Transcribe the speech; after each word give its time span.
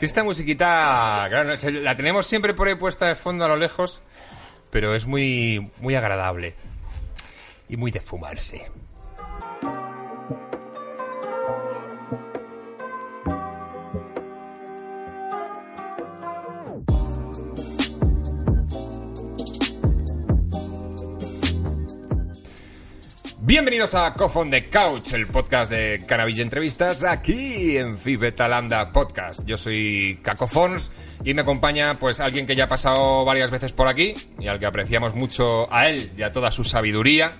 Esta 0.00 0.24
musiquita, 0.24 1.26
claro, 1.28 1.54
la 1.72 1.96
tenemos 1.96 2.26
siempre 2.26 2.54
por 2.54 2.68
ahí 2.68 2.74
puesta 2.74 3.06
de 3.06 3.14
fondo 3.14 3.44
a 3.44 3.48
lo 3.48 3.56
lejos, 3.56 4.02
pero 4.70 4.94
es 4.94 5.06
muy, 5.06 5.70
muy 5.80 5.94
agradable 5.94 6.54
y 7.68 7.76
muy 7.76 7.90
de 7.90 8.00
fumarse. 8.00 8.70
Bienvenidos 23.52 23.94
a 23.94 24.14
Cough 24.14 24.34
on 24.38 24.48
the 24.48 24.70
Couch, 24.70 25.12
el 25.12 25.26
podcast 25.26 25.70
de 25.70 26.06
Cannabis 26.08 26.38
y 26.38 26.40
Entrevistas, 26.40 27.04
aquí 27.04 27.76
en 27.76 27.98
Fibeta 27.98 28.48
Lambda 28.48 28.90
Podcast. 28.92 29.44
Yo 29.44 29.58
soy 29.58 30.20
Caco 30.22 30.46
Fons 30.46 30.90
y 31.22 31.34
me 31.34 31.42
acompaña 31.42 31.98
pues 31.98 32.20
alguien 32.20 32.46
que 32.46 32.56
ya 32.56 32.64
ha 32.64 32.68
pasado 32.68 33.26
varias 33.26 33.50
veces 33.50 33.74
por 33.74 33.88
aquí 33.88 34.14
y 34.38 34.48
al 34.48 34.58
que 34.58 34.64
apreciamos 34.64 35.14
mucho 35.14 35.70
a 35.70 35.86
él 35.90 36.12
y 36.16 36.22
a 36.22 36.32
toda 36.32 36.50
su 36.50 36.64
sabiduría, 36.64 37.34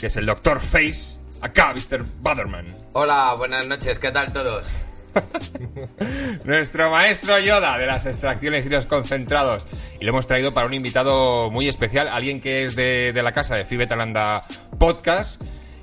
que 0.00 0.06
es 0.06 0.16
el 0.16 0.24
Dr. 0.24 0.58
Face, 0.58 1.18
acá 1.42 1.74
Mr. 1.74 2.02
Butterman. 2.22 2.64
Hola, 2.94 3.34
buenas 3.34 3.66
noches, 3.66 3.98
¿qué 3.98 4.10
tal 4.10 4.32
todos? 4.32 4.66
Nuestro 6.44 6.90
maestro 6.90 7.38
Yoda 7.40 7.76
de 7.76 7.84
las 7.84 8.06
extracciones 8.06 8.64
y 8.64 8.70
los 8.70 8.86
concentrados. 8.86 9.66
Y 10.00 10.06
lo 10.06 10.12
hemos 10.12 10.26
traído 10.26 10.54
para 10.54 10.66
un 10.66 10.72
invitado 10.72 11.50
muy 11.50 11.68
especial, 11.68 12.08
alguien 12.08 12.40
que 12.40 12.64
es 12.64 12.74
de, 12.74 13.12
de 13.12 13.22
la 13.22 13.32
casa 13.32 13.54
de 13.54 13.66
Fibetalanda 13.66 14.44
Podcast 14.78 15.42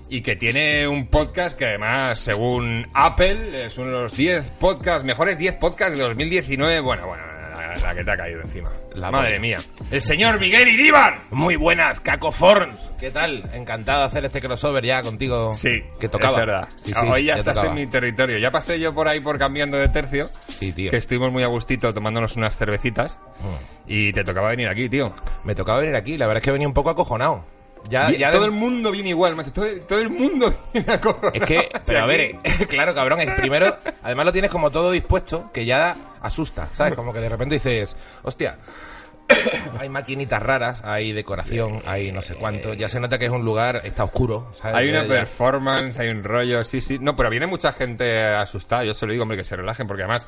y 0.10 0.22
que 0.22 0.36
tiene 0.36 0.88
un 0.88 1.08
podcast 1.08 1.58
que 1.58 1.66
además, 1.66 2.20
según 2.20 2.88
Apple, 2.94 3.66
es 3.66 3.78
uno 3.78 3.88
de 3.92 4.02
los 4.04 4.16
10 4.16 4.52
podcasts, 4.60 5.04
mejores 5.04 5.38
10 5.38 5.56
podcasts 5.56 5.98
de 5.98 6.04
2019. 6.04 6.80
Bueno, 6.82 7.08
bueno, 7.08 7.24
la, 7.28 7.76
la 7.78 7.96
que 7.96 8.04
te 8.04 8.12
ha 8.12 8.18
caído 8.18 8.42
encima. 8.42 8.72
La 8.94 9.12
Madre 9.12 9.32
polla. 9.32 9.40
mía. 9.42 9.60
El 9.92 10.02
señor 10.02 10.40
Miguel 10.40 10.70
Iribar. 10.70 11.20
Muy 11.32 11.56
buenas, 11.58 12.00
Caco 12.00 12.32
Forns. 12.32 12.92
¿Qué 13.00 13.12
tal? 13.12 13.44
Encantado 13.54 14.00
de 14.00 14.06
hacer 14.06 14.24
este 14.26 14.40
crossover 14.40 14.86
ya 14.86 15.02
contigo. 15.02 15.54
Sí, 15.54 15.84
que 16.00 16.08
tocaba. 16.08 16.32
Es 16.34 16.38
verdad. 16.40 16.70
Sí, 16.86 16.94
sí, 16.94 17.06
Hoy 17.08 17.26
ya, 17.26 17.36
estás 17.36 17.56
tocaba. 17.58 17.74
en 17.74 17.80
mi 17.82 17.88
territorio. 17.88 18.38
Ya 18.38 18.52
pasé 18.52 18.80
yo 18.80 18.94
por 18.94 19.08
ahí 19.10 19.20
por 19.20 19.38
cambiando 19.38 19.78
de 19.78 19.90
tercio. 19.90 20.30
Sí, 20.48 20.72
tío. 20.72 20.92
Que 20.92 20.98
estuvimos 20.98 21.32
muy 21.34 21.44
a 21.44 21.48
gustito 21.48 21.94
tomándonos 21.94 22.38
unas 22.38 22.56
cervecitas. 22.58 23.20
Y 23.88 24.14
te 24.14 24.24
tocaba 24.24 24.50
venir 24.50 24.70
aquí, 24.70 24.88
tío. 24.88 25.14
Me 25.44 25.54
tocaba 25.56 25.80
venir 25.80 25.96
aquí, 25.96 26.18
la 26.18 26.28
verdad 26.28 26.42
es 26.42 26.46
que 26.46 26.52
venía 26.52 26.68
un 26.68 26.74
poco 26.74 26.90
acojonado. 26.92 27.44
Ya, 27.90 28.12
ya 28.12 28.32
todo 28.32 28.42
de- 28.42 28.48
el 28.48 28.54
mundo 28.54 28.92
viene 28.92 29.10
igual, 29.10 29.36
macho. 29.36 29.52
Todo, 29.54 29.66
todo 29.88 30.00
el 30.00 30.10
mundo 30.10 30.54
viene 30.74 30.92
a 30.94 31.00
Es 31.34 31.42
que, 31.44 31.70
pero 31.86 32.04
a 32.04 32.06
ver, 32.06 32.36
claro, 32.70 32.94
cabrón, 32.96 33.20
es 33.22 33.32
primero, 33.34 33.76
además 34.04 34.26
lo 34.26 34.32
tienes 34.32 34.52
como 34.52 34.72
todo 34.72 34.92
dispuesto, 34.92 35.52
que 35.54 35.66
ya 35.66 35.96
asusta, 36.22 36.70
¿sabes? 36.74 36.94
Como 36.96 37.14
que 37.14 37.20
de 37.20 37.30
repente 37.30 37.56
dices, 37.56 37.96
hostia, 38.24 38.58
hay 39.80 39.90
maquinitas 39.90 40.42
raras, 40.42 40.84
hay 40.84 41.12
decoración, 41.12 41.82
hay 41.86 42.12
no 42.12 42.22
sé 42.22 42.36
cuánto, 42.36 42.74
ya 42.74 42.88
se 42.88 43.00
nota 43.00 43.18
que 43.18 43.26
es 43.26 43.32
un 43.32 43.44
lugar, 43.44 43.82
está 43.84 44.04
oscuro, 44.04 44.52
¿sabes? 44.54 44.78
Hay 44.78 44.90
una 44.90 45.00
Ya- 45.02 45.08
ya- 45.08 45.14
performance, 45.16 45.98
hay 46.00 46.10
un 46.10 46.24
rollo, 46.24 46.64
sí, 46.64 46.82
sí. 46.82 46.98
No, 47.00 47.16
pero 47.16 47.30
viene 47.30 47.48
mucha 47.48 47.72
gente 47.72 48.24
asustada. 48.24 48.84
Yo 48.84 48.94
se 48.94 49.06
lo 49.06 49.12
digo, 49.14 49.24
hombre, 49.24 49.38
que 49.38 49.44
se 49.44 49.56
relajen, 49.56 49.88
porque 49.88 50.04
además 50.04 50.28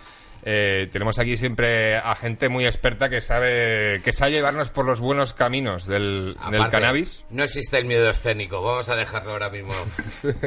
eh, 0.50 0.88
tenemos 0.94 1.20
aquí 1.20 1.36
siempre 1.36 1.98
a 1.98 2.16
gente 2.16 2.48
muy 2.48 2.66
experta 2.66 3.10
que 3.10 3.20
sabe 3.20 4.00
que 4.02 4.14
sabe 4.14 4.32
llevarnos 4.32 4.70
por 4.70 4.86
los 4.86 5.02
buenos 5.02 5.34
caminos 5.34 5.86
del, 5.88 6.38
cannabis. 6.72 7.26
No 7.30 7.44
existe 7.44 7.78
el 7.78 7.84
miedo 7.84 8.10
escénico, 8.10 8.62
vamos 8.62 8.88
a 8.88 8.96
dejarlo 8.96 9.32
ahora 9.34 9.50
mismo. 9.50 9.74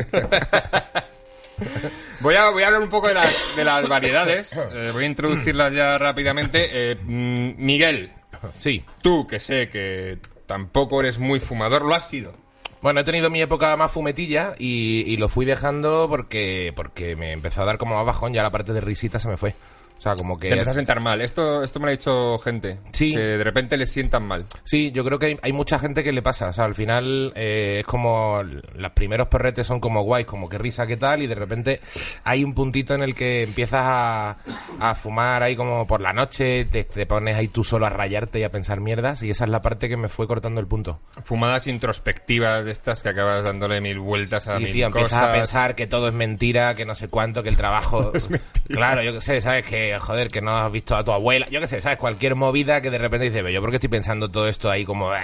Voy 2.20 2.34
a, 2.34 2.48
voy 2.50 2.62
a 2.62 2.68
hablar 2.68 2.80
un 2.80 2.88
poco 2.88 3.08
de 3.08 3.14
las, 3.14 3.54
de 3.56 3.64
las 3.64 3.86
variedades. 3.86 4.52
eh, 4.54 4.90
voy 4.94 5.04
a 5.04 5.06
introducirlas 5.06 5.72
ya 5.74 5.98
rápidamente. 5.98 6.92
Eh, 6.92 6.94
mm, 6.94 7.54
Miguel, 7.58 8.12
Sí. 8.56 8.82
tú 9.02 9.26
que 9.26 9.40
sé 9.40 9.68
que 9.68 10.18
tampoco 10.46 11.00
eres 11.00 11.18
muy 11.18 11.40
fumador, 11.40 11.82
lo 11.84 11.94
has 11.94 12.08
sido. 12.08 12.32
Bueno, 12.80 13.00
he 13.00 13.04
tenido 13.04 13.28
mi 13.28 13.42
época 13.42 13.76
más 13.76 13.92
fumetilla 13.92 14.54
y, 14.58 15.02
y 15.06 15.18
lo 15.18 15.28
fui 15.28 15.44
dejando 15.44 16.06
porque 16.08 16.72
porque 16.74 17.14
me 17.16 17.32
empezó 17.32 17.60
a 17.60 17.66
dar 17.66 17.76
como 17.76 17.94
más 17.96 18.06
bajón, 18.06 18.32
ya 18.32 18.42
la 18.42 18.50
parte 18.50 18.72
de 18.72 18.80
risita 18.80 19.20
se 19.20 19.28
me 19.28 19.36
fue. 19.36 19.54
O 20.00 20.02
sea, 20.02 20.14
como 20.14 20.38
que... 20.38 20.48
Te 20.48 20.54
empezás 20.54 20.72
a 20.72 20.74
sentar 20.76 21.02
mal. 21.02 21.20
Esto, 21.20 21.62
esto 21.62 21.78
me 21.78 21.84
lo 21.84 21.88
ha 21.88 21.92
dicho 21.92 22.38
gente. 22.38 22.78
Sí. 22.90 23.12
Que 23.12 23.20
de 23.20 23.44
repente 23.44 23.76
le 23.76 23.86
sientan 23.86 24.22
mal. 24.22 24.46
Sí, 24.64 24.92
yo 24.92 25.04
creo 25.04 25.18
que 25.18 25.26
hay, 25.26 25.38
hay 25.42 25.52
mucha 25.52 25.78
gente 25.78 26.02
que 26.02 26.10
le 26.10 26.22
pasa. 26.22 26.46
O 26.48 26.52
sea, 26.54 26.64
al 26.64 26.74
final 26.74 27.34
eh, 27.36 27.80
es 27.80 27.86
como. 27.86 28.42
Los 28.42 28.92
primeros 28.92 29.28
perretes 29.28 29.66
son 29.66 29.78
como 29.78 30.00
guays, 30.00 30.26
como 30.26 30.48
que 30.48 30.56
risa, 30.56 30.86
qué 30.86 30.96
tal, 30.96 31.20
y 31.20 31.26
de 31.26 31.34
repente 31.34 31.80
hay 32.24 32.44
un 32.44 32.54
puntito 32.54 32.94
en 32.94 33.02
el 33.02 33.14
que 33.14 33.42
empiezas 33.42 33.82
a, 33.84 34.38
a 34.80 34.94
fumar 34.94 35.42
ahí 35.42 35.54
como 35.54 35.86
por 35.86 36.00
la 36.00 36.14
noche, 36.14 36.64
te, 36.64 36.84
te 36.84 37.04
pones 37.04 37.36
ahí 37.36 37.48
tú 37.48 37.62
solo 37.62 37.84
a 37.84 37.90
rayarte 37.90 38.38
y 38.40 38.42
a 38.44 38.50
pensar 38.50 38.80
mierdas, 38.80 39.22
y 39.22 39.28
esa 39.28 39.44
es 39.44 39.50
la 39.50 39.60
parte 39.60 39.90
que 39.90 39.98
me 39.98 40.08
fue 40.08 40.26
cortando 40.26 40.60
el 40.60 40.66
punto. 40.66 40.98
Fumadas 41.22 41.66
introspectivas 41.66 42.64
de 42.64 42.70
estas 42.72 43.02
que 43.02 43.10
acabas 43.10 43.44
dándole 43.44 43.82
mil 43.82 43.98
vueltas 43.98 44.48
a 44.48 44.56
Sí, 44.56 44.64
mil 44.64 44.72
tío, 44.72 44.86
cosas. 44.90 45.02
empiezas 45.02 45.28
a 45.28 45.32
pensar 45.32 45.74
que 45.74 45.86
todo 45.86 46.08
es 46.08 46.14
mentira, 46.14 46.74
que 46.74 46.86
no 46.86 46.94
sé 46.94 47.08
cuánto, 47.08 47.42
que 47.42 47.50
el 47.50 47.56
trabajo... 47.58 48.12
claro, 48.68 49.02
yo 49.02 49.12
qué 49.12 49.20
sé, 49.20 49.40
¿sabes? 49.42 49.66
Que, 49.66 49.89
joder, 49.98 50.28
que 50.28 50.40
no 50.40 50.56
has 50.56 50.70
visto 50.70 50.94
a 50.96 51.02
tu 51.02 51.12
abuela. 51.12 51.46
Yo 51.50 51.60
qué 51.60 51.66
sé, 51.66 51.80
¿sabes? 51.80 51.98
Cualquier 51.98 52.34
movida 52.36 52.80
que 52.80 52.90
de 52.90 52.98
repente 52.98 53.24
dices, 53.26 53.42
"Ve, 53.42 53.52
yo 53.52 53.60
por 53.60 53.70
qué 53.70 53.76
estoy 53.76 53.88
pensando 53.90 54.30
todo 54.30 54.46
esto 54.48 54.70
ahí 54.70 54.84
como... 54.84 55.14
"Eh". 55.14 55.18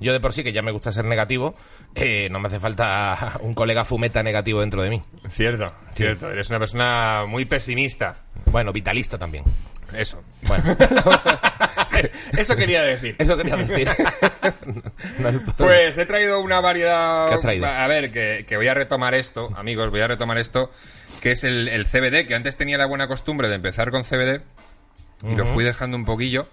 Yo 0.00 0.12
de 0.12 0.20
por 0.20 0.32
sí, 0.32 0.42
que 0.42 0.52
ya 0.52 0.62
me 0.62 0.70
gusta 0.70 0.92
ser 0.92 1.04
negativo, 1.04 1.54
eh, 1.94 2.28
no 2.30 2.40
me 2.40 2.48
hace 2.48 2.58
falta 2.58 3.32
un 3.42 3.54
colega 3.54 3.84
fumeta 3.84 4.22
negativo 4.22 4.60
dentro 4.60 4.82
de 4.82 4.90
mí. 4.90 5.02
Cierto, 5.28 5.72
cierto. 5.94 6.30
Eres 6.30 6.48
una 6.50 6.58
persona 6.58 7.24
muy 7.28 7.44
pesimista. 7.44 8.16
Bueno, 8.50 8.72
vitalista 8.72 9.18
también. 9.18 9.44
Eso. 9.94 10.22
Bueno, 10.42 10.76
Eso 12.38 12.56
quería 12.56 12.82
decir. 12.82 13.16
eso 13.18 13.36
quería 13.36 13.56
decir. 13.56 13.88
No 15.18 15.30
Pues 15.56 15.98
he 15.98 16.06
traído 16.06 16.40
una 16.40 16.60
variedad. 16.60 17.28
¿Qué 17.28 17.34
has 17.34 17.40
traído? 17.40 17.66
A 17.66 17.86
ver, 17.86 18.10
que, 18.10 18.44
que 18.48 18.56
voy 18.56 18.68
a 18.68 18.74
retomar 18.74 19.14
esto, 19.14 19.50
amigos, 19.56 19.90
voy 19.90 20.00
a 20.00 20.08
retomar 20.08 20.38
esto, 20.38 20.70
que 21.22 21.32
es 21.32 21.44
el, 21.44 21.68
el 21.68 21.84
CBD, 21.86 22.26
que 22.26 22.34
antes 22.34 22.56
tenía 22.56 22.78
la 22.78 22.86
buena 22.86 23.06
costumbre 23.08 23.48
de 23.48 23.56
empezar 23.56 23.90
con 23.90 24.04
CBD 24.04 24.40
y 25.28 25.36
lo 25.36 25.44
fui 25.46 25.64
dejando 25.64 25.96
un 25.96 26.04
poquillo. 26.04 26.48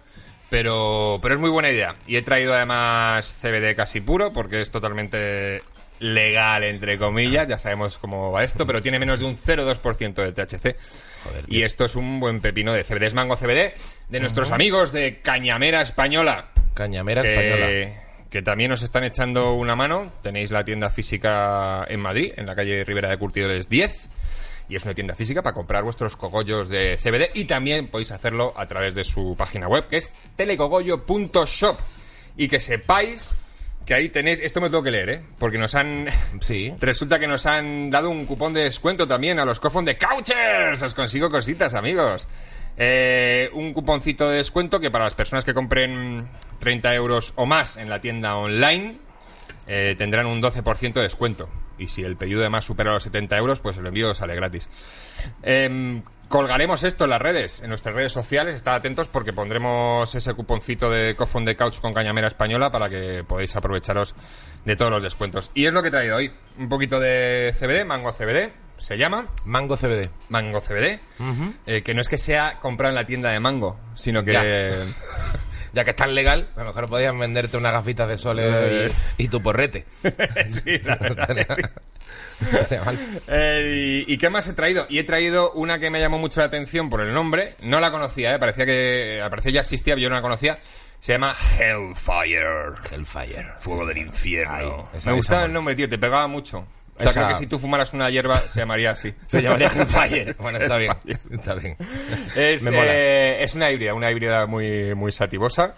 Pero, 0.49 1.19
pero 1.21 1.35
es 1.35 1.41
muy 1.41 1.49
buena 1.49 1.69
idea. 1.69 1.95
Y 2.07 2.15
he 2.15 2.21
traído 2.21 2.53
además 2.53 3.33
CBD 3.41 3.75
casi 3.75 3.99
puro, 3.99 4.31
porque 4.31 4.61
es 4.61 4.71
totalmente 4.71 5.61
legal, 5.99 6.63
entre 6.63 6.97
comillas. 6.97 7.47
Ya 7.47 7.57
sabemos 7.57 7.97
cómo 7.97 8.31
va 8.31 8.43
esto, 8.43 8.65
pero 8.65 8.81
tiene 8.81 8.99
menos 8.99 9.19
de 9.19 9.25
un 9.25 9.35
0,2% 9.35 10.13
de 10.13 10.31
THC. 10.31 10.75
Joder, 11.23 11.45
y 11.47 11.63
esto 11.63 11.85
es 11.85 11.95
un 11.95 12.19
buen 12.19 12.41
pepino 12.41 12.73
de 12.73 12.83
CBD. 12.83 13.03
Es 13.03 13.13
mango 13.13 13.35
CBD 13.35 13.73
de 14.09 14.19
nuestros 14.19 14.51
amigos 14.51 14.91
de 14.91 15.21
Cañamera 15.21 15.81
Española 15.81 16.51
Cañamera 16.77 17.21
española. 17.21 18.03
que, 18.29 18.41
también 18.43 18.71
os 18.71 18.83
están 18.83 19.03
echando 19.03 19.53
una 19.53 19.75
mano. 19.75 20.11
Tenéis 20.21 20.51
la 20.51 20.63
tienda 20.63 20.91
física 20.91 21.83
en 21.89 21.99
Madrid, 21.99 22.33
en 22.37 22.45
la 22.45 22.55
calle 22.55 22.83
Rivera 22.85 23.09
de 23.09 23.17
Curtidores 23.17 23.67
10. 23.67 24.09
Y 24.69 24.75
es 24.75 24.83
una 24.83 24.93
tienda 24.93 25.15
física 25.15 25.41
para 25.41 25.55
comprar 25.55 25.83
vuestros 25.83 26.15
cogollos 26.15 26.69
de 26.69 26.97
CBD. 26.97 27.31
Y 27.33 27.45
también 27.45 27.87
podéis 27.87 28.11
hacerlo 28.11 28.53
a 28.55 28.67
través 28.67 28.93
de 28.93 29.03
su 29.03 29.35
página 29.35 29.67
web, 29.67 29.87
que 29.87 29.97
es 29.97 30.13
telecogollo.shop. 30.35 31.79
Y 32.35 32.47
que 32.47 32.59
sepáis 32.59 33.33
que 33.87 33.93
ahí 33.93 34.09
tenéis... 34.09 34.41
Esto 34.41 34.59
me 34.59 34.69
tengo 34.69 34.83
que 34.83 34.91
leer, 34.91 35.09
¿eh? 35.09 35.21
Porque 35.39 35.57
nos 35.57 35.73
han... 35.73 36.07
Sí. 36.41 36.73
Resulta 36.79 37.17
que 37.17 37.27
nos 37.27 37.45
han 37.45 37.89
dado 37.89 38.09
un 38.09 38.25
cupón 38.25 38.53
de 38.53 38.61
descuento 38.63 39.07
también 39.07 39.39
a 39.39 39.45
los 39.45 39.59
cofón 39.59 39.85
de 39.85 39.97
Couchers. 39.97 40.83
Os 40.83 40.93
consigo 40.93 41.29
cositas, 41.29 41.73
amigos. 41.73 42.27
Eh, 42.77 43.49
un 43.53 43.73
cuponcito 43.73 44.29
de 44.29 44.37
descuento 44.37 44.79
que 44.79 44.91
para 44.91 45.05
las 45.05 45.15
personas 45.15 45.45
que 45.45 45.53
compren 45.53 46.27
30 46.59 46.93
euros 46.93 47.33
o 47.37 47.45
más 47.45 47.77
en 47.77 47.89
la 47.89 48.01
tienda 48.01 48.35
online 48.35 48.97
eh, 49.65 49.95
tendrán 49.97 50.27
un 50.27 50.41
12% 50.41 50.93
de 50.93 51.01
descuento. 51.01 51.49
Y 51.79 51.87
si 51.87 52.03
el 52.03 52.17
pedido 52.17 52.41
además 52.41 52.65
supera 52.65 52.91
los 52.91 53.03
70 53.03 53.37
euros, 53.37 53.59
pues 53.61 53.77
el 53.77 53.87
envío 53.87 54.13
sale 54.13 54.35
gratis. 54.35 54.69
Em, 55.43 56.03
colgaremos 56.27 56.83
esto 56.83 57.05
en 57.05 57.09
las 57.11 57.21
redes, 57.21 57.61
en 57.61 57.69
nuestras 57.69 57.95
redes 57.95 58.11
sociales. 58.11 58.55
Estad 58.55 58.75
atentos 58.75 59.07
porque 59.07 59.33
pondremos 59.33 60.13
ese 60.15 60.33
cuponcito 60.33 60.89
de 60.89 61.15
Cofón 61.15 61.45
de 61.45 61.55
Couch 61.55 61.79
con 61.79 61.93
Cañamera 61.93 62.27
Española 62.27 62.69
para 62.71 62.89
que 62.89 63.23
podáis 63.27 63.55
aprovecharos 63.55 64.15
de 64.65 64.75
todos 64.75 64.91
los 64.91 65.03
descuentos. 65.03 65.51
Y 65.53 65.65
es 65.65 65.73
lo 65.73 65.81
que 65.81 65.87
he 65.89 65.91
traído 65.91 66.17
hoy. 66.17 66.31
Un 66.57 66.69
poquito 66.69 66.99
de 66.99 67.53
CBD, 67.57 67.85
Mango 67.85 68.11
CBD, 68.13 68.51
se 68.77 68.97
llama. 68.97 69.27
Mango 69.45 69.77
CBD. 69.77 70.09
Mango 70.29 70.59
CBD. 70.61 70.99
eh, 71.65 71.81
que 71.83 71.93
no 71.93 72.01
es 72.01 72.09
que 72.09 72.17
sea 72.17 72.59
comprado 72.59 72.89
en 72.91 72.95
la 72.95 73.05
tienda 73.05 73.31
de 73.31 73.39
Mango, 73.39 73.79
sino 73.95 74.23
que... 74.23 74.33
Ya. 74.33 74.71
Ya 75.73 75.83
que 75.83 75.91
es 75.91 75.95
tan 75.97 76.15
legal, 76.15 76.47
a 76.55 76.61
lo 76.61 76.67
mejor 76.67 76.87
podían 76.89 77.19
venderte 77.19 77.55
unas 77.57 77.71
gafitas 77.73 78.07
de 78.07 78.17
sol 78.17 78.37
Eh. 78.39 78.89
y, 79.17 79.23
y 79.25 79.27
tu 79.27 79.43
porrete. 79.43 79.85
sí, 80.49 80.79
la 80.79 80.95
verdad 80.95 81.45
sí. 81.53 81.61
Eh, 83.27 84.03
y, 84.07 84.13
y 84.13 84.17
qué 84.17 84.29
más 84.29 84.47
he 84.47 84.53
traído? 84.53 84.85
Y 84.89 84.99
he 84.99 85.03
traído 85.03 85.51
una 85.53 85.79
que 85.79 85.89
me 85.89 85.99
llamó 85.99 86.17
mucho 86.19 86.39
la 86.39 86.45
atención 86.47 86.89
por 86.89 87.01
el 87.01 87.13
nombre. 87.13 87.55
No 87.61 87.79
la 87.79 87.91
conocía, 87.91 88.33
¿eh? 88.35 88.39
Parecía 88.39 88.65
que 88.65 89.25
parecía 89.29 89.51
ya 89.53 89.61
existía, 89.61 89.95
pero 89.95 90.03
yo 90.03 90.09
no 90.09 90.15
la 90.15 90.21
conocía. 90.21 90.57
Se 90.99 91.13
llama 91.13 91.33
Hellfire. 91.59 92.69
Hellfire. 92.91 93.47
Fuego 93.59 93.85
del 93.85 93.97
infierno. 93.99 94.53
Ahí, 94.93 94.99
Me 95.05 95.13
gustaba 95.13 95.45
el 95.45 95.53
nombre, 95.53 95.75
tío, 95.75 95.87
te 95.89 95.97
pegaba 95.97 96.27
mucho. 96.27 96.59
O 96.95 96.99
sea, 97.01 97.09
Esa- 97.11 97.19
creo 97.25 97.27
que 97.37 97.43
si 97.43 97.47
tú 97.47 97.59
fumaras 97.59 97.93
una 97.93 98.09
hierba 98.09 98.35
se 98.37 98.59
llamaría 98.59 98.91
así. 98.91 99.13
Se 99.27 99.41
llamaría 99.41 99.67
Hellfire. 99.67 100.33
Bueno, 100.39 100.57
está 100.57 100.77
bien. 100.77 100.93
Está 101.31 101.53
bien. 101.55 101.75
Es, 102.35 102.63
Me 102.63 102.71
mola. 102.71 102.85
eh, 102.91 103.43
es 103.43 103.53
una 103.53 103.69
híbrida, 103.71 103.93
una 103.93 104.09
híbrida 104.11 104.45
muy, 104.47 104.95
muy 104.95 105.11
sativosa. 105.11 105.75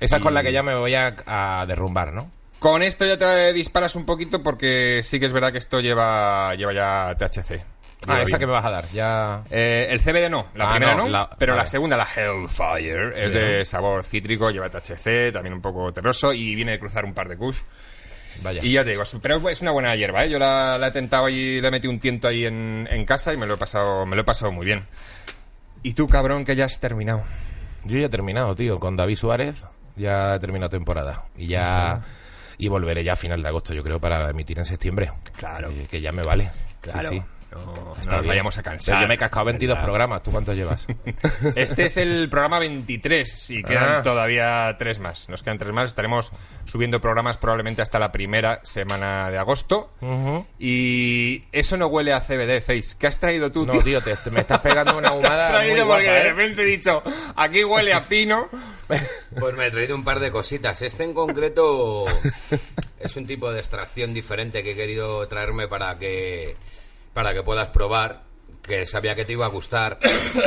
Esa 0.00 0.16
es 0.16 0.22
con 0.22 0.34
la 0.34 0.42
que 0.42 0.52
ya 0.52 0.62
me 0.62 0.74
voy 0.74 0.94
a, 0.94 1.14
a 1.26 1.64
derrumbar, 1.66 2.12
¿no? 2.12 2.30
Con 2.58 2.82
esto 2.82 3.04
ya 3.04 3.18
te 3.18 3.52
disparas 3.52 3.94
un 3.96 4.06
poquito 4.06 4.42
porque 4.42 5.00
sí 5.02 5.20
que 5.20 5.26
es 5.26 5.32
verdad 5.32 5.52
que 5.52 5.58
esto 5.58 5.80
lleva, 5.80 6.54
lleva 6.54 6.72
ya 6.72 7.14
THC. 7.16 7.62
Ah, 8.08 8.20
esa 8.22 8.24
bien. 8.24 8.38
que 8.38 8.46
me 8.46 8.52
vas 8.52 8.64
a 8.64 8.70
dar. 8.70 8.84
Ya. 8.92 9.42
Eh, 9.50 9.88
el 9.90 10.00
CBD 10.00 10.30
no, 10.30 10.46
la 10.54 10.68
Ah, 10.68 10.70
primera 10.72 10.94
no, 10.94 11.04
no, 11.04 11.08
la- 11.08 11.30
pero 11.38 11.54
la 11.56 11.66
segunda, 11.66 11.96
la 11.96 12.04
Hellfire, 12.06 13.26
es 13.26 13.32
de 13.32 13.64
sabor 13.64 14.04
cítrico, 14.04 14.50
lleva 14.50 14.68
THC, 14.70 15.32
también 15.32 15.54
un 15.54 15.60
poco 15.60 15.92
terroso 15.92 16.32
y 16.32 16.54
viene 16.54 16.72
de 16.72 16.78
cruzar 16.78 17.04
un 17.04 17.14
par 17.14 17.28
de 17.28 17.36
kush. 17.36 17.60
Vaya. 18.42 18.60
Y 18.62 18.72
ya 18.72 18.84
te 18.84 18.90
digo, 18.90 19.02
pero 19.22 19.48
es 19.48 19.62
una 19.62 19.70
buena 19.70 19.96
hierba, 19.96 20.24
¿eh? 20.24 20.30
Yo 20.30 20.38
la, 20.38 20.76
la 20.78 20.88
he 20.88 20.90
tentado 20.90 21.28
y 21.28 21.60
le 21.60 21.68
he 21.68 21.70
metido 21.70 21.90
un 21.90 21.98
tiento 22.00 22.28
ahí 22.28 22.44
en, 22.44 22.86
en 22.90 23.04
casa 23.06 23.32
y 23.32 23.36
me 23.38 23.46
lo 23.46 23.54
he 23.54 23.56
pasado, 23.56 24.04
me 24.06 24.14
lo 24.14 24.22
he 24.22 24.26
pasado 24.26 24.52
muy 24.52 24.66
bien. 24.66 24.86
Y 25.82 25.94
tú, 25.94 26.06
cabrón, 26.06 26.44
que 26.44 26.54
ya 26.54 26.66
has 26.66 26.78
terminado. 26.78 27.22
Yo 27.84 27.98
ya 27.98 28.06
he 28.06 28.10
terminado, 28.10 28.54
tío. 28.54 28.78
Con 28.78 28.96
David 28.96 29.16
Suárez 29.16 29.64
ya 29.96 30.34
he 30.34 30.38
terminado 30.38 30.68
temporada. 30.68 31.24
Y 31.36 31.46
ya. 31.48 32.02
Y 32.58 32.68
volveré 32.68 33.04
ya 33.04 33.14
a 33.14 33.16
final 33.16 33.42
de 33.42 33.48
agosto, 33.48 33.74
yo 33.74 33.82
creo, 33.82 34.00
para 34.00 34.30
emitir 34.30 34.58
en 34.58 34.64
septiembre. 34.64 35.10
Claro. 35.36 35.70
Eh, 35.70 35.86
que 35.90 36.00
ya 36.00 36.12
me 36.12 36.22
vale. 36.22 36.50
Claro. 36.80 37.10
Sí, 37.10 37.18
sí. 37.18 37.24
No, 37.64 37.74
no 37.74 37.94
nos 37.94 38.06
bien. 38.08 38.26
vayamos 38.28 38.58
a 38.58 38.62
Pero 38.62 38.72
cansar. 38.72 39.00
yo 39.02 39.08
me 39.08 39.14
he 39.14 39.18
cascado 39.18 39.46
22 39.46 39.78
programas. 39.78 40.22
¿Tú 40.22 40.30
cuántos 40.30 40.54
llevas? 40.56 40.86
Este 41.54 41.86
es 41.86 41.96
el 41.96 42.28
programa 42.28 42.58
23 42.58 43.50
y 43.50 43.62
quedan 43.62 43.96
Ah. 43.98 44.02
todavía 44.02 44.74
tres 44.78 44.98
más. 44.98 45.28
Nos 45.28 45.42
quedan 45.42 45.58
tres 45.58 45.72
más. 45.72 45.88
Estaremos 45.88 46.32
subiendo 46.64 47.00
programas 47.00 47.36
probablemente 47.38 47.82
hasta 47.82 47.98
la 47.98 48.12
primera 48.12 48.60
semana 48.64 49.30
de 49.30 49.38
agosto. 49.38 49.90
Y 50.58 51.44
eso 51.52 51.76
no 51.76 51.86
huele 51.86 52.12
a 52.12 52.20
CBD, 52.20 52.60
Face. 52.60 52.96
¿Qué 52.98 53.06
has 53.06 53.18
traído 53.18 53.50
tú, 53.52 53.66
no, 53.66 53.72
tío? 53.72 53.82
tío, 53.82 54.00
te, 54.00 54.14
te- 54.16 54.30
me 54.30 54.40
estás 54.40 54.60
pegando 54.60 54.96
una 54.98 55.08
¿Qué 55.10 55.14
has 55.14 55.20
humada. 55.20 55.44
muy 55.48 55.52
traído? 55.58 55.86
guapa, 55.86 56.02
Porque 56.02 56.10
de 56.12 56.18
¿eh? 56.20 56.22
repente 56.32 56.62
he 56.62 56.66
dicho, 56.66 57.02
aquí 57.36 57.64
huele 57.64 57.92
a 57.92 58.00
pino. 58.06 58.48
Pues 59.38 59.54
me 59.56 59.66
he 59.66 59.70
traído 59.70 59.94
un 59.96 60.04
par 60.04 60.20
de 60.20 60.30
cositas. 60.30 60.80
Este 60.80 61.02
en 61.04 61.12
concreto 61.12 62.04
es 63.00 63.16
un 63.16 63.26
tipo 63.26 63.50
de 63.52 63.58
extracción 63.58 64.14
diferente 64.14 64.62
que 64.62 64.70
he 64.70 64.74
querido 64.76 65.26
traerme 65.28 65.66
para 65.68 65.98
que 65.98 66.56
para 67.16 67.32
que 67.32 67.42
puedas 67.42 67.70
probar, 67.70 68.24
que 68.62 68.84
sabía 68.84 69.14
que 69.14 69.24
te 69.24 69.32
iba 69.32 69.46
a 69.46 69.48
gustar. 69.48 69.98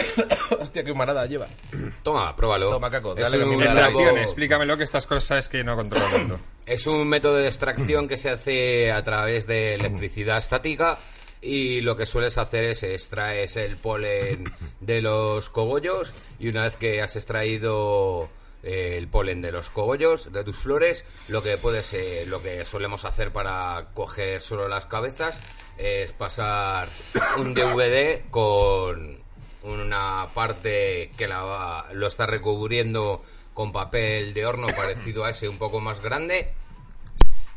Hostia, 0.60 0.83
qué 0.83 0.92
humarada 0.92 1.25
lleva. 1.25 1.48
Toma, 2.04 2.36
pruébalo. 2.36 2.69
Toma, 2.69 2.92
Caco, 2.92 3.18
Es 3.18 3.24
dale 3.24 3.39
que 3.39 3.50
un 3.50 3.63
Extracción, 3.63 4.18
explícamelo 4.19 4.77
que 4.77 4.83
estas 4.83 5.07
cosas 5.07 5.45
es 5.45 5.50
que 5.50 5.63
no 5.63 5.75
controlo 5.75 6.06
tanto. 6.06 6.39
Es 6.68 6.86
un 6.86 7.07
método 7.07 7.38
de 7.38 7.48
extracción 7.48 8.07
que 8.07 8.18
se 8.18 8.30
hace 8.30 8.92
a 8.92 9.04
través 9.04 9.48
de 9.48 9.74
electricidad 9.74 10.38
estática 10.38 11.00
y 11.42 11.81
lo 11.81 11.98
que 11.98 12.06
sueles 12.06 12.38
hacer 12.38 12.66
es 12.66 12.83
extraes 12.83 13.57
el 13.57 13.75
polen 13.75 14.54
de 14.80 15.01
los 15.01 15.50
cogollos 15.50 16.13
y 16.39 16.50
una 16.50 16.66
vez 16.66 16.77
que 16.77 17.01
has 17.01 17.16
extraído 17.16 18.30
eh, 18.64 18.96
el 18.98 19.08
polen 19.08 19.42
de 19.42 19.52
los 19.52 19.70
cogollos 19.70 20.32
de 20.32 20.44
tus 20.44 20.58
flores, 20.58 21.06
lo 21.28 21.42
que 21.42 21.58
puedes, 21.58 21.94
eh, 21.94 22.26
lo 22.28 22.42
que 22.42 22.66
solemos 22.66 23.06
hacer 23.06 23.32
para 23.32 23.88
coger 23.94 24.42
solo 24.42 24.68
las 24.68 24.86
cabezas 24.86 25.40
es 25.78 26.12
pasar 26.14 26.90
un 27.38 27.54
DVD 27.54 28.22
con 28.30 29.20
una 29.64 30.28
parte 30.34 31.12
que 31.18 31.28
la 31.28 31.44
va- 31.44 31.86
lo 31.94 32.08
está 32.08 32.26
recubriendo 32.26 33.22
con 33.54 33.72
papel 33.72 34.34
de 34.34 34.46
horno 34.46 34.68
parecido 34.76 35.26
a 35.26 35.30
ese 35.32 35.50
un 35.50 35.58
poco 35.58 35.80
más 35.82 36.00
grande 36.02 36.54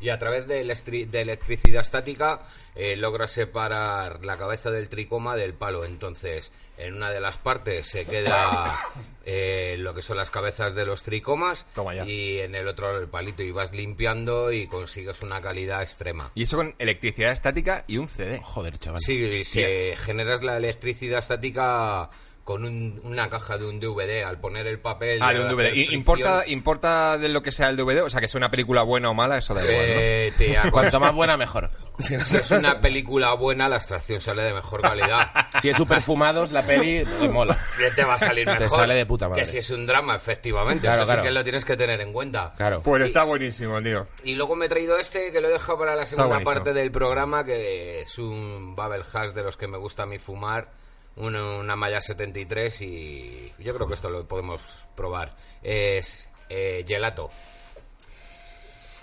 y 0.02 0.08
a 0.10 0.19
través 0.19 0.46
de, 0.49 0.64
electri- 0.64 1.06
de 1.08 1.22
electricidad 1.22 1.82
estática 1.82 2.40
eh, 2.75 2.96
logra 2.96 3.28
separar 3.28 4.25
la 4.25 4.37
cabeza 4.37 4.70
del 4.70 4.88
tricoma 4.88 5.37
del 5.37 5.54
palo. 5.54 5.84
Entonces, 5.84 6.52
en 6.78 6.94
una 6.94 7.10
de 7.10 7.20
las 7.20 7.37
partes 7.38 7.87
se 7.87 8.04
queda 8.04 8.75
eh, 9.25 9.76
lo 9.78 9.94
que 9.94 10.02
son 10.02 10.16
las 10.16 10.31
cabezas 10.31 10.75
de 10.75 10.84
los 10.87 11.02
tricomas 11.04 11.66
Toma 11.75 11.94
ya. 11.94 12.04
y 12.06 12.38
en 12.40 12.54
el 12.54 12.66
otro 12.66 12.99
el 12.99 13.08
palito 13.08 13.43
y 13.43 13.52
vas 13.52 13.72
limpiando 13.72 14.50
y 14.52 14.66
consigues 14.66 15.22
una 15.22 15.40
calidad 15.40 15.82
extrema. 15.82 16.32
Y 16.34 16.43
eso 16.44 16.56
con 16.56 16.75
electricidad 16.78 17.31
estática 17.32 17.84
y 17.87 17.98
un 17.98 18.08
CD. 18.08 18.40
Joder, 18.43 18.78
chaval. 18.78 19.00
Sí, 19.00 19.44
se 19.44 19.94
generas 19.96 20.43
la 20.43 20.56
electricidad 20.56 21.20
estática 21.20 22.10
con 22.44 22.64
un- 22.64 23.00
una 23.04 23.30
caja 23.30 23.56
de 23.56 23.64
un 23.66 23.78
DVD 23.78 24.24
al 24.24 24.40
poner 24.40 24.66
el 24.66 24.80
papel. 24.80 25.20
Ah, 25.22 25.32
de 25.32 25.40
un 25.40 25.48
DVD. 25.48 25.66
hacer 25.68 25.76
¿Y 25.76 25.86
fricción, 25.86 25.98
¿Importa, 26.00 26.42
¿Importa 26.48 27.18
de 27.18 27.28
lo 27.28 27.40
que 27.42 27.52
sea 27.52 27.68
el 27.68 27.76
DVD? 27.76 28.02
O 28.02 28.10
sea, 28.10 28.20
que 28.20 28.26
sea 28.26 28.38
una 28.38 28.50
película 28.50 28.82
buena 28.82 29.10
o 29.10 29.14
mala, 29.14 29.38
eso 29.38 29.54
da 29.54 29.62
igual, 29.62 29.76
¿no? 29.76 29.82
eh, 29.86 30.32
te 30.36 30.58
acon- 30.58 30.70
Cuanto 30.72 30.98
más 31.00 31.14
buena, 31.14 31.36
mejor. 31.36 31.70
Si 31.98 32.14
es 32.16 32.50
una 32.50 32.80
película 32.80 33.32
buena, 33.34 33.68
la 33.68 33.76
extracción 33.76 34.20
sale 34.20 34.42
de 34.42 34.54
mejor 34.54 34.80
calidad. 34.80 35.30
Si 35.62 35.68
es 35.68 35.76
super 35.76 36.02
fumados, 36.02 36.50
la 36.50 36.66
peli 36.66 37.04
te 37.20 37.28
mola. 37.28 37.56
te 37.94 38.04
va 38.04 38.14
a 38.14 38.18
salir 38.18 38.46
Te 38.46 38.58
mejor. 38.58 38.70
sale 38.78 38.94
de 38.94 39.06
puta 39.06 39.28
madre. 39.28 39.42
Que 39.42 39.46
si 39.46 39.58
es 39.58 39.70
un 39.70 39.86
drama, 39.86 40.16
efectivamente. 40.16 40.80
Claro, 40.82 41.02
eso 41.02 41.06
claro. 41.06 41.22
sí 41.22 41.28
que 41.28 41.32
lo 41.32 41.42
tienes 41.44 41.64
que 41.64 41.76
tener 41.76 42.00
en 42.00 42.12
cuenta. 42.12 42.54
Claro. 42.56 42.80
Pues 42.82 43.04
está 43.04 43.22
buenísimo, 43.22 43.80
tío. 43.82 44.08
Y 44.24 44.34
luego 44.34 44.56
me 44.56 44.66
he 44.66 44.68
traído 44.68 44.96
este 44.98 45.30
que 45.30 45.40
lo 45.40 45.48
he 45.48 45.52
dejado 45.52 45.78
para 45.78 45.94
la 45.94 46.06
segunda 46.06 46.40
parte 46.40 46.72
del 46.72 46.90
programa, 46.90 47.44
que 47.44 48.00
es 48.00 48.18
un 48.18 48.74
Babel 48.74 49.02
Hash 49.12 49.30
de 49.30 49.42
los 49.44 49.56
que 49.56 49.68
me 49.68 49.78
gusta 49.78 50.02
a 50.02 50.06
mí 50.06 50.18
fumar. 50.18 50.81
Una, 51.16 51.58
una 51.58 51.76
malla 51.76 52.00
73 52.00 52.82
y 52.82 53.52
yo 53.58 53.74
creo 53.74 53.86
que 53.86 53.94
esto 53.94 54.08
lo 54.10 54.26
podemos 54.26 54.62
probar. 54.94 55.34
Es 55.62 56.30
eh, 56.48 56.84
gelato. 56.86 57.30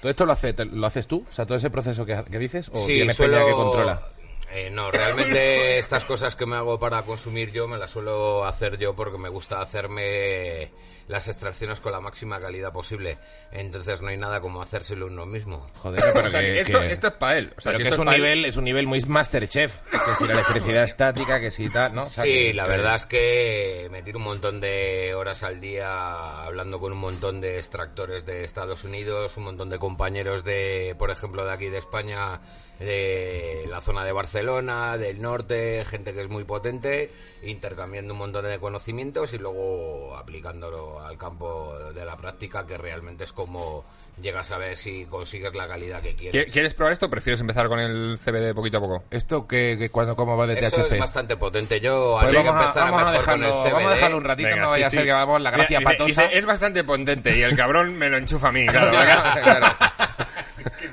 ¿Todo 0.01 0.09
esto 0.11 0.25
lo, 0.25 0.31
hace, 0.33 0.53
te- 0.53 0.65
lo 0.65 0.87
haces 0.87 1.07
tú? 1.07 1.25
O 1.29 1.33
sea, 1.33 1.45
todo 1.45 1.57
ese 1.57 1.69
proceso 1.69 2.05
que, 2.05 2.23
que 2.29 2.39
dices, 2.39 2.69
o 2.73 2.77
Sí, 2.77 2.93
tienes 2.95 3.15
suelo- 3.17 3.37
peña 3.37 3.45
que 3.47 3.53
controla. 3.53 4.07
Eh, 4.51 4.69
no, 4.71 4.89
realmente 4.89 5.77
estas 5.79 6.05
cosas 6.05 6.35
que 6.35 6.45
me 6.45 6.55
hago 6.55 6.79
para 6.79 7.03
consumir 7.03 7.51
yo 7.51 7.67
me 7.67 7.77
las 7.77 7.91
suelo 7.91 8.45
hacer 8.45 8.77
yo 8.79 8.95
porque 8.95 9.17
me 9.17 9.29
gusta 9.29 9.61
hacerme 9.61 10.71
las 11.09 11.27
extracciones 11.27 11.79
con 11.81 11.91
la 11.91 11.99
máxima 11.99 12.39
calidad 12.39 12.71
posible. 12.71 13.17
Entonces 13.51 14.01
no 14.01 14.07
hay 14.09 14.17
nada 14.17 14.39
como 14.39 14.61
hacérselo 14.61 15.07
uno 15.07 15.25
mismo. 15.25 15.67
Joder, 15.79 16.01
pero 16.13 16.27
O 16.27 16.31
sea, 16.31 16.39
que, 16.39 16.59
esto, 16.61 16.79
que- 16.79 16.91
esto 16.93 17.07
es 17.07 17.13
para 17.13 17.37
él. 17.39 17.53
O 17.57 17.61
sea, 17.61 17.71
pero 17.73 17.77
si 17.79 17.83
que 17.83 17.89
es 17.89 17.99
un 17.99 18.05
pa' 18.05 18.15
él- 18.15 18.21
nivel, 18.21 18.45
es 18.45 18.55
un 18.57 18.63
nivel 18.63 18.85
muy 18.87 19.01
Masterchef. 19.01 19.77
Que 19.91 19.97
si 20.17 20.25
la 20.27 20.33
electricidad 20.33 20.83
estática, 20.83 21.39
que 21.41 21.51
si 21.51 21.67
tal, 21.69 21.93
¿no? 21.95 22.03
O 22.03 22.05
sea, 22.05 22.23
Sí, 22.23 22.29
que- 22.31 22.53
la 22.53 22.63
que- 22.63 22.69
verdad 22.69 22.95
es 22.95 23.05
que 23.07 23.87
me 23.91 24.03
tiro 24.03 24.19
un 24.19 24.23
montón 24.25 24.61
de 24.61 25.13
horas 25.15 25.41
al 25.43 25.59
día 25.59 26.43
hablando 26.45 26.79
con 26.79 26.93
un 26.93 26.99
montón 26.99 27.41
de 27.41 27.57
extractores 27.57 28.25
de 28.25 28.43
Estados 28.45 28.83
Unidos, 28.83 29.35
un 29.35 29.43
montón 29.45 29.69
de 29.71 29.79
compañeros 29.79 30.43
de, 30.43 30.95
por 30.99 31.09
ejemplo, 31.09 31.43
de 31.43 31.51
aquí 31.51 31.65
de 31.69 31.79
España, 31.79 32.39
de 32.79 33.65
la 33.69 33.81
zona 33.81 34.03
de 34.03 34.11
Barcelona, 34.11 34.97
del 34.97 35.21
norte, 35.21 35.83
gente 35.85 36.13
que 36.13 36.21
es 36.21 36.29
muy 36.29 36.43
potente, 36.45 37.11
intercambiando 37.43 38.13
un 38.13 38.19
montón 38.19 38.45
de 38.45 38.57
conocimientos 38.59 39.33
y 39.33 39.37
luego 39.37 40.15
aplicándolo 40.17 41.01
al 41.05 41.17
campo 41.17 41.73
de 41.93 42.05
la 42.05 42.15
práctica, 42.17 42.65
que 42.65 42.77
realmente 42.77 43.23
es 43.25 43.33
como 43.33 43.83
llegas 44.21 44.51
a 44.51 44.57
ver 44.57 44.75
si 44.75 45.05
consigues 45.05 45.55
la 45.55 45.65
calidad 45.67 46.01
que 46.01 46.13
quieres. 46.13 46.47
¿Qui- 46.47 46.51
¿Quieres 46.51 46.73
probar 46.73 46.91
esto 46.91 47.05
o 47.05 47.09
prefieres 47.09 47.39
empezar 47.39 47.69
con 47.69 47.79
el 47.79 48.17
CBD 48.19 48.53
poquito 48.53 48.77
a 48.79 48.81
poco? 48.81 49.03
¿Esto 49.11 49.47
que, 49.47 49.77
que 49.79 49.89
cuando, 49.89 50.15
cómo 50.17 50.35
va 50.35 50.45
de 50.45 50.59
Eso 50.59 50.81
THC? 50.81 50.91
es 50.93 50.99
bastante 50.99 51.37
potente. 51.37 51.79
Yo 51.79 52.17
Pues 52.19 52.31
que 52.31 52.37
vamos, 52.37 52.75
a, 52.75 52.79
vamos 52.81 53.01
a 53.01 53.11
mejor 53.13 53.25
con 53.25 53.33
el 53.35 53.39
dejarlo, 53.47 53.63
CBD. 53.63 53.73
vamos 53.73 53.91
a 53.91 53.95
dejarlo 53.95 54.17
un 54.17 54.23
ratito, 54.25 54.49
Venga, 54.49 54.61
no 54.61 54.67
sí, 54.67 54.71
vaya 54.71 54.87
a 54.87 54.89
sí. 54.89 54.95
ser 54.97 55.05
que 55.05 55.11
hagamos 55.11 55.41
la 55.41 55.51
gracia 55.51 55.79
Mira, 55.79 55.91
dice- 55.91 56.03
patosa. 56.03 56.21
dice, 56.23 56.37
es 56.37 56.45
bastante 56.45 56.83
potente 56.83 57.37
y 57.37 57.41
el 57.43 57.55
cabrón 57.55 57.95
me 57.97 58.09
lo 58.09 58.17
enchufa 58.17 58.49
a 58.49 58.51
mí, 58.51 58.65
claro. 58.67 58.91
Claro, 58.91 59.41
claro. 59.41 59.65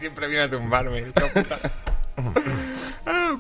Siempre 0.07 0.29
viene 0.29 0.45
a 0.45 0.51
tumbarme. 0.51 1.05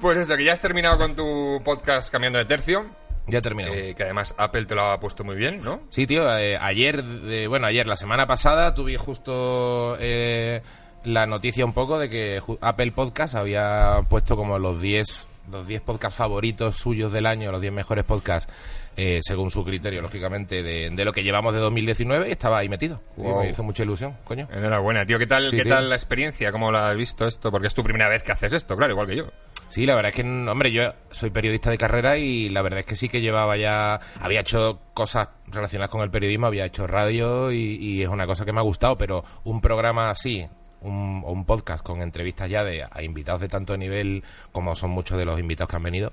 Pues 0.00 0.18
eso, 0.18 0.36
que 0.36 0.44
ya 0.44 0.52
has 0.52 0.60
terminado 0.60 0.98
con 0.98 1.16
tu 1.16 1.62
podcast 1.64 2.12
cambiando 2.12 2.38
de 2.38 2.44
tercio. 2.44 2.84
Ya 3.26 3.40
terminado. 3.40 3.74
eh, 3.74 3.94
que 3.96 4.02
además 4.02 4.34
Apple 4.36 4.66
te 4.66 4.74
lo 4.74 4.90
ha 4.90 5.00
puesto 5.00 5.24
muy 5.24 5.36
bien, 5.36 5.62
¿no? 5.64 5.80
Sí, 5.88 6.06
tío, 6.06 6.36
eh, 6.36 6.58
ayer, 6.60 7.02
eh, 7.24 7.46
bueno, 7.48 7.66
ayer, 7.66 7.86
la 7.86 7.96
semana 7.96 8.26
pasada, 8.26 8.74
tuve 8.74 8.98
justo 8.98 9.96
eh, 9.98 10.60
la 11.04 11.26
noticia 11.26 11.64
un 11.64 11.72
poco 11.72 11.98
de 11.98 12.10
que 12.10 12.42
Apple 12.60 12.92
Podcast 12.92 13.34
había 13.36 14.00
puesto 14.10 14.36
como 14.36 14.58
los 14.58 14.82
10 14.82 15.26
los 15.50 15.66
10 15.66 15.80
podcasts 15.80 16.18
favoritos 16.18 16.76
suyos 16.76 17.12
del 17.12 17.24
año, 17.24 17.52
los 17.52 17.60
10 17.60 17.72
mejores 17.72 18.04
podcasts, 18.04 18.52
eh, 18.96 19.20
según 19.22 19.50
su 19.50 19.64
criterio, 19.64 20.00
lógicamente, 20.02 20.62
de, 20.62 20.90
de 20.90 21.04
lo 21.04 21.12
que 21.12 21.22
llevamos 21.22 21.52
de 21.54 21.60
2019, 21.60 22.28
y 22.28 22.32
estaba 22.32 22.58
ahí 22.58 22.68
metido. 22.68 23.00
Y 23.16 23.22
me 23.22 23.48
hizo 23.48 23.62
mucha 23.62 23.82
ilusión, 23.82 24.16
coño. 24.24 24.48
Enhorabuena, 24.52 25.04
tío. 25.06 25.18
¿Qué 25.18 25.26
tal, 25.26 25.50
Sí, 25.50 25.56
¿qué 25.56 25.62
tío. 25.64 25.74
tal 25.74 25.88
la 25.88 25.94
experiencia? 25.94 26.50
¿Cómo 26.52 26.70
lo 26.72 26.78
has 26.78 26.96
visto 26.96 27.26
esto? 27.26 27.50
Porque 27.50 27.66
es 27.66 27.74
tu 27.74 27.82
primera 27.84 28.08
vez 28.08 28.22
que 28.22 28.32
haces 28.32 28.52
esto, 28.52 28.76
claro, 28.76 28.92
igual 28.92 29.06
que 29.06 29.16
yo. 29.16 29.26
Sí, 29.68 29.84
la 29.84 29.94
verdad 29.96 30.10
es 30.10 30.14
que, 30.14 30.22
hombre, 30.22 30.70
yo 30.70 30.94
soy 31.10 31.30
periodista 31.30 31.70
de 31.70 31.78
carrera 31.78 32.16
y 32.18 32.48
la 32.50 32.62
verdad 32.62 32.80
es 32.80 32.86
que 32.86 32.94
sí 32.96 33.08
que 33.08 33.20
llevaba 33.20 33.56
ya, 33.56 34.00
había 34.20 34.40
hecho 34.40 34.80
cosas 34.94 35.28
relacionadas 35.48 35.90
con 35.90 36.02
el 36.02 36.10
periodismo, 36.10 36.46
había 36.46 36.64
hecho 36.64 36.86
radio 36.86 37.50
y, 37.50 37.76
y 37.76 38.02
es 38.02 38.08
una 38.08 38.26
cosa 38.26 38.44
que 38.44 38.52
me 38.52 38.60
ha 38.60 38.62
gustado, 38.62 38.96
pero 38.96 39.24
un 39.44 39.60
programa 39.60 40.08
así, 40.08 40.46
un, 40.82 41.22
o 41.26 41.32
un 41.32 41.44
podcast 41.44 41.82
con 41.84 42.00
entrevistas 42.00 42.48
ya 42.48 42.62
de 42.62 42.84
a 42.88 43.02
invitados 43.02 43.40
de 43.40 43.48
tanto 43.48 43.76
nivel 43.76 44.22
como 44.52 44.76
son 44.76 44.90
muchos 44.90 45.18
de 45.18 45.24
los 45.24 45.40
invitados 45.40 45.68
que 45.68 45.76
han 45.76 45.82
venido, 45.82 46.12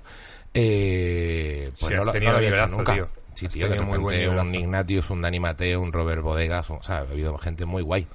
eh, 0.54 1.70
pues 1.78 1.90
Sí, 1.90 1.94
no, 1.94 2.00
has 2.00 2.06
lo, 2.06 2.06
no 2.06 2.12
tenido 2.12 2.32
lo 2.32 2.38
había 2.38 2.50
hecho 2.50 2.66
nunca. 2.68 2.94
tío. 2.94 3.08
Sí, 3.34 3.48
tío, 3.48 3.68
de 3.68 3.76
tenido 3.76 3.86
muy 3.86 3.98
buen 3.98 4.38
un. 4.38 4.54
Ignatius, 4.54 5.10
un 5.10 5.20
Dani 5.22 5.40
Mateo, 5.40 5.80
un 5.80 5.92
Robert 5.92 6.22
Bodegas, 6.22 6.70
o 6.70 6.80
sea, 6.82 6.98
ha 6.98 7.00
habido 7.00 7.36
gente 7.38 7.64
muy 7.64 7.82
guay. 7.82 8.06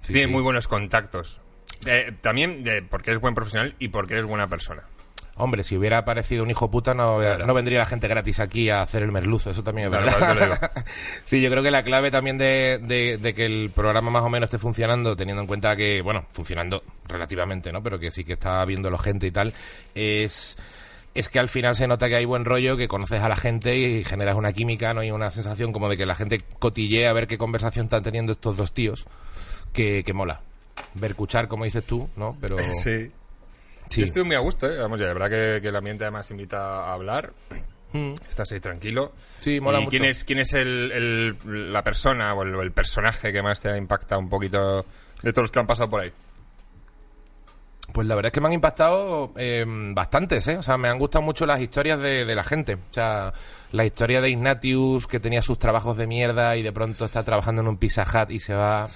Sí, 0.00 0.12
Tiene 0.14 0.28
sí. 0.28 0.32
muy 0.32 0.42
buenos 0.42 0.68
contactos. 0.68 1.40
Eh, 1.86 2.12
también 2.22 2.62
eh, 2.66 2.82
porque 2.88 3.10
eres 3.10 3.20
buen 3.20 3.34
profesional 3.34 3.74
y 3.78 3.88
porque 3.88 4.14
eres 4.14 4.24
buena 4.24 4.48
persona. 4.48 4.82
Hombre, 5.36 5.64
si 5.64 5.76
hubiera 5.76 5.98
aparecido 5.98 6.44
un 6.44 6.50
hijo 6.50 6.70
puta, 6.70 6.94
no, 6.94 7.18
Claro. 7.18 7.44
no 7.44 7.52
vendría 7.54 7.80
la 7.80 7.86
gente 7.86 8.06
gratis 8.06 8.38
aquí 8.40 8.70
a 8.70 8.82
hacer 8.82 9.02
el 9.02 9.10
merluzo, 9.10 9.50
eso 9.50 9.64
también 9.64 9.92
es 9.92 9.98
Claro, 10.00 10.34
verdad. 10.34 10.70
sí, 11.24 11.42
yo 11.42 11.50
creo 11.50 11.62
que 11.62 11.72
la 11.72 11.82
clave 11.82 12.10
también 12.12 12.38
de, 12.38 12.78
de- 12.80 13.18
de 13.18 13.34
que 13.34 13.44
el 13.44 13.70
programa 13.74 14.10
más 14.10 14.22
o 14.22 14.30
menos 14.30 14.46
esté 14.46 14.58
funcionando, 14.58 15.16
teniendo 15.16 15.42
en 15.42 15.48
cuenta 15.48 15.74
que, 15.76 16.00
bueno, 16.02 16.24
funcionando 16.32 16.84
relativamente, 17.08 17.72
¿no? 17.72 17.82
Pero 17.82 17.98
que 17.98 18.12
sí 18.12 18.22
que 18.24 18.34
está 18.34 18.64
viéndolo 18.64 18.96
gente 18.96 19.26
y 19.26 19.32
tal, 19.32 19.52
es 19.94 20.56
es 21.14 21.28
que 21.28 21.38
al 21.38 21.48
final 21.48 21.76
se 21.76 21.86
nota 21.86 22.08
que 22.08 22.16
hay 22.16 22.24
buen 22.24 22.44
rollo, 22.44 22.76
que 22.76 22.88
conoces 22.88 23.20
a 23.20 23.28
la 23.28 23.36
gente 23.36 23.76
y 23.76 24.04
generas 24.04 24.34
una 24.36 24.52
química, 24.52 24.92
¿no? 24.94 25.02
Y 25.04 25.10
una 25.10 25.30
sensación 25.30 25.72
como 25.72 25.88
de 25.88 25.96
que 25.96 26.06
la 26.06 26.14
gente 26.14 26.40
cotillea 26.58 27.10
a 27.10 27.12
ver 27.12 27.26
qué 27.26 27.38
conversación 27.38 27.86
están 27.86 28.02
teniendo 28.02 28.32
estos 28.32 28.56
dos 28.56 28.72
tíos, 28.72 29.06
que, 29.72 30.02
que 30.04 30.12
mola. 30.12 30.40
Ver, 30.94 31.12
escuchar, 31.12 31.46
como 31.48 31.64
dices 31.64 31.84
tú, 31.84 32.08
¿no? 32.16 32.36
Pero 32.40 32.56
Sí. 32.72 33.10
sí. 33.90 34.00
Yo 34.00 34.04
estoy 34.06 34.24
muy 34.24 34.34
a 34.34 34.40
gusto, 34.40 34.68
¿eh? 34.70 34.78
Vamos, 34.78 34.98
ya, 34.98 35.06
de 35.06 35.12
verdad 35.14 35.30
que, 35.30 35.62
que 35.62 35.68
el 35.68 35.76
ambiente 35.76 36.04
además 36.04 36.30
invita 36.30 36.84
a 36.86 36.94
hablar. 36.94 37.32
Mm. 37.92 38.14
Estás 38.28 38.50
ahí 38.50 38.58
tranquilo. 38.58 39.12
Sí, 39.36 39.60
mola 39.60 39.78
¿Y 39.78 39.84
mucho. 39.84 39.90
quién 39.90 40.04
es, 40.06 40.24
quién 40.24 40.40
es 40.40 40.52
el, 40.54 40.90
el- 40.92 41.72
la 41.72 41.84
persona 41.84 42.34
o 42.34 42.42
el, 42.42 42.54
el 42.56 42.72
personaje 42.72 43.32
que 43.32 43.40
más 43.40 43.60
te 43.60 43.68
ha 43.70 43.76
impactado 43.76 44.20
un 44.20 44.28
poquito 44.28 44.84
de 45.22 45.32
todos 45.32 45.44
los 45.44 45.50
que 45.52 45.60
han 45.60 45.66
pasado 45.68 45.88
por 45.90 46.00
ahí? 46.02 46.12
Pues 47.94 48.08
la 48.08 48.16
verdad 48.16 48.26
es 48.30 48.32
que 48.32 48.40
me 48.40 48.48
han 48.48 48.52
impactado 48.54 49.32
eh, 49.36 49.64
bastantes, 49.68 50.48
¿eh? 50.48 50.56
O 50.58 50.64
sea, 50.64 50.76
me 50.76 50.88
han 50.88 50.98
gustado 50.98 51.22
mucho 51.22 51.46
las 51.46 51.60
historias 51.60 52.00
de, 52.00 52.24
de 52.24 52.34
la 52.34 52.42
gente. 52.42 52.74
O 52.74 52.78
sea, 52.92 53.32
la 53.70 53.86
historia 53.86 54.20
de 54.20 54.30
Ignatius, 54.30 55.06
que 55.06 55.20
tenía 55.20 55.40
sus 55.42 55.60
trabajos 55.60 55.96
de 55.96 56.08
mierda 56.08 56.56
y 56.56 56.62
de 56.62 56.72
pronto 56.72 57.04
está 57.04 57.22
trabajando 57.22 57.62
en 57.62 57.68
un 57.68 57.76
Pizza 57.76 58.02
Hut 58.02 58.32
y 58.32 58.40
se 58.40 58.52
va 58.52 58.88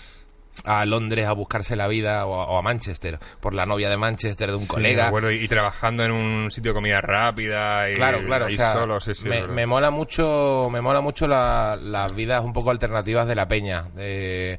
a 0.64 0.84
Londres 0.84 1.26
a 1.28 1.32
buscarse 1.34 1.76
la 1.76 1.86
vida 1.86 2.26
o 2.26 2.34
a, 2.40 2.46
o 2.48 2.58
a 2.58 2.62
Manchester 2.62 3.20
por 3.38 3.54
la 3.54 3.64
novia 3.64 3.88
de 3.88 3.96
Manchester 3.96 4.50
de 4.50 4.56
un 4.56 4.66
colega. 4.66 5.08
Bueno, 5.10 5.30
y, 5.30 5.36
y 5.36 5.46
trabajando 5.46 6.02
en 6.04 6.10
un 6.10 6.50
sitio 6.50 6.72
de 6.72 6.74
comida 6.74 7.00
rápida 7.00 7.88
y 7.88 7.94
Claro, 7.94 8.18
claro, 8.26 8.46
o 8.46 8.48
ahí 8.48 8.56
sea, 8.56 8.72
solo, 8.72 8.98
sí, 9.00 9.14
sí, 9.14 9.28
me, 9.28 9.66
mola 9.66 9.92
mucho, 9.92 10.68
me 10.72 10.80
mola 10.80 11.00
mucho 11.00 11.28
la- 11.28 11.78
las 11.80 12.12
vidas 12.16 12.42
un 12.44 12.52
poco 12.52 12.70
alternativas 12.72 13.28
de 13.28 13.36
la 13.36 13.46
peña. 13.46 13.84
Eh, 13.96 14.58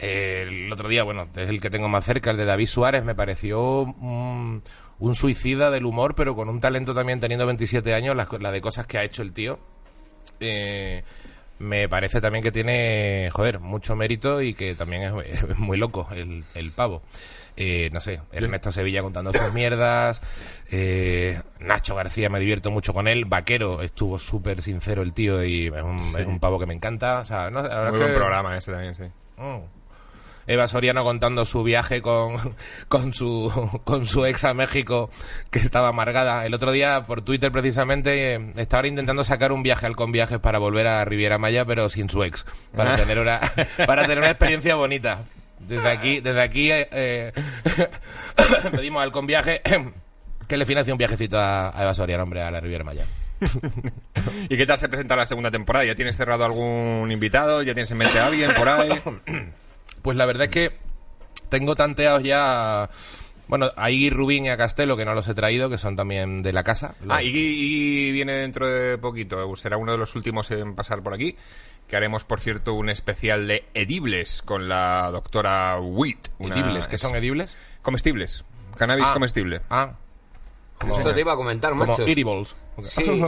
eh, 0.00 0.44
el 0.48 0.72
otro 0.72 0.88
día, 0.88 1.02
bueno, 1.04 1.28
es 1.36 1.48
el 1.48 1.60
que 1.60 1.70
tengo 1.70 1.88
más 1.88 2.04
cerca, 2.04 2.30
el 2.30 2.36
de 2.36 2.44
David 2.44 2.66
Suárez, 2.66 3.04
me 3.04 3.14
pareció 3.14 3.82
un, 3.82 4.62
un 4.98 5.14
suicida 5.14 5.70
del 5.70 5.84
humor, 5.86 6.14
pero 6.14 6.34
con 6.34 6.48
un 6.48 6.60
talento 6.60 6.94
también 6.94 7.20
teniendo 7.20 7.46
27 7.46 7.94
años, 7.94 8.16
la, 8.16 8.28
la 8.40 8.50
de 8.52 8.60
cosas 8.60 8.86
que 8.86 8.98
ha 8.98 9.04
hecho 9.04 9.22
el 9.22 9.32
tío. 9.32 9.58
Eh, 10.40 11.02
me 11.58 11.88
parece 11.88 12.20
también 12.20 12.44
que 12.44 12.52
tiene, 12.52 13.30
joder, 13.32 13.58
mucho 13.58 13.96
mérito 13.96 14.40
y 14.40 14.54
que 14.54 14.74
también 14.76 15.02
es, 15.02 15.42
es 15.50 15.58
muy 15.58 15.76
loco 15.76 16.06
el, 16.12 16.44
el 16.54 16.70
pavo. 16.70 17.02
Eh, 17.60 17.90
no 17.92 18.00
sé, 18.00 18.20
Ernesto 18.30 18.70
Sevilla 18.70 19.02
contando 19.02 19.32
sus 19.32 19.52
mierdas, 19.52 20.22
eh, 20.70 21.40
Nacho 21.58 21.96
García 21.96 22.28
me 22.30 22.38
divierto 22.38 22.70
mucho 22.70 22.94
con 22.94 23.08
él, 23.08 23.24
Vaquero 23.24 23.82
estuvo 23.82 24.16
súper 24.20 24.62
sincero 24.62 25.02
el 25.02 25.12
tío 25.12 25.42
y 25.44 25.66
es 25.66 25.82
un, 25.82 25.96
es 25.96 26.24
un 26.24 26.38
pavo 26.38 26.60
que 26.60 26.66
me 26.66 26.74
encanta. 26.74 27.18
O 27.18 27.24
sea, 27.24 27.50
no, 27.50 27.60
la 27.64 27.90
Muy 27.90 27.98
buen 27.98 28.12
que- 28.12 28.16
programa 28.16 28.56
ese 28.56 28.70
también, 28.70 28.94
sí. 28.94 29.02
Mm. 29.38 29.77
Eva 30.48 30.66
Soriano 30.66 31.04
contando 31.04 31.44
su 31.44 31.62
viaje 31.62 32.02
con, 32.02 32.56
con 32.88 33.14
su 33.14 33.52
con 33.84 34.06
su 34.06 34.24
ex 34.24 34.44
a 34.44 34.54
México 34.54 35.10
que 35.50 35.60
estaba 35.60 35.88
amargada. 35.88 36.44
El 36.46 36.54
otro 36.54 36.72
día 36.72 37.06
por 37.06 37.22
Twitter 37.22 37.52
precisamente 37.52 38.34
eh, 38.34 38.52
estaba 38.56 38.86
intentando 38.88 39.22
sacar 39.22 39.52
un 39.52 39.62
viaje 39.62 39.86
al 39.86 39.94
con 39.94 40.10
viajes 40.10 40.38
para 40.38 40.58
volver 40.58 40.86
a 40.86 41.04
Riviera 41.04 41.38
Maya 41.38 41.64
pero 41.64 41.88
sin 41.90 42.08
su 42.08 42.24
ex 42.24 42.44
para 42.74 42.96
tener 42.96 43.18
una 43.18 43.40
para 43.86 44.02
tener 44.02 44.18
una 44.18 44.30
experiencia 44.30 44.74
bonita. 44.74 45.24
Desde 45.60 45.88
aquí 45.88 46.20
desde 46.20 46.40
aquí 46.40 46.72
eh, 46.72 46.88
eh, 46.90 47.32
pedimos 48.72 49.02
al 49.02 49.12
con 49.12 49.26
viaje 49.26 49.60
que 50.48 50.56
le 50.56 50.64
financie 50.64 50.92
un 50.92 50.98
viajecito 50.98 51.38
a, 51.38 51.78
a 51.78 51.82
Eva 51.82 51.94
Soriano 51.94 52.22
hombre 52.22 52.42
a 52.42 52.50
la 52.50 52.60
Riviera 52.60 52.84
Maya. 52.84 53.04
¿Y 54.48 54.56
qué 54.56 54.66
tal 54.66 54.78
se 54.78 54.88
presenta 54.88 55.14
la 55.14 55.26
segunda 55.26 55.50
temporada? 55.50 55.84
¿Ya 55.84 55.94
tienes 55.94 56.16
cerrado 56.16 56.44
algún 56.44 57.10
invitado? 57.12 57.62
¿Ya 57.62 57.74
tienes 57.74 57.90
en 57.90 57.98
mente 57.98 58.18
a 58.18 58.26
alguien 58.26 58.50
por 58.54 58.68
ahí? 58.68 58.90
Pues 60.02 60.16
la 60.16 60.26
verdad 60.26 60.44
es 60.44 60.50
que 60.50 60.72
tengo 61.48 61.74
tanteados 61.76 62.22
ya. 62.22 62.88
Bueno, 63.48 63.70
a 63.76 63.90
Iggy 63.90 64.10
Rubín 64.10 64.44
y 64.44 64.50
a 64.50 64.56
Castelo, 64.58 64.96
que 64.96 65.06
no 65.06 65.14
los 65.14 65.26
he 65.28 65.34
traído, 65.34 65.70
que 65.70 65.78
son 65.78 65.96
también 65.96 66.42
de 66.42 66.52
la 66.52 66.62
casa. 66.62 66.94
Ah, 67.08 67.22
y, 67.22 67.28
y 67.34 68.12
viene 68.12 68.32
dentro 68.32 68.66
de 68.68 68.98
poquito. 68.98 69.56
Será 69.56 69.78
uno 69.78 69.92
de 69.92 69.98
los 69.98 70.14
últimos 70.16 70.50
en 70.50 70.74
pasar 70.74 71.02
por 71.02 71.14
aquí. 71.14 71.34
Que 71.86 71.96
haremos, 71.96 72.24
por 72.24 72.40
cierto, 72.40 72.74
un 72.74 72.90
especial 72.90 73.46
de 73.48 73.64
edibles 73.72 74.42
con 74.42 74.68
la 74.68 75.10
doctora 75.10 75.80
Witt. 75.80 76.28
una- 76.38 76.54
¿Edibles? 76.60 76.86
¿Qué 76.88 76.98
son 76.98 77.16
edibles? 77.16 77.56
Comestibles. 77.80 78.44
Cannabis 78.76 79.06
Ah. 79.08 79.12
comestible. 79.14 79.62
Ah, 79.70 79.94
Esto 80.86 81.14
te 81.14 81.20
iba 81.20 81.32
a 81.32 81.36
comentar, 81.36 81.70
como 81.72 81.86
machos. 81.86 82.00
edibles. 82.06 82.54
Sí. 82.82 83.02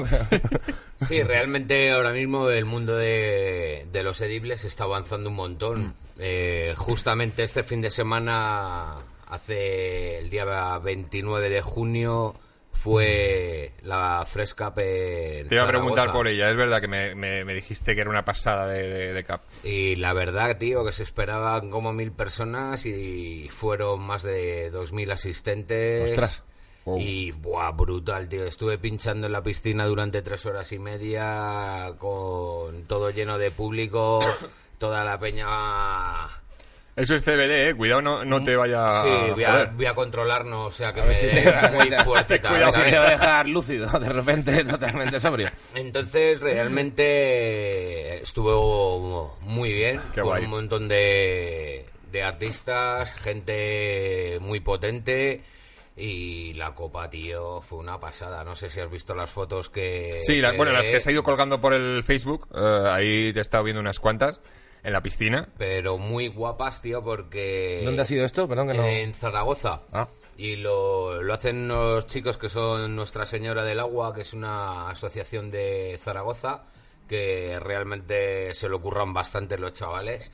Sí, 1.08 1.22
realmente 1.22 1.90
ahora 1.92 2.12
mismo 2.12 2.50
el 2.50 2.66
mundo 2.66 2.94
de, 2.94 3.86
de 3.90 4.02
los 4.02 4.20
edibles 4.20 4.66
está 4.66 4.84
avanzando 4.84 5.30
un 5.30 5.36
montón. 5.36 5.94
Eh, 6.22 6.74
justamente 6.76 7.42
este 7.42 7.62
fin 7.62 7.80
de 7.80 7.90
semana, 7.90 8.94
hace 9.26 10.18
el 10.18 10.28
día 10.30 10.78
29 10.78 11.48
de 11.48 11.62
junio, 11.62 12.34
fue 12.72 13.72
la 13.82 14.24
Fresca 14.26 14.72
en 14.76 15.48
Te 15.48 15.54
iba 15.54 15.64
a 15.64 15.68
preguntar 15.68 16.12
por 16.12 16.26
ella. 16.28 16.50
Es 16.50 16.56
verdad 16.56 16.80
que 16.80 16.88
me, 16.88 17.14
me- 17.14 17.44
me 17.44 17.54
dijiste 17.54 17.94
que 17.94 18.00
era 18.02 18.10
una 18.10 18.24
pasada 18.24 18.66
de, 18.68 18.88
de- 18.88 19.12
de 19.12 19.24
cap. 19.24 19.42
Y 19.64 19.96
la 19.96 20.12
verdad, 20.12 20.56
tío, 20.58 20.84
que 20.84 20.92
se 20.92 21.02
esperaban 21.02 21.70
como 21.70 21.92
mil 21.92 22.12
personas 22.12 22.86
y 22.86 23.48
fueron 23.48 24.00
más 24.00 24.22
de 24.22 24.70
dos 24.70 24.92
mil 24.92 25.10
asistentes. 25.12 26.10
Ostras. 26.10 26.42
Wow. 26.86 26.98
Y, 26.98 27.32
buah, 27.32 27.72
brutal, 27.72 28.28
tío. 28.28 28.44
Estuve 28.46 28.78
pinchando 28.78 29.26
en 29.26 29.32
la 29.34 29.42
piscina 29.42 29.84
durante 29.86 30.22
tres 30.22 30.46
horas 30.46 30.72
y 30.72 30.78
media 30.78 31.92
con 31.98 32.84
todo 32.84 33.10
lleno 33.10 33.36
de 33.36 33.50
público, 33.50 34.20
toda 34.80 35.04
la 35.04 35.18
peña... 35.20 35.46
Eso 36.96 37.14
es 37.14 37.22
CBD, 37.22 37.68
eh. 37.68 37.74
Cuidado, 37.76 38.02
no, 38.02 38.24
no 38.24 38.42
te 38.42 38.56
vaya 38.56 39.02
Sí, 39.02 39.08
a 39.08 39.32
voy 39.32 39.44
a, 39.44 39.64
voy 39.66 39.86
a 39.86 39.94
controlarlo, 39.94 40.64
o 40.66 40.70
sea, 40.72 40.92
que 40.92 41.00
me 41.02 41.14
si 41.14 41.26
muy 41.72 41.88
fuerte. 42.04 42.40
Cuidado 42.40 42.72
si 42.72 42.82
te 42.82 42.98
va 42.98 43.06
a 43.06 43.10
dejar 43.10 43.48
lúcido, 43.48 43.86
de 43.98 44.08
repente 44.08 44.64
totalmente 44.68 45.20
sobrio. 45.20 45.50
Entonces, 45.74 46.40
realmente 46.40 48.22
estuvo 48.22 49.38
muy 49.42 49.72
bien. 49.72 50.00
Qué 50.12 50.20
con 50.20 50.30
guay. 50.30 50.44
un 50.44 50.50
montón 50.50 50.88
de, 50.88 51.86
de 52.10 52.22
artistas, 52.22 53.14
gente 53.14 54.38
muy 54.40 54.60
potente. 54.60 55.42
Y 55.96 56.54
la 56.54 56.74
copa, 56.74 57.08
tío, 57.10 57.60
fue 57.62 57.78
una 57.78 57.98
pasada. 58.00 58.42
No 58.44 58.56
sé 58.56 58.68
si 58.70 58.80
has 58.80 58.90
visto 58.90 59.14
las 59.14 59.30
fotos 59.30 59.70
que. 59.70 60.20
Sí, 60.22 60.40
la- 60.40 60.50
que- 60.52 60.56
bueno, 60.56 60.72
las 60.72 60.88
que 60.88 61.00
se 61.00 61.10
ha 61.10 61.12
ido 61.12 61.22
colgando 61.22 61.60
por 61.60 61.72
el 61.72 62.02
Facebook. 62.02 62.48
eh, 62.54 62.88
ahí 62.90 63.32
te 63.32 63.38
he 63.38 63.42
estado 63.42 63.64
viendo 63.64 63.80
unas 63.80 64.00
cuantas. 64.00 64.40
En 64.82 64.92
la 64.92 65.02
piscina. 65.02 65.48
Pero 65.58 65.98
muy 65.98 66.28
guapas, 66.28 66.80
tío, 66.80 67.02
porque. 67.02 67.82
¿Dónde 67.84 68.02
ha 68.02 68.06
sido 68.06 68.24
esto? 68.24 68.48
Perdón 68.48 68.68
que 68.68 68.74
no... 68.74 68.84
En 68.84 69.14
Zaragoza. 69.14 69.82
Ah. 69.92 70.08
Y 70.36 70.56
lo, 70.56 71.22
lo 71.22 71.34
hacen 71.34 71.68
los 71.68 72.06
chicos 72.06 72.38
que 72.38 72.48
son 72.48 72.96
Nuestra 72.96 73.26
Señora 73.26 73.62
del 73.62 73.80
Agua, 73.80 74.14
que 74.14 74.22
es 74.22 74.32
una 74.32 74.88
asociación 74.88 75.50
de 75.50 75.98
Zaragoza, 76.02 76.64
que 77.06 77.58
realmente 77.60 78.54
se 78.54 78.68
lo 78.70 78.80
curran 78.80 79.12
bastante 79.12 79.58
los 79.58 79.74
chavales. 79.74 80.30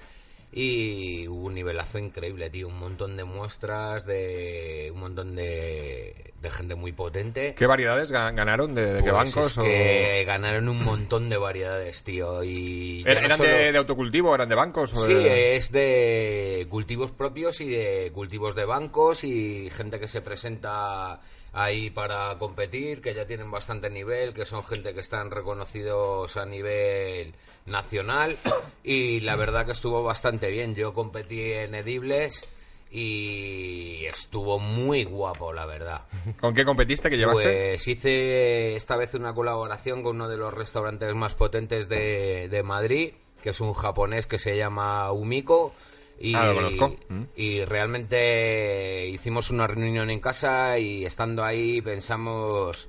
Y 0.59 1.29
hubo 1.29 1.49
un 1.49 1.55
nivelazo 1.55 1.99
increíble, 1.99 2.49
tío. 2.49 2.69
Un 2.69 2.79
montón 2.79 3.15
de 3.19 3.25
muestras, 3.25 4.07
de 4.07 4.91
un 4.95 5.01
montón 5.01 5.35
de, 5.37 6.33
de 6.41 6.51
gente 6.51 6.75
muy 6.75 6.93
potente. 6.93 7.55
¿Qué 7.55 7.67
variedades 7.67 8.11
ga- 8.11 8.35
ganaron? 8.35 8.75
¿De, 8.75 8.87
de 8.95 9.05
qué 9.05 9.11
Pues 9.11 9.35
bancos? 9.35 9.53
es 9.53 9.59
o- 9.59 9.63
que 9.65 10.25
ganaron 10.27 10.71
un 10.71 10.83
montón 10.83 11.29
de 11.29 11.37
variedades, 11.37 12.03
tío. 12.05 12.43
Y 12.43 13.03
¿Er- 13.07 13.21
no 13.21 13.27
¿Eran 13.27 13.37
solo- 13.37 13.51
de, 13.51 13.73
de 13.73 13.77
autocultivo? 13.79 14.35
¿Eran 14.35 14.49
de 14.49 14.55
bancos? 14.55 14.95
O 14.95 15.05
Sí, 15.05 15.13
de- 15.13 15.57
es 15.57 15.71
de 15.73 16.67
cultivos 16.71 17.11
propios 17.11 17.61
y 17.61 17.69
de 17.69 18.11
cultivos 18.15 18.55
de 18.55 18.65
bancos 18.65 19.25
y 19.25 19.69
gente 19.69 20.01
que 20.01 20.09
se 20.09 20.23
presenta 20.23 21.21
ahí 21.53 21.91
para 21.91 22.39
competir, 22.39 23.03
que 23.03 23.13
ya 23.13 23.27
tienen 23.27 23.51
bastante 23.51 23.91
nivel, 23.91 24.33
que 24.33 24.47
son 24.47 24.65
gente 24.65 24.95
que 24.95 25.01
están 25.01 25.31
reconocidos 25.31 26.35
a 26.39 26.47
nivel 26.47 27.35
nacional 27.67 28.37
y 28.85 29.21
la 29.21 29.37
verdad 29.37 29.67
que 29.67 29.73
estuvo 29.73 30.03
bastante 30.03 30.51
bien. 30.51 30.75
Yo 30.75 30.95
competí 30.95 31.41
en 31.53 31.75
edibles 31.75 32.49
y 32.91 34.07
estuvo 34.07 34.59
muy 34.59 35.05
guapo, 35.05 35.53
la 35.53 35.67
verdad. 35.67 36.03
¿Con 36.41 36.55
qué 36.55 36.65
competiste? 36.65 37.11
¿Que 37.11 37.17
llevaste? 37.19 37.43
Pues 37.43 37.89
hice 37.89 38.77
esta 38.77 38.97
vez 38.97 39.15
una 39.15 39.35
colaboración 39.35 40.03
con 40.03 40.17
uno 40.17 40.29
de 40.29 40.37
los 40.37 40.55
restaurantes 40.55 41.15
más 41.15 41.35
potentes 41.35 41.89
de, 41.89 42.49
de 42.49 42.63
Madrid, 42.63 43.13
que 43.43 43.51
es 43.51 43.61
un 43.61 43.75
japonés 43.75 44.27
que 44.27 44.39
se 44.39 44.57
llama 44.57 45.11
Umiko. 45.13 45.75
Y, 46.19 46.35
Ah, 46.35 46.47
lo 46.47 46.55
conozco. 46.55 46.97
Mm. 47.11 47.23
y 47.37 47.63
realmente 47.67 49.07
hicimos 49.09 49.51
una 49.51 49.67
reunión 49.67 50.09
en 50.09 50.19
casa 50.19 50.79
y 50.79 51.05
estando 51.05 51.45
ahí 51.45 51.83
pensamos 51.83 52.89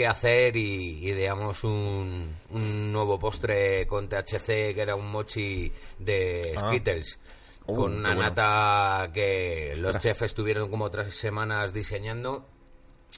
qué 0.00 0.06
hacer 0.06 0.56
y 0.56 1.06
ideamos 1.10 1.62
un, 1.62 2.34
un 2.48 2.90
nuevo 2.90 3.18
postre 3.18 3.86
con 3.86 4.08
THC 4.08 4.72
que 4.72 4.80
era 4.80 4.94
un 4.94 5.10
mochi 5.10 5.70
de 5.98 6.54
Ah. 6.56 6.70
Skittles. 6.70 7.18
Uh, 7.66 7.74
con 7.76 7.92
una 7.98 8.14
bueno. 8.14 8.22
nata 8.22 9.10
que 9.12 9.74
los 9.76 9.98
chefs 9.98 10.22
estuvieron 10.22 10.70
como 10.70 10.90
tres 10.90 11.14
semanas 11.14 11.74
diseñando 11.74 12.46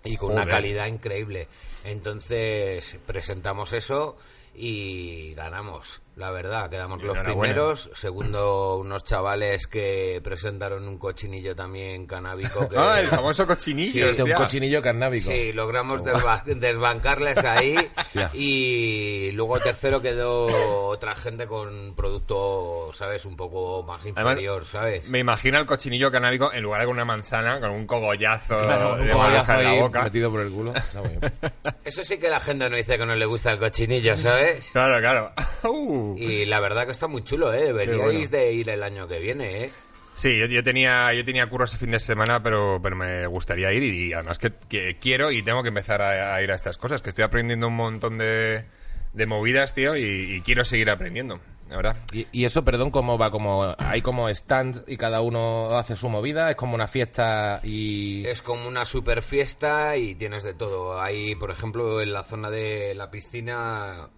y 0.03 0.17
con 0.17 0.33
una 0.33 0.45
calidad 0.45 0.87
increíble. 0.89 1.47
Entonces 1.85 2.99
presentamos 3.07 3.73
eso 3.75 4.17
y 4.53 5.35
ganamos, 5.35 6.02
la 6.17 6.31
verdad, 6.31 6.69
quedamos 6.69 7.03
los 7.03 7.17
primeros. 7.19 7.91
Segundo, 7.95 8.77
unos 8.79 9.03
chavales 9.05 9.67
que 9.67 10.21
presentaron 10.23 10.87
un 10.87 10.99
cochinillo 10.99 11.57
también 11.57 12.07
canábico. 12.07 12.69
Que, 12.69 12.77
Ah, 12.79 13.01
el 13.01 13.07
famoso 13.09 13.47
cochinillo. 13.47 13.93
Sí, 13.93 14.03
Hostia, 14.03 14.25
un 14.25 14.31
hostia. 14.33 14.45
cochinillo 14.47 14.83
carnábico. 14.83 15.31
Sí, 15.31 15.53
logramos 15.55 16.03
desba- 16.05 16.45
desbancarles 16.45 17.39
ahí 17.45 17.77
y 18.35 19.31
luego 19.33 19.59
tercero 19.61 20.03
quedó 20.03 20.47
otra 20.89 21.15
gente 21.17 21.47
con 21.47 21.95
producto, 21.95 22.91
¿sabes? 22.93 23.25
Un 23.25 23.37
poco 23.37 23.83
más 23.83 24.03
Además, 24.03 24.33
inferior, 24.33 24.65
¿sabes? 24.67 25.09
Me 25.09 25.19
imagino 25.21 25.59
el 25.59 25.67
cochinillo 25.67 26.11
canábico 26.11 26.53
en 26.53 26.63
lugar 26.63 26.81
de 26.81 26.87
con 26.87 26.95
una 26.97 27.05
manzana, 27.05 27.59
con 27.61 27.71
un 27.71 27.87
cogollazo 27.87 28.59
Claro, 28.59 28.95
un 28.95 29.07
de 29.07 29.13
cogollazo 29.13 29.53
naranja 29.53 29.61
en 29.61 29.77
la 29.79 29.83
boca. 29.83 30.03
metido 30.05 30.31
por 30.31 30.41
el 30.41 30.51
culo. 30.51 30.75
Eso 31.85 32.05
sí 32.05 32.19
que 32.19 32.29
la 32.29 32.41
gente 32.41 32.69
no 32.69 32.77
dice 32.77 32.99
que 32.99 33.07
no 33.07 33.15
le 33.15 33.25
gusta 33.27 33.51
el 33.53 33.59
cochinillo, 33.59 34.17
¿sabes? 34.17 34.69
Claro, 34.73 35.01
claro. 35.01 35.33
Uh. 35.65 36.12
Y 36.17 36.45
la 36.47 36.61
verdad 36.61 36.87
que 36.87 36.93
está 36.93 37.07
muy 37.09 37.25
chulo, 37.25 37.53
¿eh? 37.53 37.65
Deberíais 37.65 38.01
bueno. 38.03 38.29
de 38.29 38.53
ir 38.53 38.71
el 38.71 38.83
año 38.83 39.09
que 39.09 39.19
viene, 39.19 39.65
¿eh? 39.65 39.71
Sí, 40.15 40.39
yo, 40.39 40.45
yo 40.45 40.63
tenía 40.63 41.13
yo 41.15 41.25
tenía 41.25 41.49
curro 41.49 41.65
ese 41.65 41.79
fin 41.79 41.91
de 41.91 41.99
semana, 41.99 42.43
pero, 42.43 42.81
pero 42.83 42.95
me 42.97 43.27
gustaría 43.27 43.73
ir 43.73 43.83
y, 43.83 44.13
además 44.13 44.39
que, 44.39 44.53
que 44.69 44.99
quiero 45.01 45.31
y 45.33 45.43
tengo 45.43 45.63
que 45.63 45.71
empezar 45.71 46.03
a, 46.03 46.35
a 46.35 46.43
ir 46.43 46.53
a 46.53 46.55
estas 46.55 46.77
cosas, 46.77 47.01
que 47.01 47.09
estoy 47.09 47.25
aprendiendo 47.25 47.69
un 47.69 47.77
montón 47.77 48.19
de, 48.19 48.67
de 49.15 49.27
movidas, 49.27 49.73
tío, 49.75 49.97
y, 49.97 50.03
y 50.03 50.41
quiero 50.43 50.67
seguir 50.67 50.91
aprendiendo, 50.91 51.41
la 51.71 51.77
verdad. 51.77 51.97
Y, 52.13 52.27
y 52.31 52.45
eso, 52.45 52.63
perdón, 52.63 52.91
¿cómo 52.91 53.17
va? 53.17 53.31
Como 53.31 53.75
hay 53.79 54.03
como 54.03 54.29
stands 54.29 54.83
y 54.87 54.99
cada 54.99 55.23
uno 55.23 55.71
hace 55.79 55.97
su 55.97 56.11
movida, 56.11 56.51
es 56.51 56.57
como 56.57 56.75
una 56.75 56.89
fiesta 56.89 57.61
y... 57.63 58.27
Es 58.27 58.43
como 58.43 58.69
una 58.69 58.85
super 58.85 59.23
fiesta 59.23 59.97
y 59.97 60.15
tienes 60.15 60.43
de 60.43 60.53
todo. 60.53 61.01
Hay, 61.01 61.37
por 61.37 61.51
ejemplo, 61.51 62.03
en 62.03 62.13
la 62.13 62.23
zona 62.23 62.51
de 62.51 62.95
la 62.95 63.11
piscina 63.11 64.11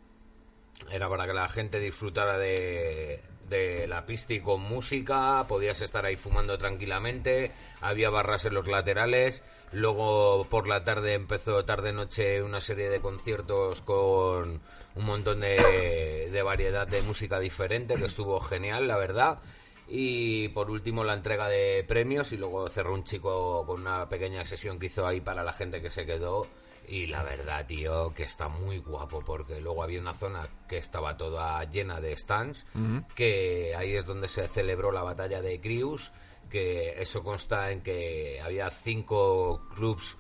era 0.91 1.09
para 1.09 1.27
que 1.27 1.33
la 1.33 1.49
gente 1.49 1.81
disfrutara 1.81 2.39
de, 2.39 3.21
de 3.49 3.87
la 3.87 4.07
pista 4.07 4.35
y 4.35 4.41
con 4.41 4.61
música, 4.61 5.45
podías 5.49 5.81
estar 5.81 6.05
ahí 6.05 6.17
fumando 6.17 6.59
tranquilamente, 6.59 7.53
había 7.81 8.11
barras 8.11 8.45
en 8.45 8.55
los 8.55 8.67
laterales, 8.67 9.43
luego 9.73 10.47
por 10.49 10.67
la 10.69 10.85
tarde 10.85 11.15
empezó 11.15 11.65
tarde-noche 11.65 12.43
una 12.43 12.61
serie 12.61 12.89
de 12.89 13.01
conciertos 13.01 13.81
con 13.83 14.61
un 14.97 15.05
montón 15.05 15.41
de, 15.41 16.29
de 16.31 16.43
variedad 16.43 16.87
de 16.87 17.03
música 17.03 17.39
diferente, 17.41 17.95
que 17.95 18.07
estuvo 18.07 18.41
genial, 18.41 18.87
la 18.89 18.97
verdad. 18.97 19.39
Y 19.87 20.49
por 20.49 20.71
último 20.71 21.05
la 21.05 21.15
entrega 21.15 21.49
de 21.49 21.85
premios 21.87 22.33
y 22.33 22.39
luego 22.39 22.69
cerró 22.69 22.95
un 22.95 23.05
chico 23.05 23.67
con 23.67 23.83
una 23.83 24.09
pequeña 24.09 24.45
sesión 24.45 24.79
que 24.79 24.87
hizo 24.87 25.07
ahí 25.07 25.21
para 25.21 25.43
la 25.43 25.53
gente 25.53 25.83
que 25.83 25.91
se 25.91 26.07
quedó. 26.07 26.47
Y 26.89 27.07
la 27.07 27.23
verdad, 27.23 27.67
tío, 27.67 28.13
que 28.15 28.25
está 28.25 28.49
muy 28.49 28.79
guapo 28.79 29.21
porque 29.25 29.61
luego 29.61 29.83
había 29.83 30.01
una 30.01 30.15
zona 30.15 30.49
que 30.69 30.77
estaba 30.77 31.17
toda 31.17 31.65
llena 31.65 32.01
de 32.01 32.17
stands, 32.17 32.67
que 33.15 33.75
ahí 33.77 33.95
es 33.95 34.07
donde 34.07 34.29
se 34.29 34.47
celebró 34.49 34.93
la 34.93 35.03
batalla 35.03 35.41
de 35.41 35.61
Crius, 35.61 36.13
que 36.51 37.01
eso 37.01 37.23
consta 37.23 37.71
en 37.71 37.81
que 37.81 38.41
había 38.43 38.71
cinco 38.71 39.67
clubs 39.75 40.17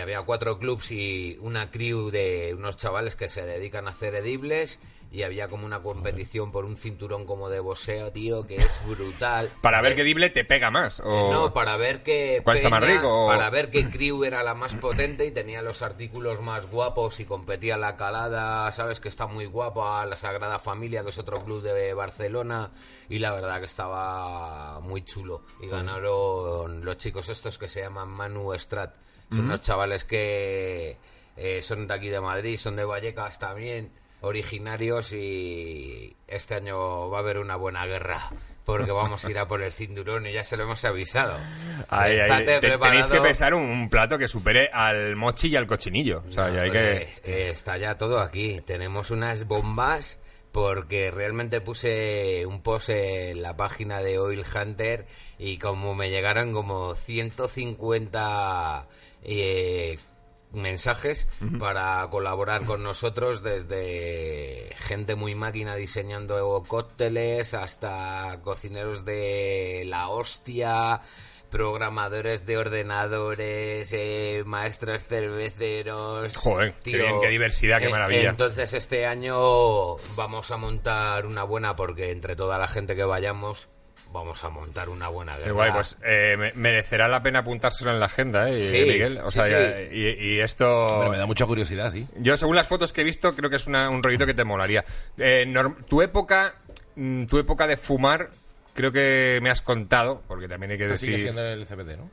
había 0.00 0.22
cuatro 0.22 0.58
clubs 0.58 0.90
y 0.90 1.36
una 1.40 1.70
crew 1.70 2.10
de 2.10 2.54
unos 2.56 2.76
chavales 2.78 3.16
que 3.16 3.28
se 3.28 3.44
dedican 3.44 3.86
a 3.86 3.90
hacer 3.90 4.14
edibles 4.14 4.78
y 5.12 5.24
había 5.24 5.48
como 5.48 5.66
una 5.66 5.82
competición 5.82 6.50
por 6.50 6.64
un 6.64 6.76
cinturón 6.76 7.26
como 7.26 7.50
de 7.50 7.60
boxeo, 7.60 8.10
tío, 8.12 8.46
que 8.46 8.56
es 8.56 8.80
brutal. 8.86 9.50
Para 9.60 9.82
ver 9.82 9.92
Eh, 9.92 9.96
qué 9.96 10.04
dible 10.04 10.30
te 10.30 10.44
pega 10.44 10.70
más. 10.70 11.00
O... 11.04 11.30
no, 11.30 11.52
para 11.52 11.76
ver 11.76 12.02
que 12.02 12.40
¿Cuál 12.42 12.56
está 12.56 12.70
más 12.70 12.82
rico? 12.82 13.26
Para 13.26 13.50
ver 13.50 13.70
que 13.70 13.86
Crew 13.90 14.24
era 14.24 14.42
la 14.42 14.54
más 14.54 14.74
potente 14.74 15.26
y 15.26 15.30
tenía 15.30 15.60
los 15.60 15.82
artículos 15.82 16.40
más 16.40 16.64
guapos 16.70 17.20
y 17.20 17.26
competía 17.26 17.76
la 17.76 17.96
calada, 17.96 18.72
sabes 18.72 19.00
que 19.00 19.08
está 19.08 19.26
muy 19.26 19.44
guapa, 19.44 20.06
la 20.06 20.16
Sagrada 20.16 20.58
Familia, 20.58 21.02
que 21.02 21.10
es 21.10 21.18
otro 21.18 21.44
club 21.44 21.62
de 21.62 21.92
Barcelona, 21.92 22.70
y 23.10 23.18
la 23.18 23.32
verdad 23.32 23.60
que 23.60 23.66
estaba 23.66 24.80
muy 24.80 25.04
chulo. 25.04 25.42
Y 25.60 25.66
ganaron 25.66 26.84
los 26.84 26.96
chicos 26.96 27.28
estos 27.28 27.58
que 27.58 27.68
se 27.68 27.82
llaman 27.82 28.08
Manu 28.08 28.58
Strat. 28.58 28.94
Son 29.30 29.40
unos 29.40 29.60
chavales 29.60 30.04
que 30.04 30.96
eh, 31.36 31.60
son 31.62 31.86
de 31.86 31.94
aquí 31.94 32.08
de 32.08 32.20
Madrid, 32.20 32.58
son 32.58 32.76
de 32.76 32.84
Vallecas 32.84 33.38
también, 33.38 33.90
originarios 34.22 35.12
y 35.12 36.16
este 36.26 36.54
año 36.54 37.10
va 37.10 37.18
a 37.18 37.20
haber 37.20 37.38
una 37.38 37.56
buena 37.56 37.84
guerra. 37.86 38.30
Porque 38.64 38.92
vamos 38.92 39.24
a 39.24 39.30
ir 39.30 39.38
a 39.40 39.48
por 39.48 39.60
el 39.60 39.72
cinturón 39.72 40.24
y 40.28 40.32
ya 40.32 40.44
se 40.44 40.56
lo 40.56 40.62
hemos 40.62 40.84
avisado. 40.84 41.36
Ahí, 41.88 42.12
ahí, 42.12 42.16
Estate 42.18 42.60
te- 42.60 42.78
tenéis 42.78 43.08
que 43.08 43.20
pensar 43.20 43.54
un, 43.54 43.64
un 43.64 43.90
plato 43.90 44.16
que 44.18 44.28
supere 44.28 44.68
al 44.72 45.16
mochi 45.16 45.48
y 45.48 45.56
al 45.56 45.66
cochinillo. 45.66 46.22
O 46.28 46.30
sea, 46.30 46.48
y 46.48 46.56
hay 46.58 46.70
que... 46.70 46.96
Eh, 47.24 47.48
está 47.50 47.76
ya 47.76 47.96
todo 47.96 48.20
aquí. 48.20 48.60
Tenemos 48.64 49.10
unas 49.10 49.48
bombas 49.48 50.20
porque 50.52 51.10
realmente 51.10 51.60
puse 51.60 52.46
un 52.46 52.62
post 52.62 52.90
en 52.90 53.42
la 53.42 53.56
página 53.56 54.00
de 54.00 54.18
Oil 54.20 54.44
Hunter 54.54 55.06
y 55.38 55.58
como 55.58 55.96
me 55.96 56.10
llegaron 56.10 56.52
como 56.52 56.94
150 56.94 58.86
eh, 59.24 59.98
mensajes 60.52 61.26
para 61.58 62.06
colaborar 62.10 62.64
con 62.64 62.82
nosotros 62.82 63.42
desde 63.42 64.74
gente 64.76 65.14
muy 65.14 65.34
máquina 65.34 65.74
diseñando 65.76 66.62
cócteles 66.66 67.54
hasta 67.54 68.38
cocineros 68.42 69.04
de 69.04 69.84
la 69.86 70.08
hostia 70.08 71.00
programadores 71.52 72.46
de 72.46 72.56
ordenadores, 72.56 73.92
eh, 73.92 74.42
maestros 74.46 75.04
cerveceros. 75.04 76.34
Joder, 76.38 76.72
qué 76.82 76.96
bien, 76.96 77.20
qué 77.20 77.28
diversidad, 77.28 77.78
qué 77.78 77.86
Eh, 77.86 77.90
maravilla. 77.90 78.30
Entonces 78.30 78.72
este 78.72 79.04
año 79.06 79.96
vamos 80.16 80.50
a 80.50 80.56
montar 80.56 81.26
una 81.26 81.42
buena 81.44 81.76
porque 81.76 82.10
entre 82.10 82.36
toda 82.36 82.56
la 82.56 82.68
gente 82.68 82.96
que 82.96 83.04
vayamos 83.04 83.68
vamos 84.12 84.44
a 84.44 84.50
montar 84.50 84.88
una 84.88 85.08
buena 85.08 85.36
guerra. 85.38 85.52
Guay, 85.52 85.72
pues 85.72 85.96
eh, 86.04 86.36
me- 86.38 86.52
merecerá 86.52 87.08
la 87.08 87.22
pena 87.22 87.40
apuntárselo 87.40 87.90
en 87.92 87.98
la 88.00 88.06
agenda, 88.06 88.48
¿eh, 88.50 88.64
Sí, 88.64 88.84
Miguel? 88.90 89.18
O 89.18 89.30
sí, 89.30 89.40
sea, 89.40 89.76
sí. 89.78 89.88
Y, 89.90 90.08
y 90.34 90.40
esto... 90.40 90.96
Pero 91.00 91.10
me 91.10 91.16
da 91.18 91.26
mucha 91.26 91.46
curiosidad, 91.46 91.92
sí. 91.92 92.06
Yo, 92.18 92.36
según 92.36 92.54
las 92.56 92.68
fotos 92.68 92.92
que 92.92 93.00
he 93.00 93.04
visto, 93.04 93.34
creo 93.34 93.48
que 93.50 93.56
es 93.56 93.66
una- 93.66 93.88
un 93.90 94.02
rollito 94.02 94.26
que 94.26 94.34
te 94.34 94.44
molaría. 94.44 94.84
Eh, 95.18 95.44
norm- 95.48 95.76
tu 95.88 96.02
época 96.02 96.54
mm, 96.96 97.24
tu 97.24 97.38
época 97.38 97.66
de 97.66 97.76
fumar, 97.76 98.28
creo 98.74 98.92
que 98.92 99.38
me 99.42 99.50
has 99.50 99.62
contado, 99.62 100.22
porque 100.28 100.46
también 100.48 100.72
hay 100.72 100.78
que 100.78 100.84
Esto 100.84 100.96
sigue 100.98 101.12
decir... 101.12 101.26
siendo 101.32 101.42
el 101.46 101.66
CBD, 101.66 101.96
¿no? 101.96 102.10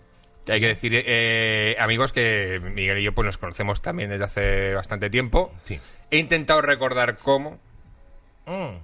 Hay 0.47 0.59
que 0.61 0.67
decir, 0.67 0.93
eh, 0.95 1.75
amigos, 1.79 2.11
que 2.13 2.59
Miguel 2.73 2.97
y 2.99 3.03
yo 3.03 3.13
pues 3.13 3.25
nos 3.25 3.37
conocemos 3.37 3.81
también 3.83 4.09
desde 4.09 4.23
hace 4.23 4.73
bastante 4.73 5.09
tiempo. 5.09 5.53
Sí. 5.63 5.79
He 6.09 6.17
intentado 6.17 6.61
recordar 6.61 7.17
cómo, 7.17 7.59
Mm. 8.47 8.77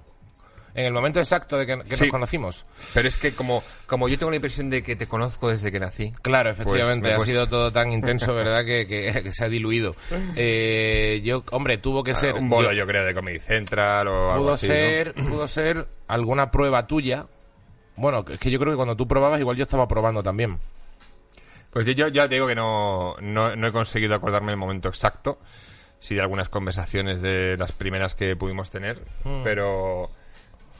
En 0.76 0.84
el 0.84 0.92
momento 0.92 1.18
exacto 1.18 1.56
de 1.58 1.66
que, 1.66 1.78
que 1.82 1.96
Sí. 1.96 2.04
nos 2.04 2.10
conocimos. 2.12 2.66
pero 2.94 3.08
es 3.08 3.16
que 3.16 3.32
como, 3.34 3.62
como 3.86 4.08
yo 4.08 4.18
tengo 4.18 4.30
la 4.30 4.36
impresión 4.36 4.68
de 4.70 4.82
que 4.82 4.94
te 4.94 5.06
conozco 5.08 5.50
desde 5.50 5.72
que 5.72 5.80
nací. 5.80 6.12
Claro, 6.22 6.50
efectivamente, 6.50 7.08
Pues 7.08 7.18
me 7.18 7.22
ha 7.24 7.26
sido 7.26 7.48
todo 7.48 7.72
tan 7.72 7.92
intenso, 7.92 8.34
¿verdad? 8.34 8.64
Que, 8.64 8.86
que- 8.86 9.22
que 9.22 9.32
se 9.32 9.44
ha 9.44 9.48
diluido. 9.48 9.96
Eh, 10.36 11.20
yo, 11.24 11.42
hombre, 11.50 11.78
tuvo 11.78 12.04
que 12.04 12.14
ser... 12.14 12.34
un 12.34 12.48
bolo, 12.50 12.70
yo- 12.72 12.78
yo, 12.80 12.86
creo, 12.86 13.04
de 13.04 13.14
Comedy 13.14 13.38
Central 13.40 14.08
o 14.08 14.30
algo 14.30 14.44
pudo 14.44 14.50
así. 14.52 14.68
¿no? 14.68 14.74
ser, 14.74 15.14
pudo 15.14 15.48
ser 15.48 15.86
alguna 16.08 16.50
prueba 16.50 16.86
tuya. 16.86 17.26
Bueno, 17.96 18.24
es 18.30 18.38
que 18.38 18.50
yo 18.50 18.58
creo 18.58 18.72
que 18.72 18.76
cuando 18.76 18.94
tú 18.96 19.08
probabas, 19.08 19.40
igual 19.40 19.56
yo 19.56 19.62
estaba 19.62 19.88
probando 19.88 20.22
también. 20.22 20.58
Pues 21.72 21.86
yo, 21.86 21.92
yo 21.92 22.08
ya 22.08 22.28
te 22.28 22.34
digo 22.34 22.46
que 22.46 22.54
no, 22.54 23.16
no, 23.20 23.54
no 23.56 23.66
he 23.68 23.72
conseguido 23.72 24.14
acordarme 24.14 24.52
el 24.52 24.58
momento 24.58 24.88
exacto. 24.88 25.38
Sí, 25.98 26.14
de 26.14 26.20
algunas 26.20 26.48
conversaciones 26.50 27.22
de 27.22 27.56
las 27.58 27.72
primeras 27.72 28.14
que 28.14 28.36
pudimos 28.36 28.68
tener. 28.70 29.00
Hmm. 29.24 29.40
Pero. 29.42 30.10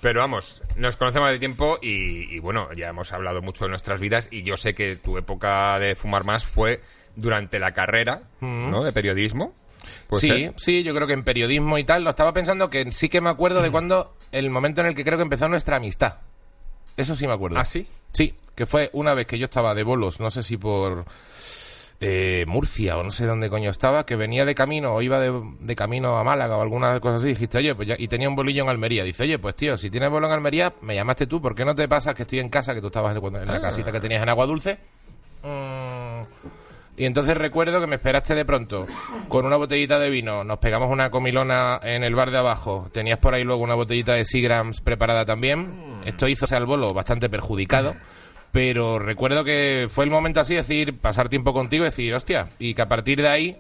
Pero 0.07 0.21
vamos, 0.21 0.63
nos 0.77 0.97
conocemos 0.97 1.31
de 1.31 1.41
tiempo 1.41 1.81
y, 1.83 2.33
y 2.33 2.39
bueno, 2.39 2.73
ya 2.75 2.91
hemos 2.91 3.13
hablado 3.13 3.43
mucho 3.43 3.65
de 3.65 3.71
nuestras 3.71 3.99
vidas 4.01 4.29
y 4.31 4.45
yo 4.45 4.57
sé 4.57 4.73
que 4.73 4.95
tu 4.95 5.19
época 5.19 5.81
de 5.81 5.97
fumar 5.97 6.23
más 6.23 6.47
fue 6.47 6.81
durante 7.17 7.59
la 7.59 7.73
carrera, 7.73 8.21
¿no? 8.41 8.85
De 8.85 8.93
periodismo. 8.93 9.53
¿Puede 10.07 10.29
Hmm. 10.29 10.37
Sí, 10.37 10.45
ser? 10.45 10.55
sí, 10.59 10.83
yo 10.85 10.95
creo 10.95 11.09
que 11.09 11.13
en 11.13 11.25
periodismo 11.25 11.77
y 11.77 11.83
tal, 11.83 12.05
lo 12.05 12.11
estaba 12.11 12.33
pensando 12.33 12.71
que 12.71 12.93
sí 12.93 13.09
que 13.09 13.21
me 13.21 13.31
acuerdo 13.31 13.63
de 13.63 13.71
cuando, 13.73 14.15
el 14.31 14.49
momento 14.49 14.81
en 14.81 14.87
el 14.87 14.95
que 14.95 15.03
creo 15.03 15.19
que 15.19 15.23
empezó 15.23 15.49
nuestra 15.49 15.79
amistad. 15.79 16.19
Eso 16.97 17.17
sí 17.17 17.27
me 17.27 17.33
acuerdo. 17.33 17.59
¿Ah, 17.59 17.65
sí? 17.65 17.89
Sí, 18.13 18.33
que 18.55 18.65
fue 18.65 18.91
una 18.93 19.13
vez 19.13 19.27
que 19.27 19.41
yo 19.41 19.47
estaba 19.47 19.75
de 19.75 19.83
bolos, 19.83 20.21
no 20.21 20.31
sé 20.31 20.45
si 20.45 20.57
por 20.57 21.05
Murcia 22.47 22.99
o 22.99 23.03
no 23.03 23.11
sé 23.11 23.25
dónde 23.27 23.49
coño 23.49 23.71
estaba, 23.71 24.05
que 24.05 24.17
venía 24.17 24.45
de 24.45 24.55
camino 24.55 24.93
o 24.95 25.03
iba 25.03 25.19
de, 25.19 25.33
de 25.61 25.77
camino 25.77 26.19
a 26.19 26.25
Málaga 26.25 26.57
o 26.59 26.63
alguna 26.63 27.01
cosa 27.01 27.17
así, 27.17 27.29
dijiste, 27.29 27.59
oye, 27.59 27.75
pues 27.75 27.89
ya, 27.89 27.97
y 27.99 28.07
tenía 28.09 28.29
un 28.29 28.37
bolillo 28.37 28.63
en 28.65 28.69
Almería. 28.69 29.03
Dice, 29.05 29.23
oye, 29.23 29.39
pues 29.39 29.55
tío, 29.57 29.77
si 29.79 29.89
tienes 29.91 30.11
bolo 30.11 30.27
en 30.27 30.33
Almería, 30.35 30.73
me 30.83 30.95
llamaste 30.95 31.27
tú, 31.27 31.41
¿por 31.41 31.55
qué 31.55 31.65
no 31.65 31.75
te 31.75 31.89
pasas 31.89 32.15
que 32.15 32.23
estoy 32.23 32.41
en 32.41 32.49
casa, 32.51 32.75
que 32.75 32.81
tú 32.81 32.89
estabas 32.89 33.15
de 33.15 33.21
cuando- 33.21 33.41
en 33.41 33.49
la 33.49 33.61
casita 33.61 33.91
que 33.93 34.01
tenías 34.01 34.23
en 34.23 34.29
Agua 34.29 34.47
Dulce? 34.47 34.79
Mm, 35.43 36.23
Y 36.99 37.05
entonces 37.05 37.37
recuerdo 37.37 37.79
que 37.79 37.87
me 37.87 37.97
esperaste 37.97 38.35
de 38.35 38.47
pronto 38.47 38.87
con 39.29 39.45
una 39.45 39.57
botellita 39.57 39.99
de 39.99 40.09
vino, 40.09 40.45
nos 40.45 40.59
pegamos 40.59 40.91
una 40.91 41.11
comilona 41.11 41.79
en 41.83 42.03
el 42.05 42.15
bar 42.15 42.31
de 42.31 42.39
abajo, 42.39 42.89
tenías 42.91 43.19
por 43.19 43.35
ahí 43.35 43.45
luego 43.45 43.63
una 43.63 43.75
botellita 43.75 44.15
de 44.15 44.25
Seagrams 44.25 44.81
preparada 44.81 45.27
también. 45.27 45.75
Esto 46.07 46.27
hizo 46.27 46.47
al 46.57 46.65
bolo 46.65 46.95
bastante 46.95 47.29
perjudicado, 47.29 47.95
pero 48.57 48.99
recuerdo 48.99 49.45
que 49.45 49.87
fue 49.91 50.05
el 50.07 50.11
momento 50.11 50.41
así, 50.41 50.55
decir, 50.55 50.97
pasar 50.99 51.29
tiempo 51.29 51.53
contigo 51.53 51.85
y 51.85 51.89
decir, 51.89 52.15
hostia, 52.15 52.49
y 52.59 52.73
que 52.73 52.81
a 52.81 52.89
partir 52.89 53.21
de 53.21 53.29
ahí 53.29 53.59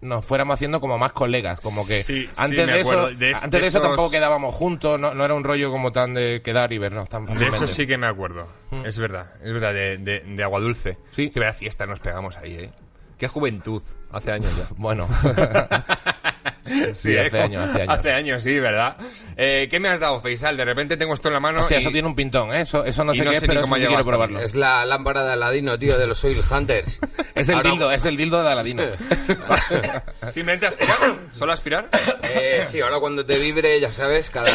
nos 0.00 0.26
fuéramos 0.26 0.54
haciendo 0.54 0.80
como 0.80 0.98
más 0.98 1.12
colegas, 1.12 1.60
como 1.60 1.86
que 1.86 2.02
Sí, 2.02 2.28
antes 2.36 2.66
de 2.66 2.80
eso. 2.80 3.10
De 3.10 3.28
antes 3.32 3.42
de 3.52 3.60
de 3.60 3.66
eso 3.68 3.78
esos- 3.78 3.82
tampoco 3.82 4.10
quedábamos 4.10 4.52
juntos, 4.52 4.98
no, 4.98 5.14
no 5.14 5.24
era 5.24 5.34
un 5.34 5.44
rollo 5.44 5.70
como 5.70 5.92
tan 5.92 6.14
de 6.14 6.42
quedar 6.42 6.72
y 6.72 6.78
vernos 6.78 7.08
tan 7.08 7.22
De 7.26 7.28
fácilmente. 7.32 7.56
eso 7.64 7.66
sí 7.68 7.86
que 7.86 7.96
me 7.96 8.08
acuerdo. 8.08 8.48
Es 8.84 8.98
verdad, 8.98 9.32
es 9.40 9.52
verdad, 9.52 9.72
de, 9.72 9.98
de, 9.98 10.20
de 10.20 10.42
agua 10.42 10.58
dulce. 10.58 10.98
Sí. 11.12 11.30
Que 11.30 11.38
vaya 11.38 11.52
fiesta 11.52 11.86
nos 11.86 12.00
pegamos 12.00 12.36
ahí, 12.36 12.54
¿eh? 12.54 12.70
Qué 13.16 13.28
juventud. 13.28 13.82
Hace 14.10 14.32
años 14.32 14.50
ya. 14.58 14.64
Bueno, 14.76 15.08
Sí, 16.94 17.14
¿eh? 17.14 17.20
hace 17.26 17.40
años, 17.40 17.62
hace 17.62 17.82
años. 17.82 17.94
Hace 17.98 18.12
años, 18.12 18.42
sí, 18.42 18.58
¿verdad? 18.60 18.96
Eh, 19.36 19.68
¿Qué 19.70 19.80
me 19.80 19.88
has 19.88 20.00
dado, 20.00 20.20
Faisal? 20.20 20.56
De 20.56 20.64
repente 20.64 20.96
tengo 20.96 21.12
esto 21.14 21.28
en 21.28 21.34
la 21.34 21.40
mano 21.40 21.60
hostia, 21.60 21.76
y... 21.76 21.80
eso 21.80 21.90
tiene 21.90 22.08
un 22.08 22.14
pintón, 22.14 22.54
¿eh? 22.54 22.62
Eso, 22.62 22.84
eso 22.84 23.04
no 23.04 23.12
sé 23.14 23.24
no 23.24 23.30
qué 23.30 23.36
es, 23.36 23.40
sé 23.42 23.46
pero 23.46 23.62
cómo 23.62 23.76
eso 23.76 23.84
sí 23.84 23.88
quiero 23.88 24.04
probarlo. 24.04 24.40
Es 24.40 24.54
la 24.54 24.84
lámpara 24.84 25.24
de 25.24 25.32
Aladino, 25.32 25.78
tío, 25.78 25.98
de 25.98 26.06
los 26.06 26.22
Oil 26.24 26.40
Hunters. 26.50 27.00
Es 27.34 27.48
el 27.48 27.56
Ahora- 27.56 27.70
dildo, 27.70 27.90
es 27.90 28.04
el 28.04 28.16
dildo 28.16 28.42
de 28.44 28.48
Aladino. 28.52 28.84
¿Simplemente 30.32 30.66
aspirar? 30.66 30.96
¿Solo 31.36 31.52
aspirar? 31.52 31.88
Eh, 32.22 32.62
sí, 32.64 32.80
ahora 32.80 33.00
cuando 33.00 33.26
te 33.26 33.38
vibre, 33.40 33.78
ya 33.80 33.90
sabes, 33.90 34.30
cada 34.30 34.50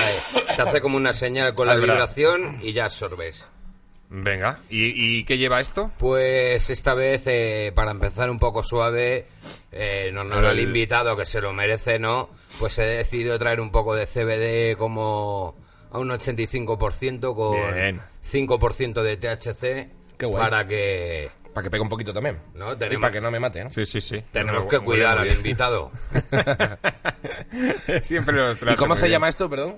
te 0.55 0.61
hace 0.61 0.79
como 0.79 0.95
una 0.95 1.13
señal 1.13 1.53
con 1.53 1.67
la 1.67 1.73
Ah, 1.73 1.75
vibración 1.75 2.59
y 2.61 2.71
ya 2.73 2.85
absorbes. 2.85 3.47
Venga. 4.11 4.57
¿Y, 4.69 5.19
y 5.19 5.23
qué 5.23 5.37
lleva 5.37 5.59
esto? 5.59 5.91
Pues 5.99 6.69
esta 6.71 6.93
vez, 6.95 7.23
eh, 7.27 7.71
para 7.75 7.91
empezar 7.91 8.29
un 8.31 8.39
poco 8.39 8.63
suave, 8.63 9.27
eh, 9.71 10.09
no, 10.13 10.23
no, 10.23 10.39
el 10.39 10.45
El- 10.57 10.59
invitado 10.61 11.15
que 11.15 11.25
se 11.25 11.41
lo 11.41 11.53
merece, 11.53 11.99
¿no? 11.99 12.29
Pues 12.59 12.79
he 12.79 12.83
decidido 12.85 13.37
traer 13.37 13.61
un 13.61 13.71
poco 13.71 13.93
de 13.95 14.07
CBD 14.07 14.75
como 14.77 15.55
a 15.91 15.99
un 15.99 16.09
85% 16.09 17.35
con 17.35 17.75
Bien. 17.75 18.01
5% 18.23 19.01
de 19.03 19.17
THC 19.17 19.89
Qué 20.17 20.27
para 20.27 20.67
que 20.67 21.29
Para 21.53 21.63
que 21.63 21.69
pegue 21.69 21.81
un 21.83 21.89
poquito 21.89 22.11
también. 22.11 22.39
No, 22.55 22.73
Y 22.73 22.97
para 22.97 23.11
que 23.11 23.21
no 23.21 23.29
me 23.31 23.39
mate, 23.39 23.63
¿no? 23.63 23.69
Sí, 23.69 23.85
sí, 23.85 24.01
sí. 24.01 24.23
tenemos 24.31 24.65
que 24.65 24.77
muy 24.79 24.85
cuidar 24.85 25.19
bien, 25.19 25.19
al 25.19 25.19
muy 25.19 25.27
bien. 25.27 25.37
invitado. 25.37 25.91
Siempre 28.01 28.35
los 28.35 28.57
¿Y 28.57 28.59
trato 28.59 28.77
cómo 28.77 28.89
muy 28.89 28.97
se 28.97 29.05
bien. 29.05 29.11
llama 29.15 29.29
esto, 29.29 29.49
perdón? 29.49 29.77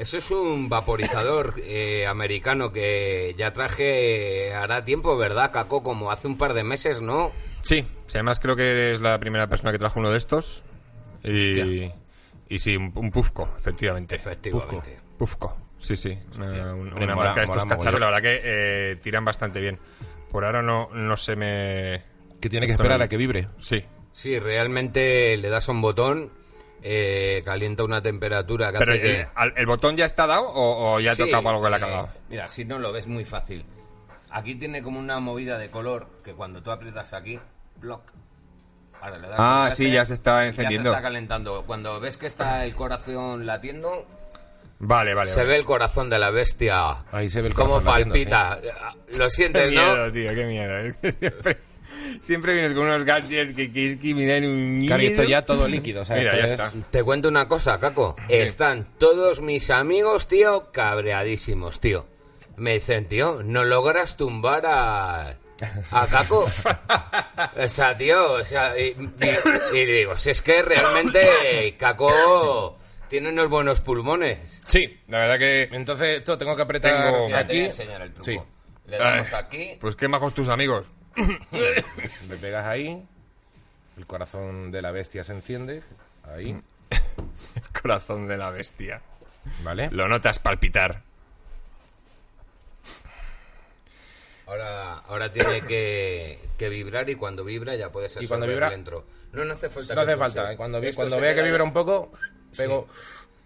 Eso 0.00 0.16
es 0.16 0.30
un 0.30 0.70
vaporizador 0.70 1.56
eh, 1.58 2.06
americano 2.06 2.72
que 2.72 3.34
ya 3.36 3.52
traje 3.52 4.54
hará 4.54 4.82
tiempo, 4.82 5.18
¿verdad, 5.18 5.52
Caco? 5.52 5.82
Como 5.82 6.10
hace 6.10 6.26
un 6.26 6.38
par 6.38 6.54
de 6.54 6.64
meses, 6.64 7.02
¿no? 7.02 7.30
Sí, 7.60 7.84
sí, 8.06 8.16
además 8.16 8.40
creo 8.40 8.56
que 8.56 8.70
eres 8.70 9.02
la 9.02 9.20
primera 9.20 9.46
persona 9.46 9.72
que 9.72 9.78
trajo 9.78 10.00
uno 10.00 10.10
de 10.10 10.16
estos. 10.16 10.64
Y, 11.22 11.92
y 12.48 12.58
sí, 12.58 12.78
un, 12.78 12.92
un 12.94 13.10
Pufco, 13.10 13.46
efectivamente. 13.58 14.14
Efectivamente. 14.14 14.98
Pufco, 15.18 15.54
sí, 15.76 15.96
sí. 15.96 16.18
Una, 16.38 16.74
una 16.74 17.14
marca 17.14 17.40
de 17.40 17.44
estos 17.44 17.66
cacharros, 17.66 18.00
la 18.00 18.06
verdad 18.06 18.22
que 18.22 18.40
eh, 18.42 18.96
tiran 19.02 19.26
bastante 19.26 19.60
bien. 19.60 19.78
Por 20.30 20.46
ahora 20.46 20.62
no, 20.62 20.88
no 20.94 21.18
se 21.18 21.36
me... 21.36 22.02
Que 22.40 22.48
tiene 22.48 22.64
que 22.64 22.72
esperar 22.72 23.02
a 23.02 23.08
que 23.08 23.18
vibre. 23.18 23.48
Sí. 23.58 23.84
Sí, 24.12 24.38
realmente 24.38 25.36
le 25.36 25.50
das 25.50 25.68
un 25.68 25.82
botón, 25.82 26.32
eh, 26.82 27.42
calienta 27.44 27.84
una 27.84 28.00
temperatura 28.02 28.72
que 28.72 28.78
Pero 28.78 28.92
hace 28.92 29.00
el, 29.10 29.16
que... 29.16 29.28
al- 29.34 29.52
¿el 29.56 29.66
botón 29.66 29.96
ya 29.96 30.04
está 30.04 30.26
dado 30.26 30.48
o, 30.48 30.94
o 30.94 31.00
ya 31.00 31.14
Sí, 31.14 31.22
toca 31.30 31.36
algo 31.50 31.62
que 31.62 31.68
le 31.70 31.74
ha 31.74 31.78
eh, 31.78 31.80
cagado? 31.82 32.08
Mira, 32.28 32.48
si 32.48 32.64
no 32.64 32.78
lo 32.78 32.92
ves 32.92 33.06
muy 33.06 33.24
fácil. 33.24 33.64
Aquí 34.30 34.54
tiene 34.54 34.82
como 34.82 34.98
una 35.00 35.18
movida 35.20 35.58
de 35.58 35.70
color 35.70 36.06
que 36.24 36.32
cuando 36.34 36.62
tú 36.62 36.70
aprietas 36.70 37.12
aquí, 37.12 37.38
block. 37.80 38.02
Ahora 39.00 39.18
le 39.18 39.28
das 39.28 39.36
Ah, 39.40 39.70
sí, 39.74 39.90
ya 39.90 40.04
se 40.04 40.14
está 40.14 40.46
encendiendo. 40.46 40.90
Ya 40.90 40.94
se 40.94 40.98
está 40.98 41.02
calentando. 41.02 41.64
Cuando 41.66 41.98
ves 42.00 42.16
que 42.18 42.26
está 42.26 42.64
el 42.64 42.74
corazón 42.74 43.46
latiendo, 43.46 44.06
Vale, 44.78 45.14
vale. 45.14 45.28
se 45.28 45.40
vale. 45.40 45.48
ve 45.48 45.56
el 45.56 45.64
corazón 45.64 46.08
de 46.10 46.18
la 46.18 46.30
bestia. 46.30 46.98
Ahí 47.10 47.28
se 47.30 47.42
ve 47.42 47.48
el 47.48 47.54
Cómo 47.54 47.80
corazón 47.82 48.10
latiendo, 48.10 48.14
palpita. 48.14 48.60
Lo 49.18 49.24
Qué 49.24 49.30
sientes, 49.30 49.70
miedo, 49.70 50.06
¿no? 50.06 50.12
tío, 50.12 50.34
qué 50.34 50.44
miedo. 50.46 50.94
Siempre, 52.20 52.52
vienes 52.54 52.72
con 52.74 52.82
unos 52.84 53.04
gadgets 53.04 53.54
que, 53.54 53.72
que 53.72 53.86
es 53.86 53.96
que 53.96 54.14
me 54.14 54.26
dan 54.26 54.44
un 54.44 54.78
miedo. 54.78 54.88
Claro, 54.88 55.02
y 55.02 55.06
esto 55.06 55.24
ya 55.24 55.44
todo 55.44 55.66
líquido, 55.68 56.02
o 56.02 56.04
sea, 56.04 56.16
Mira, 56.16 56.36
ya 56.36 56.44
es- 56.44 56.50
está. 56.52 56.72
Te 56.90 57.02
cuento 57.02 57.28
una 57.28 57.48
cosa, 57.48 57.78
Caco. 57.80 58.16
Están 58.28 58.86
todos 58.98 59.40
mis 59.40 59.70
amigos, 59.70 60.28
tío, 60.28 60.70
cabreadísimos, 60.72 61.80
tío. 61.80 62.06
Me 62.56 62.74
dicen, 62.74 63.06
tío, 63.08 63.42
no 63.42 63.64
logras 63.64 64.16
tumbar 64.16 64.66
a. 64.66 65.36
A 65.90 66.06
Caco. 66.10 66.46
O 67.56 67.68
sea, 67.68 67.96
tío, 67.96 68.32
o 68.34 68.44
sea, 68.44 68.78
y, 68.78 68.94
y- 69.72 69.76
y 69.78 69.84
digo, 69.84 70.16
si 70.18 70.30
es 70.30 70.42
que 70.42 70.62
realmente 70.62 71.74
Caco 71.78 72.78
tiene 73.08 73.30
unos 73.30 73.48
buenos 73.48 73.80
pulmones. 73.80 74.60
Sí, 74.66 75.00
la 75.08 75.18
verdad 75.20 75.38
que... 75.38 75.68
Entonces, 75.72 76.18
esto 76.18 76.36
tengo 76.38 76.54
que 76.54 76.62
apretar 76.62 76.92
Tengo- 76.92 77.26
Mira, 77.26 77.46
te 77.46 77.52
voy 77.54 77.60
a 77.60 77.64
aquí. 77.64 77.70
enseñar 77.70 78.02
el 78.02 78.12
truco. 78.12 78.24
Sí. 78.30 78.38
Le 78.90 78.98
damos 78.98 79.26
Ay, 79.32 79.40
aquí. 79.42 79.76
Pues 79.80 79.96
qué 79.96 80.06
majos 80.08 80.34
tus 80.34 80.48
amigos. 80.48 80.86
Le 82.28 82.36
pegas 82.36 82.66
ahí. 82.66 83.06
El 83.96 84.06
corazón 84.06 84.70
de 84.70 84.82
la 84.82 84.90
bestia 84.92 85.24
se 85.24 85.32
enciende. 85.32 85.82
Ahí. 86.24 86.56
Corazón 87.82 88.26
de 88.26 88.36
la 88.38 88.50
bestia. 88.50 89.02
¿Vale? 89.62 89.88
Lo 89.90 90.08
notas 90.08 90.38
palpitar. 90.38 91.02
Ahora, 94.46 94.94
ahora 95.06 95.30
tiene 95.32 95.60
que, 95.62 96.40
que 96.58 96.68
vibrar 96.68 97.08
y 97.08 97.14
cuando 97.14 97.44
vibra 97.44 97.76
ya 97.76 97.90
puedes 97.92 98.16
Y 98.20 98.26
cuando 98.26 98.46
vibra- 98.46 98.70
dentro. 98.70 99.04
No, 99.32 99.44
no 99.44 99.52
hace 99.54 99.68
falta. 99.68 99.94
No 99.94 100.00
hace 100.00 100.16
falta. 100.16 100.52
¿eh? 100.52 100.56
Cuando, 100.56 100.80
vi- 100.80 100.90
vea 101.20 101.34
que 101.34 101.42
vibra 101.42 101.62
un 101.62 101.72
poco, 101.72 102.10
pego. 102.56 102.88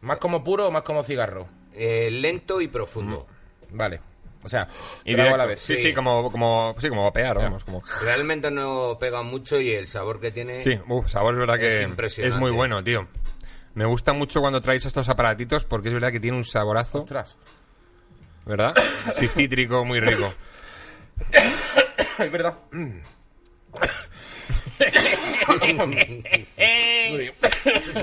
¿Más 0.00 0.18
como 0.18 0.42
puro 0.42 0.68
o 0.68 0.70
más 0.70 0.82
como 0.82 1.02
cigarro? 1.02 1.46
eh, 1.76 2.08
lento 2.10 2.60
y 2.60 2.68
profundo. 2.68 3.26
Vale. 3.70 4.00
O 4.44 4.48
sea, 4.48 4.68
Y 5.04 5.14
trago 5.14 5.28
directo. 5.30 5.34
a 5.34 5.38
la 5.38 5.46
vez. 5.46 5.60
Sí, 5.60 5.76
sí, 5.76 5.82
Sí. 5.84 5.94
como, 5.94 6.30
como, 6.30 6.74
sí, 6.78 6.88
como 6.90 7.04
vapear, 7.04 7.38
vamos. 7.38 7.64
Como... 7.64 7.82
Realmente 8.02 8.50
no 8.50 8.98
pega 9.00 9.22
mucho 9.22 9.58
y 9.60 9.70
el 9.72 9.86
sabor 9.86 10.20
que 10.20 10.30
tiene. 10.30 10.60
Sí, 10.60 10.78
uf, 10.88 11.08
sabor 11.08 11.32
es 11.34 11.40
verdad 11.40 11.62
Es 11.62 11.78
que 11.78 11.82
impresionante. 11.84 12.34
es 12.36 12.40
muy 12.40 12.50
bueno, 12.50 12.84
tío. 12.84 13.08
Me 13.74 13.86
gusta 13.86 14.12
mucho 14.12 14.40
cuando 14.40 14.60
traéis 14.60 14.84
estos 14.84 15.08
aparatitos 15.08 15.64
porque 15.64 15.88
es 15.88 15.94
verdad 15.94 16.12
que 16.12 16.20
tiene 16.20 16.36
un 16.36 16.44
saborazo, 16.44 17.02
Ostras. 17.02 17.36
¿verdad? 18.44 18.74
Sí, 19.16 19.26
cítrico, 19.28 19.84
muy 19.84 19.98
rico. 20.00 20.32
Es 22.18 22.30
verdad. 22.30 22.54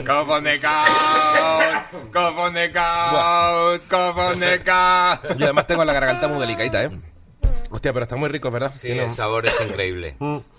Cofón 0.06 0.44
de 0.44 0.60
couch, 0.60 2.12
cofón 2.14 2.54
de 2.54 2.72
couch, 2.72 3.86
cofón 3.88 4.40
de 4.40 4.62
couch. 4.64 5.38
Yo 5.38 5.46
además 5.46 5.68
tengo 5.68 5.86
la 5.86 5.94
garganta 5.94 6.28
muy 6.28 6.40
delicadita, 6.40 6.84
¿eh? 6.84 6.92
Hostia, 7.70 7.94
pero 7.94 8.04
está 8.04 8.16
muy 8.16 8.30
rico, 8.30 8.52
¿verdad? 8.52 8.74
Sí, 8.78 8.90
el 8.92 9.12
sabor 9.12 9.46
es 9.48 9.60
increíble. 9.62 10.16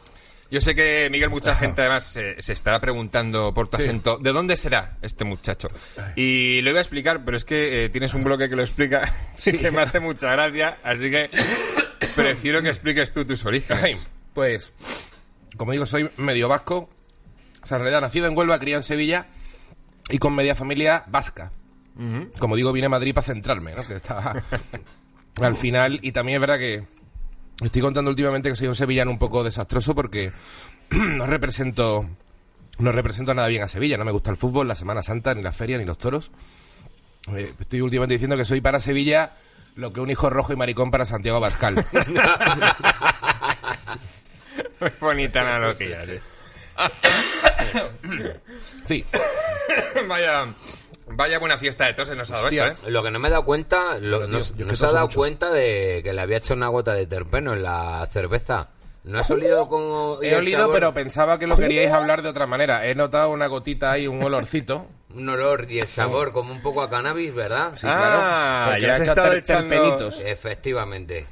Yo 0.50 0.60
sé 0.60 0.74
que, 0.74 1.08
Miguel, 1.10 1.30
mucha 1.30 1.54
gente 1.54 1.80
además 1.80 2.04
se, 2.04 2.40
se 2.42 2.52
estará 2.52 2.78
preguntando 2.78 3.54
por 3.54 3.68
tu 3.68 3.78
acento, 3.78 4.18
¿de 4.18 4.32
dónde 4.32 4.58
será 4.58 4.98
este 5.00 5.24
muchacho? 5.24 5.68
Y 6.14 6.60
lo 6.60 6.68
iba 6.68 6.78
a 6.78 6.82
explicar, 6.82 7.24
pero 7.24 7.38
es 7.38 7.46
que 7.46 7.86
eh, 7.86 7.88
tienes 7.88 8.12
un 8.12 8.22
bloque 8.22 8.50
que 8.50 8.56
lo 8.56 8.62
explica 8.62 9.10
y 9.46 9.56
que 9.56 9.70
me 9.70 9.80
hace 9.80 9.98
mucha 9.98 10.30
gracia, 10.32 10.76
así 10.84 11.10
que 11.10 11.30
prefiero 12.16 12.60
que 12.60 12.68
expliques 12.68 13.12
tú 13.12 13.24
tus 13.24 13.40
Ay, 13.40 13.48
orígenes. 13.48 14.10
Pues, 14.34 14.74
como 15.56 15.72
digo, 15.72 15.86
soy 15.86 16.10
medio 16.16 16.48
vasco. 16.48 16.88
O 17.62 17.66
sea, 17.66 17.76
en 17.76 17.82
realidad 17.82 18.00
nacido 18.00 18.26
en 18.26 18.36
Huelva, 18.36 18.58
criado 18.58 18.80
en 18.80 18.84
Sevilla 18.84 19.26
y 20.08 20.18
con 20.18 20.34
media 20.34 20.54
familia 20.54 21.04
vasca. 21.08 21.52
Como 22.38 22.56
digo, 22.56 22.72
vine 22.72 22.86
a 22.86 22.90
Madrid 22.90 23.14
para 23.14 23.26
centrarme, 23.26 23.74
¿no? 23.74 23.82
Que 23.82 23.94
estaba 23.94 24.34
al 25.40 25.56
final. 25.56 25.98
Y 26.02 26.12
también 26.12 26.36
es 26.36 26.40
verdad 26.40 26.58
que 26.58 26.84
estoy 27.62 27.82
contando 27.82 28.10
últimamente 28.10 28.48
que 28.48 28.56
soy 28.56 28.68
un 28.68 28.74
sevillano 28.74 29.10
un 29.10 29.18
poco 29.18 29.44
desastroso 29.44 29.94
porque 29.94 30.32
no 30.90 31.26
represento 31.26 32.08
no 32.78 32.92
represento 32.92 33.34
nada 33.34 33.48
bien 33.48 33.62
a 33.62 33.68
Sevilla. 33.68 33.98
No 33.98 34.04
me 34.04 34.12
gusta 34.12 34.30
el 34.30 34.36
fútbol, 34.36 34.68
la 34.68 34.74
Semana 34.74 35.02
Santa, 35.02 35.34
ni 35.34 35.42
la 35.42 35.52
feria, 35.52 35.78
ni 35.78 35.84
los 35.84 35.98
toros. 35.98 36.32
Eh, 37.34 37.52
estoy 37.60 37.82
últimamente 37.82 38.14
diciendo 38.14 38.36
que 38.36 38.44
soy 38.44 38.60
para 38.60 38.80
Sevilla 38.80 39.32
lo 39.76 39.92
que 39.92 40.00
un 40.00 40.10
hijo 40.10 40.28
rojo 40.28 40.52
y 40.52 40.56
maricón 40.56 40.90
para 40.90 41.04
Santiago 41.04 41.40
Bascal. 41.40 41.76
Muy 44.82 44.90
bonita 45.00 45.40
analogía, 45.40 46.04
sí. 46.06 46.18
sí, 48.86 49.04
Vaya, 50.08 50.46
vaya 51.08 51.38
buena 51.38 51.58
fiesta 51.58 51.86
de 51.86 51.94
tos 51.94 52.08
se 52.08 52.16
nos 52.16 52.30
ha 52.30 52.34
dado 52.34 52.46
Hostia. 52.46 52.68
esto, 52.68 52.88
¿eh? 52.88 52.90
Lo 52.90 53.02
que 53.02 53.10
no 53.10 53.18
me 53.18 53.28
he 53.28 53.30
dado 53.30 53.44
cuenta, 53.44 53.98
lo, 53.98 54.00
Pero, 54.00 54.18
tío, 54.20 54.26
no, 54.26 54.32
yo 54.32 54.38
es 54.38 54.52
que 54.52 54.64
no 54.64 54.74
se 54.74 54.84
ha 54.86 54.92
dado 54.92 55.06
mucho. 55.06 55.18
cuenta 55.18 55.50
de 55.50 56.00
que 56.02 56.12
le 56.12 56.20
había 56.20 56.38
hecho 56.38 56.54
una 56.54 56.68
gota 56.68 56.94
de 56.94 57.06
terpeno 57.06 57.52
en 57.52 57.62
la 57.62 58.06
cerveza. 58.10 58.68
¿No 59.04 59.18
has 59.18 59.28
olido 59.32 59.66
con 59.68 60.24
He 60.24 60.36
olido, 60.36 60.60
sabor? 60.60 60.74
pero 60.74 60.94
pensaba 60.94 61.36
que 61.38 61.48
lo 61.48 61.56
queríais 61.56 61.90
hablar 61.92 62.22
de 62.22 62.28
otra 62.28 62.46
manera. 62.46 62.86
He 62.86 62.94
notado 62.94 63.30
una 63.30 63.48
gotita 63.48 63.90
ahí, 63.90 64.06
un 64.06 64.22
olorcito. 64.22 64.86
Un 65.14 65.28
olor 65.28 65.66
y 65.68 65.80
el 65.80 65.88
sabor 65.88 66.32
como 66.32 66.52
un 66.52 66.62
poco 66.62 66.82
a 66.82 66.88
cannabis, 66.88 67.34
¿verdad? 67.34 67.72
Sí, 67.74 67.86
Ah, 67.90 67.98
claro. 67.98 68.70
Porque 68.70 68.82
ya 68.86 68.94
has 68.94 69.00
estado 69.00 69.32
echando- 69.34 69.68
terpenitos. 69.70 70.20
Efectivamente. 70.24 71.26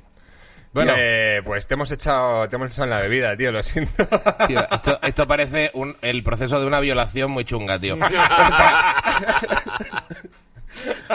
Bueno. 0.73 0.93
Eh, 0.97 1.41
pues 1.45 1.67
te 1.67 1.75
hemos 1.75 1.91
echado, 1.91 2.49
te 2.49 2.55
hemos 2.57 2.71
echado 2.71 2.85
en 2.85 2.91
la 2.91 2.99
bebida, 2.99 3.37
tío, 3.37 3.51
lo 3.51 3.63
siento. 3.63 4.07
Tío, 4.47 4.65
esto, 4.71 4.99
esto 5.03 5.27
parece 5.27 5.71
un- 5.75 5.97
el 6.01 6.23
proceso 6.23 6.61
de 6.61 6.67
una 6.67 6.79
violación 6.81 7.31
muy 7.33 7.45
chunga, 7.45 7.79
tío. 7.79 7.97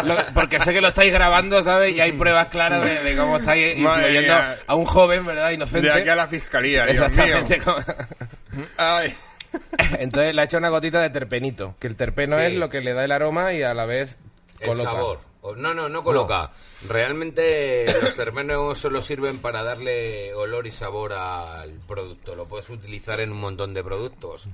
Lo- 0.03 0.17
porque 0.33 0.59
sé 0.59 0.73
que 0.73 0.81
lo 0.81 0.89
estáis 0.89 1.11
grabando, 1.13 1.63
¿sabes? 1.63 1.95
Y 1.95 2.01
hay 2.01 2.11
pruebas 2.11 2.49
claras 2.49 2.83
de, 2.83 3.01
de 3.01 3.15
cómo 3.17 3.37
estáis 3.37 3.77
influyendo 3.77 4.35
a 4.67 4.75
un 4.75 4.85
joven, 4.85 5.25
¿verdad? 5.25 5.51
Inocente. 5.51 5.87
De 5.87 5.93
aquí 5.93 6.09
a 6.09 6.15
la 6.15 6.27
fiscalía, 6.27 6.85
Dios 6.85 7.01
Exactamente. 7.01 7.55
mío. 7.55 7.63
como- 7.65 8.65
Ay. 8.77 9.15
Entonces 9.99 10.35
le 10.35 10.41
ha 10.41 10.45
hecho 10.45 10.57
una 10.57 10.69
gotita 10.69 10.99
de 11.01 11.09
terpenito. 11.09 11.75
Que 11.79 11.87
el 11.87 11.95
terpeno 11.95 12.35
Sí. 12.35 12.41
es 12.43 12.53
lo 12.55 12.69
que 12.69 12.81
le 12.81 12.93
da 12.93 13.05
el 13.05 13.11
aroma 13.13 13.53
y 13.53 13.63
a 13.63 13.73
la 13.73 13.85
vez 13.85 14.17
El 14.59 14.67
coloca. 14.67 14.91
sabor. 14.91 15.21
No, 15.55 15.73
no, 15.73 15.89
no 15.89 16.03
coloca. 16.03 16.51
Realmente 16.89 17.85
los 18.01 18.15
terpenos 18.15 18.77
solo 18.77 19.01
sirven 19.01 19.39
para 19.39 19.63
darle 19.63 20.33
olor 20.33 20.67
y 20.67 20.71
sabor 20.71 21.13
al 21.13 21.71
producto. 21.87 22.35
Lo 22.35 22.47
puedes 22.47 22.69
utilizar 22.69 23.19
en 23.19 23.31
un 23.31 23.39
montón 23.39 23.73
de 23.73 23.83
productos. 23.83 24.47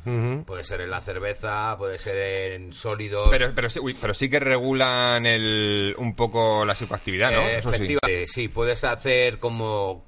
Puede 0.45 0.63
ser 0.63 0.81
en 0.81 0.89
la 0.89 1.01
cerveza, 1.01 1.75
puede 1.77 1.97
ser 1.97 2.17
en 2.53 2.73
sólidos. 2.73 3.29
Pero, 3.29 3.51
pero, 3.55 3.69
sí, 3.69 3.79
uy, 3.79 3.95
pero 3.99 4.13
sí 4.13 4.29
que 4.29 4.39
regulan 4.39 5.25
el, 5.25 5.95
un 5.97 6.15
poco 6.15 6.65
la 6.65 6.75
psicoactividad, 6.75 7.31
¿no? 7.31 7.41
Eh, 7.41 7.57
Eso 7.57 7.71
sí. 7.71 7.97
sí, 8.27 8.47
puedes 8.47 8.83
hacer 8.83 9.37
como, 9.37 10.03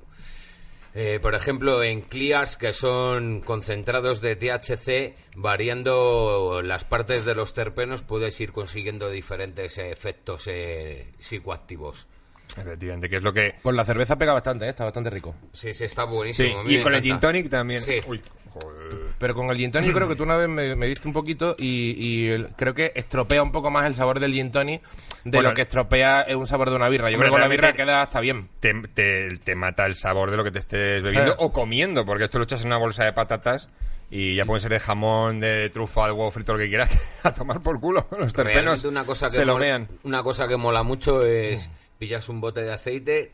eh, 0.96 1.20
por 1.22 1.34
ejemplo, 1.36 1.82
en 1.84 2.02
clears 2.02 2.56
que 2.58 2.74
son 2.74 3.42
concentrados 3.42 4.22
de 4.22 4.36
THC, 4.36 5.16
variando 5.36 6.62
las 6.64 6.84
partes 6.84 7.26
de 7.26 7.36
los 7.36 7.54
terpenos, 7.54 8.02
puedes 8.04 8.40
ir 8.42 8.52
consiguiendo 8.52 9.10
diferentes 9.10 9.78
efectos 9.78 10.48
eh, 10.48 11.08
psicoactivos. 11.20 12.08
Efectivamente, 12.56 13.10
que 13.10 13.16
es 13.16 13.24
lo 13.24 13.34
que... 13.34 13.56
Con 13.64 13.76
la 13.76 13.84
cerveza 13.86 14.16
pega 14.18 14.34
bastante, 14.34 14.66
¿eh? 14.66 14.70
está 14.70 14.84
bastante 14.84 15.10
rico. 15.10 15.34
Sí, 15.54 15.74
sí, 15.74 15.86
está 15.86 16.04
buenísimo. 16.04 16.62
y 16.68 16.82
con 16.84 16.94
el 16.94 17.00
encanta. 17.00 17.02
gin 17.02 17.20
tonic 17.20 17.50
también. 17.50 17.82
Sí. 17.82 17.98
Uy, 18.08 18.22
joder. 18.54 19.14
Pero 19.20 19.36
con 19.36 19.50
el 19.50 19.58
gin 19.58 19.72
tonic 19.72 19.94
creo 19.94 20.08
que 20.08 20.16
tú 20.16 20.24
una 20.24 20.36
vez 20.38 20.50
me, 20.50 20.76
me 20.76 20.88
diste 20.88 21.08
un 21.08 21.14
poquito 21.14 21.56
y, 21.58 21.96
y 21.98 22.28
el- 22.30 22.48
creo 22.56 22.74
que 22.74 22.92
estropea 22.96 23.42
un 23.44 23.52
poco 23.52 23.70
más 23.70 23.86
el 23.86 23.96
sabor 23.96 24.20
del 24.20 24.34
gin 24.34 24.52
tonic 24.52 24.82
de 25.24 25.32
Bueno, 25.38 25.50
lo 25.50 25.56
que 25.56 25.62
estropea 25.64 26.26
un 26.36 26.48
sabor 26.48 26.70
de 26.70 26.76
una 26.76 26.90
birra. 26.90 27.10
Yo 27.10 27.16
hombre, 27.18 27.30
creo 27.30 27.32
que 27.32 27.32
con 27.34 27.42
la 27.42 27.48
birra 27.48 27.62
realmente- 27.72 27.84
queda 27.84 28.02
hasta 28.02 28.20
bien. 28.20 28.50
te, 28.60 28.74
te- 28.94 29.38
te 29.38 29.56
mata 29.56 29.86
el 29.86 29.96
sabor 29.96 30.32
de 30.32 30.38
lo 30.38 30.44
que 30.44 30.52
te 30.52 30.60
estés 30.60 31.02
bebiendo 31.04 31.32
Eh. 31.32 31.36
o 31.40 31.52
comiendo, 31.52 32.06
porque 32.06 32.26
esto 32.26 32.38
lo 32.38 32.44
echas 32.46 32.62
en 32.62 32.68
una 32.68 32.78
bolsa 32.78 33.04
de 33.06 33.14
patatas 33.14 33.70
y 34.12 34.36
ya 34.36 34.46
pueden 34.46 34.62
ser 34.62 34.72
de 34.72 34.80
jamón, 34.80 35.40
de 35.40 35.70
trufa, 35.72 36.06
de 36.06 36.12
huevo 36.12 36.30
frito, 36.30 36.54
lo 36.54 36.60
que 36.60 36.70
quieras, 36.70 36.90
a 37.24 37.34
tomar 37.34 37.62
por 37.62 37.80
culo. 37.80 38.08
Los 38.12 38.34
terpenos 38.34 38.64
Realmente 38.64 38.88
una 38.88 39.06
cosa 39.06 39.28
que 39.28 39.32
se 39.36 39.46
lo 39.46 39.54
mola- 39.54 39.66
mean. 39.66 39.88
Una 40.04 40.22
cosa 40.24 40.48
que 40.48 40.58
mola 40.58 40.84
mucho 40.84 41.26
es 41.26 41.70
pillas 41.98 42.28
un 42.30 42.42
bote 42.42 42.62
de 42.64 42.74
aceite 42.74 43.32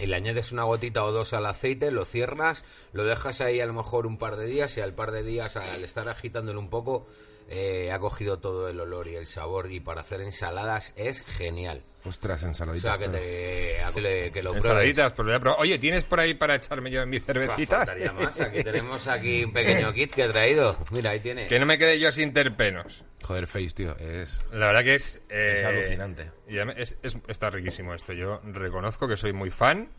y 0.00 0.06
le 0.06 0.16
añades 0.16 0.52
una 0.52 0.64
gotita 0.64 1.04
o 1.04 1.12
dos 1.12 1.32
al 1.32 1.46
aceite, 1.46 1.90
lo 1.90 2.04
cierras, 2.04 2.64
lo 2.92 3.04
dejas 3.04 3.40
ahí 3.40 3.60
a 3.60 3.66
lo 3.66 3.72
mejor 3.72 4.06
un 4.06 4.18
par 4.18 4.36
de 4.36 4.46
días 4.46 4.76
y 4.76 4.80
al 4.80 4.94
par 4.94 5.12
de 5.12 5.22
días 5.22 5.56
al 5.56 5.84
estar 5.84 6.08
agitándolo 6.08 6.60
un 6.60 6.70
poco 6.70 7.06
eh, 7.50 7.90
ha 7.92 7.98
cogido 7.98 8.38
todo 8.38 8.68
el 8.68 8.80
olor 8.80 9.08
y 9.08 9.16
el 9.16 9.26
sabor 9.26 9.70
y 9.70 9.80
para 9.80 10.00
hacer 10.00 10.20
ensaladas 10.22 10.92
es 10.96 11.22
genial. 11.24 11.82
Ostras, 12.02 12.42
O 12.44 12.46
ensaladita. 12.46 12.96
sea 12.96 12.98
que 12.98 13.08
te 13.10 13.76
que, 13.94 14.30
que 14.32 14.42
lo. 14.42 14.54
Ensaladitas, 14.56 15.12
pues 15.12 15.26
voy 15.26 15.34
a 15.34 15.40
probar. 15.40 15.60
Oye, 15.60 15.78
¿tienes 15.78 16.04
por 16.04 16.18
ahí 16.18 16.32
para 16.32 16.54
echarme 16.54 16.90
yo 16.90 17.02
en 17.02 17.10
mi 17.10 17.20
cervecita? 17.20 17.78
faltaría 17.78 18.10
más. 18.12 18.40
Aquí 18.40 18.64
tenemos 18.64 19.06
aquí 19.06 19.44
un 19.44 19.52
pequeño 19.52 19.92
kit 19.94 20.10
que 20.12 20.24
he 20.24 20.28
traído. 20.30 20.78
Mira, 20.92 21.10
ahí 21.10 21.20
tiene. 21.20 21.46
que 21.46 21.58
no 21.58 21.66
me 21.66 21.76
quede 21.76 22.00
yo 22.00 22.10
sin 22.10 22.32
terpenos. 22.32 23.04
Joder, 23.22 23.46
Face, 23.46 23.70
tío, 23.74 23.94
es... 23.98 24.42
La 24.50 24.68
verdad 24.68 24.82
que 24.82 24.94
es... 24.94 25.16
eh, 25.28 25.56
Es 25.58 25.64
alucinante. 25.64 26.30
y 26.48 26.56
además 26.56 26.76
es- 26.78 26.96
es- 27.02 27.18
está 27.28 27.50
riquísimo 27.50 27.92
esto. 27.92 28.14
Yo 28.14 28.40
reconozco 28.44 29.06
que 29.06 29.18
soy 29.18 29.34
muy 29.34 29.50
fan 29.50 29.90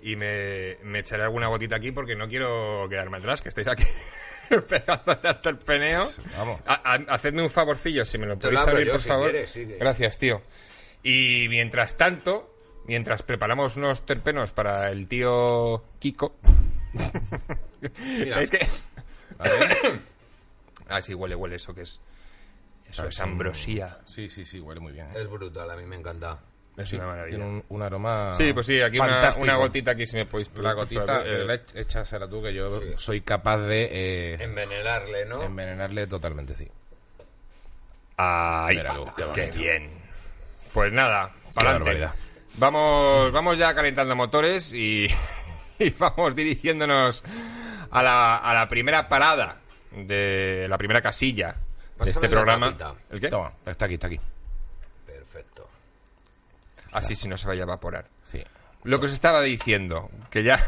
y 0.00 0.14
me, 0.14 0.76
me 0.84 1.00
echaré 1.00 1.24
alguna 1.24 1.48
gotita 1.48 1.74
aquí 1.74 1.90
porque 1.90 2.14
no 2.14 2.28
quiero 2.28 2.86
quedarme 2.88 3.16
atrás, 3.16 3.40
que 3.42 3.48
estáis 3.48 3.66
aquí 3.66 3.82
pegándole 4.68 5.28
hasta 5.28 5.50
el 5.50 5.58
peneo. 5.58 6.02
Vamos. 6.36 6.60
A- 6.66 6.92
a- 6.94 7.14
hacedme 7.14 7.42
un 7.42 7.50
favorcillo, 7.50 8.04
si 8.04 8.18
me 8.18 8.26
lo 8.26 8.38
podéis 8.38 8.60
abrir, 8.60 8.86
yo, 8.86 8.92
por 8.92 9.00
si 9.02 9.08
favor. 9.08 9.30
quieres, 9.30 9.50
sí 9.50 9.66
que- 9.66 9.76
Gracias, 9.76 10.18
tío. 10.18 10.42
Y 11.02 11.46
mientras 11.48 11.96
tanto, 11.96 12.54
mientras 12.86 13.22
preparamos 13.22 13.76
unos 13.76 14.04
terpenos 14.04 14.52
para 14.52 14.90
el 14.90 15.06
tío 15.08 15.84
Kiko... 15.98 16.36
¿Sabéis 18.30 18.50
qué? 18.50 18.66
ah, 20.88 21.00
sí, 21.02 21.14
huele, 21.14 21.34
huele 21.34 21.56
eso 21.56 21.74
que 21.74 21.82
es... 21.82 22.00
Eso 22.90 23.06
es 23.06 23.20
ambrosía. 23.20 23.98
Sí, 24.06 24.30
sí, 24.30 24.46
sí, 24.46 24.60
huele 24.60 24.80
muy 24.80 24.92
bien. 24.92 25.06
¿eh? 25.08 25.20
Es 25.20 25.28
brutal, 25.28 25.70
a 25.70 25.76
mí 25.76 25.84
me 25.84 25.96
encanta. 25.96 26.40
Es 26.78 26.92
una 26.92 27.06
maravilla. 27.06 27.36
Tiene 27.36 27.44
un, 27.44 27.64
un 27.68 27.82
aroma 27.82 28.32
Sí, 28.34 28.52
pues 28.52 28.66
sí, 28.66 28.80
aquí 28.80 28.98
una, 28.98 29.56
gotita 29.56 29.90
aquí 29.90 30.06
si 30.06 30.16
me 30.16 30.26
podéis... 30.26 30.50
La 30.56 30.74
gotita, 30.74 31.22
eh, 31.26 31.46
eh, 31.48 31.60
échasela 31.74 32.28
tú, 32.28 32.40
que 32.40 32.54
yo 32.54 32.68
soy 32.96 33.20
capaz 33.22 33.58
de 33.58 33.88
eh, 33.90 34.36
Envenenarle, 34.40 35.26
¿no? 35.26 35.42
envenenarle 35.42 36.06
totalmente, 36.06 36.54
sí. 36.54 36.68
Ay, 38.16 38.76
Mira 38.76 38.94
tú, 38.94 39.04
qué 39.16 39.50
qué, 39.50 39.58
bien. 39.58 39.90
Pues 40.72 40.92
nada, 40.92 41.34
para. 41.54 41.80
Vamos, 42.58 43.30
vamos 43.32 43.58
ya 43.58 43.74
calentando 43.74 44.16
motores 44.16 44.72
y, 44.72 45.06
y 45.78 45.90
vamos 45.90 46.34
dirigiéndonos 46.34 47.22
a 47.90 48.02
la, 48.02 48.36
a 48.36 48.54
la 48.54 48.68
primera 48.68 49.08
parada 49.08 49.60
de 49.92 50.66
la 50.68 50.78
primera 50.78 51.00
casilla 51.00 51.56
de 52.04 52.10
este 52.10 52.28
programa. 52.28 52.76
tapita. 52.76 52.94
¿El 53.10 53.20
qué? 53.20 53.28
Toma, 53.28 53.50
está 53.66 53.84
aquí, 53.84 53.94
está 53.94 54.06
aquí. 54.06 54.20
Así 56.92 57.14
si 57.14 57.28
no 57.28 57.36
se 57.36 57.46
vaya 57.46 57.62
a 57.62 57.64
evaporar. 57.64 58.06
Sí. 58.22 58.42
Lo 58.84 58.98
que 59.00 59.06
os 59.06 59.12
estaba 59.12 59.40
diciendo, 59.42 60.10
que 60.30 60.42
ya... 60.42 60.58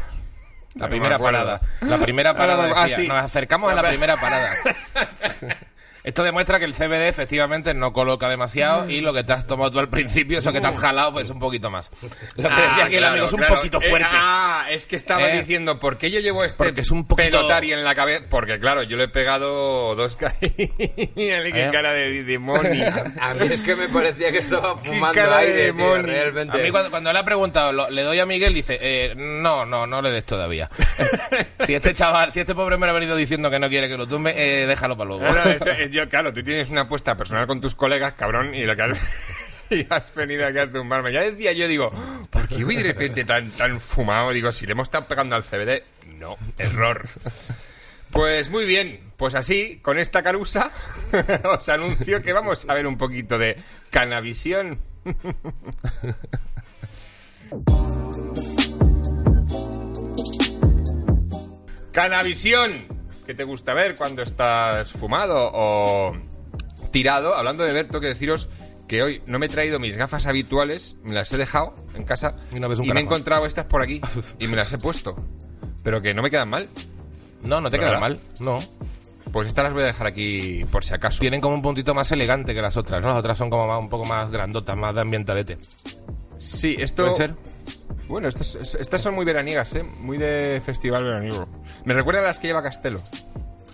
La 0.75 0.87
primera 0.87 1.19
parada. 1.19 1.59
La 1.81 1.97
primera 1.97 2.33
parada. 2.33 2.71
Ah, 2.75 2.83
decía. 2.83 2.95
sí. 2.97 3.07
Nos 3.07 3.17
acercamos 3.17 3.71
a 3.71 3.75
La- 3.75 3.89
primera 3.89 4.15
parada. 4.15 4.49
Esto 6.03 6.23
demuestra 6.23 6.57
que 6.59 6.65
el 6.65 6.73
CBD 6.73 7.07
efectivamente 7.07 7.73
no 7.73 7.93
coloca 7.93 8.27
demasiado 8.27 8.89
y 8.89 9.01
lo 9.01 9.13
que 9.13 9.23
te 9.23 9.33
has 9.33 9.45
tomado 9.45 9.69
tú 9.71 9.79
al 9.79 9.89
principio, 9.89 10.39
eso 10.39 10.51
que 10.51 10.59
te 10.61 10.67
has 10.67 10.75
jalado, 10.79 11.13
pues 11.13 11.29
un 11.29 11.39
poquito 11.39 11.69
más. 11.69 11.89
Lo 12.37 12.49
que 12.49 12.55
decía 12.55 12.85
aquí 12.85 12.95
el 12.95 12.99
claro, 12.99 13.07
amigo 13.13 13.25
es 13.27 13.33
un 13.33 13.39
claro. 13.39 13.55
poquito 13.55 13.81
Eh, 13.81 13.89
fuerte. 13.89 14.07
ah, 14.11 14.65
es 14.69 14.87
que 14.87 14.95
estaba 14.95 15.29
Eh. 15.29 15.39
diciendo, 15.39 15.77
¿por 15.79 15.97
qué 15.97 16.09
yo 16.09 16.19
llevo 16.19 16.43
este 16.43 16.57
Porque 16.57 16.81
es 16.81 16.89
un 16.91 17.05
poquito- 17.07 17.37
pelotari 17.37 17.73
en 17.73 17.83
la 17.83 17.93
cabeza? 17.93 18.25
Porque 18.29 18.59
claro, 18.59 18.83
yo 18.83 18.97
le 18.97 19.03
he 19.03 19.07
pegado 19.09 19.95
dos 19.95 20.15
caras. 20.15 20.37
Mírale 21.15 21.51
qué 21.51 21.65
Eh. 21.65 21.69
cara 21.71 21.93
de 21.93 22.23
demonio. 22.23 22.85
A 23.21 23.33
mí 23.35 23.47
es 23.51 23.61
que 23.61 23.75
me 23.75 23.87
parecía 23.89 24.31
que 24.31 24.39
estaba 24.39 24.75
fumando 24.77 25.13
cara 25.13 25.37
de 25.37 25.45
aire, 25.47 25.73
tío, 25.73 25.73
demonio. 25.85 26.05
realmente. 26.07 26.59
A 26.59 26.63
mí 26.63 26.71
cuando, 26.71 26.89
cuando 26.89 27.13
le 27.13 27.19
ha 27.19 27.25
preguntado, 27.25 27.71
lo- 27.71 27.89
le 27.89 28.01
doy 28.03 28.19
a 28.19 28.25
Miguel, 28.25 28.53
dice, 28.53 28.77
eh, 28.81 29.13
no, 29.15 29.65
no, 29.65 29.85
no 29.85 30.01
le 30.01 30.09
des 30.11 30.25
todavía. 30.25 30.69
si 31.59 31.75
este 31.75 31.93
chaval, 31.93 32.31
si 32.31 32.39
este 32.39 32.55
pobre 32.55 32.77
me 32.77 32.87
ha 32.87 32.91
venido 32.91 33.15
diciendo 33.15 33.49
que 33.51 33.59
no 33.59 33.69
quiere 33.69 33.87
que 33.87 33.97
lo 33.97 34.07
tumbe, 34.07 34.33
eh, 34.35 34.65
déjalo 34.65 34.97
para 34.97 35.07
luego. 35.09 35.23
No, 35.25 35.33
no, 35.45 35.51
esto 35.51 35.69
es 35.69 35.90
yo, 35.91 36.09
claro, 36.09 36.33
tú 36.33 36.43
tienes 36.43 36.69
una 36.69 36.81
apuesta 36.81 37.15
personal 37.15 37.45
con 37.45 37.61
tus 37.61 37.75
colegas, 37.75 38.13
cabrón, 38.13 38.55
y 38.55 38.63
lo 38.63 38.75
que 38.75 38.81
has, 38.81 39.67
y 39.69 39.85
has 39.89 40.13
venido 40.15 40.47
aquí 40.47 40.57
a 40.57 40.71
tumbarme. 40.71 41.11
Ya 41.13 41.21
decía 41.21 41.51
yo, 41.51 41.67
digo, 41.67 41.91
¿por 42.29 42.47
qué 42.47 42.63
voy 42.63 42.77
de 42.77 42.83
repente 42.83 43.25
tan, 43.25 43.51
tan 43.51 43.79
fumado? 43.79 44.31
Digo, 44.31 44.51
si 44.51 44.65
le 44.65 44.71
hemos 44.71 44.87
estado 44.87 45.07
pegando 45.07 45.35
al 45.35 45.43
CBD. 45.43 45.83
No, 46.17 46.37
error. 46.57 47.07
Pues 48.11 48.49
muy 48.49 48.65
bien, 48.65 48.99
pues 49.17 49.35
así, 49.35 49.79
con 49.81 49.97
esta 49.99 50.21
carusa, 50.21 50.71
os 51.45 51.69
anuncio 51.69 52.21
que 52.21 52.33
vamos 52.33 52.65
a 52.67 52.73
ver 52.73 52.85
un 52.87 52.97
poquito 52.97 53.37
de 53.37 53.55
Canavisión. 53.89 54.79
Canavisión, 61.91 62.87
¿qué 63.31 63.35
te 63.35 63.43
gusta 63.45 63.73
ver 63.73 63.95
cuando 63.95 64.21
estás 64.23 64.91
fumado 64.91 65.51
o 65.53 66.11
tirado? 66.91 67.33
Hablando 67.33 67.63
de 67.63 67.71
ver, 67.71 67.85
tengo 67.85 68.01
que 68.01 68.07
deciros 68.07 68.49
que 68.89 69.01
hoy 69.03 69.21
no 69.25 69.39
me 69.39 69.45
he 69.45 69.49
traído 69.49 69.79
mis 69.79 69.95
gafas 69.95 70.25
habituales, 70.25 70.97
me 71.03 71.13
las 71.13 71.31
he 71.31 71.37
dejado 71.37 71.73
en 71.95 72.03
casa 72.03 72.35
Y 72.53 72.59
no 72.59 72.67
me 72.67 72.75
he 72.99 73.03
encontrado 73.03 73.45
estas 73.45 73.63
por 73.65 73.81
aquí 73.81 74.01
y 74.39 74.47
me 74.47 74.57
las 74.57 74.73
he 74.73 74.77
puesto. 74.77 75.15
Pero 75.81 76.01
que 76.01 76.13
no 76.13 76.21
me 76.21 76.29
quedan 76.29 76.49
mal. 76.49 76.67
No, 77.43 77.61
no 77.61 77.71
te 77.71 77.77
¿Verdad? 77.77 77.91
queda 77.93 77.99
mal, 78.01 78.19
no. 78.39 78.59
Pues 79.31 79.47
estas 79.47 79.63
las 79.63 79.73
voy 79.73 79.83
a 79.83 79.85
dejar 79.85 80.07
aquí 80.07 80.65
por 80.69 80.83
si 80.83 80.93
acaso. 80.93 81.19
Tienen 81.21 81.39
como 81.39 81.55
un 81.55 81.61
puntito 81.61 81.95
más 81.95 82.11
elegante 82.11 82.53
que 82.53 82.61
las 82.61 82.75
otras, 82.75 83.01
¿no? 83.01 83.07
Las 83.09 83.17
otras 83.19 83.37
son 83.37 83.49
como 83.49 83.65
más- 83.65 83.79
un 83.79 83.89
poco 83.89 84.03
más 84.03 84.29
grandotas, 84.29 84.75
más 84.75 84.93
de 84.93 84.99
ambientadete. 85.01 85.57
Sí, 86.37 86.75
esto... 86.77 87.03
¿Puede 87.03 87.15
ser? 87.15 87.35
Bueno, 88.07 88.27
estas, 88.27 88.55
estas 88.55 89.01
son 89.01 89.15
muy 89.15 89.25
veraniegas, 89.25 89.73
¿eh? 89.75 89.83
Muy 89.99 90.17
de 90.17 90.61
festival 90.63 91.03
veraniego. 91.03 91.47
Me 91.85 91.93
recuerda 91.93 92.21
a 92.21 92.25
las 92.25 92.39
que 92.39 92.47
lleva 92.47 92.61
Castelo. 92.63 93.01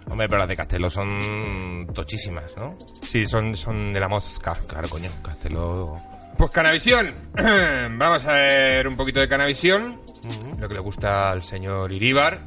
Hombre, 0.10 0.28
pero 0.30 0.40
las 0.40 0.48
de 0.48 0.56
Castelo 0.56 0.90
son 0.90 1.88
tochísimas, 1.94 2.56
¿no? 2.58 2.78
Sí, 3.02 3.26
son, 3.26 3.56
son 3.58 3.92
de 3.94 4.00
la 4.00 4.08
mosca. 4.08 4.56
Claro, 4.68 4.88
coño, 4.90 5.10
Castelo... 5.24 6.00
Pues 6.38 6.52
Canavisión. 6.52 7.16
Vamos 7.98 8.26
a 8.26 8.34
ver 8.34 8.88
un 8.88 8.96
poquito 8.96 9.20
de 9.20 9.28
Canavisión. 9.28 10.00
Lo 10.60 10.68
que 10.68 10.76
le 10.76 10.80
gusta 10.82 11.32
al 11.32 11.42
señor 11.42 11.92
Iríbar. 11.92 12.42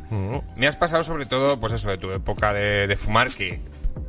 Me 0.57 0.67
has 0.69 0.77
pasado 0.77 1.03
sobre 1.03 1.27
todo, 1.27 1.59
pues 1.59 1.73
eso, 1.73 1.91
de 1.91 1.99
tu 1.99 2.11
época 2.13 2.53
de, 2.53 2.87
de 2.87 2.97
fumar, 2.97 3.31
que 3.33 3.61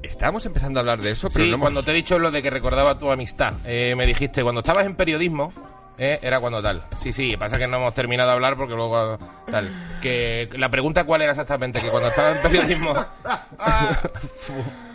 estábamos 0.04 0.46
empezando 0.46 0.80
a 0.80 0.82
hablar 0.82 1.00
de 1.00 1.12
eso, 1.12 1.30
pero 1.30 1.46
Sí, 1.46 1.50
no 1.50 1.56
hemos- 1.56 1.66
cuando 1.66 1.84
te 1.84 1.92
he 1.92 1.94
dicho 1.96 2.20
lo 2.20 2.30
de 2.32 2.44
que 2.44 2.50
recordaba 2.52 3.00
tu 3.00 3.12
amistad, 3.12 3.54
eh, 3.66 3.96
me 3.98 4.06
dijiste, 4.06 4.44
cuando 4.44 4.60
estabas 4.62 4.86
en 4.86 4.96
periodismo, 4.96 5.52
¿eh? 5.98 6.20
era 6.22 6.40
cuando 6.40 6.62
tal. 6.62 6.84
Sí, 7.00 7.14
sí, 7.14 7.38
pasa 7.38 7.58
que 7.58 7.68
no 7.68 7.78
hemos 7.78 7.94
terminado 7.94 8.30
de 8.30 8.34
hablar 8.36 8.58
porque 8.58 8.76
luego 8.76 9.18
tal. 9.50 9.70
Que 10.02 10.50
la 10.58 10.70
pregunta 10.70 11.04
cuál 11.04 11.22
era 11.22 11.32
exactamente, 11.32 11.80
que 11.80 11.90
cuando 11.90 12.10
estaba 12.10 12.32
en 12.32 12.42
periodismo 12.42 12.94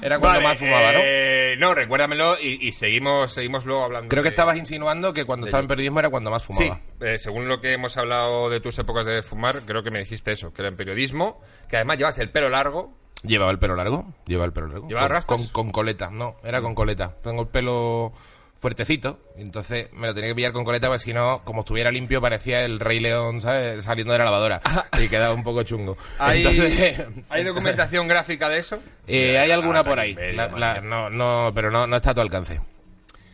era 0.03 0.19
cuando 0.19 0.41
Vale, 0.41 0.45
más 0.45 0.59
fumaba, 0.59 0.93
¿no? 0.93 0.99
eh, 1.03 1.57
no, 1.59 1.75
recuérdamelo 1.75 2.37
y, 2.41 2.67
y 2.69 2.73
seguimos, 2.73 3.33
seguimos 3.33 3.65
luego 3.65 3.85
hablando. 3.85 4.09
Creo 4.09 4.23
que 4.23 4.31
de- 4.31 4.35
estabas 4.35 4.57
insinuando 4.57 5.13
que 5.13 5.25
cuando 5.25 5.47
estaba 5.47 5.63
en 5.63 5.69
periodismo 5.69 6.01
era 6.01 6.11
cuando 6.11 6.31
más 6.31 6.43
Sí, 6.43 6.53
fumaba. 6.55 6.81
eh, 7.01 7.19
según 7.19 7.49
lo 7.49 7.61
que 7.61 7.73
hemos 7.73 7.97
hablado 7.97 8.51
de 8.51 8.61
tus 8.61 8.79
épocas 8.79 9.07
de 9.07 9.23
fumar, 9.23 9.57
creo 9.67 9.83
que 9.83 9.91
me 9.91 9.99
dijiste 10.01 10.33
eso, 10.33 10.53
que 10.53 10.63
era 10.63 10.69
en 10.69 10.77
periodismo, 10.77 11.41
que 11.69 11.77
además 11.77 11.99
llevas 11.99 12.19
el 12.19 12.31
pelo 12.31 12.49
largo. 12.49 12.93
Llevaba 13.23 13.51
el 13.51 13.59
pelo 13.59 13.75
largo, 13.75 14.07
llevaba 14.27 14.47
el 14.47 14.53
pelo 14.53 14.67
largo. 14.69 14.89
¿Llevaba 14.89 15.09
rastas? 15.09 15.39
con, 15.39 15.47
con 15.49 15.71
coleta, 15.73 16.11
no, 16.11 16.37
era 16.45 16.61
con 16.61 16.75
coleta. 16.75 17.17
Tengo 17.23 17.43
el 17.43 17.49
pelo 17.49 18.13
fuertecito, 18.59 19.19
entonces 19.37 19.93
me 19.93 20.07
lo 20.09 20.15
tenía 20.15 20.31
que 20.31 20.35
pillar 20.35 20.53
con 20.53 20.65
coleta, 20.65 20.89
porque 20.89 21.05
si 21.05 21.13
no, 21.13 21.43
como 21.45 21.61
estuviera 21.61 21.91
limpio, 21.91 22.21
parecía 22.21 22.65
el 22.65 22.81
Rey 22.81 23.01
León, 23.01 23.43
¿sabes? 23.43 23.85
Saliendo 23.85 24.13
de 24.13 24.19
la 24.19 24.25
lavadora. 24.25 24.61
y 24.99 25.09
quedaba 25.09 25.35
un 25.35 25.45
poco 25.45 25.63
chungo. 25.63 25.97
¿Hay, 26.19 26.39
Entonces, 26.39 27.03
¿Hay 27.29 27.45
documentación 27.45 28.09
gráfica 28.09 28.49
de 28.49 28.59
eso? 28.59 28.79
eh, 29.07 29.39
hay 29.39 29.51
alguna 29.51 29.85
por 29.85 30.01
ahí. 30.01 30.15
La- 30.35 30.49
la- 30.49 30.81
no, 30.81 31.11
no, 31.11 31.53
pero 31.55 31.71
no, 31.71 31.87
no 31.87 31.97
está 31.97 32.11
a 32.11 32.15
tu 32.15 32.21
alcance. 32.23 32.61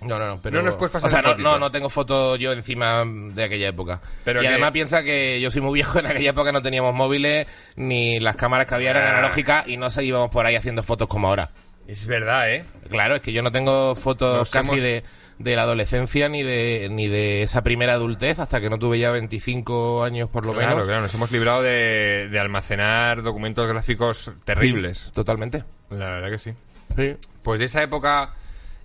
No, 0.02 0.18
no, 0.18 0.26
no. 0.26 0.40
Pero, 0.42 0.56
No 0.56 0.62
nos 0.64 0.74
puedes 0.74 0.90
pasar 0.90 1.06
O 1.06 1.10
sea, 1.10 1.20
una 1.20 1.28
no, 1.40 1.50
no, 1.52 1.58
no 1.60 1.70
tengo 1.70 1.88
fotos 1.88 2.36
yo 2.40 2.52
encima 2.52 3.04
de 3.06 3.44
aquella 3.44 3.68
época. 3.68 4.00
Pero 4.24 4.40
y 4.40 4.42
que- 4.42 4.48
además 4.48 4.72
piensa 4.72 5.04
que 5.04 5.40
yo 5.40 5.48
soy 5.48 5.62
muy 5.62 5.74
viejo. 5.74 5.98
En 6.00 6.06
aquella 6.06 6.30
época 6.30 6.50
no 6.50 6.60
teníamos 6.60 6.92
móviles, 6.92 7.46
ni 7.76 8.18
las 8.18 8.34
cámaras 8.34 8.66
que 8.66 8.74
había 8.74 8.90
eran 8.90 9.04
Ah. 9.06 9.18
analógicas 9.18 9.68
y 9.68 9.76
no 9.76 9.88
se 9.90 10.02
íbamos 10.04 10.28
por 10.30 10.44
ahí 10.44 10.56
haciendo 10.56 10.82
fotos 10.82 11.06
como 11.06 11.28
ahora. 11.28 11.50
Es 11.92 12.06
verdad, 12.06 12.50
¿eh? 12.52 12.64
Claro, 12.88 13.16
es 13.16 13.20
que 13.22 13.32
yo 13.32 13.42
no 13.42 13.52
tengo 13.52 13.94
fotos 13.94 14.38
Nos 14.38 14.50
casi 14.50 14.70
hemos- 14.70 14.82
de, 14.82 15.04
de 15.38 15.56
la 15.56 15.62
adolescencia 15.62 16.28
ni 16.28 16.42
de, 16.42 16.88
ni 16.90 17.08
de 17.08 17.42
esa 17.42 17.62
primera 17.62 17.92
adultez 17.94 18.38
hasta 18.38 18.60
que 18.60 18.70
no 18.70 18.78
tuve 18.78 18.98
ya 18.98 19.10
25 19.10 20.02
años 20.02 20.28
por 20.30 20.46
lo 20.46 20.52
Claro, 20.52 20.70
menos. 20.70 20.86
claro, 20.86 21.02
nos 21.02 21.14
hemos 21.14 21.30
librado 21.30 21.62
de, 21.62 22.28
de 22.30 22.38
almacenar 22.40 23.22
documentos 23.22 23.66
gráficos 23.68 24.32
terribles. 24.44 25.10
Totalmente. 25.14 25.64
La 25.90 26.06
verdad 26.10 26.30
que 26.30 26.38
sí. 26.38 26.52
Sí. 26.96 27.16
Pues 27.42 27.58
de 27.60 27.66
esa 27.66 27.82
época 27.82 28.34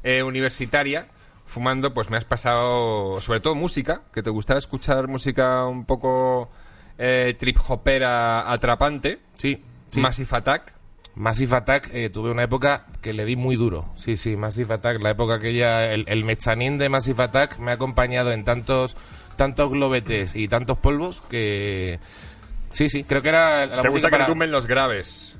eh, 0.03 0.23
universitaria, 0.23 1.07
fumando, 1.45 1.93
pues 1.93 2.09
me 2.09 2.17
has 2.17 2.25
pasado 2.25 3.19
sobre 3.21 3.39
todo 3.39 3.55
música, 3.55 4.01
que 4.13 4.21
te 4.23 4.29
gustaba 4.29 4.59
escuchar 4.59 5.07
música 5.07 5.65
un 5.65 5.85
poco 5.85 6.49
eh, 6.97 7.35
trip 7.39 7.57
hopera 7.67 8.51
atrapante, 8.51 9.19
Sí. 9.35 9.61
sí. 9.87 9.99
Massive 10.01 10.29
Attack. 10.31 10.73
Massive 11.17 11.55
Attack, 11.55 11.89
eh, 11.93 12.09
tuve 12.09 12.29
una 12.29 12.43
época 12.43 12.85
que 13.01 13.11
le 13.11 13.25
di 13.25 13.35
muy 13.35 13.55
duro. 13.55 13.89
Sí, 13.95 14.17
sí, 14.17 14.37
Massive 14.37 14.75
Attack, 14.75 15.01
la 15.01 15.09
época 15.09 15.39
que 15.39 15.53
ya 15.55 15.85
el, 15.85 16.05
el 16.07 16.23
mechanín 16.23 16.77
de 16.77 16.89
Massive 16.89 17.23
Attack 17.23 17.57
me 17.57 17.71
ha 17.71 17.73
acompañado 17.73 18.31
en 18.31 18.43
tantos 18.43 18.95
tantos 19.35 19.71
globetes 19.71 20.35
y 20.35 20.47
tantos 20.47 20.77
polvos 20.77 21.21
que 21.29 21.99
sí, 22.71 22.89
sí, 22.89 23.03
creo 23.03 23.21
que 23.21 23.29
era 23.29 23.65
la 23.65 23.81
¿Te 23.81 23.89
gusta 23.89 24.09
que 24.09 24.17
para 24.17 24.27
los 24.27 24.67
graves? 24.67 25.35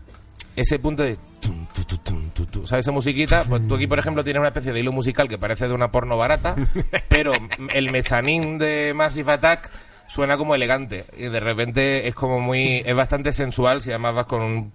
ese 0.56 0.80
punto 0.80 1.04
de 1.04 1.18
tum, 1.40 1.68
tu, 1.68 1.84
tu, 1.84 1.98
tum, 2.00 2.30
tu, 2.32 2.46
tu. 2.48 2.66
¿sabes 2.66 2.86
esa 2.86 2.92
musiquita? 2.92 3.44
Pues 3.48 3.68
tú 3.68 3.76
aquí, 3.76 3.86
por 3.86 4.00
ejemplo, 4.00 4.24
tienes 4.24 4.40
una 4.40 4.50
especie 4.50 4.74
de 4.74 4.80
hilo 4.80 4.92
musical 4.92 5.28
que 5.28 5.38
parece 5.38 5.68
de 5.68 5.74
una 5.76 5.92
porno 5.92 6.18
barata, 6.18 6.56
pero 7.10 7.34
el 7.74 7.92
mechanín 7.92 8.58
de 8.58 8.94
Massive 8.96 9.34
Attack 9.34 9.70
suena 10.08 10.38
como 10.38 10.56
elegante 10.56 11.06
y 11.16 11.28
de 11.28 11.40
repente 11.40 12.08
es 12.08 12.16
como 12.16 12.40
muy 12.40 12.82
es 12.86 12.96
bastante 12.96 13.34
sensual 13.34 13.82
si 13.82 13.92
además 13.92 14.16
vas 14.16 14.26
con 14.26 14.42
un 14.42 14.72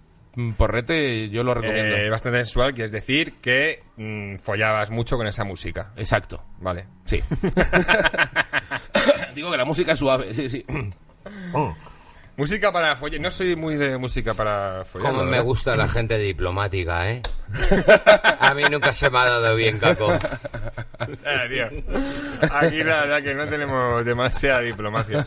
porrete, 0.56 1.28
yo 1.28 1.44
lo 1.44 1.54
recomiendo. 1.54 1.96
Eh, 1.96 2.10
bastante 2.10 2.38
sensual, 2.38 2.74
que 2.74 2.84
es 2.84 2.92
decir 2.92 3.34
que 3.40 3.82
mm, 3.96 4.36
follabas 4.36 4.90
mucho 4.90 5.16
con 5.16 5.26
esa 5.26 5.44
música. 5.44 5.92
Exacto. 5.96 6.42
Vale. 6.60 6.86
Sí. 7.04 7.20
Digo 9.34 9.50
que 9.50 9.56
la 9.56 9.64
música 9.64 9.92
es 9.92 9.98
suave, 9.98 10.32
sí, 10.34 10.48
sí. 10.48 10.64
Música 12.36 12.72
para 12.72 12.96
follar. 12.96 13.20
No 13.20 13.30
soy 13.30 13.56
muy 13.56 13.76
de 13.76 13.98
música 13.98 14.34
para 14.34 14.84
follar. 14.90 15.12
Como 15.12 15.24
me 15.24 15.40
gusta 15.40 15.76
la 15.76 15.88
gente 15.96 16.18
diplomática, 16.18 17.10
¿eh? 17.10 17.22
A 18.40 18.54
mí 18.54 18.62
nunca 18.70 18.92
se 18.92 19.10
me 19.10 19.18
ha 19.18 19.24
dado 19.24 19.54
bien, 19.54 19.78
Caco. 19.78 20.12
Tío. 21.48 21.66
Aquí 22.50 22.82
la 22.82 23.00
verdad 23.00 23.22
que 23.22 23.34
no 23.34 23.46
tenemos 23.46 24.04
demasiada 24.04 24.60
diplomacia. 24.60 25.26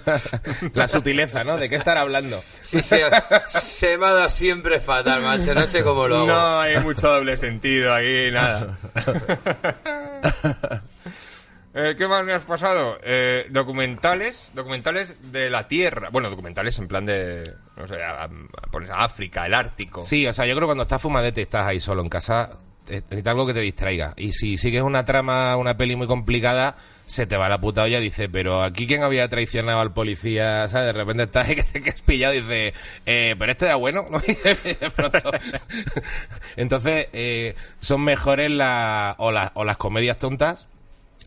La 0.73 0.87
sutileza, 0.87 1.43
¿no? 1.43 1.57
¿De 1.57 1.69
qué 1.69 1.75
estar 1.75 1.97
hablando? 1.97 2.43
Sí, 2.61 2.81
se, 2.81 3.03
se 3.45 3.97
me 3.97 4.07
ha 4.07 4.13
dado 4.13 4.29
siempre 4.29 4.79
fatal, 4.79 5.21
macho. 5.21 5.53
No 5.53 5.67
sé 5.67 5.83
cómo 5.83 6.07
lo 6.07 6.17
hago. 6.17 6.27
No 6.27 6.59
hay 6.59 6.79
mucho 6.79 7.09
doble 7.09 7.37
sentido 7.37 7.93
aquí, 7.93 8.31
nada. 8.31 8.77
Eh, 11.77 11.93
¿Qué 11.97 12.07
más 12.07 12.23
me 12.23 12.31
has 12.31 12.43
pasado? 12.43 12.97
Eh, 13.03 13.47
documentales, 13.49 14.51
documentales 14.53 15.17
de 15.33 15.49
la 15.49 15.67
Tierra. 15.67 16.07
Bueno, 16.09 16.29
documentales 16.29 16.79
en 16.79 16.87
plan 16.87 17.05
de, 17.05 17.53
no 17.75 17.85
sé, 17.85 18.01
a, 18.01 18.29
pones 18.71 18.89
a 18.89 19.03
África, 19.03 19.45
el 19.45 19.53
Ártico. 19.53 20.01
Sí, 20.01 20.25
o 20.25 20.31
sea, 20.31 20.45
yo 20.45 20.55
creo 20.55 20.67
que 20.67 20.69
cuando 20.69 20.83
estás 20.83 21.01
fumadete 21.01 21.41
y 21.41 21.43
estás 21.43 21.67
ahí 21.67 21.81
solo 21.81 22.01
en 22.01 22.07
casa, 22.07 22.51
eh, 22.87 23.01
necesitas 23.01 23.31
algo 23.31 23.45
que 23.45 23.53
te 23.53 23.59
distraiga. 23.59 24.13
Y 24.15 24.31
si 24.31 24.55
sigues 24.57 24.83
una 24.83 25.03
trama, 25.03 25.57
una 25.57 25.75
peli 25.75 25.97
muy 25.97 26.07
complicada, 26.07 26.77
se 27.05 27.27
te 27.27 27.35
va 27.35 27.49
la 27.49 27.59
puta 27.59 27.83
olla. 27.83 27.99
Dice, 27.99 28.29
pero 28.29 28.63
aquí 28.63 28.87
quién 28.87 29.03
había 29.03 29.27
traicionado 29.27 29.81
al 29.81 29.91
policía, 29.91 30.69
¿sabes? 30.69 30.87
De 30.87 30.93
repente 30.93 31.23
estás 31.23 31.49
ahí 31.49 31.55
que 31.57 31.63
te 31.63 31.81
quedas 31.81 32.01
pillado 32.03 32.33
y 32.35 32.37
dice, 32.39 32.73
eh, 33.05 33.35
pero 33.37 33.51
este 33.51 33.65
era 33.65 33.75
bueno. 33.75 34.05
Y 34.25 34.37
Entonces, 36.61 37.09
eh, 37.11 37.53
son 37.81 38.01
mejores 38.01 38.49
la, 38.49 39.15
o, 39.17 39.33
la- 39.33 39.51
o 39.55 39.65
las 39.65 39.75
comedias 39.75 40.17
tontas. 40.17 40.67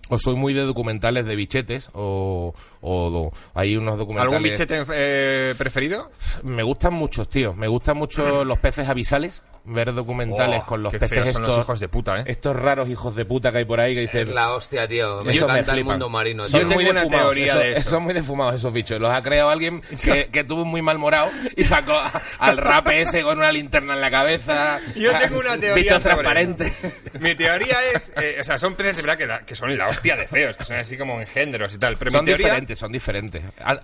O 0.08 0.18
soy 0.18 0.36
muy 0.36 0.54
de 0.54 0.62
documentales 0.62 1.26
de 1.26 1.36
bichetes, 1.36 1.90
o, 1.92 2.54
o 2.80 3.32
hay 3.54 3.76
unos 3.76 3.98
documentales... 3.98 4.32
¿Algún 4.32 4.50
bichete 4.50 4.84
eh, 4.94 5.54
preferido? 5.58 6.10
Me 6.42 6.62
gustan 6.62 6.94
muchos, 6.94 7.28
tío. 7.28 7.54
Me 7.54 7.68
gustan 7.68 7.96
mucho 7.96 8.44
los 8.44 8.58
peces 8.58 8.88
avisales. 8.88 9.42
Ver 9.70 9.92
documentales 9.92 10.62
Oh, 10.62 10.66
con 10.66 10.82
los 10.82 10.92
peces 10.94 11.26
estos. 11.26 11.46
los 11.46 11.58
hijos 11.58 11.80
de 11.80 11.88
puta, 11.88 12.20
¿eh? 12.20 12.24
Estos 12.26 12.56
raros 12.56 12.88
hijos 12.88 13.14
de 13.14 13.24
puta 13.24 13.52
que 13.52 13.58
hay 13.58 13.64
por 13.64 13.80
ahí 13.80 13.94
que 13.94 14.04
Es 14.04 14.12
dicen. 14.12 14.34
la 14.34 14.52
hostia, 14.52 14.88
tío. 14.88 15.22
Me 15.22 15.34
Eso 15.34 15.46
me 15.46 15.52
encanta 15.54 15.74
el 15.74 15.84
mundo 15.84 16.08
marino. 16.08 16.48
Son 16.48 16.60
Yo 16.60 16.66
muy 16.66 16.76
tengo 16.78 16.90
una 16.90 17.00
defumados, 17.00 17.26
teoría 17.34 17.46
eso- 17.52 17.58
de 17.58 17.72
eso. 17.76 17.90
Son 17.90 18.02
muy 18.02 18.14
defumados 18.14 18.54
esos 18.54 18.72
bichos. 18.72 19.00
Los 19.00 19.10
ha 19.10 19.22
creado 19.22 19.50
alguien 19.50 19.82
que, 20.02 20.26
que 20.32 20.44
tuvo 20.44 20.62
un 20.62 20.68
muy 20.68 20.80
mal 20.82 20.98
morado 20.98 21.30
y 21.56 21.64
sacó 21.64 21.92
a- 21.92 22.22
al 22.38 22.56
rape 22.56 23.02
ese 23.02 23.22
con 23.22 23.38
una 23.38 23.52
linterna 23.52 23.94
en 23.94 24.00
la 24.00 24.10
cabeza. 24.10 24.80
Yo 24.96 25.12
tengo 25.18 25.38
una 25.40 25.58
teoría 25.58 25.74
Bichos 25.74 26.02
sobre 26.02 26.14
transparentes. 26.16 26.72
Mi 27.20 27.34
teoría 27.34 27.76
es, 27.94 28.12
eh, 28.16 28.38
o 28.40 28.44
sea, 28.44 28.56
son 28.58 28.74
peces 28.74 28.96
de 28.96 29.02
verdad 29.02 29.18
que, 29.18 29.26
la- 29.26 29.40
que 29.44 29.54
son 29.54 29.76
la 29.76 29.88
hostia 29.88 30.16
de 30.16 30.26
feos, 30.26 30.56
que 30.56 30.64
son 30.64 30.76
así 30.76 30.96
como 30.96 31.20
engendros 31.20 31.74
y 31.74 31.78
tal. 31.78 31.96
Pero 31.98 32.10
Son 32.10 32.20
mi 32.22 32.26
teoría, 32.26 32.46
diferentes, 32.46 32.78
son 32.78 32.92
diferentes. 32.92 33.42
Ah, 33.62 33.78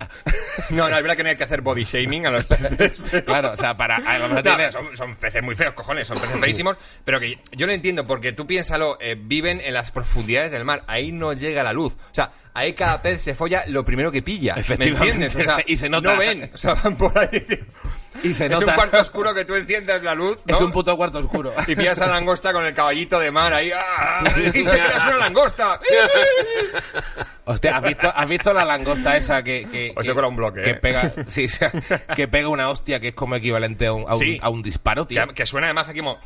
No, 0.71 0.89
no, 0.89 0.95
es 0.95 1.01
verdad 1.03 1.15
que 1.17 1.23
no 1.23 1.29
hay 1.29 1.35
que 1.35 1.43
hacer 1.43 1.61
body 1.61 1.83
shaming 1.83 2.25
a 2.25 2.31
los 2.31 2.45
peces. 2.45 3.01
pero- 3.11 3.25
Claro, 3.25 3.51
o 3.51 3.57
sea, 3.57 3.77
para. 3.77 3.97
a 3.97 4.17
No, 4.19 4.71
son 4.95 5.15
peces 5.17 5.43
muy 5.43 5.55
feos, 5.55 5.73
cojones, 5.75 6.07
son 6.07 6.19
peces 6.19 6.39
feísimos, 6.39 6.77
pero 7.05 7.19
que 7.19 7.39
yo 7.51 7.67
lo 7.67 7.73
entiendo, 7.73 8.07
porque 8.07 8.31
tú 8.31 8.47
piénsalo, 8.47 8.97
eh, 8.99 9.15
viven 9.19 9.61
en 9.63 9.73
las 9.73 9.91
profundidades 9.91 10.51
del 10.51 10.65
mar, 10.65 10.83
ahí 10.87 11.11
no 11.11 11.33
llega 11.33 11.63
la 11.63 11.73
luz. 11.73 11.93
O 11.93 12.13
sea, 12.13 12.31
ahí 12.53 12.73
cada 12.73 13.01
pez 13.01 13.21
se 13.21 13.35
folla 13.35 13.63
lo 13.67 13.85
primero 13.85 14.11
que 14.11 14.21
pilla. 14.21 14.55
¿Me 14.55 14.85
entiendes? 14.85 15.35
O 15.35 15.39
sea, 15.43 15.57
y 15.65 15.77
se 15.77 15.89
nota. 15.89 16.13
No 16.13 16.17
ven, 16.17 16.49
o 16.53 16.57
sea, 16.57 16.73
van 16.83 16.97
por 16.97 17.17
ahí. 17.17 17.45
Y 18.25 18.33
se 18.33 18.45
es 18.47 18.59
un 18.59 18.73
cuarto 18.73 18.99
oscuro 18.99 19.33
que 19.33 19.45
tú 19.45 19.55
enciendes 19.55 20.01
la 20.03 20.15
luz. 20.15 20.37
¿no? 20.45 20.55
Es 20.55 20.61
un 20.61 20.71
puto 20.71 20.95
cuarto 20.97 21.19
oscuro. 21.19 21.53
Y 21.67 21.75
pillas 21.75 22.01
a 22.01 22.07
la 22.07 22.13
langosta 22.13 22.51
con 22.53 22.65
el 22.65 22.73
caballito 22.73 23.19
de 23.19 23.31
mar 23.31 23.53
ahí. 23.53 23.71
¡Ah! 23.75 24.23
¡Dijiste 24.35 24.71
que 24.71 24.77
eras 24.77 25.05
una 25.07 25.17
langosta! 25.17 25.79
Hostia, 27.45 27.77
¿has 27.77 27.83
visto, 27.83 28.11
¿has 28.15 28.27
visto 28.27 28.53
la 28.53 28.65
langosta 28.65 29.15
esa 29.17 29.43
que... 29.43 29.67
que 29.71 29.93
que- 29.93 30.11
un 30.25 30.35
bloque, 30.35 30.63
Que 30.63 30.71
eh. 30.71 30.75
pega, 30.75 31.11
sí, 31.27 31.47
que 32.15 32.27
pega 32.27 32.49
una 32.49 32.69
hostia 32.69 32.99
que 32.99 33.09
es 33.09 33.13
como 33.13 33.35
equivalente 33.35 33.85
a 33.87 33.93
un, 33.93 34.03
a 34.09 34.13
un, 34.13 34.19
Sí. 34.19 34.39
a 34.41 34.49
un 34.49 34.63
disparo, 34.63 35.05
tío. 35.05 35.27
Que, 35.27 35.33
que 35.35 35.45
suena 35.45 35.67
además 35.67 35.87
aquí 35.89 35.99
como... 35.99 36.17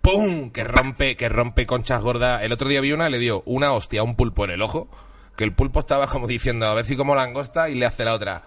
¡Pum! 0.00 0.50
Que 0.50 0.64
rompe, 0.64 1.16
que 1.16 1.28
rompe 1.28 1.66
conchas 1.66 2.02
gordas. 2.02 2.42
El 2.42 2.52
otro 2.52 2.68
día 2.68 2.80
vi 2.80 2.92
una, 2.92 3.08
le 3.08 3.18
dio 3.18 3.42
una 3.46 3.72
hostia 3.72 4.00
a 4.00 4.04
un 4.04 4.16
pulpo 4.16 4.44
en 4.44 4.50
el 4.50 4.62
ojo, 4.62 4.88
que 5.36 5.44
el 5.44 5.52
pulpo 5.54 5.80
estaba 5.80 6.06
como 6.08 6.26
diciendo, 6.26 6.66
a 6.66 6.74
ver 6.74 6.86
si 6.86 6.96
como 6.96 7.14
langosta, 7.14 7.68
y 7.68 7.74
le 7.76 7.86
hace 7.86 8.04
la 8.04 8.14
otra. 8.14 8.42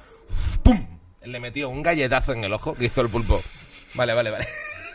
¡Pum! 0.63 0.94
Le 1.25 1.39
metió 1.39 1.69
un 1.69 1.81
galletazo 1.81 2.33
en 2.33 2.43
el 2.43 2.53
ojo 2.53 2.75
que 2.75 2.85
hizo 2.85 3.01
el 3.01 3.09
pulpo. 3.09 3.41
Vale, 3.95 4.13
vale, 4.13 4.29
vale. 4.31 4.45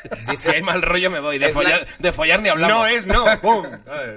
Si 0.38 0.50
hay 0.50 0.62
mal 0.62 0.82
rollo 0.82 1.10
me 1.10 1.20
voy. 1.20 1.38
De, 1.38 1.46
la- 1.48 1.52
follar, 1.52 1.86
de 1.98 2.12
follar 2.12 2.40
ni 2.42 2.48
hablamos. 2.48 2.76
No 2.76 2.86
es, 2.86 3.06
no. 3.06 3.24
¡Pum! 3.42 3.66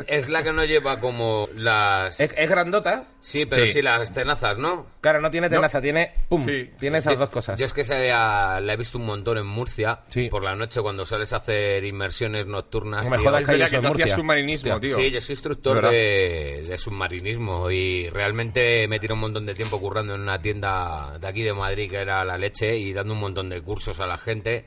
Es 0.08 0.30
la 0.30 0.44
que 0.44 0.54
no 0.54 0.64
lleva 0.66 1.00
como 1.00 1.48
las... 1.56 2.20
Es, 2.20 2.34
es 2.38 2.50
grandota. 2.50 3.06
Sí, 3.20 3.46
pero 3.46 3.66
Sí. 3.66 3.74
sí. 3.74 3.82
las 3.82 4.14
tenazas, 4.14 4.58
¿no? 4.58 4.88
Claro, 5.02 5.22
no 5.22 5.32
tiene 5.32 5.50
tenaza, 5.50 5.82
tiene... 5.82 6.12
¡Pum! 6.30 6.46
Sí. 6.46 6.70
Tiene 6.80 6.98
esas 7.00 7.18
dos 7.18 7.30
cosas. 7.30 7.60
Yo 7.60 7.66
es 7.66 7.74
que 7.74 7.84
se 7.84 8.10
la 8.10 8.60
he 8.62 8.78
visto 8.78 8.98
un 8.98 9.06
montón 9.06 9.38
en 9.38 9.46
Murcia. 9.48 10.00
Sí. 10.10 10.30
Por 10.30 10.44
la 10.44 10.56
noche 10.56 10.82
cuando 10.82 11.06
sales 11.06 11.32
a 11.34 11.38
hacer 11.38 11.84
inmersiones 11.84 12.46
nocturnas. 12.48 13.06
No 13.06 13.12
me 13.12 13.18
jodas 13.18 13.48
que 13.48 13.58
que 13.58 14.06
tú 14.06 14.10
submarinismo, 14.16 14.80
tío. 14.80 14.96
Sí, 14.96 15.12
yo 15.12 15.22
soy 15.22 15.34
instructor 15.34 15.90
de, 15.90 16.64
de 16.68 16.78
submarinismo 16.78 17.70
y 17.72 18.10
realmente 18.10 18.88
me 18.88 19.00
tiré 19.00 19.14
un 19.14 19.20
montón 19.20 19.46
de 19.46 19.54
tiempo 19.56 19.80
currando 19.80 20.16
en 20.16 20.22
una 20.22 20.42
tienda 20.42 21.18
de 21.20 21.28
aquí 21.28 21.44
de 21.44 21.54
Madrid 21.54 21.90
que 21.90 21.98
era 21.98 22.24
La 22.24 22.38
Leche 22.38 22.78
y 22.78 22.94
dando 22.94 23.14
un 23.14 23.20
montón 23.20 23.50
de 23.50 23.62
cursos 23.62 24.00
a 24.00 24.08
la 24.08 24.18
gente 24.18 24.66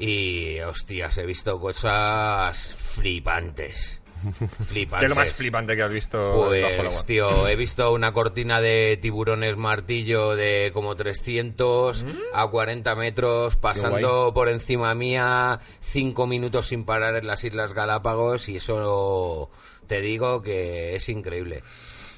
y 0.00 0.58
hostias, 0.60 1.18
he 1.18 1.26
visto 1.26 1.60
cosas 1.60 2.74
flipantes. 2.74 4.00
flipantes. 4.66 4.98
¿Qué 4.98 5.04
es 5.04 5.10
lo 5.10 5.14
más 5.14 5.32
flipante 5.32 5.76
que 5.76 5.82
has 5.82 5.92
visto 5.92 6.18
bajo 6.18 6.54
el 6.54 6.64
agua? 6.64 6.76
Pues, 6.84 7.04
tío, 7.04 7.46
he 7.46 7.54
visto 7.54 7.92
una 7.92 8.12
cortina 8.12 8.62
de 8.62 8.98
tiburones 9.00 9.58
martillo 9.58 10.34
de 10.36 10.70
como 10.72 10.96
300 10.96 12.06
a 12.32 12.46
40 12.46 12.94
metros, 12.94 13.56
pasando 13.56 14.32
por 14.32 14.48
encima 14.48 14.94
mía, 14.94 15.60
cinco 15.80 16.26
minutos 16.26 16.68
sin 16.68 16.84
parar 16.84 17.16
en 17.16 17.26
las 17.26 17.44
Islas 17.44 17.74
Galápagos 17.74 18.48
y 18.48 18.56
eso 18.56 19.50
te 19.86 20.00
digo 20.00 20.42
que 20.42 20.94
es 20.94 21.08
increíble. 21.10 21.62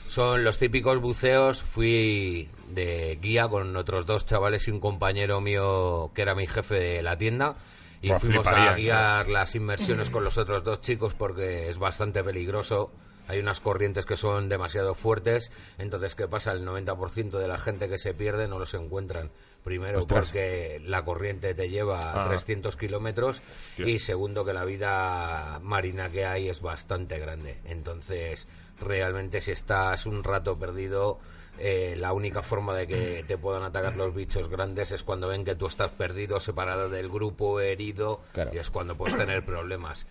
Son 0.07 0.45
los 0.45 0.59
típicos 0.59 1.01
buceos, 1.01 1.63
fui 1.63 2.49
de 2.69 3.19
guía 3.21 3.49
con 3.49 3.75
otros 3.77 4.07
dos 4.07 4.27
chavales 4.27 4.69
y 4.69 4.71
un 4.71 4.79
compañero 4.79 5.41
mío 5.41 6.11
que 6.15 6.23
era 6.23 6.35
mi 6.35 6.47
jefe 6.47 6.75
de 6.75 7.03
la 7.03 7.17
tienda. 7.17 7.57
Y 8.03 8.11
fuimos 8.11 8.47
fliparía, 8.47 8.71
a 8.73 8.75
guiar 8.77 9.29
las 9.29 9.55
inmersiones 9.55 10.11
con 10.11 10.25
los 10.25 10.37
otros 10.37 10.63
dos 10.65 10.81
chicos 10.81 11.15
porque 11.15 11.69
es 11.69 11.79
bastante 11.79 12.23
peligroso. 12.23 12.93
Hay 13.29 13.39
unas 13.39 13.61
corrientes 13.61 14.05
que 14.05 14.17
son 14.17 14.49
demasiado 14.49 14.95
fuertes, 14.95 15.53
entonces 15.79 16.17
¿qué 16.17 16.27
pasa? 16.27 16.53
El 16.53 16.67
90% 16.67 17.39
de 17.39 17.47
la 17.49 17.57
gente 17.57 17.89
que 17.89 17.97
se 17.97 18.13
pierde 18.15 18.49
no 18.49 18.59
los 18.59 18.75
encuentran. 18.75 19.31
Primero 19.63 20.01
Ostras. 20.01 20.31
porque 20.33 20.81
la 20.85 21.05
corriente 21.05 21.55
te 21.55 21.71
lleva 21.71 22.01
a 22.01 22.25
Ah. 22.25 22.29
300 22.29 22.77
kilómetros 22.77 23.41
y 23.79 24.01
segundo 24.01 24.45
que 24.45 24.53
la 24.53 24.65
vida 24.65 25.61
marina 25.63 26.11
que 26.11 26.27
hay 26.27 26.49
es 26.49 26.61
bastante 26.63 27.21
grande. 27.21 27.61
Entonces 27.65 28.49
realmente 28.81 29.41
si 29.41 29.53
estás 29.53 30.07
un 30.07 30.25
rato 30.25 30.59
perdido, 30.59 31.21
eh, 31.65 31.95
la 31.99 32.13
única 32.13 32.43
forma 32.43 32.75
de 32.77 32.87
que 32.89 33.25
te 33.27 33.39
puedan 33.39 33.63
atacar 33.63 33.95
los 33.97 34.13
bichos 34.15 34.49
grandes 34.49 34.91
es 34.91 35.03
cuando 35.05 35.29
ven 35.29 35.45
que 35.45 35.55
tú 35.55 35.67
estás 35.67 35.93
perdido, 35.93 36.41
separado 36.41 36.89
del 36.91 37.09
grupo, 37.09 37.61
herido, 37.61 38.21
Claro. 38.33 38.51
y 38.53 38.59
es 38.59 38.69
cuando 38.71 38.97
puedes 38.97 39.17
tener 39.17 39.45
problemas. 39.45 40.07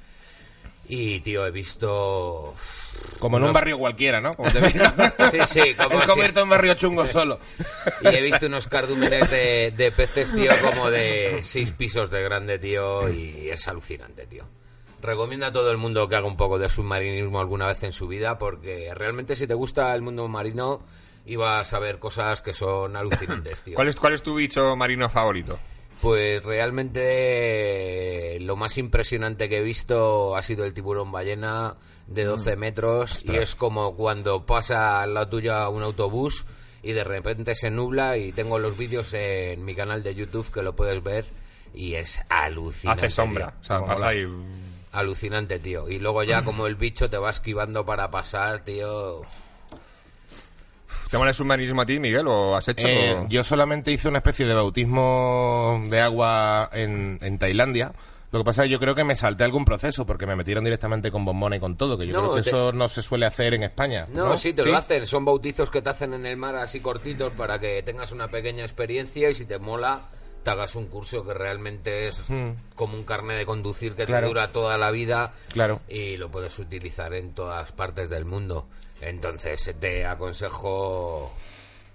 Y, 0.88 1.20
tío, 1.22 1.46
he 1.46 1.52
visto... 1.52 2.54
Como 3.20 3.38
en 3.38 3.44
un 3.44 3.54
barrio 3.54 3.78
cualquiera, 3.78 4.20
¿no? 4.20 4.34
Como 4.34 4.52
te. 4.52 4.60
Sí, 5.32 5.40
sí, 5.46 5.74
como 5.76 5.96
Es 5.98 6.02
así. 6.04 6.08
convierte 6.08 6.40
en 6.40 6.44
un 6.46 6.50
barrio 6.50 6.74
chungo 6.74 7.06
solo. 7.06 7.40
Y 8.02 8.08
he 8.08 8.22
visto 8.22 8.48
unos 8.48 8.68
cardúmenes 8.68 9.30
de, 9.30 9.72
de 9.76 9.92
peces, 9.92 10.34
tío, 10.34 10.52
como 10.62 10.90
de 10.90 11.40
seis 11.44 11.72
pisos 11.72 12.10
de 12.12 12.22
grande, 12.24 12.60
tío, 12.60 13.08
y 13.10 13.50
es 13.50 13.68
alucinante, 13.68 14.26
tío. 14.26 14.44
Recomiendo 15.02 15.46
a 15.46 15.52
todo 15.52 15.72
el 15.72 15.78
mundo 15.78 16.08
que 16.10 16.16
haga 16.16 16.28
un 16.28 16.36
poco 16.38 16.60
de 16.60 16.68
submarinismo 16.70 17.40
alguna 17.40 17.68
vez 17.68 17.82
en 17.84 17.92
su 17.94 18.08
vida, 18.08 18.38
porque 18.38 18.92
realmente 18.94 19.36
si 19.36 19.48
te 19.48 19.54
gusta 19.54 19.94
el 19.96 20.02
mundo 20.02 20.28
marino, 20.28 20.82
ibas 21.32 21.74
a 21.74 21.80
ver 21.80 22.00
cosas 22.00 22.42
que 22.42 22.54
son 22.54 22.96
alucinantes, 22.96 23.64
tío. 23.64 23.76
¿Cuál 23.78 23.88
es, 23.88 23.96
¿Cuál 23.96 24.14
es 24.14 24.24
tu 24.24 24.36
bicho 24.36 24.76
marino 24.76 25.10
favorito? 25.10 25.58
Pues 26.02 26.44
realmente 26.44 28.40
lo 28.42 28.56
más 28.56 28.78
impresionante 28.78 29.48
que 29.48 29.60
he 29.60 29.62
visto 29.62 30.36
ha 30.36 30.42
sido 30.42 30.66
el 30.66 30.74
tiburón 30.74 31.12
ballena 31.12 31.76
de 32.08 32.26
12 32.26 32.56
metros 32.56 33.24
y 33.24 33.36
es 33.36 33.54
como 33.56 33.96
cuando 33.96 34.46
pasa 34.46 35.04
al 35.04 35.14
lado 35.14 35.30
tuyo 35.30 35.70
un 35.70 35.84
autobús 35.84 36.46
y 36.82 36.94
de 36.94 37.04
repente 37.04 37.54
se 37.56 37.70
nubla 37.70 38.18
y 38.18 38.32
tengo 38.32 38.58
los 38.58 38.78
vídeos 38.78 39.14
en 39.14 39.64
mi 39.64 39.76
canal 39.76 40.02
de 40.02 40.16
YouTube 40.16 40.52
que 40.52 40.64
lo 40.64 40.76
puedes 40.76 41.04
ver 41.04 41.26
y 41.74 41.94
es 41.94 42.22
alucinante. 42.30 43.06
Hace 43.06 43.16
sombra. 43.16 43.52
tío. 43.52 43.62
O 43.62 43.64
sea, 43.64 43.86
pasa 43.86 44.08
ahí... 44.08 44.26
Alucinante, 44.92 45.60
tío. 45.60 45.88
Y 45.88 46.00
luego 46.00 46.24
ya 46.24 46.44
como 46.44 46.68
el 46.68 46.76
bicho 46.76 47.10
te 47.10 47.18
va 47.18 47.30
esquivando 47.30 47.86
para 47.86 48.12
pasar, 48.12 48.66
tío. 48.66 49.22
¿Te 51.12 51.18
mola 51.18 51.30
el 51.32 51.36
submarinismo 51.36 51.82
a 51.82 51.86
ti, 51.86 52.00
Miguel, 52.00 52.26
o 52.28 52.56
has 52.56 52.68
hecho...? 52.70 52.88
Eh, 52.88 53.26
yo 53.30 53.44
solamente 53.44 53.92
hice 53.92 54.08
una 54.08 54.20
especie 54.20 54.46
de 54.46 54.54
bautismo 54.54 55.84
de 55.90 56.00
agua 56.00 56.70
en, 56.72 57.20
en 57.22 57.38
Tailandia. 57.38 57.92
Lo 58.32 58.40
que 58.40 58.46
pasa 58.46 58.64
es 58.64 58.68
que 58.68 58.72
yo 58.72 58.80
creo 58.80 58.96
que 58.96 59.04
me 59.04 59.18
salté 59.18 59.44
algún 59.44 59.66
proceso 59.66 60.06
porque 60.06 60.26
me 60.26 60.38
metieron 60.38 60.64
directamente 60.64 61.12
con 61.12 61.26
bombona 61.26 61.58
y 61.58 61.60
con 61.60 61.76
todo, 61.76 61.98
que 61.98 62.08
yo 62.08 62.14
No, 62.14 62.20
creo 62.22 62.36
que 62.36 62.42
te- 62.44 62.50
eso 62.52 62.72
no 62.72 62.88
se 62.88 63.02
suele 63.02 63.26
hacer 63.26 63.54
en 63.56 63.64
España. 63.64 64.06
No, 64.14 64.30
No, 64.30 64.38
sí, 64.38 64.54
te 64.54 64.64
lo 64.64 64.78
hacen. 64.78 65.06
Son 65.06 65.26
bautizos 65.26 65.70
que 65.70 65.82
te 65.82 65.90
hacen 65.90 66.14
en 66.14 66.26
el 66.26 66.38
mar 66.38 66.56
así 66.56 66.80
cortitos 66.80 67.34
para 67.34 67.60
que 67.60 67.84
tengas 67.84 68.14
una 68.14 68.30
pequeña 68.30 68.64
experiencia 68.64 69.30
y 69.30 69.36
si 69.36 69.44
te 69.46 69.60
mola, 69.60 70.04
te 70.44 70.50
hagas 70.50 70.76
un 70.76 70.86
curso 70.88 71.26
que 71.26 71.34
realmente 71.34 72.08
es 72.08 72.22
como 72.76 72.96
un 72.96 73.04
carnet 73.04 73.38
de 73.38 73.46
conducir 73.46 73.96
que 73.96 74.04
Hmm. 74.04 74.08
Claro. 74.08 74.22
te 74.22 74.28
dura 74.30 74.48
toda 74.54 74.78
la 74.78 74.92
vida 74.92 75.34
Claro. 75.52 75.82
y 75.90 76.16
lo 76.16 76.32
puedes 76.32 76.58
utilizar 76.58 77.14
en 77.14 77.34
todas 77.34 77.74
partes 77.74 78.10
del 78.10 78.24
mundo. 78.24 78.66
Entonces 79.02 79.74
te 79.80 80.06
aconsejo 80.06 81.34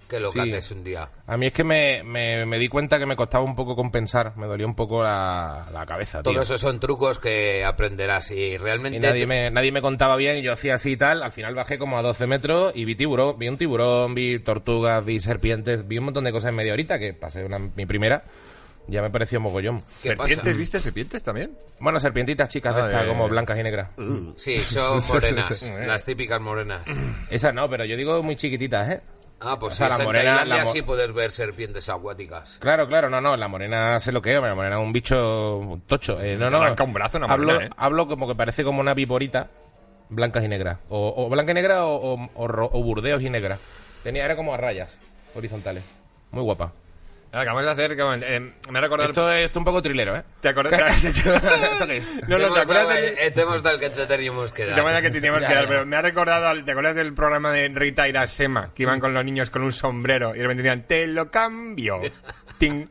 que 0.09 0.21
lo 0.21 0.31
Sí. 0.31 0.39
cates 0.39 0.71
un 0.71 0.85
día. 0.85 1.09
A 1.27 1.37
mí 1.37 1.47
es 1.47 1.53
que 1.53 1.65
me, 1.65 2.03
me- 2.05 2.47
me 2.47 2.59
di 2.61 2.69
cuenta 2.69 2.97
que 2.99 3.07
me 3.07 3.17
costaba 3.17 3.43
un 3.43 3.57
poco 3.57 3.75
compensar, 3.75 4.37
me 4.37 4.47
dolía 4.47 4.65
un 4.67 4.77
poco 4.77 5.03
la, 5.03 5.67
la 5.73 5.85
cabeza, 5.85 6.23
tío. 6.23 6.31
Todo 6.33 6.43
eso 6.43 6.57
son 6.59 6.79
trucos 6.79 7.19
que 7.19 7.65
aprenderás 7.65 8.31
y 8.31 8.57
realmente... 8.57 8.99
Y 8.99 9.01
nadie 9.01 9.27
me, 9.27 9.51
nadie 9.51 9.73
me 9.73 9.83
contaba 9.83 10.15
bien, 10.15 10.37
y 10.37 10.43
yo 10.43 10.53
hacía 10.53 10.77
así 10.77 10.93
y 10.93 10.97
tal. 10.97 11.25
Al 11.25 11.33
final 11.33 11.57
bajé 11.57 11.77
como 11.77 11.99
a 11.99 12.03
12 12.03 12.29
metros 12.29 12.73
y 12.77 12.85
vi 12.85 12.95
tiburón, 12.95 13.37
vi 13.37 13.49
un 13.49 13.57
tiburón, 13.59 14.15
vi 14.15 14.39
tortugas, 14.39 15.05
vi 15.05 15.19
serpientes, 15.19 15.89
vi 15.89 15.99
un 15.99 16.05
montón 16.05 16.23
de 16.23 16.31
cosas 16.31 16.51
en 16.51 16.55
media 16.55 16.73
horita 16.73 17.01
que 17.01 17.13
pasé 17.13 17.45
una, 17.45 17.59
mi 17.59 17.85
primera. 17.87 18.23
Ya 18.89 19.03
me 19.03 19.11
pareció 19.11 19.41
mogollón. 19.41 19.81
¿Qué 19.81 20.11
¿Serpientes? 20.11 20.39
pasa? 20.39 20.53
¿Viste 20.57 20.81
serpientes 20.81 21.23
también? 21.23 21.59
Bueno, 21.81 21.99
serpientitas 21.99 22.49
chicas 22.49 22.75
de 22.77 22.83
Ah, 22.83 22.87
estas, 22.87 23.07
como 23.07 23.29
blancas 23.29 23.59
y 23.59 23.63
negras. 23.65 23.89
Sí, 24.37 24.59
son 24.59 25.01
morenas, 25.09 25.63
las 25.87 26.05
típicas 26.05 26.41
morenas. 26.41 26.83
Esas 27.31 27.53
no, 27.53 27.69
pero 27.69 27.85
yo 27.85 27.97
digo 27.97 28.23
muy 28.23 28.37
chiquititas, 28.37 28.89
¿eh? 28.91 29.01
Ah, 29.41 29.59
pues 29.59 29.75
O 29.75 29.77
sea, 29.77 29.89
sí, 29.89 29.93
la 29.93 29.99
en 29.99 30.05
morena- 30.05 30.25
Tailandia 30.37 30.57
la 30.59 30.65
mo- 30.65 30.73
sí 30.73 30.83
puedes 30.83 31.13
ver 31.13 31.31
serpientes 31.33 31.89
acuáticas. 31.91 32.57
Claro, 32.61 32.87
claro, 32.89 33.11
no, 33.11 33.21
no, 33.21 33.37
la 33.37 33.49
morena 33.49 34.01
sé 34.01 34.13
lo 34.13 34.23
que 34.23 34.35
es, 34.35 34.41
la 34.41 34.55
morena 34.55 34.77
es 34.77 34.83
un 34.83 34.93
bicho 34.93 35.81
tocho. 35.87 36.23
Eh, 36.23 36.37
no, 36.37 36.49
no, 36.49 36.57
arranca 36.59 36.85
un 36.85 36.93
brazo 36.95 37.19
una 37.19 37.27
hablo, 37.27 37.53
morena, 37.53 37.67
¿eh? 37.67 37.71
hablo 37.77 38.07
como 38.09 38.27
que 38.29 38.35
parece 38.35 38.65
como 38.65 38.81
una 38.81 38.95
viborita, 38.95 39.51
blancas 40.09 40.43
y 40.45 40.49
negras. 40.49 40.79
O, 40.89 41.13
o 41.17 41.29
blanca 41.29 41.51
y 41.51 41.55
negra 41.55 41.85
o, 41.85 42.15
o- 42.15 42.31
o 42.35 42.47
ro- 42.49 42.71
o 42.73 42.83
burdeos 42.83 43.21
y 43.23 43.29
negras. 43.31 43.61
Tenía, 44.05 44.25
era 44.25 44.37
como 44.37 44.55
a 44.55 44.57
rayas 44.57 44.99
horizontales. 45.35 45.83
Muy 46.31 46.43
guapa. 46.43 46.73
Acabamos 47.41 47.65
de 47.65 47.71
hacer... 47.71 47.97
que- 47.97 48.37
eh, 48.37 48.53
me 48.71 48.79
ha 48.79 48.83
recordado... 48.83 49.11
Esto 49.11 49.31
es, 49.33 49.45
esto 49.45 49.51
es 49.51 49.57
un 49.59 49.65
poco 49.65 49.83
trilero, 49.83 50.17
¿eh? 50.17 50.23
¿Te 50.41 50.49
acuerdas? 50.49 50.75
¿Qué 50.81 50.83
has 50.89 51.05
hecho? 51.05 51.35
¿Esto 51.35 51.87
qué 51.87 51.97
es? 51.99 52.29
No, 52.29 52.39
no, 52.39 52.53
¿te 52.53 52.61
acuerdas 52.61 52.89
del- 52.95 53.15
del... 53.17 53.33
Tema 53.35 53.61
tal 53.63 53.79
que 53.81 53.91
te 53.91 54.07
teníamos 54.07 54.53
que 54.53 54.65
De 54.65 54.71
dar. 54.71 54.83
manera 54.83 55.03
que 55.03 55.11
teníamos 55.11 55.43
Ya, 55.43 55.49
que 55.49 55.55
dar, 55.55 55.65
ya. 55.65 55.69
pero 55.69 55.87
me 55.87 55.97
ha 55.97 56.03
recordado, 56.03 56.49
al- 56.49 56.65
¿te 56.65 56.71
acuerdas 56.73 56.97
del 56.97 57.13
programa 57.15 57.53
de 57.53 57.69
Rita 57.69 58.09
y 58.09 58.13
la 58.13 58.27
Sema? 58.27 58.73
Que 58.75 58.85
iban 58.85 59.01
con 59.01 59.13
los 59.15 59.25
niños 59.25 59.51
con 59.51 59.63
un 59.63 59.73
sombrero 59.73 60.35
y 60.35 60.39
de 60.39 60.43
repente 60.45 60.63
decían, 60.63 60.87
te 60.87 61.07
lo 61.07 61.31
cambio. 61.31 62.01
Ting. 62.59 62.87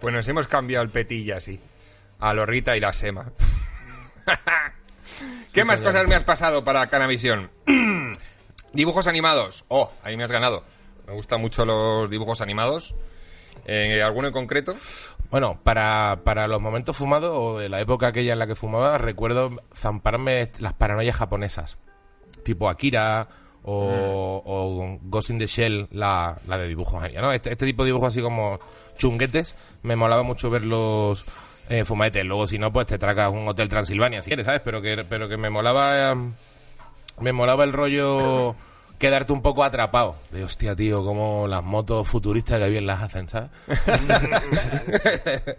Pues 0.00 0.14
nos 0.14 0.28
hemos 0.28 0.46
cambiado 0.46 0.84
el 0.84 0.90
petilla 0.90 1.38
así. 1.38 1.60
A 2.20 2.32
los 2.32 2.48
Rita 2.48 2.76
y 2.76 2.80
la 2.80 2.92
Sema. 2.92 3.32
¿Qué 5.52 5.64
más 5.64 5.80
cosas 5.82 6.06
me 6.08 6.14
has 6.14 6.24
pasado 6.24 6.64
para 6.64 6.86
Canavisión? 6.88 7.50
dibujos 8.72 9.06
animados. 9.06 9.64
Oh, 9.68 9.92
ahí 10.02 10.16
me 10.16 10.24
has 10.24 10.30
ganado. 10.32 10.64
Me 11.06 11.12
gustan 11.12 11.40
mucho 11.40 11.64
los 11.64 12.08
dibujos 12.10 12.40
animados. 12.40 12.94
Eh, 13.66 14.02
¿Alguno 14.02 14.28
en 14.28 14.32
concreto? 14.32 14.74
Bueno, 15.30 15.58
para, 15.62 16.20
para 16.24 16.46
los 16.48 16.60
momentos 16.60 16.96
fumados 16.96 17.32
o 17.34 17.58
de 17.58 17.68
la 17.68 17.80
época 17.80 18.08
aquella 18.08 18.34
en 18.34 18.38
la 18.38 18.46
que 18.46 18.54
fumaba, 18.54 18.98
recuerdo 18.98 19.50
zamparme 19.74 20.50
las 20.58 20.74
paranoias 20.74 21.16
japonesas. 21.16 21.76
Tipo 22.44 22.68
Akira 22.68 23.26
o, 23.62 24.42
o 24.44 24.98
Ghost 25.02 25.30
in 25.30 25.38
the 25.38 25.46
Shell, 25.46 25.88
la, 25.90 26.36
la 26.46 26.58
de 26.58 26.68
dibujos 26.68 27.02
¿no? 27.20 27.32
Este, 27.32 27.52
este 27.52 27.66
tipo 27.66 27.82
de 27.82 27.88
dibujos 27.88 28.08
así 28.08 28.20
como 28.20 28.58
chunguetes, 28.98 29.54
me 29.82 29.96
molaba 29.96 30.22
mucho 30.22 30.50
verlos 30.50 31.24
eh, 31.68 31.84
fumadetes. 31.84 32.24
Luego, 32.24 32.46
si 32.46 32.58
no, 32.58 32.72
pues 32.72 32.86
te 32.86 32.98
tracas 32.98 33.32
un 33.32 33.48
Hotel 33.48 33.68
Transilvania, 33.68 34.22
si 34.22 34.28
quieres, 34.28 34.46
¿sabes? 34.46 34.60
Pero 34.64 34.82
que, 34.82 35.04
pero 35.08 35.28
que 35.28 35.36
me 35.36 35.50
molaba... 35.50 36.12
eh, 36.12 36.16
me 37.20 37.32
molaba 37.32 37.64
el 37.64 37.72
rollo 37.72 38.56
quedarte 38.98 39.32
un 39.32 39.42
poco 39.42 39.64
atrapado. 39.64 40.16
De 40.30 40.44
hostia, 40.44 40.74
tío, 40.74 41.04
como 41.04 41.46
las 41.46 41.62
motos 41.62 42.08
futuristas 42.08 42.60
que 42.60 42.68
bien 42.68 42.86
las 42.86 43.02
hacen, 43.02 43.28
¿sabes? 43.28 43.50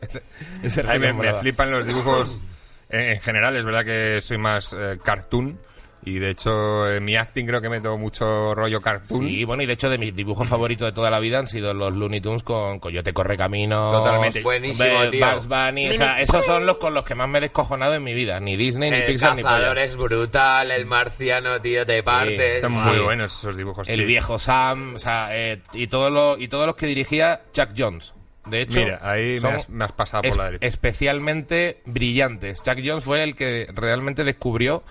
ese, 0.01 0.23
ese 0.63 0.83
Ay, 0.88 0.99
me, 0.99 1.33
flipan 1.33 1.71
los 1.71 1.86
dibujos 1.86 2.41
eh, 2.89 3.13
en 3.15 3.21
general. 3.21 3.55
Es 3.55 3.65
verdad 3.65 3.86
que 3.86 4.19
soy 4.21 4.38
más 4.38 4.75
eh, 4.77 4.97
cartoon. 5.03 5.59
Y 6.06 6.20
de 6.20 6.30
hecho, 6.30 6.88
en 6.91 7.03
mi 7.03 7.16
acting 7.16 7.45
creo 7.47 7.62
que 7.62 7.68
meto 7.70 7.97
mucho 7.97 8.53
rollo 8.53 8.80
cartoon. 8.80 9.28
Sí, 9.28 9.43
bueno, 9.43 9.64
y 9.64 9.66
de 9.66 9.74
hecho 9.74 9.89
de 9.89 9.97
mis 9.97 10.16
dibujos 10.16 10.47
favoritos 10.47 10.86
de 10.88 10.91
toda 10.91 11.10
la 11.10 11.20
vida 11.20 11.39
han 11.39 11.47
sido 11.47 11.74
los 11.74 11.93
Looney 11.95 12.22
Tunes 12.22 12.43
con 12.43 12.80
Coyote 12.80 13.12
Corre 13.12 13.36
Camino. 13.38 13.91
Totalmente. 13.91 14.41
Buenísimo, 14.43 14.99
Be- 14.99 15.10
tío. 15.10 15.26
Bugs 15.28 15.47
Bunny, 15.47 15.89
o 15.89 15.93
sea, 15.95 16.22
esos 16.22 16.45
son 16.45 16.66
los 16.68 16.78
con 16.78 16.93
los 16.93 17.03
que 17.06 17.16
más 17.16 17.28
me 17.28 17.39
he 17.39 17.41
descojonado 17.41 17.95
en 17.95 18.03
mi 18.03 18.14
vida. 18.14 18.39
Ni 18.39 18.56
Disney, 18.56 18.91
ni 18.91 18.97
El 18.97 19.06
Pixar, 19.08 19.36
ni 19.36 19.41
cazador 19.41 19.70
polla. 19.70 19.84
es 19.84 19.97
brutal, 19.97 20.70
el 20.72 20.86
marciano, 20.86 21.60
tío, 21.60 21.86
te 21.86 22.03
partes. 22.03 22.62
Son 22.62 22.74
Sí. 22.76 22.82
muy 22.84 22.99
buenos 22.99 23.36
esos 23.36 23.58
dibujos. 23.58 23.89
El 23.89 23.97
tío. 23.97 24.08
viejo 24.08 24.38
Sam, 24.38 24.95
o 24.95 24.99
sea, 24.99 25.30
eh, 25.32 25.60
y, 25.74 25.88
todos 25.88 26.12
los, 26.12 26.39
y 26.39 26.47
todos 26.47 26.68
los 26.68 26.76
que 26.76 26.86
dirigía 26.86 27.41
Chuck 27.51 27.70
Jones. 27.76 28.14
De 28.45 28.62
hecho, 28.62 28.80
Mira, 28.80 28.99
ahí 29.01 29.24
me 29.34 29.39
son 29.39 29.53
has, 29.56 29.70
me 29.70 29.86
has 29.86 29.91
pasado 29.91 30.22
por 30.22 30.38
la 30.38 30.43
derecha. 30.45 30.68
especialmente 30.68 31.82
brillantes. 31.86 32.62
Chuck 32.62 32.78
Jones 32.86 33.03
fue 33.03 33.24
el 33.24 33.36
que 33.36 33.68
realmente 33.74 34.24
descubrió 34.24 34.84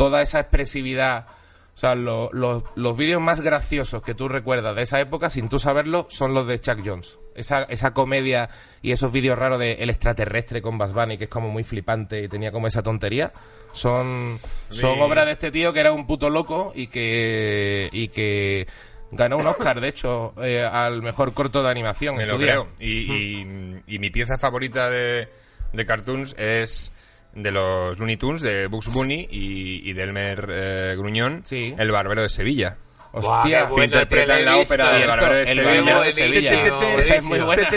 toda 0.00 0.22
esa 0.22 0.40
expresividad. 0.40 1.26
O 1.74 1.78
sea, 1.80 1.94
lo- 1.94 2.30
lo- 2.32 2.62
los 2.74 2.96
vídeos 2.96 3.20
más 3.20 3.40
graciosos 3.40 4.02
que 4.02 4.14
tú 4.14 4.28
recuerdas 4.28 4.74
de 4.76 4.82
esa 4.82 4.98
época, 4.98 5.28
sin 5.30 5.48
tú 5.50 5.58
saberlo, 5.58 6.06
son 6.08 6.32
los 6.32 6.46
de 6.46 6.58
Chuck 6.58 6.80
Jones. 6.84 7.18
Esa, 7.34 7.64
esa 7.64 7.92
comedia 7.92 8.48
y 8.82 8.92
esos 8.92 9.12
vídeos 9.12 9.38
raros 9.38 9.58
de 9.58 9.72
El 9.74 9.90
extraterrestre 9.90 10.62
con 10.62 10.78
Buzz 10.78 10.92
Bunny, 10.94 11.18
que 11.18 11.24
es 11.24 11.30
como 11.30 11.48
muy 11.50 11.62
flipante 11.64 12.22
y 12.22 12.28
tenía 12.28 12.50
como 12.50 12.66
esa 12.66 12.82
tontería, 12.82 13.32
son, 13.72 14.38
son 14.70 14.94
Sí. 14.98 15.14
de 15.26 15.30
este 15.32 15.50
tío 15.50 15.72
que 15.72 15.80
era 15.80 15.92
un 15.92 16.06
puto 16.06 16.28
loco 16.30 16.72
y 16.74 16.86
que, 16.88 17.88
y 17.92 18.08
que 18.08 18.66
ganó 19.12 19.36
un 19.38 19.46
Oscar, 19.46 19.80
de 19.80 19.88
hecho, 19.88 20.34
eh, 20.42 20.62
al 20.62 21.02
mejor 21.02 21.32
corto 21.34 21.62
de 21.62 21.70
animación 21.70 22.16
Me 22.16 22.22
en 22.24 22.28
lo 22.30 22.38
día. 22.38 22.46
creo. 22.52 22.68
Y, 22.78 23.12
y- 23.12 23.82
y 23.86 23.98
mi 23.98 24.10
pieza 24.10 24.38
favorita 24.38 24.88
de, 24.90 25.28
de 25.72 25.86
cartoons 25.86 26.34
es 26.38 26.92
de 27.34 27.50
los 27.50 27.98
Looney 27.98 28.16
Tunes, 28.16 28.42
de 28.42 28.66
Bugs 28.66 28.88
Bunny 28.88 29.28
y, 29.30 29.88
y 29.88 29.92
de 29.92 30.02
Elmer 30.02 30.48
eh, 30.50 30.94
Gruñón, 30.96 31.42
Sí. 31.44 31.74
El 31.78 31.90
Barbero 31.90 32.22
de 32.22 32.28
Sevilla. 32.28 32.76
Hostia, 33.12 33.68
interpretan 33.76 34.36
tío, 34.36 34.44
la 34.46 34.56
ópera 34.58 34.92
del 34.92 35.08
Barbero 35.08 35.34
de 35.34 35.42
el 35.42 35.48
Sevilla. 35.48 35.74
Barbero 35.74 36.02
de 36.02 36.12
Sevilla. 36.12 36.78
Esa 36.96 37.14
es 37.16 37.24
muy 37.24 37.40
buena. 37.40 37.68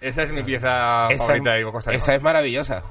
Esa 0.00 0.22
es 0.22 0.32
mi 0.32 0.42
pieza 0.42 1.08
Esa, 1.10 1.24
favorita 1.24 1.52
de 1.52 1.58
dibujos 1.58 1.86
esa 1.86 2.14
es 2.14 2.22
maravillosa. 2.22 2.82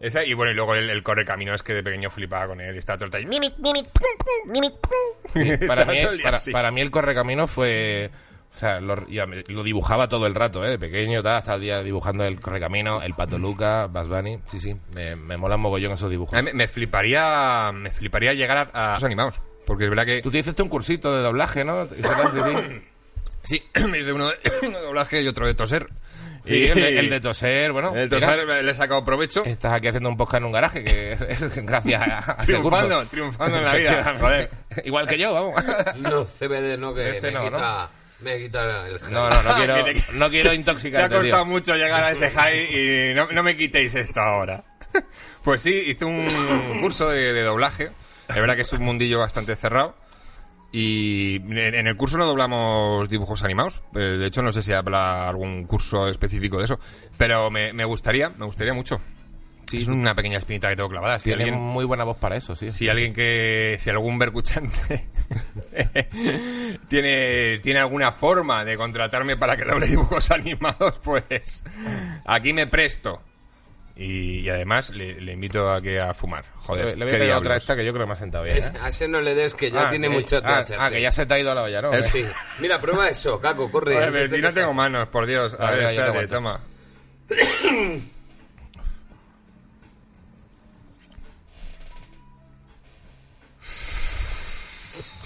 Esa, 0.00 0.24
y 0.24 0.34
bueno, 0.34 0.52
y 0.52 0.54
luego 0.54 0.74
el, 0.74 0.90
el 0.90 1.02
correcaminos 1.02 1.62
que 1.62 1.72
de 1.72 1.82
pequeño 1.82 2.10
flipaba 2.10 2.48
con 2.48 2.60
él 2.60 2.74
y 2.74 2.78
estaba 2.78 2.98
todo 2.98 3.06
el 3.06 3.10
tiempo, 3.12 3.30
mimic, 3.30 3.56
mimic, 3.58 3.86
pum, 3.86 4.08
pum, 4.18 4.52
mimic, 4.52 4.74
pum. 4.80 5.66
para, 5.66 5.84
mí, 5.86 5.98
para, 6.52 6.70
mí 6.70 6.80
el 6.80 6.90
correcamino 6.90 7.46
fue... 7.46 8.10
O 8.54 8.58
sea, 8.58 8.80
lo, 8.80 8.94
dibujaba 9.64 10.08
todo 10.08 10.26
el 10.26 10.34
rato, 10.34 10.64
¿eh? 10.64 10.70
De 10.70 10.78
pequeño, 10.78 11.22
tal, 11.22 11.36
hasta 11.38 11.54
el 11.56 11.60
día 11.60 11.82
dibujando 11.82 12.24
el 12.24 12.40
correcamino, 12.40 13.02
el 13.02 13.14
Pato 13.14 13.36
Luca, 13.38 13.86
Buzz 13.86 14.08
Bunny. 14.08 14.38
Sí, 14.46 14.60
sí, 14.60 14.76
me, 14.94 15.16
me 15.16 15.36
molan 15.36 15.58
mogollón 15.60 15.92
esos 15.92 16.08
dibujos. 16.10 16.40
Me, 16.40 16.52
me 16.52 16.68
fliparía 16.68 17.72
me 17.74 17.90
fliparía 17.90 18.32
llegar 18.32 18.70
a, 18.72 18.92
a 18.92 18.94
los 18.94 19.04
animados. 19.04 19.40
Porque 19.66 19.84
es 19.84 19.90
verdad 19.90 20.04
que... 20.04 20.20
Tú 20.22 20.30
te 20.30 20.38
hiciste 20.38 20.62
un 20.62 20.68
cursito 20.68 21.16
de 21.16 21.22
doblaje, 21.22 21.64
¿no? 21.64 21.86
Sí, 21.88 21.96
sí. 22.02 22.80
Sí, 23.44 23.62
me 23.90 23.98
hice 23.98 24.12
uno 24.12 24.28
de, 24.28 24.36
uno 24.62 24.78
de 24.78 24.84
doblaje 24.86 25.20
y 25.20 25.28
otro 25.28 25.46
de 25.46 25.54
toser. 25.54 25.86
Sí, 26.46 26.64
el, 26.66 26.74
de, 26.76 26.98
el 26.98 27.10
de 27.10 27.20
toser, 27.20 27.72
bueno. 27.72 27.88
El 27.94 28.08
mira, 28.10 28.20
toser 28.20 28.64
le 28.64 28.70
he 28.70 28.74
sacado 28.74 29.04
provecho. 29.04 29.44
estás 29.44 29.72
aquí 29.74 29.88
haciendo 29.88 30.08
un 30.08 30.16
podcast 30.16 30.40
en 30.40 30.44
un 30.46 30.52
garaje, 30.52 30.82
que 30.84 31.12
es, 31.12 31.20
es 31.22 31.66
gracias 31.66 32.00
a, 32.02 32.32
a 32.38 32.42
ese 32.42 32.52
Triunfando, 32.52 32.96
curso. 32.96 33.10
triunfando 33.10 33.58
en 33.58 33.64
la 33.64 33.74
vida. 33.74 34.48
Igual 34.84 35.06
que 35.06 35.18
yo, 35.18 35.32
vamos. 35.34 35.54
No, 35.98 36.24
CBD 36.24 36.78
no, 36.78 36.94
que 36.94 37.16
Este 37.16 37.28
me, 37.28 37.34
no, 37.34 37.44
quita, 37.50 37.90
me 38.24 38.38
quita 38.38 38.88
el 38.88 38.98
No, 39.12 39.28
no, 39.30 39.42
no 39.42 39.54
quiero, 39.56 39.76
no 40.14 40.30
quiero 40.30 40.44
Te 40.50 40.50
ha 40.50 40.54
intoxicarte, 40.54 41.16
costado 41.16 41.44
tío. 41.44 41.52
mucho 41.52 41.76
llegar 41.76 42.02
a 42.02 42.10
ese 42.10 42.30
high 42.30 43.10
y 43.10 43.14
no, 43.14 43.28
no 43.30 43.42
me 43.42 43.56
quitéis 43.56 43.94
esto 43.94 44.20
ahora. 44.20 44.64
Pues 45.44 45.60
sí, 45.60 45.70
hice 45.88 46.06
un 46.06 46.80
curso 46.80 47.10
de, 47.10 47.34
de 47.34 47.42
doblaje. 47.42 47.90
Es 48.28 48.36
verdad 48.36 48.56
que 48.56 48.62
es 48.62 48.72
un 48.72 48.82
mundillo 48.82 49.18
bastante 49.18 49.54
cerrado. 49.56 49.94
Y 50.72 51.36
en 51.36 51.58
en 51.74 51.86
el 51.86 51.96
curso 51.98 52.16
no 52.16 52.24
doblamos 52.26 53.08
dibujos 53.10 53.44
animados. 53.44 53.82
Eh, 53.94 53.98
De 53.98 54.26
hecho, 54.26 54.40
no 54.42 54.50
sé 54.52 54.62
si 54.62 54.72
habrá 54.72 55.28
algún 55.28 55.66
curso 55.66 56.08
específico 56.08 56.58
de 56.58 56.64
eso. 56.64 56.80
Pero 57.18 57.50
me, 57.50 57.72
me 57.74 57.84
gustaría, 57.84 58.30
me 58.30 58.46
gustaría 58.46 58.72
mucho. 58.72 59.00
Es 59.78 59.88
una 59.88 60.14
pequeña 60.14 60.38
espinita 60.38 60.68
que 60.68 60.76
tengo 60.76 60.88
clavada. 60.88 61.18
Si 61.18 61.24
Tienes 61.30 61.46
alguien, 61.46 61.60
muy 61.60 61.84
buena 61.84 62.04
voz 62.04 62.16
para 62.16 62.36
eso, 62.36 62.54
sí. 62.56 62.70
si 62.70 62.88
alguien 62.88 63.12
que 63.12 63.76
si 63.78 63.90
algún 63.90 64.18
bercuchante 64.18 65.08
tiene 66.88 67.58
tiene 67.60 67.80
alguna 67.80 68.12
forma 68.12 68.64
de 68.64 68.76
contratarme 68.76 69.36
para 69.36 69.56
que 69.56 69.64
doble 69.64 69.86
dibujos 69.86 70.30
animados 70.30 70.98
pues 71.02 71.64
aquí 72.24 72.52
me 72.52 72.66
presto 72.66 73.22
y, 73.96 74.40
y 74.40 74.48
además 74.48 74.90
le, 74.90 75.20
le 75.20 75.32
invito 75.32 75.72
a 75.72 75.80
que 75.80 76.00
a 76.00 76.12
fumar 76.14 76.44
joder 76.56 76.98
le, 76.98 77.04
voy 77.04 77.14
a 77.14 77.18
pedir 77.18 77.32
otra 77.34 77.56
esta 77.56 77.76
que 77.76 77.84
yo 77.84 77.92
creo 77.92 78.04
que 78.04 78.08
me 78.08 78.12
ha 78.14 78.16
sentado 78.16 78.42
bien. 78.44 78.56
Es- 78.56 78.70
¿eh? 78.74 78.78
a 78.82 78.88
ese 78.88 79.06
no 79.06 79.20
le 79.20 79.34
des 79.36 79.54
que 79.54 79.70
ya 79.70 79.86
Ah, 79.86 79.90
tiene 79.90 80.08
que- 80.08 80.14
mucho 80.14 80.40
ah, 80.44 80.64
ah, 80.78 80.90
que 80.90 81.00
ya 81.00 81.12
se 81.12 81.26
te 81.26 81.34
ha 81.34 81.38
ido 81.38 81.52
a 81.52 81.54
la 81.54 81.62
olla, 81.62 81.80
¿no? 81.82 81.92
Sí. 82.02 82.24
Mira, 82.58 82.80
prueba 82.80 83.08
eso, 83.08 83.40
Caco, 83.40 83.70
corre. 83.70 84.10
De 84.10 84.28
si 84.28 84.38
no 84.38 84.52
tengo 84.52 84.74
manos 84.74 85.06
por 85.08 85.26
Dios 85.26 85.56
a 85.60 85.70
ver 85.70 85.86
te 85.86 85.94
espérate 85.94 86.26
toma 86.28 86.60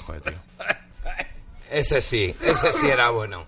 Joder, 0.09 0.22
tío. 0.22 0.38
Ese 1.70 2.00
sí, 2.00 2.34
ese 2.42 2.72
sí 2.72 2.88
era 2.88 3.11
bueno. 3.11 3.44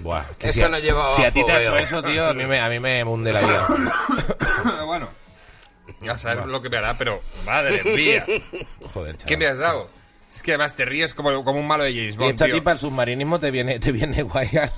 Buah, 0.00 0.24
que 0.40 0.48
Eso 0.48 0.58
si 0.58 0.64
a- 0.64 0.68
no 0.70 0.78
llevaba 0.80 1.08
Si 1.10 1.22
a 1.22 1.30
ti 1.30 1.44
te 1.46 1.52
ha 1.52 1.62
hecho 1.62 1.76
eso, 1.76 2.02
tío, 2.02 2.26
a 2.26 2.34
mí 2.34 2.44
me, 2.44 2.58
a 2.58 2.68
mí 2.68 2.80
me 2.80 3.04
hunde 3.04 3.32
la 3.32 3.40
vida. 3.40 3.68
bueno 4.86 5.08
ya 6.02 6.18
sabes 6.18 6.46
lo 6.46 6.60
que 6.62 6.68
me 6.68 6.78
hará 6.78 6.96
pero 6.98 7.20
madre 7.46 7.84
mía 7.84 8.24
Joder, 8.92 9.14
chaval. 9.16 9.26
¿qué 9.26 9.36
me 9.36 9.46
has 9.46 9.58
dado? 9.58 9.88
es 10.34 10.42
que 10.42 10.52
además 10.52 10.74
te 10.74 10.84
ríes 10.84 11.14
como, 11.14 11.44
como 11.44 11.60
un 11.60 11.66
malo 11.68 11.84
de 11.84 11.92
James 11.92 12.14
Y 12.14 12.18
Bond 12.18 12.30
esto 12.30 12.44
a 12.44 12.46
tío. 12.48 12.54
ti 12.56 12.60
para 12.60 12.74
el 12.74 12.80
submarinismo 12.80 13.38
te 13.38 13.50
viene, 13.52 13.78
te 13.78 13.92
viene 13.92 14.22
guay 14.24 14.48
a, 14.56 14.72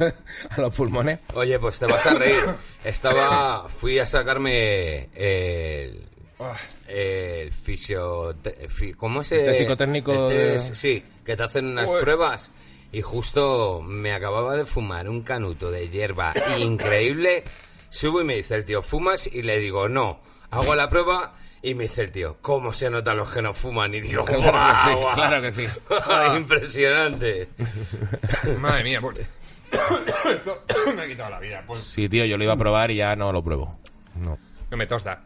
a 0.51 0.61
los 0.61 0.75
pulmones. 0.75 1.19
Oye, 1.35 1.59
pues 1.59 1.79
te 1.79 1.87
vas 1.87 2.05
a 2.07 2.13
reír. 2.15 2.43
Estaba, 2.85 3.69
fui 3.71 3.99
a 3.99 4.07
sacarme 4.07 5.09
el, 5.15 6.09
el 6.89 7.53
fisio... 7.53 8.35
¿Cómo 8.97 9.23
es 9.23 9.33
el 9.33 9.57
psicotécnico 9.57 10.13
el 10.31 10.37
test- 10.59 10.69
de- 10.71 10.75
Sí, 10.75 11.05
que 11.25 11.37
te 11.37 11.43
hacen 11.43 11.67
unas 11.67 11.91
pruebas. 11.91 12.51
Y 12.93 13.01
justo 13.03 13.81
me 13.83 14.13
acababa 14.13 14.57
de 14.57 14.65
fumar 14.67 15.09
un 15.09 15.23
canuto 15.23 15.71
de 15.71 15.89
hierba 15.89 16.35
increíble. 16.59 17.45
Subo 17.89 18.21
y 18.21 18.25
me 18.25 18.37
dice 18.37 18.55
el 18.55 18.65
tío, 18.65 18.83
¿fumas? 18.83 19.27
Y 19.27 19.43
le 19.43 19.59
digo, 19.59 19.89
no. 19.89 20.21
Hago 20.51 20.75
la 20.75 20.89
prueba 20.91 21.35
y 21.63 21.75
me 21.75 21.85
dice 21.85 22.03
el 22.03 22.11
tío, 22.13 22.37
¿cómo 22.43 22.73
se 22.73 22.91
notan 22.91 23.17
los 23.17 23.31
que 23.33 23.41
no 23.41 23.55
fuman? 23.55 23.95
Y 23.95 24.01
digo, 24.01 24.25
Claro 24.25 24.43
que 24.43 24.51
"Guau, 24.51 24.75
sí, 24.85 24.95
guau". 25.01 25.15
claro 25.15 25.43
que 25.43 25.53
sí. 25.53 25.67
Impresionante. 26.37 27.49
Madre 28.59 28.85
mía, 28.85 29.01
pues. 29.01 29.21
Esto 30.35 30.63
me 30.97 31.03
ha 31.03 31.07
quitado 31.07 31.31
la 31.31 31.41
vida. 31.41 31.65
Pues 31.67 31.83
Sí, 31.83 32.09
tío, 32.09 32.25
yo 32.27 32.37
lo 32.37 32.45
iba 32.45 32.53
a 32.53 32.59
probar 32.59 32.91
y 32.91 32.97
ya 32.97 33.17
no 33.17 33.33
lo 33.33 33.43
pruebo. 33.43 33.79
No. 34.17 34.39
que 34.69 34.77
me 34.77 34.87
tosta. 34.87 35.23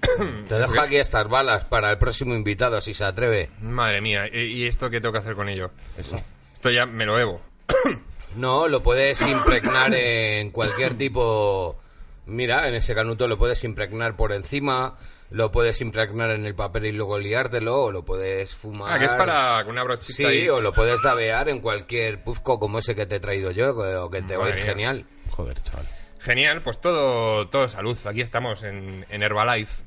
Te 0.48 0.54
dejo 0.58 0.80
aquí 0.80 0.96
estas 0.96 1.28
balas 1.28 1.64
para 1.64 1.90
el 1.90 1.98
próximo 1.98 2.34
invitado, 2.34 2.80
si 2.80 2.94
se 2.94 3.04
atreve. 3.04 3.50
Madre 3.60 4.00
mía, 4.00 4.26
¿y 4.32 4.66
esto 4.66 4.90
qué 4.90 5.00
tengo 5.00 5.12
que 5.12 5.18
hacer 5.18 5.34
con 5.34 5.48
ello? 5.48 5.70
Eso. 5.96 6.20
Esto 6.54 6.70
ya 6.70 6.86
me 6.86 7.06
lo 7.06 7.14
bebo. 7.14 7.40
No, 8.36 8.68
lo 8.68 8.80
puedes 8.80 9.20
impregnar 9.22 9.92
en 9.92 10.52
cualquier 10.52 10.96
tipo. 10.96 11.80
Mira, 12.26 12.68
en 12.68 12.74
ese 12.76 12.94
canuto 12.94 13.26
lo 13.26 13.36
puedes 13.36 13.64
impregnar 13.64 14.14
por 14.14 14.32
encima, 14.32 14.96
lo 15.30 15.50
puedes 15.50 15.80
impregnar 15.80 16.30
en 16.30 16.46
el 16.46 16.54
papel 16.54 16.86
y 16.86 16.92
luego 16.92 17.18
liártelo, 17.18 17.82
o 17.86 17.90
lo 17.90 18.04
puedes 18.04 18.54
fumar. 18.54 18.92
Ah, 18.92 18.98
que 19.00 19.06
es 19.06 19.14
para 19.14 19.64
una 19.66 19.82
brochita 19.82 20.12
Sí, 20.14 20.24
ahí. 20.24 20.48
o 20.48 20.60
lo 20.60 20.72
puedes 20.72 21.02
dabear 21.02 21.48
en 21.48 21.58
cualquier 21.58 22.22
pufco 22.22 22.60
como 22.60 22.78
ese 22.78 22.94
que 22.94 23.04
te 23.04 23.16
he 23.16 23.20
traído 23.20 23.50
yo, 23.50 23.70
o 24.04 24.08
que 24.10 24.22
te 24.22 24.36
va 24.36 24.44
a 24.44 24.48
ir 24.50 24.54
Madre 24.54 24.64
mía. 24.64 24.72
genial. 24.74 25.06
Joder, 25.30 25.60
chaval. 25.60 25.86
Genial, 26.20 26.60
pues 26.62 26.80
todo, 26.80 27.48
todo 27.48 27.68
salud. 27.68 27.98
Aquí 28.06 28.20
estamos 28.20 28.62
en, 28.62 29.06
en 29.10 29.22
Herbalife. 29.24 29.82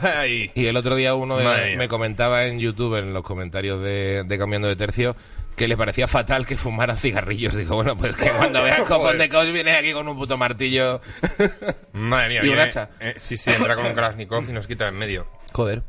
Ay. 0.00 0.50
Y 0.54 0.66
el 0.66 0.76
otro 0.76 0.94
día 0.96 1.14
uno 1.14 1.36
de- 1.36 1.76
me 1.76 1.88
comentaba 1.88 2.44
en 2.46 2.58
YouTube, 2.58 2.96
en 2.98 3.12
los 3.12 3.22
comentarios 3.24 3.82
de, 3.82 4.24
de 4.26 4.38
Cambiando 4.38 4.68
de 4.68 4.76
Tercio, 4.76 5.14
que 5.56 5.68
le 5.68 5.76
parecía 5.76 6.08
fatal 6.08 6.46
que 6.46 6.56
fumara 6.56 6.96
cigarrillos. 6.96 7.54
Digo, 7.54 7.76
bueno, 7.76 7.96
pues 7.96 8.16
que 8.16 8.30
cuando 8.30 8.62
veas 8.64 8.80
cojón 8.82 9.18
de 9.18 9.28
cos 9.28 9.50
vienes 9.52 9.76
aquí 9.78 9.92
con 9.92 10.08
un 10.08 10.16
puto 10.16 10.36
martillo. 10.38 11.00
Madre 11.92 12.28
mía, 12.28 12.38
Y 12.38 12.48
un 12.48 12.54
viene- 12.54 12.62
hacha. 12.62 12.88
eh, 13.00 13.14
sí, 13.16 13.36
sí, 13.36 13.50
entra 13.50 13.76
con 13.76 13.86
un 13.86 13.94
Krasnikov 13.94 14.48
y 14.48 14.52
nos 14.52 14.66
quita 14.66 14.88
en 14.88 14.94
medio. 14.96 15.26
Joder. 15.52 15.82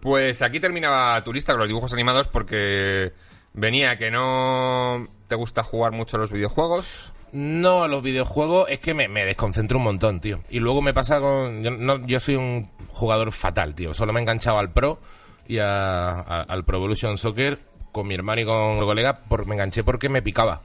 Pues 0.00 0.40
aquí 0.42 0.60
terminaba 0.60 1.22
tu 1.24 1.32
lista 1.32 1.52
con 1.52 1.60
los 1.60 1.68
dibujos 1.68 1.92
animados 1.92 2.28
porque 2.28 3.12
venía 3.52 3.98
que 3.98 4.10
no 4.10 5.06
te 5.28 5.34
gusta 5.34 5.62
jugar 5.62 5.92
mucho 5.92 6.16
los 6.16 6.32
videojuegos. 6.32 7.12
No, 7.32 7.86
los 7.88 8.02
videojuegos 8.02 8.68
es 8.70 8.78
que 8.80 8.94
me, 8.94 9.08
me 9.08 9.24
desconcentro 9.24 9.78
un 9.78 9.84
montón, 9.84 10.20
tío. 10.20 10.40
Y 10.50 10.58
luego 10.60 10.82
me 10.82 10.92
pasa 10.94 11.20
con... 11.20 11.62
Yo, 11.62 11.70
no, 11.70 12.04
yo 12.06 12.18
soy 12.20 12.36
un 12.36 12.68
jugador 12.88 13.32
fatal, 13.32 13.74
tío. 13.74 13.94
Solo 13.94 14.12
me 14.12 14.20
he 14.20 14.22
enganchado 14.22 14.58
al 14.58 14.70
Pro 14.72 14.98
y 15.46 15.58
a- 15.58 16.10
a- 16.10 16.42
al 16.42 16.64
Pro 16.64 16.78
Evolution 16.78 17.18
Soccer 17.18 17.60
con 17.92 18.06
mi 18.08 18.14
hermano 18.14 18.40
y 18.40 18.44
con 18.44 18.78
el 18.78 18.84
colega. 18.84 19.20
Por, 19.20 19.46
me 19.46 19.54
enganché 19.54 19.84
porque 19.84 20.08
me 20.08 20.22
picaba. 20.22 20.60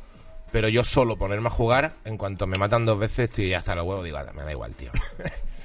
Pero 0.52 0.70
yo 0.70 0.84
solo 0.84 1.18
ponerme 1.18 1.48
a 1.48 1.52
jugar, 1.52 1.94
en 2.06 2.18
cuanto 2.18 2.48
me 2.48 2.58
matan 2.58 2.86
dos 2.86 2.98
veces, 2.98 3.30
estoy 3.30 3.54
hasta 3.54 3.76
los 3.76 3.84
huevos. 3.86 4.06
Digo, 4.06 4.18
"Ah, 4.18 4.32
me 4.34 4.44
da 4.44 4.52
igual, 4.52 4.74
tío. 4.76 4.92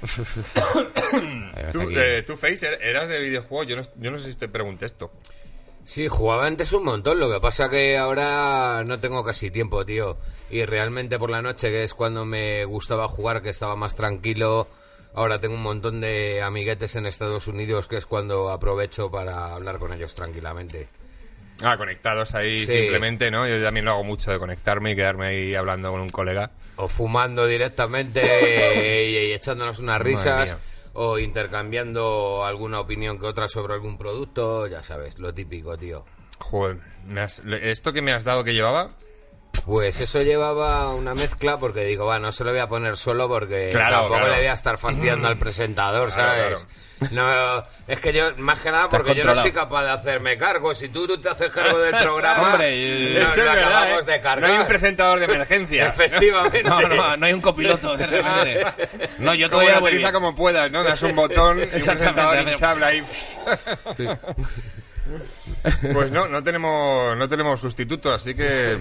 Tú, 1.71 1.81
eh, 1.95 2.23
tú, 2.25 2.35
Face, 2.37 2.65
er- 2.67 2.81
eras 2.81 3.07
de 3.09 3.19
videojuegos. 3.19 3.67
Yo 3.67 3.75
no, 3.75 3.83
yo 3.97 4.11
no 4.11 4.17
sé 4.19 4.31
si 4.31 4.37
te 4.37 4.47
pregunté 4.47 4.85
esto. 4.85 5.11
Sí, 5.85 6.07
jugaba 6.07 6.45
antes 6.45 6.71
un 6.73 6.83
montón, 6.85 7.19
lo 7.19 7.29
que 7.31 7.39
pasa 7.39 7.69
que 7.69 7.97
ahora 7.97 8.83
no 8.85 8.99
tengo 8.99 9.23
casi 9.23 9.51
tiempo, 9.51 9.85
tío. 9.85 10.17
Y 10.49 10.65
realmente 10.65 11.17
por 11.19 11.29
la 11.29 11.41
noche, 11.41 11.69
que 11.69 11.83
es 11.83 11.93
cuando 11.93 12.25
me 12.25 12.63
gustaba 12.65 13.07
jugar, 13.07 13.41
que 13.41 13.49
estaba 13.49 13.75
más 13.75 13.95
tranquilo, 13.95 14.67
ahora 15.13 15.39
tengo 15.39 15.55
un 15.55 15.63
montón 15.63 15.99
de 16.01 16.41
amiguetes 16.41 16.95
en 16.95 17.05
Estados 17.05 17.47
Unidos, 17.47 17.87
que 17.87 17.97
es 17.97 18.05
cuando 18.05 18.51
aprovecho 18.51 19.09
para 19.11 19.53
hablar 19.53 19.79
con 19.79 19.91
ellos 19.93 20.13
tranquilamente. 20.15 20.87
Ah, 21.63 21.77
conectados 21.77 22.33
ahí 22.35 22.65
Sí. 22.65 22.71
simplemente, 22.71 23.29
¿no? 23.29 23.47
Yo 23.47 23.61
también 23.61 23.85
lo 23.85 23.91
hago 23.91 24.03
mucho 24.03 24.31
de 24.31 24.39
conectarme 24.39 24.91
y 24.91 24.95
quedarme 24.95 25.27
ahí 25.27 25.55
hablando 25.55 25.91
con 25.91 26.01
un 26.01 26.09
colega. 26.09 26.51
O 26.77 26.87
fumando 26.87 27.45
directamente 27.45 28.21
y, 29.09 29.29
y 29.29 29.33
echándonos 29.33 29.79
unas 29.79 30.01
risas. 30.01 30.57
O 30.93 31.17
intercambiando 31.19 32.43
alguna 32.45 32.79
opinión 32.79 33.19
que 33.19 33.25
otra 33.25 33.47
sobre 33.47 33.73
algún 33.73 33.97
producto, 33.97 34.67
ya 34.67 34.83
sabes, 34.83 35.19
lo 35.19 35.33
típico, 35.33 35.77
tío. 35.77 36.05
Joder, 36.39 36.79
has- 37.17 37.41
esto 37.45 37.93
que 37.93 38.01
me 38.01 38.11
has 38.13 38.23
dado 38.23 38.43
que 38.43 38.53
llevaba, 38.53 38.89
Pues 39.65 39.99
eso 40.01 40.21
llevaba 40.23 40.89
una 40.93 41.13
mezcla 41.13 41.59
porque 41.59 41.81
digo, 41.85 42.05
va, 42.05 42.17
no 42.19 42.31
se 42.31 42.43
lo 42.43 42.51
voy 42.51 42.59
a 42.61 42.67
poner 42.67 42.97
solo 42.97 43.27
porque 43.27 43.69
Claro, 43.71 43.91
tampoco 43.95 44.15
claro. 44.15 44.31
le 44.31 44.37
voy 44.39 44.47
a 44.47 44.53
estar 44.53 44.77
fastidiando 44.77 45.27
al 45.27 45.37
presentador, 45.37 46.11
Claro, 46.11 46.57
¿sabes? 46.57 47.11
No, 47.11 47.57
es 47.87 47.99
que 47.99 48.13
yo, 48.13 48.35
más 48.37 48.61
que 48.61 48.69
nada, 48.71 48.87
porque 48.87 49.15
yo 49.15 49.23
no 49.23 49.33
soy 49.35 49.51
capaz 49.51 49.83
de 49.83 49.89
hacerme 49.91 50.37
cargo. 50.37 50.73
Si 50.75 50.89
tú, 50.89 51.07
tú 51.07 51.19
te 51.19 51.29
haces 51.29 51.51
cargo 51.51 51.79
del 51.79 51.95
programa, 51.95 52.49
Hombre, 52.53 52.75
y- 52.77 53.13
nos 53.15 53.31
Eso 53.31 53.41
es 53.41 53.47
lo 53.47 53.53
verdad, 53.53 53.67
acabamos 53.83 54.03
¿eh? 54.07 54.11
de 54.11 54.21
cargar. 54.21 54.49
No 54.49 54.55
hay 54.55 54.61
un 54.61 54.67
presentador 54.67 55.19
de 55.19 55.25
emergencia. 55.25 55.87
Efectivamente. 55.87 56.63
No, 56.63 56.81
no, 56.81 57.17
no 57.17 57.25
hay 57.25 57.33
un 57.33 57.41
copiloto 57.41 57.97
de 57.97 58.07
repente. 58.07 58.65
No, 59.19 59.33
yo 59.35 59.49
todavía 59.49 59.79
voy 59.79 59.97
bien. 59.97 60.11
como 60.11 60.35
puedas, 60.35 60.71
¿no? 60.71 60.83
Das 60.83 61.01
un 61.03 61.15
botón 61.15 61.59
y 61.59 61.63
un 61.63 61.69
presentador 61.69 62.39
hinchable 62.41 62.85
ahí. 62.85 63.03
Pues 65.93 66.09
no, 66.11 66.27
no 66.27 66.41
tenemos, 66.41 67.17
no 67.17 67.27
tenemos 67.27 67.59
sustituto, 67.59 68.13
así 68.13 68.33
que 68.33 68.77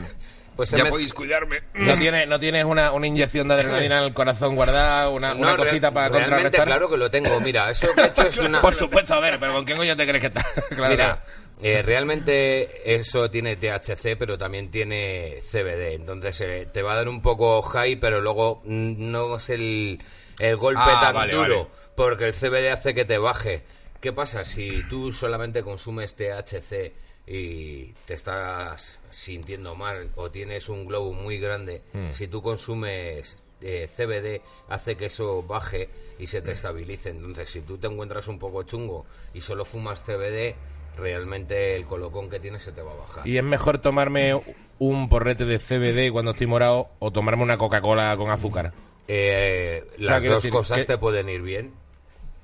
Pues 0.61 0.71
ya 0.73 0.91
podéis 0.91 1.15
cuidarme. 1.15 1.63
¿No 1.73 1.95
tienes, 1.97 2.29
no 2.29 2.39
tienes 2.39 2.67
una, 2.67 2.93
una 2.93 3.07
inyección 3.07 3.49
de 3.49 3.55
adrenalina 3.55 3.99
en 4.01 4.05
el 4.05 4.13
corazón 4.13 4.55
guardada, 4.55 5.09
una, 5.09 5.33
una 5.35 5.53
No, 5.53 5.57
cosita 5.57 5.91
para 5.91 6.11
contrarrestar? 6.11 6.67
claro 6.67 6.91
que 6.91 6.99
lo 6.99 7.11
tengo. 7.11 7.41
Mira, 7.41 7.71
eso 7.71 7.89
que 7.95 8.03
he 8.03 8.07
hecho 8.09 8.27
es 8.27 8.39
una... 8.41 8.61
Por 8.61 8.75
supuesto, 8.75 9.15
a 9.15 9.21
ver, 9.21 9.39
pero 9.41 9.55
¿con 9.55 9.65
qué 9.65 9.75
coño 9.75 9.97
te 9.97 10.07
crees 10.07 10.21
que 10.21 10.27
está? 10.27 10.45
claro, 10.77 10.91
Mira, 10.91 11.25
eh, 11.63 11.81
realmente 11.81 12.95
eso 12.95 13.31
tiene 13.31 13.57
THC, 13.57 14.17
pero 14.19 14.37
también 14.37 14.71
tiene 14.71 15.37
CBD. 15.51 15.95
Entonces 15.95 16.39
eh, 16.43 16.69
te 16.71 16.83
va 16.83 16.93
a 16.93 16.97
dar 16.97 17.09
un 17.09 17.23
poco 17.23 17.63
high, 17.63 17.97
pero 17.97 18.21
luego 18.21 18.61
no 18.67 19.37
es 19.37 19.49
el, 19.49 19.99
el 20.41 20.57
golpe 20.57 20.83
Ah, 20.85 20.99
tan 21.01 21.15
vale, 21.15 21.33
duro, 21.35 21.57
vale. 21.57 21.71
porque 21.95 22.27
el 22.27 22.35
CBD 22.35 22.71
hace 22.71 22.95
que 22.95 23.07
te 23.07 23.17
baje. 23.17 23.63
¿Qué 23.99 24.13
pasa 24.13 24.45
si 24.45 24.83
tú 24.91 25.11
solamente 25.11 25.63
consumes 25.63 26.17
THC 26.17 26.93
y 27.33 27.95
te 28.07 28.15
estás 28.15 28.99
sintiendo 29.13 29.77
mal 29.77 30.11
o 30.17 30.31
tienes 30.33 30.69
un 30.69 30.85
globo 30.87 31.13
muy 31.13 31.39
grande? 31.39 31.83
Hmm. 31.93 32.11
Si 32.11 32.27
tú 32.27 32.43
consumes 32.43 33.37
eh, 33.63 33.87
CBD, 33.89 34.43
hace 34.69 34.97
que 34.97 35.07
eso 35.07 35.43
baje 35.45 35.89
y 36.19 36.27
se 36.27 36.43
te 36.43 36.51
estabilice. 36.53 37.11
Entonces, 37.11 37.49
si 37.49 37.61
tú 37.61 37.79
te 37.79 37.87
encuentras 37.87 38.27
un 38.27 38.39
poco 38.41 38.65
chungo 38.65 39.07
y 39.33 39.41
solo 39.41 39.65
fumas 39.65 40.01
CBD, 40.05 40.57
realmente 40.97 41.77
el 41.77 41.85
colocón 41.87 42.29
que 42.29 42.41
tienes 42.41 42.63
se 42.63 42.73
te 42.73 42.83
va 42.83 42.93
a 42.93 42.97
bajar. 42.97 43.29
¿Y 43.29 43.39
es 43.39 43.45
mejor 43.45 43.79
tomarme 43.79 44.41
un 44.81 45.09
porrete 45.09 45.45
de 45.45 45.59
CBD 45.61 46.11
cuando 46.13 46.33
estoy 46.33 46.49
morado 46.49 46.89
o 46.99 47.13
tomarme 47.13 47.45
una 47.45 47.59
Coca-Cola 47.59 48.17
con 48.17 48.31
azúcar? 48.31 48.73
Eh, 49.07 49.85
O 50.01 50.05
sea, 50.05 50.15
las 50.21 50.25
dos 50.25 50.47
cosas 50.49 50.79
que- 50.79 50.85
te 50.85 50.99
pueden 50.99 51.29
ir 51.29 51.43
bien. 51.43 51.75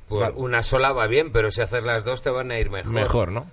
Claro. 0.09 0.35
Una 0.37 0.63
sola 0.63 0.93
va 0.93 1.09
bien, 1.09 1.33
pero 1.33 1.51
si 1.51 1.61
haces 1.63 1.83
las 1.83 2.05
dos 2.05 2.23
te 2.23 2.31
van 2.31 2.53
a 2.53 2.59
ir 2.61 2.71
mejor. 2.71 2.93
Mejor, 2.93 3.33
¿no? 3.33 3.51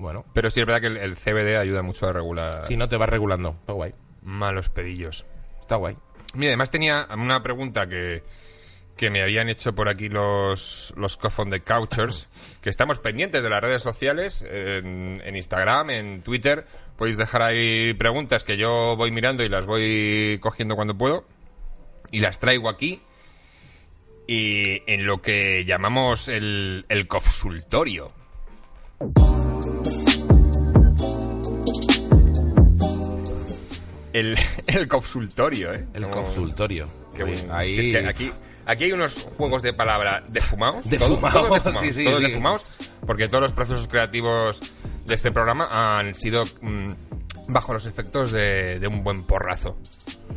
Bueno, 0.00 0.24
Pero 0.32 0.48
sí 0.48 0.60
es 0.60 0.66
verdad 0.66 0.80
que 0.80 0.86
el, 0.86 0.96
el 0.96 1.14
CBD 1.14 1.58
ayuda 1.58 1.82
mucho 1.82 2.08
a 2.08 2.12
regular 2.12 2.64
si 2.64 2.74
no 2.74 2.88
te 2.88 2.96
vas 2.96 3.08
regulando. 3.08 3.56
Está 3.60 3.74
guay. 3.74 3.92
malos 4.22 4.70
pedillos. 4.70 5.26
Está 5.60 5.76
guay. 5.76 5.94
Mira, 6.34 6.50
además 6.50 6.70
tenía 6.70 7.06
una 7.14 7.42
pregunta 7.42 7.86
que, 7.86 8.22
que 8.96 9.10
me 9.10 9.22
habían 9.22 9.50
hecho 9.50 9.74
por 9.74 9.90
aquí 9.90 10.08
los, 10.08 10.94
los 10.96 11.18
de 11.50 11.60
Couchers, 11.60 12.58
que 12.62 12.70
estamos 12.70 12.98
pendientes 12.98 13.42
de 13.42 13.50
las 13.50 13.60
redes 13.60 13.82
sociales, 13.82 14.46
en, 14.50 15.20
en 15.22 15.36
Instagram, 15.36 15.90
en 15.90 16.22
Twitter. 16.22 16.66
Podéis 16.96 17.18
dejar 17.18 17.42
ahí 17.42 17.92
preguntas 17.92 18.42
que 18.42 18.56
yo 18.56 18.96
voy 18.96 19.10
mirando 19.10 19.42
y 19.42 19.50
las 19.50 19.66
voy 19.66 20.38
cogiendo 20.40 20.76
cuando 20.76 20.96
puedo. 20.96 21.26
Y 22.10 22.20
las 22.20 22.38
traigo 22.38 22.70
aquí. 22.70 23.02
Y 24.26 24.82
en 24.90 25.04
lo 25.06 25.20
que 25.20 25.66
llamamos 25.66 26.28
el, 26.28 26.86
el 26.88 27.06
consultorio. 27.06 28.12
El, 34.12 34.36
el 34.66 34.88
consultorio, 34.88 35.72
¿eh? 35.74 35.86
El 35.94 36.02
Como- 36.08 36.24
consultorio. 36.24 36.86
Qué 37.14 37.24
Oye, 37.24 37.34
bueno. 37.34 37.54
ahí... 37.54 37.72
Si 37.72 37.80
es 37.80 37.88
que 37.88 38.06
aquí, 38.08 38.30
aquí 38.66 38.84
hay 38.84 38.92
unos 38.92 39.26
juegos 39.36 39.62
de 39.62 39.72
palabra 39.72 40.22
defumados. 40.28 40.88
Defumados, 40.88 41.32
todos, 41.32 41.48
todos 41.48 41.64
defumados, 41.64 41.80
sí, 41.86 41.92
sí, 41.92 42.04
todos 42.04 42.20
sí. 42.20 42.26
defumados, 42.26 42.66
porque 43.06 43.28
todos 43.28 43.42
los 43.42 43.52
procesos 43.52 43.88
creativos 43.88 44.60
de 45.06 45.14
este 45.14 45.32
programa 45.32 45.98
han 45.98 46.14
sido 46.14 46.44
mm, 46.60 46.88
bajo 47.48 47.72
los 47.72 47.86
efectos 47.86 48.30
de, 48.32 48.78
de 48.78 48.86
un 48.86 49.02
buen 49.02 49.24
porrazo. 49.24 49.76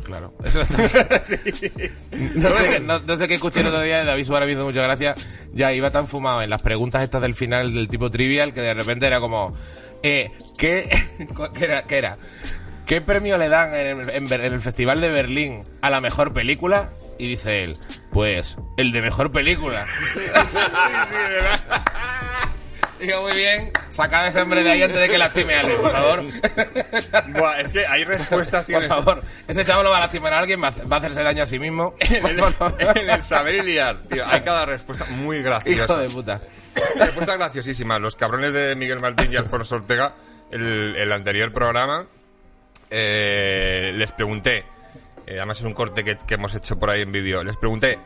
Claro. 0.02 0.34
Eso 0.44 0.58
no, 2.10 2.50
sé, 2.50 2.80
no 2.80 3.16
sé 3.16 3.28
qué 3.28 3.34
escuché 3.34 3.60
el 3.60 3.68
otro 3.68 3.80
día 3.80 3.98
de 3.98 4.04
David 4.04 4.24
Suárez 4.24 4.46
me 4.48 4.52
hizo 4.54 4.64
mucha 4.64 4.82
gracia. 4.82 5.14
Ya 5.52 5.72
iba 5.72 5.90
tan 5.90 6.08
fumado 6.08 6.42
en 6.42 6.50
las 6.50 6.60
preguntas 6.60 7.02
estas 7.02 7.22
del 7.22 7.34
final 7.34 7.72
del 7.72 7.88
tipo 7.88 8.10
trivial 8.10 8.52
que 8.52 8.60
de 8.60 8.74
repente 8.74 9.06
era 9.06 9.20
como... 9.20 9.54
Eh, 10.02 10.30
¿qué, 10.58 10.86
qué 11.56 11.64
era, 11.64 11.84
qué 11.86 11.96
era? 11.96 12.18
¿Qué 12.86 13.00
premio 13.00 13.38
le 13.38 13.48
dan 13.48 13.74
en 13.74 14.00
el, 14.00 14.10
en 14.10 14.32
el 14.32 14.60
Festival 14.60 15.00
de 15.00 15.10
Berlín 15.10 15.62
a 15.80 15.90
la 15.90 16.00
mejor 16.00 16.32
película? 16.32 16.90
Y 17.18 17.28
dice 17.28 17.64
él, 17.64 17.78
pues, 18.12 18.56
el 18.76 18.92
de 18.92 19.00
mejor 19.00 19.32
película. 19.32 19.84
Digo, 23.00 23.22
muy 23.22 23.32
bien, 23.34 23.72
sacad 23.88 24.24
a 24.24 24.28
ese 24.28 24.40
hombre 24.40 24.62
de 24.62 24.70
ahí 24.70 24.82
antes 24.82 24.98
de 25.00 25.08
que 25.08 25.18
lastime 25.18 25.54
a 25.56 25.60
alguien, 25.60 25.80
por 25.80 25.92
favor. 25.92 26.24
Buah, 27.38 27.60
es 27.60 27.68
que 27.70 27.86
hay 27.86 28.04
respuestas, 28.04 28.64
Por 28.64 28.84
favor, 28.84 29.22
ese 29.48 29.64
chavo 29.64 29.82
lo 29.82 29.90
va 29.90 29.98
a 29.98 30.00
lastimar 30.00 30.32
a 30.32 30.38
alguien, 30.38 30.62
va 30.62 30.68
a 30.68 30.96
hacerse 30.96 31.22
daño 31.22 31.42
a 31.42 31.46
sí 31.46 31.58
mismo. 31.58 31.94
En 32.00 32.24
el, 32.26 32.40
en 32.96 33.10
el 33.10 33.22
saber 33.22 33.56
y 33.56 33.62
liar, 33.62 34.00
tío, 34.02 34.24
hay 34.26 34.40
cada 34.42 34.64
respuesta 34.64 35.06
muy 35.10 35.38
Hijo 35.38 35.46
graciosa. 35.46 35.96
de 35.98 36.08
puta. 36.08 36.40
Respuestas 36.96 37.36
graciosísimas. 37.36 38.00
Los 38.00 38.16
cabrones 38.16 38.52
de 38.52 38.74
Miguel 38.76 39.00
Martín 39.00 39.32
y 39.32 39.36
Alfonso 39.36 39.74
Ortega, 39.76 40.14
el, 40.50 40.94
el 40.96 41.12
anterior 41.12 41.52
programa, 41.52 42.06
eh, 42.96 43.90
les 43.92 44.12
pregunté, 44.12 44.58
eh, 45.26 45.36
además 45.36 45.58
es 45.58 45.64
un 45.64 45.74
corte 45.74 46.04
que, 46.04 46.16
que 46.16 46.34
hemos 46.34 46.54
hecho 46.54 46.78
por 46.78 46.90
ahí 46.90 47.02
en 47.02 47.10
vídeo, 47.10 47.42
les 47.42 47.56
pregunté 47.56 47.98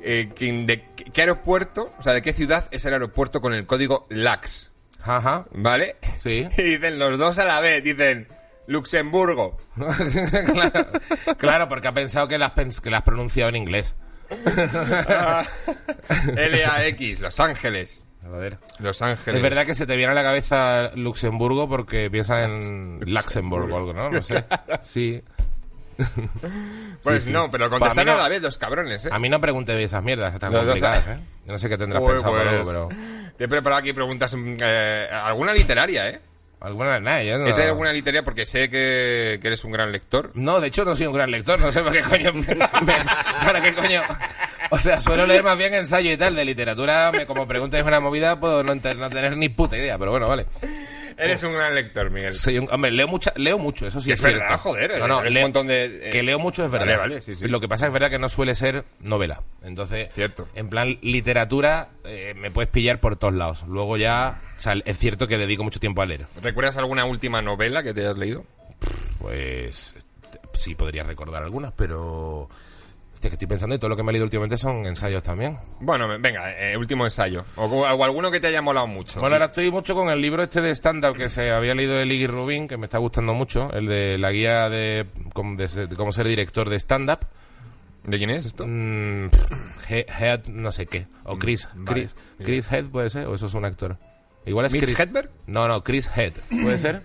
eh, 0.00 0.28
de 0.36 0.84
qué, 1.12 1.20
aeropuerto, 1.22 1.94
o 1.98 2.02
sea, 2.02 2.12
de 2.12 2.20
qué 2.20 2.34
ciudad 2.34 2.68
es 2.70 2.84
el 2.84 2.92
aeropuerto 2.92 3.40
con 3.40 3.54
el 3.54 3.66
código 3.66 4.06
LAX, 4.10 4.70
Ajá, 5.02 5.46
¿vale? 5.52 5.96
sí. 6.18 6.46
Y 6.58 6.62
dicen 6.62 6.98
los 6.98 7.18
dos 7.18 7.38
a 7.38 7.46
la 7.46 7.60
vez, 7.60 7.82
dicen 7.82 8.28
Luxemburgo. 8.66 9.56
claro, 10.52 10.86
claro, 11.38 11.68
porque 11.70 11.88
ha 11.88 11.94
pensado 11.94 12.28
que 12.28 12.36
las, 12.36 12.52
que 12.52 12.90
las 12.90 12.98
has 12.98 13.04
pronunciado 13.04 13.48
en 13.48 13.56
inglés. 13.56 13.96
LAX, 16.36 17.20
Los 17.20 17.40
Ángeles. 17.40 18.04
Joder. 18.26 18.58
Los 18.78 19.02
Ángeles. 19.02 19.36
Es 19.36 19.42
verdad 19.42 19.66
que 19.66 19.74
se 19.74 19.86
te 19.86 19.96
viene 19.96 20.12
a 20.12 20.14
la 20.14 20.22
cabeza 20.22 20.90
Luxemburgo 20.94 21.68
porque 21.68 22.10
piensas 22.10 22.48
en 22.48 23.00
Luxemburgo 23.04 23.74
o 23.74 23.78
algo, 23.78 23.92
¿no? 23.92 24.10
No 24.10 24.22
sé. 24.22 24.44
Sí. 24.82 25.22
Pues 27.02 27.22
sí, 27.22 27.26
sí. 27.28 27.32
no, 27.32 27.50
pero 27.50 27.68
mí 28.04 28.10
no- 28.10 28.18
a 28.18 28.22
la 28.22 28.28
vez 28.28 28.42
los 28.42 28.58
cabrones, 28.58 29.06
¿eh? 29.06 29.10
A 29.12 29.18
mí 29.18 29.28
no 29.28 29.40
pregunte 29.40 29.80
esas 29.84 30.02
mierdas 30.02 30.30
que 30.30 30.36
están 30.36 30.52
No, 30.52 30.64
complicadas, 30.64 31.04
sea- 31.04 31.14
¿eh? 31.14 31.18
Yo 31.46 31.52
no 31.52 31.58
sé 31.58 31.68
qué 31.68 31.78
tendrás 31.78 32.02
Pues, 32.02 32.14
pensado 32.22 32.34
pues, 32.34 32.66
luego, 32.66 32.88
pero... 32.90 33.32
Te 33.36 33.44
he 33.44 33.48
preparado 33.48 33.80
aquí 33.80 33.92
preguntas. 33.92 34.34
mm, 34.34 34.56
eh, 34.60 35.08
alguna 35.12 35.52
literaria, 35.52 36.08
¿eh? 36.08 36.20
Alguna, 36.64 36.98
nada, 37.00 37.22
yo 37.22 37.38
no... 37.38 37.46
He 37.46 37.52
traído 37.52 37.72
alguna 37.72 37.92
literaria 37.92 38.22
porque 38.24 38.46
sé 38.46 38.70
que, 38.70 39.38
que 39.40 39.46
eres 39.46 39.64
un 39.64 39.70
gran 39.72 39.92
lector. 39.92 40.30
No, 40.34 40.60
de 40.60 40.68
hecho 40.68 40.84
no 40.84 40.96
soy 40.96 41.06
un 41.06 41.12
gran 41.14 41.30
lector, 41.30 41.60
no 41.60 41.70
sé 41.70 41.82
por 41.82 41.92
qué 41.92 42.00
coño... 42.02 42.32
me- 42.32 42.56
¿Para 43.44 43.60
qué 43.62 43.74
coño? 43.74 44.02
O 44.70 44.78
sea, 44.78 45.00
suelo 45.00 45.26
leer 45.26 45.42
más 45.44 45.58
bien 45.58 45.74
ensayo 45.74 46.10
y 46.10 46.16
tal. 46.16 46.34
De 46.34 46.44
literatura, 46.44 47.12
me, 47.12 47.26
como 47.26 47.46
preguntas 47.46 47.84
una 47.84 48.00
movida, 48.00 48.40
puedo 48.40 48.62
no, 48.64 48.74
no 48.74 48.80
tener 49.10 49.36
ni 49.36 49.48
puta 49.50 49.76
idea, 49.76 49.98
pero 49.98 50.10
bueno, 50.10 50.26
vale. 50.26 50.46
Eres 51.16 51.42
un 51.42 51.52
gran 51.52 51.74
lector, 51.74 52.10
Miguel. 52.10 52.32
Soy 52.32 52.58
un, 52.58 52.68
hombre, 52.72 52.90
leo, 52.90 53.06
mucha, 53.08 53.32
leo 53.36 53.58
mucho, 53.58 53.86
eso 53.86 54.00
sí 54.00 54.10
es, 54.12 54.18
es 54.18 54.22
verdad, 54.24 54.46
cierto. 54.48 54.62
joder, 54.62 54.98
No, 54.98 55.08
no, 55.08 55.20
eres 55.20 55.30
un 55.30 55.34
leo- 55.34 55.42
montón 55.44 55.66
de, 55.66 56.08
eh, 56.08 56.10
Que 56.10 56.22
leo 56.22 56.38
mucho 56.38 56.64
es 56.64 56.70
verdad. 56.70 56.86
Vale, 56.86 56.98
vale, 56.98 57.22
sí, 57.22 57.34
sí. 57.34 57.46
Lo 57.48 57.60
que 57.60 57.68
pasa 57.68 57.86
es 57.86 57.92
verdad 57.92 58.10
que 58.10 58.18
no 58.18 58.28
suele 58.28 58.54
ser 58.54 58.84
novela. 59.00 59.42
Entonces, 59.62 60.08
Cierto. 60.14 60.48
en 60.54 60.68
plan 60.68 60.98
literatura, 61.02 61.88
eh, 62.04 62.34
me 62.36 62.50
puedes 62.50 62.70
pillar 62.70 63.00
por 63.00 63.16
todos 63.16 63.34
lados. 63.34 63.64
Luego 63.68 63.96
ya, 63.96 64.40
o 64.56 64.60
sea, 64.60 64.74
es 64.84 64.98
cierto 64.98 65.26
que 65.28 65.38
dedico 65.38 65.62
mucho 65.64 65.80
tiempo 65.80 66.02
a 66.02 66.06
leer. 66.06 66.26
¿Recuerdas 66.42 66.76
alguna 66.78 67.04
última 67.04 67.42
novela 67.42 67.82
que 67.82 67.94
te 67.94 68.00
hayas 68.00 68.16
leído? 68.18 68.44
Pues 69.18 69.94
sí 70.52 70.74
podría 70.74 71.02
recordar 71.02 71.42
algunas, 71.42 71.72
pero... 71.72 72.48
Hostia, 73.24 73.30
que 73.30 73.34
estoy 73.36 73.48
pensando 73.48 73.74
y 73.74 73.78
todo 73.78 73.88
lo 73.88 73.96
que 73.96 74.02
me 74.02 74.10
he 74.10 74.12
leído 74.12 74.24
últimamente 74.26 74.58
son 74.58 74.84
ensayos 74.84 75.22
también. 75.22 75.56
Bueno, 75.80 76.06
venga, 76.20 76.52
eh, 76.60 76.76
último 76.76 77.04
ensayo. 77.04 77.42
O, 77.56 77.64
o 77.64 78.04
alguno 78.04 78.30
que 78.30 78.38
te 78.38 78.48
haya 78.48 78.60
molado 78.60 78.86
mucho. 78.86 79.18
Bueno, 79.20 79.36
ahora 79.36 79.46
estoy 79.46 79.70
mucho 79.70 79.94
con 79.94 80.10
el 80.10 80.20
libro 80.20 80.42
este 80.42 80.60
de 80.60 80.70
stand-up 80.74 81.16
que 81.16 81.30
se 81.30 81.50
había 81.50 81.74
leído 81.74 81.94
de 81.94 82.04
Liggy 82.04 82.26
Rubin, 82.26 82.68
que 82.68 82.76
me 82.76 82.84
está 82.84 82.98
gustando 82.98 83.32
mucho, 83.32 83.72
el 83.72 83.86
de 83.86 84.18
la 84.18 84.30
guía 84.30 84.68
de, 84.68 85.06
cómo- 85.32 85.56
de 85.56 85.68
ser- 85.68 85.88
de 85.88 85.96
cómo 85.96 86.12
ser 86.12 86.28
director 86.28 86.68
de 86.68 86.76
stand-up. 86.78 87.20
¿De 88.02 88.18
quién 88.18 88.28
es 88.28 88.44
esto? 88.44 88.66
Mm, 88.66 89.30
He- 89.88 90.04
Head, 90.20 90.48
no 90.48 90.70
sé 90.70 90.84
qué. 90.84 91.06
O 91.24 91.38
Chris. 91.38 91.66
vale, 91.74 92.02
Chris, 92.02 92.16
Chris 92.44 92.70
Head 92.70 92.84
puede 92.90 93.08
ser, 93.08 93.26
o 93.26 93.34
eso 93.36 93.46
es 93.46 93.54
un 93.54 93.64
actor. 93.64 93.96
Igual 94.44 94.66
es 94.66 94.72
¿Mitch 94.74 94.84
Chris. 94.84 95.00
Hedberg? 95.00 95.30
No, 95.46 95.66
no, 95.66 95.82
Chris 95.82 96.10
Head. 96.14 96.34
¿Puede 96.62 96.78
ser? 96.78 97.02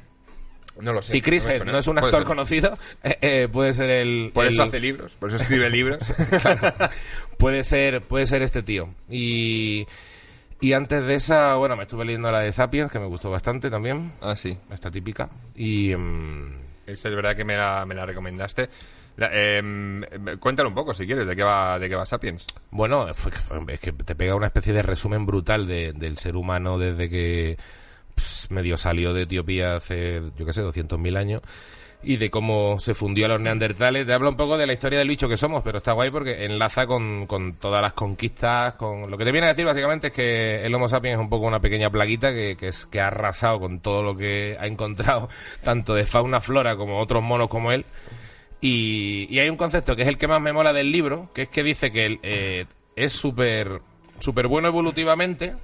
No 0.82 0.93
lo 0.93 1.01
sé. 1.01 1.11
Si 1.13 1.21
Chris 1.21 1.45
no 1.45 1.51
Head 1.51 1.75
es 1.75 1.88
un 1.88 1.97
actor 1.99 2.23
conocido, 2.25 2.77
eh, 3.03 3.17
eh, 3.21 3.47
puede 3.51 3.73
ser 3.73 3.89
el... 3.89 4.32
Por 4.34 4.45
el- 4.45 4.53
eso 4.53 4.63
hace 4.63 4.80
libros, 4.80 5.15
por 5.19 5.30
eso 5.30 5.38
escribe 5.38 5.69
libros. 5.71 6.13
puede 7.38 7.63
ser 7.63 8.01
puede 8.01 8.25
ser 8.25 8.41
este 8.41 8.63
tío 8.63 8.89
y 9.09 9.88
y 10.61 10.73
antes 10.73 11.05
de 11.05 11.15
esa 11.15 11.55
bueno 11.55 11.75
me 11.77 11.84
estuve 11.84 12.05
leyendo 12.05 12.32
la 12.32 12.39
de 12.41 12.51
Sapiens 12.51 12.91
que 12.91 12.99
me 12.99 13.05
gustó 13.05 13.30
bastante 13.32 13.69
también 13.69 14.11
ah, 14.21 14.36
sí. 14.36 14.57
esta 14.71 14.91
típica 14.91 15.30
y 15.55 15.95
mm, 15.95 16.53
Esa 16.88 17.09
es 17.09 17.15
verdad 17.15 17.36
que 17.36 17.43
me 17.45 17.55
la, 17.55 17.86
me 17.86 17.95
la 17.95 18.05
recomendaste. 18.05 18.69
La- 19.17 19.30
em, 19.34 20.03
em, 20.03 20.38
cuéntalo 20.39 20.69
un 20.69 20.75
poco, 20.75 20.93
si 20.93 21.05
quieres, 21.05 21.27
de 21.27 21.36
qué 21.36 21.43
va, 21.43 21.77
de 21.77 21.89
qué 21.89 21.95
va 21.95 22.05
Sapiens. 22.05 22.45
bueno 22.71 23.07
es 23.09 23.80
que 23.80 23.91
te 23.93 24.15
pega 24.15 24.36
una 24.36 24.47
especie 24.47 24.73
de 24.73 24.82
resumen 24.82 25.25
brutal 25.25 25.67
de- 25.67 25.93
del 25.93 26.17
ser 26.17 26.36
humano 26.36 26.77
desde 26.77 27.09
que 27.09 27.57
medio 28.49 28.78
salió 28.78 29.13
de 29.13 29.24
Etiopía 29.24 29.76
hace 29.76 30.22
yo 30.38 30.45
qué 30.45 30.53
sé 30.53 30.63
200.000 30.63 31.17
años 31.17 31.41
y 32.01 32.17
de 32.17 32.30
cómo 32.30 32.80
se 32.80 32.93
fundió 32.93 33.26
a 33.26 33.30
los 33.30 33.41
neandertales. 33.41 34.07
Te 34.07 34.13
habla 34.13 34.30
un 34.30 34.38
poco 34.38 34.57
de 34.57 34.65
la 34.65 34.74
historia 34.74 34.99
del 34.99 35.09
bicho 35.09 35.28
que 35.28 35.36
somos, 35.36 35.61
pero 35.63 35.80
está 35.80 35.91
guay 35.91 36.09
porque 36.09 36.45
enlaza 36.45 36.88
con, 36.88 37.28
con 37.28 37.55
todas 37.55 37.82
las 37.82 37.93
conquistas, 37.93 38.76
con 38.76 39.11
lo 39.11 39.17
que 39.17 39.26
te 39.26 39.32
viene 39.32 39.47
a 39.47 39.49
decir 39.49 39.65
básicamente 39.65 40.07
es 40.07 40.13
que 40.13 40.65
el 40.65 40.74
Homo 40.74 40.88
sapiens 40.88 41.15
es 41.15 41.20
un 41.20 41.30
poco 41.30 41.45
una 41.45 41.59
pequeña 41.59 41.89
plaguita 41.89 42.32
que, 42.32 42.55
que, 42.57 42.70
es, 42.70 42.86
que 42.86 43.01
ha 43.01 43.07
arrasado 43.07 43.59
con 43.59 43.82
todo 43.82 44.01
lo 44.01 44.15
que 44.15 44.55
ha 44.59 44.67
encontrado, 44.67 45.30
tanto 45.63 45.93
de 45.93 46.05
fauna, 46.05 46.39
flora 46.39 46.78
como 46.78 46.99
otros 46.99 47.24
monos 47.24 47.49
como 47.49 47.72
él. 47.72 47.86
Y, 48.61 49.28
y 49.30 49.39
hay 49.39 49.49
un 49.49 49.57
concepto 49.57 49.95
que 49.95 50.03
es 50.03 50.07
el 50.07 50.17
que 50.17 50.28
más 50.28 50.41
me 50.41 50.53
mola 50.53 50.74
del 50.74 50.91
libro, 50.91 51.30
que 51.34 51.43
es 51.43 51.49
que 51.49 51.63
dice 51.63 51.91
que 51.91 52.05
él, 52.05 52.20
eh, 52.24 52.65
es 52.95 53.13
súper 53.13 53.82
súper 54.20 54.47
bueno 54.47 54.67
evolutivamente, 54.67 55.55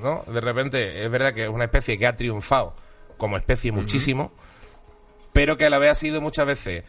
¿no? 0.00 0.24
De 0.32 0.40
repente 0.40 1.04
es 1.04 1.10
verdad 1.10 1.32
que 1.34 1.44
es 1.44 1.48
una 1.48 1.64
especie 1.64 1.98
que 1.98 2.06
ha 2.06 2.16
triunfado 2.16 2.74
como 3.16 3.36
especie 3.36 3.70
muchísimo, 3.72 4.32
pero 5.32 5.56
que 5.56 5.66
a 5.66 5.70
la 5.70 5.78
vez 5.78 5.90
ha 5.90 5.94
sido 5.94 6.20
muchas 6.20 6.46
veces 6.46 6.84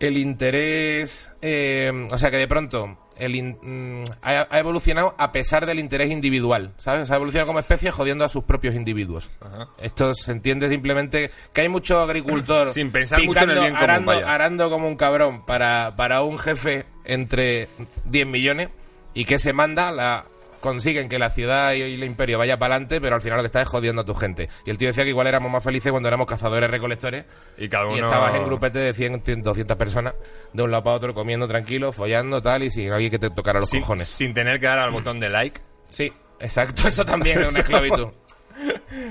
el 0.00 0.18
interés, 0.18 1.30
eh, 1.40 2.08
o 2.10 2.18
sea 2.18 2.30
que 2.30 2.36
de 2.36 2.48
pronto 2.48 2.98
el 3.16 3.36
in- 3.36 3.58
mm, 3.62 4.04
ha, 4.22 4.48
ha 4.50 4.58
evolucionado 4.58 5.14
a 5.18 5.30
pesar 5.30 5.64
del 5.66 5.78
interés 5.78 6.10
individual, 6.10 6.72
¿sabes? 6.78 7.10
Ha 7.12 7.16
evolucionado 7.16 7.46
como 7.46 7.60
especie 7.60 7.92
jodiendo 7.92 8.24
a 8.24 8.28
sus 8.28 8.42
propios 8.42 8.74
individuos. 8.74 9.30
Ajá. 9.40 9.68
Esto 9.80 10.12
se 10.14 10.32
entiende 10.32 10.68
simplemente 10.68 11.30
que 11.52 11.60
hay 11.60 11.68
mucho 11.68 12.00
agricultor 12.00 12.72
Sin 12.72 12.90
pensar 12.90 13.22
mucho 13.22 13.44
en 13.44 13.50
el 13.50 13.60
bien 13.60 13.72
común, 13.74 13.84
arando, 13.90 14.06
vaya. 14.12 14.34
arando 14.34 14.68
como 14.70 14.88
un 14.88 14.96
cabrón 14.96 15.46
para, 15.46 15.94
para 15.96 16.22
un 16.22 16.38
jefe 16.40 16.86
entre 17.04 17.68
10 18.06 18.26
millones 18.26 18.68
y 19.14 19.24
que 19.26 19.38
se 19.38 19.52
manda 19.52 19.92
la 19.92 20.24
consiguen 20.64 21.10
que 21.10 21.18
la 21.18 21.28
ciudad 21.28 21.74
y 21.74 21.82
el 21.82 22.02
imperio 22.02 22.38
vaya 22.38 22.58
para 22.58 22.76
adelante, 22.76 22.98
pero 22.98 23.16
al 23.16 23.20
final 23.20 23.36
lo 23.36 23.42
que 23.42 23.48
está 23.48 23.60
es 23.60 23.68
jodiendo 23.68 24.00
a 24.00 24.04
tu 24.06 24.14
gente. 24.14 24.48
Y 24.64 24.70
el 24.70 24.78
tío 24.78 24.88
decía 24.88 25.04
que 25.04 25.10
igual 25.10 25.26
éramos 25.26 25.52
más 25.52 25.62
felices 25.62 25.92
cuando 25.92 26.08
éramos 26.08 26.26
cazadores 26.26 26.70
recolectores 26.70 27.26
Y 27.58 27.68
cada 27.68 27.84
uno... 27.84 27.96
y 27.96 28.00
estabas 28.00 28.34
en 28.34 28.44
grupete 28.44 28.78
de 28.78 28.94
100, 28.94 29.22
100, 29.22 29.42
200 29.42 29.76
personas 29.76 30.14
de 30.54 30.62
un 30.62 30.70
lado 30.70 30.82
para 30.82 30.96
otro 30.96 31.12
comiendo 31.12 31.46
tranquilo, 31.46 31.92
follando 31.92 32.40
tal 32.40 32.62
y 32.62 32.70
sin 32.70 32.90
alguien 32.90 33.10
que 33.10 33.18
te 33.18 33.28
tocara 33.28 33.60
los 33.60 33.68
sin, 33.68 33.82
cojones. 33.82 34.06
sin 34.06 34.32
tener 34.32 34.58
que 34.58 34.66
dar 34.66 34.78
al 34.78 34.90
botón 34.90 35.20
de 35.20 35.28
like. 35.28 35.60
Sí, 35.90 36.10
exacto, 36.40 36.88
eso 36.88 37.04
también 37.04 37.42
es 37.42 37.50
una 37.50 37.58
esclavitud. 37.60 38.08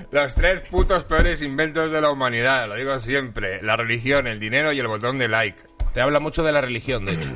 Los 0.09 0.33
tres 0.33 0.61
putos 0.71 1.03
peores 1.03 1.43
inventos 1.43 1.91
de 1.91 2.01
la 2.01 2.09
humanidad, 2.09 2.67
lo 2.67 2.75
digo 2.75 2.99
siempre. 2.99 3.61
La 3.61 3.77
religión, 3.77 4.25
el 4.25 4.39
dinero 4.39 4.71
y 4.71 4.79
el 4.79 4.87
botón 4.87 5.19
de 5.19 5.27
like. 5.27 5.61
Te 5.93 6.01
habla 6.01 6.19
mucho 6.19 6.43
de 6.43 6.51
la 6.51 6.61
religión, 6.61 7.05
de 7.05 7.13
hecho. 7.13 7.29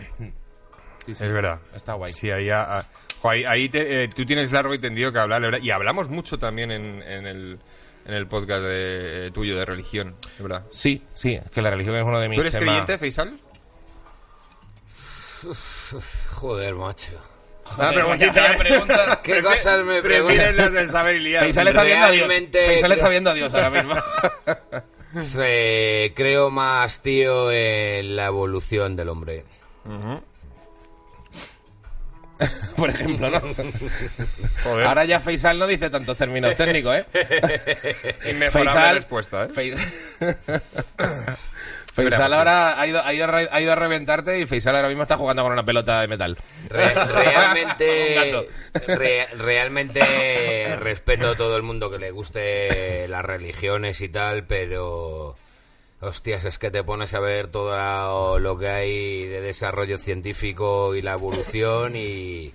Sí, 1.05 1.15
sí. 1.15 1.23
Es 1.23 1.31
verdad. 1.31 1.59
Está 1.75 1.93
guay. 1.93 2.11
Sí, 2.11 2.31
ahí, 2.31 2.49
jo, 2.49 2.81
ahí, 3.23 3.43
ahí 3.45 3.69
te- 3.69 4.03
eh, 4.03 4.07
tú 4.09 4.25
tienes 4.25 4.51
largo 4.51 4.73
y 4.73 4.79
tendido 4.79 5.11
que 5.11 5.19
hablar, 5.19 5.41
¿verdad? 5.41 5.59
Y 5.61 5.71
hablamos 5.71 6.09
mucho 6.09 6.37
también 6.39 6.71
en, 6.71 7.01
en 7.03 7.25
el, 7.27 7.59
en 8.05 8.13
el 8.13 8.27
podcast 8.27 8.61
de- 8.63 9.27
eh, 9.27 9.31
tuyo 9.31 9.57
de 9.57 9.65
religión, 9.65 10.15
verdad. 10.39 10.63
Sí, 10.71 11.03
sí, 11.13 11.33
es 11.35 11.49
que 11.51 11.61
la 11.61 11.69
religión 11.71 11.95
es 11.95 12.03
uno 12.03 12.19
de 12.19 12.29
mis 12.29 12.35
¿Tú 12.37 12.41
eres 12.41 12.53
temas- 12.53 12.65
creyente, 12.65 12.97
Faisal? 12.97 13.33
Joder, 16.31 16.75
macho. 16.75 17.13
Ah, 17.65 17.91
pero 17.93 18.07
vaya- 18.07 18.31
vaya 18.31 18.55
pregunta. 18.57 19.21
¿Qué 19.23 19.43
cosas 19.43 19.83
me 19.83 20.01
preguntas? 20.01 20.55
las 20.55 20.71
del 20.73 20.87
saber 20.87 21.17
y 21.17 21.19
liar. 21.19 21.43
Faisal 21.43 21.67
está 21.67 21.83
viendo 21.83 22.05
a 22.05 22.11
Dios. 22.11 22.27
Faisal 22.65 22.91
está 22.93 23.09
viendo 23.09 23.29
a 23.29 23.33
Dios 23.33 23.53
ahora 23.53 23.69
mismo. 23.69 23.95
Eh, 25.39 26.11
creo 26.15 26.51
más, 26.51 27.01
tío, 27.01 27.49
en 27.51 28.15
la 28.17 28.25
evolución 28.27 28.95
del 28.95 29.09
hombre. 29.09 29.45
Por 32.75 32.89
ejemplo, 32.89 33.29
¿no? 33.29 33.39
Joder, 34.63 34.87
Ahora 34.87 35.05
ya 35.05 35.19
Faisal 35.19 35.57
no 35.57 35.65
dice 35.67 35.89
tantos 35.89 36.15
términos 36.17 36.55
técnicos, 36.55 36.95
¿eh? 36.97 37.05
inmejorable 38.31 38.93
respuesta, 38.93 39.47
¿eh? 39.55 39.79
Faisal 41.93 42.31
ahora 42.33 42.79
ha 42.79 42.85
ido, 42.85 43.03
ha, 43.03 43.11
ido 43.11 43.23
a 43.23 43.27
re- 43.27 43.49
ha 43.51 43.59
ido 43.59 43.71
a 43.71 43.75
reventarte 43.75 44.39
y 44.39 44.45
Faisal 44.45 44.75
ahora 44.75 44.87
mismo 44.87 45.01
está 45.03 45.17
jugando 45.17 45.41
con 45.41 45.51
una 45.51 45.65
pelota 45.65 45.99
de 46.01 46.07
metal. 46.07 46.37
Re- 46.69 46.93
realmente, 46.93 48.47
re- 48.85 49.27
realmente 49.35 50.75
respeto 50.79 51.31
a 51.31 51.35
todo 51.35 51.55
el 51.57 51.63
mundo 51.63 51.89
que 51.89 51.97
le 51.97 52.11
guste 52.11 53.07
las 53.07 53.25
religiones 53.25 53.99
y 54.01 54.09
tal, 54.09 54.43
pero 54.43 55.35
hostias, 55.99 56.45
es 56.45 56.57
que 56.57 56.71
te 56.71 56.83
pones 56.83 57.13
a 57.13 57.19
ver 57.19 57.47
todo 57.47 58.39
lo 58.39 58.57
que 58.57 58.69
hay 58.69 59.25
de 59.25 59.41
desarrollo 59.41 59.97
científico 59.97 60.95
y 60.95 61.01
la 61.01 61.13
evolución 61.13 61.95
y 61.95 62.53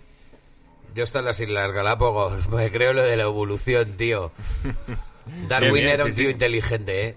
yo 0.95 1.05
estoy 1.05 1.21
en 1.21 1.27
las 1.27 1.41
Islas 1.41 1.73
Galápagos, 1.73 2.49
me 2.51 2.71
creo 2.71 2.93
lo 2.93 3.03
de 3.03 3.17
la 3.17 3.25
evolución, 3.25 3.97
tío. 3.97 4.33
Darwin 5.49 5.75
bien, 5.75 5.89
era 5.89 6.05
sí, 6.05 6.11
un 6.11 6.17
tío 6.17 6.27
sí. 6.27 6.33
inteligente, 6.33 7.07
¿eh? 7.09 7.17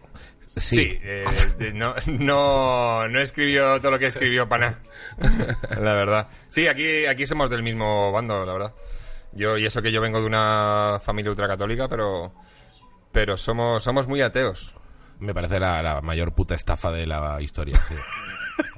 Sí, 0.58 0.98
eh, 1.04 1.26
no, 1.74 1.94
no, 2.06 3.10
no 3.10 3.20
escribió 3.20 3.78
todo 3.82 3.92
lo 3.92 4.00
que 4.00 4.06
escribió 4.06 4.48
Pana. 4.48 4.80
La 5.82 5.94
verdad. 5.94 6.30
Sí, 6.48 6.68
aquí, 6.68 7.06
aquí 7.06 7.28
somos 7.28 7.50
del 7.50 7.62
mismo 7.62 8.10
bando, 8.14 8.46
la 8.46 8.54
verdad. 8.54 8.74
Yo, 9.34 9.58
y 9.58 9.66
eso 9.66 9.82
que 9.82 9.92
yo 9.92 10.00
vengo 10.00 10.22
de 10.22 10.28
una 10.28 11.02
familia 11.04 11.32
ultracatólica, 11.32 11.90
pero, 11.90 12.32
pero 13.12 13.36
somos, 13.36 13.84
somos 13.84 14.08
muy 14.08 14.22
ateos. 14.22 14.76
Me 15.20 15.34
parece 15.34 15.60
la, 15.60 15.82
la 15.82 16.02
mayor 16.02 16.34
puta 16.34 16.56
estafa 16.56 16.92
de 16.92 17.06
la 17.08 17.42
historia, 17.42 17.80
sí. 17.88 17.96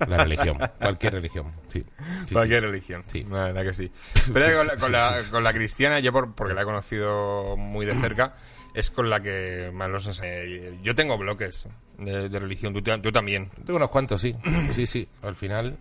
La 0.08 0.18
religión. 0.18 0.58
Cualquier 0.80 1.14
religión, 1.14 1.52
sí. 1.72 1.84
Sí, 2.28 2.34
Cualquier 2.34 2.62
sí. 2.62 2.66
religión. 2.68 3.04
Sí. 3.12 3.26
La 3.30 3.46
verdad 3.46 3.64
que 3.64 3.74
sí. 3.74 3.92
Pero 4.34 4.58
con 4.60 4.68
la, 4.68 4.76
con 4.76 4.92
la, 4.92 5.22
con 5.32 5.44
la 5.44 5.54
cristiana, 5.54 6.00
yo 6.00 6.12
por, 6.12 6.34
porque 6.34 6.54
la 6.54 6.62
he 6.62 6.66
conocido 6.66 7.56
muy 7.58 7.86
de 7.86 7.94
cerca, 7.96 8.36
es 8.74 8.92
con 8.92 9.10
la 9.10 9.22
que 9.22 9.72
más 9.74 9.90
los 9.90 10.06
enseñé. 10.08 10.80
Yo 10.84 10.94
tengo 10.96 11.18
bloques 11.18 11.68
de, 11.98 12.30
de 12.30 12.40
religión, 12.40 12.74
tú, 12.74 12.82
tú 12.82 13.12
también. 13.12 13.50
Tengo 13.66 13.78
unos 13.78 13.90
cuantos, 13.90 14.22
sí. 14.22 14.36
Sí, 14.74 14.86
sí. 14.86 15.08
Al 15.22 15.36
final. 15.36 15.78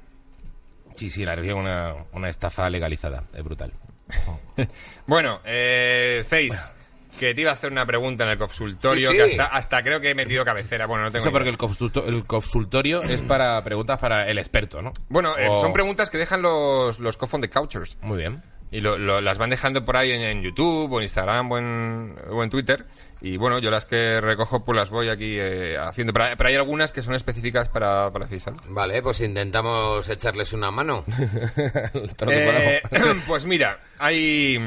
Sí, 0.96 1.10
sí, 1.10 1.24
la 1.24 1.34
religión 1.34 1.58
es 1.60 1.64
una, 1.64 1.94
una 2.12 2.28
estafa 2.30 2.70
legalizada. 2.70 3.24
Es 3.34 3.44
brutal. 3.44 3.72
Bueno, 5.06 5.40
eh, 5.44 6.24
Face, 6.26 6.72
que 7.18 7.34
te 7.34 7.40
iba 7.40 7.50
a 7.50 7.54
hacer 7.54 7.72
una 7.72 7.86
pregunta 7.86 8.24
en 8.24 8.30
el 8.30 8.38
consultorio, 8.38 9.08
Sí, 9.10 9.14
sí. 9.14 9.16
que 9.18 9.22
hasta, 9.42 9.46
hasta 9.56 9.82
creo 9.82 10.00
que 10.00 10.10
he 10.10 10.14
metido 10.14 10.44
cabecera. 10.44 10.86
Bueno, 10.86 11.04
no 11.04 11.10
tengo 11.10 11.20
Eso 11.20 11.28
ni 11.28 11.32
porque 11.32 11.48
idea. 11.48 11.52
el, 11.52 11.58
consulto- 11.58 12.06
el 12.06 12.24
consultorio 12.24 13.02
es 13.02 13.20
para 13.22 13.62
preguntas 13.64 13.98
para 13.98 14.28
el 14.28 14.38
experto, 14.38 14.82
¿no? 14.82 14.92
Bueno, 15.08 15.36
eh, 15.38 15.48
O- 15.48 15.60
son 15.60 15.72
preguntas 15.72 16.10
que 16.10 16.18
dejan 16.18 16.42
los, 16.42 16.98
los 17.00 17.18
de 17.40 17.50
Couchers. 17.50 17.98
Muy 18.02 18.18
bien. 18.18 18.42
Y 18.70 18.80
lo- 18.80 18.98
lo- 18.98 19.20
las 19.20 19.38
van 19.38 19.50
dejando 19.50 19.84
por 19.84 19.96
ahí 19.96 20.10
en, 20.10 20.22
en 20.22 20.42
YouTube 20.42 20.92
o 20.92 20.98
en 20.98 21.04
Instagram 21.04 21.52
o 21.52 21.58
en, 21.58 22.16
o 22.30 22.42
en 22.42 22.50
Twitter. 22.50 22.84
Y 23.22 23.36
bueno, 23.36 23.58
yo 23.60 23.70
las 23.70 23.86
que 23.86 24.20
recojo 24.20 24.64
pues 24.64 24.76
las 24.76 24.90
voy 24.90 25.08
aquí 25.08 25.36
eh, 25.38 25.76
haciendo. 25.78 26.12
Pero, 26.12 26.24
hay- 26.26 26.34
pero 26.36 26.48
hay 26.50 26.56
algunas 26.56 26.92
que 26.92 27.02
son 27.02 27.14
específicas 27.14 27.68
para, 27.68 28.10
para 28.12 28.26
Faisal. 28.26 28.54
Vale, 28.68 29.00
pues 29.02 29.20
intentamos 29.20 30.08
echarles 30.08 30.52
una 30.52 30.70
mano. 30.72 31.04
Eh, 32.28 32.82
pues 33.26 33.46
mira, 33.46 33.80
hay, 33.98 34.58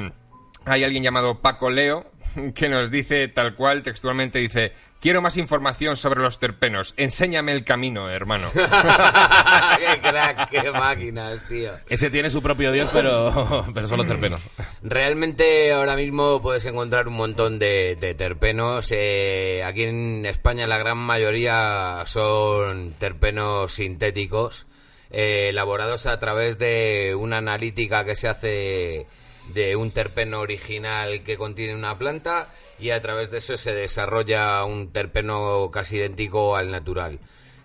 hay 0.65 0.83
alguien 0.83 1.03
llamado 1.03 1.39
Paco 1.41 1.69
Leo 1.69 2.09
que 2.55 2.69
nos 2.69 2.91
dice 2.91 3.27
tal 3.27 3.55
cual, 3.55 3.83
textualmente 3.83 4.39
dice, 4.39 4.73
quiero 4.99 5.21
más 5.21 5.37
información 5.37 5.97
sobre 5.97 6.21
los 6.21 6.39
terpenos, 6.39 6.93
enséñame 6.97 7.51
el 7.51 7.63
camino, 7.63 8.09
hermano. 8.09 8.49
qué 8.53 10.01
crack, 10.01 10.49
qué 10.49 10.71
máquinas, 10.71 11.47
tío. 11.47 11.71
Ese 11.89 12.09
tiene 12.09 12.29
su 12.29 12.41
propio 12.41 12.71
dios, 12.71 12.89
pero, 12.91 13.65
pero 13.73 13.87
son 13.87 13.97
los 13.99 14.07
terpenos. 14.07 14.41
Realmente 14.81 15.71
ahora 15.73 15.95
mismo 15.95 16.41
puedes 16.41 16.65
encontrar 16.65 17.07
un 17.07 17.15
montón 17.15 17.59
de, 17.59 17.97
de 17.99 18.13
terpenos. 18.15 18.87
eh, 18.91 19.63
aquí 19.65 19.83
en 19.83 20.25
España 20.25 20.67
la 20.67 20.77
gran 20.77 20.97
mayoría 20.97 22.03
son 22.05 22.93
terpenos 22.93 23.73
sintéticos, 23.73 24.67
eh, 25.11 25.49
elaborados 25.49 26.05
a 26.05 26.19
través 26.19 26.57
de 26.57 27.15
una 27.17 27.37
analítica 27.37 28.05
que 28.05 28.15
se 28.15 28.27
hace 28.27 29.07
de 29.53 29.75
un 29.75 29.91
terpeno 29.91 30.39
original 30.39 31.23
que 31.23 31.37
contiene 31.37 31.75
una 31.75 31.97
planta 31.97 32.53
y 32.79 32.91
a 32.91 33.01
través 33.01 33.31
de 33.31 33.39
eso 33.39 33.57
se 33.57 33.73
desarrolla 33.73 34.63
un 34.63 34.91
terpeno 34.91 35.69
casi 35.71 35.97
idéntico 35.97 36.55
al 36.55 36.71
natural. 36.71 37.19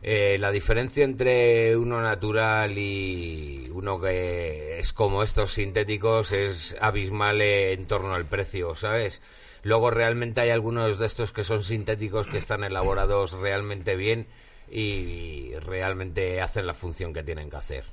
Eh, 0.06 0.36
la 0.38 0.50
diferencia 0.50 1.02
entre 1.02 1.76
uno 1.76 2.02
natural 2.02 2.76
y 2.76 3.70
uno 3.72 3.98
que 3.98 4.78
es 4.78 4.92
como 4.92 5.22
estos 5.22 5.52
sintéticos 5.52 6.32
es 6.32 6.76
abismal 6.78 7.40
en 7.40 7.86
torno 7.86 8.14
al 8.14 8.26
precio, 8.26 8.74
¿sabes? 8.74 9.22
Luego 9.62 9.90
realmente 9.90 10.42
hay 10.42 10.50
algunos 10.50 10.98
de 10.98 11.06
estos 11.06 11.32
que 11.32 11.42
son 11.42 11.62
sintéticos 11.62 12.28
que 12.28 12.36
están 12.36 12.64
elaborados 12.64 13.32
realmente 13.32 13.96
bien 13.96 14.26
y 14.70 15.54
realmente 15.60 16.42
hacen 16.42 16.66
la 16.66 16.74
función 16.74 17.14
que 17.14 17.22
tienen 17.22 17.48
que 17.48 17.56
hacer. 17.56 17.84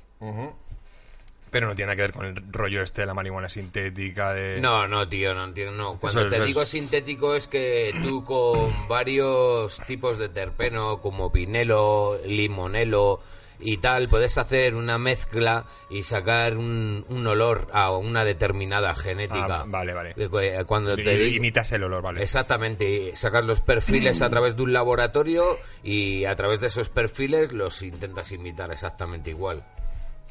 Pero 1.52 1.68
no 1.68 1.76
tiene 1.76 1.88
nada 1.88 1.96
que 1.96 2.02
ver 2.02 2.12
con 2.12 2.26
el 2.26 2.42
rollo 2.50 2.82
este 2.82 3.02
de 3.02 3.06
la 3.06 3.14
marihuana 3.14 3.48
sintética 3.48 4.32
de... 4.32 4.58
No, 4.60 4.88
no, 4.88 5.06
tío, 5.08 5.34
no 5.34 5.44
entiendo. 5.44 5.72
No. 5.72 5.98
Cuando 6.00 6.22
es- 6.22 6.30
te 6.30 6.44
digo 6.44 6.62
es- 6.62 6.68
sintético 6.70 7.34
es 7.36 7.46
que 7.46 7.92
tú 8.02 8.24
con 8.24 8.88
varios 8.88 9.78
tipos 9.86 10.18
de 10.18 10.28
terpeno, 10.30 11.00
como 11.00 11.30
pinelo, 11.30 12.18
limonelo 12.26 13.20
y 13.64 13.76
tal, 13.76 14.08
puedes 14.08 14.38
hacer 14.38 14.74
una 14.74 14.98
mezcla 14.98 15.66
y 15.88 16.02
sacar 16.02 16.56
un, 16.56 17.04
un 17.08 17.26
olor 17.28 17.68
a 17.72 17.90
una 17.92 18.24
determinada 18.24 18.92
genética. 18.94 19.60
Ah, 19.60 19.64
vale, 19.68 19.92
vale. 19.94 20.14
Eh, 20.16 20.28
cu- 20.28 20.66
Cuando 20.66 20.96
te 20.96 21.16
digo... 21.16 21.36
Imitas 21.36 21.70
el 21.72 21.84
olor, 21.84 22.02
vale. 22.02 22.22
Exactamente, 22.22 23.12
sacas 23.14 23.44
los 23.44 23.60
perfiles 23.60 24.20
a 24.22 24.30
través 24.30 24.56
de 24.56 24.62
un 24.62 24.72
laboratorio 24.72 25.58
y 25.84 26.24
a 26.24 26.34
través 26.34 26.58
de 26.60 26.68
esos 26.68 26.88
perfiles 26.88 27.52
los 27.52 27.82
intentas 27.82 28.32
imitar 28.32 28.72
exactamente 28.72 29.30
igual. 29.30 29.62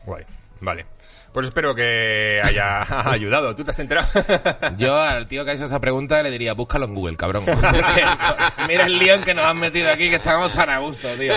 Guay, 0.03 0.26
vale. 0.59 0.86
Pues 1.34 1.47
espero 1.47 1.73
que 1.73 2.39
haya 2.43 2.82
ayudado. 3.11 3.55
¿Tú 3.55 3.63
te 3.63 3.71
has 3.71 3.79
enterado? 3.79 4.07
Yo 4.77 4.99
al 4.99 5.27
tío 5.27 5.45
que 5.45 5.51
ha 5.51 5.53
hecho 5.53 5.65
esa 5.65 5.79
pregunta 5.79 6.21
le 6.21 6.29
diría, 6.29 6.53
búscalo 6.53 6.86
en 6.86 6.93
Google, 6.93 7.15
cabrón. 7.17 7.45
Mira 8.67 8.86
el 8.86 8.99
lío 8.99 9.13
en 9.15 9.23
que 9.23 9.34
nos 9.34 9.45
han 9.45 9.57
metido 9.57 9.89
aquí, 9.91 10.09
que 10.09 10.17
estamos 10.17 10.51
tan 10.51 10.69
a 10.69 10.79
gusto, 10.79 11.07
tío. 11.15 11.34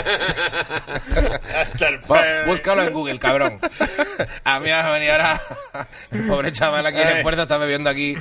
Búscalo 2.47 2.83
en 2.83 2.93
Google, 2.93 3.19
cabrón. 3.21 3.61
A 4.43 4.59
mí 4.59 4.67
me 4.67 4.73
va 4.73 4.89
a 4.89 4.93
venir 4.93 5.11
ahora... 5.13 5.41
El 6.11 6.27
pobre 6.27 6.53
chaval 6.53 6.87
aquí 6.87 7.01
en 7.01 7.07
Ay. 7.09 7.15
esfuerzo 7.19 7.43
está 7.43 7.57
bebiendo 7.57 7.89
aquí... 7.91 8.17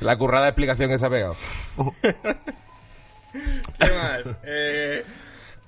La 0.00 0.16
currada 0.16 0.48
explicación 0.48 0.90
que 0.90 0.98
se 0.98 1.06
ha 1.06 1.10
pegado. 1.10 1.36
¿Qué 3.32 3.90
más? 3.94 4.36
Eh, 4.44 5.04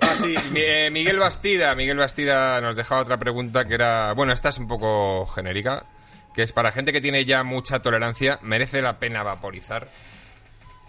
ah, 0.03 0.14
sí, 0.20 0.34
eh, 0.55 0.90
Miguel 0.90 1.18
Bastida. 1.18 1.74
Miguel 1.74 1.96
Bastida 1.96 2.61
nos 2.61 2.76
dejaba 2.76 3.00
otra 3.03 3.18
pregunta 3.18 3.66
que 3.66 3.74
era... 3.74 4.12
Bueno, 4.12 4.32
esta 4.32 4.50
es 4.50 4.59
un 4.59 4.68
poco 4.68 5.26
genérica. 5.26 5.86
Que 6.34 6.42
es 6.42 6.53
para 6.53 6.72
gente 6.72 6.92
que 6.92 7.00
tiene 7.00 7.24
ya 7.24 7.42
mucha 7.42 7.82
tolerancia, 7.82 8.38
¿merece 8.42 8.80
la 8.80 8.98
pena 8.98 9.22
vaporizar? 9.22 9.88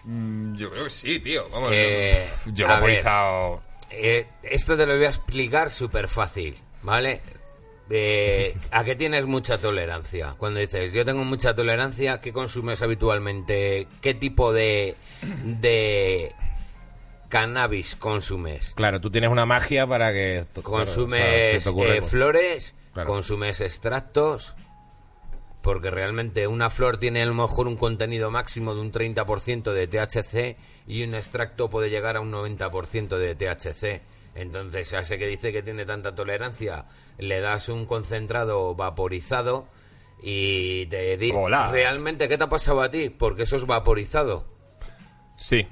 Mm, 0.04 0.56
yo 0.56 0.70
creo 0.70 0.84
que 0.84 0.90
sí, 0.90 1.20
tío. 1.20 1.48
Vamos, 1.50 1.70
Eh, 1.72 2.26
yo 2.52 2.66
he 2.66 2.68
a 2.68 2.74
vaporizado... 2.74 3.62
Eh, 3.90 4.26
esto 4.42 4.76
te 4.76 4.86
lo 4.86 4.96
voy 4.96 5.04
a 5.04 5.10
explicar 5.10 5.70
súper 5.70 6.08
fácil, 6.08 6.56
¿vale? 6.82 7.20
Eh, 7.90 8.56
¿A 8.70 8.82
qué 8.82 8.96
tienes 8.96 9.26
mucha 9.26 9.58
tolerancia? 9.58 10.34
Cuando 10.38 10.60
dices, 10.60 10.92
yo 10.92 11.04
tengo 11.04 11.24
mucha 11.24 11.54
tolerancia, 11.54 12.20
¿qué 12.20 12.32
consumes 12.32 12.80
habitualmente? 12.82 13.86
¿Qué 14.00 14.14
tipo 14.14 14.52
de, 14.52 14.96
de 15.44 16.34
cannabis 17.34 17.96
consumes? 17.96 18.74
Claro, 18.74 19.00
tú 19.00 19.10
tienes 19.10 19.28
una 19.28 19.44
magia 19.44 19.88
para 19.88 20.12
que... 20.12 20.44
claro, 20.52 20.62
¿Consumes 20.62 21.66
o 21.66 21.74
sea, 21.74 21.94
eh, 21.96 22.00
flores? 22.00 22.76
Claro. 22.92 23.10
¿Consumes 23.10 23.60
extractos? 23.60 24.54
Porque 25.60 25.90
realmente 25.90 26.46
una 26.46 26.70
flor 26.70 26.98
tiene 26.98 27.22
a 27.22 27.26
lo 27.26 27.34
mejor 27.34 27.66
un 27.66 27.76
contenido 27.76 28.30
máximo 28.30 28.72
de 28.76 28.82
un 28.82 28.92
30% 28.92 29.72
de 29.72 29.88
THC 29.88 30.56
y 30.86 31.02
un 31.02 31.16
extracto 31.16 31.68
puede 31.68 31.90
llegar 31.90 32.16
a 32.16 32.20
un 32.20 32.30
90% 32.30 33.18
de 33.18 33.34
THC. 33.34 34.02
Entonces, 34.36 34.94
a 34.94 35.00
ese 35.00 35.18
que 35.18 35.26
dice 35.26 35.52
que 35.52 35.64
tiene 35.64 35.84
tanta 35.84 36.14
tolerancia, 36.14 36.84
le 37.18 37.40
das 37.40 37.68
un 37.68 37.84
concentrado 37.86 38.76
vaporizado 38.76 39.66
y 40.22 40.86
te 40.86 41.16
digo, 41.16 41.42
Hola. 41.42 41.68
¿realmente 41.72 42.28
qué 42.28 42.38
te 42.38 42.44
ha 42.44 42.48
pasado 42.48 42.80
a 42.80 42.92
ti? 42.92 43.10
Porque 43.10 43.42
eso 43.42 43.56
es 43.56 43.66
vaporizado. 43.66 44.46
Sí. 45.36 45.66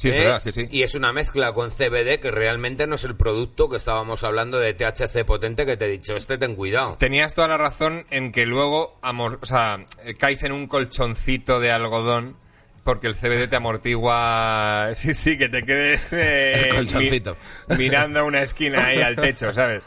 Sí, 0.00 0.08
es 0.08 0.16
¿Eh? 0.16 0.18
verdad, 0.20 0.40
sí, 0.40 0.50
sí. 0.50 0.66
Y 0.70 0.82
es 0.82 0.94
una 0.94 1.12
mezcla 1.12 1.52
con 1.52 1.70
CBD 1.70 2.20
que 2.20 2.30
realmente 2.30 2.86
no 2.86 2.94
es 2.94 3.04
el 3.04 3.16
producto 3.16 3.68
que 3.68 3.76
estábamos 3.76 4.24
hablando 4.24 4.58
de 4.58 4.72
THC 4.72 5.26
potente 5.26 5.66
que 5.66 5.76
te 5.76 5.84
he 5.84 5.88
dicho, 5.88 6.16
este 6.16 6.38
ten 6.38 6.56
cuidado. 6.56 6.96
Tenías 6.98 7.34
toda 7.34 7.48
la 7.48 7.58
razón 7.58 8.06
en 8.08 8.32
que 8.32 8.46
luego 8.46 8.98
amor, 9.02 9.38
o 9.42 9.46
sea, 9.46 9.84
caes 10.18 10.42
en 10.44 10.52
un 10.52 10.68
colchoncito 10.68 11.60
de 11.60 11.70
algodón 11.70 12.36
porque 12.84 13.06
el 13.06 13.14
CBD 13.14 13.48
te 13.48 13.56
amortigua. 13.56 14.90
Sí, 14.94 15.14
sí, 15.14 15.38
que 15.38 15.48
te 15.48 15.62
quedes 15.64 16.12
eh, 16.14 16.68
El 16.68 16.74
colchoncito. 16.74 17.36
mi- 17.68 17.76
mirando 17.78 18.20
a 18.20 18.22
una 18.24 18.42
esquina 18.42 18.86
ahí 18.86 19.00
al 19.00 19.16
techo, 19.20 19.52
¿sabes? 19.52 19.82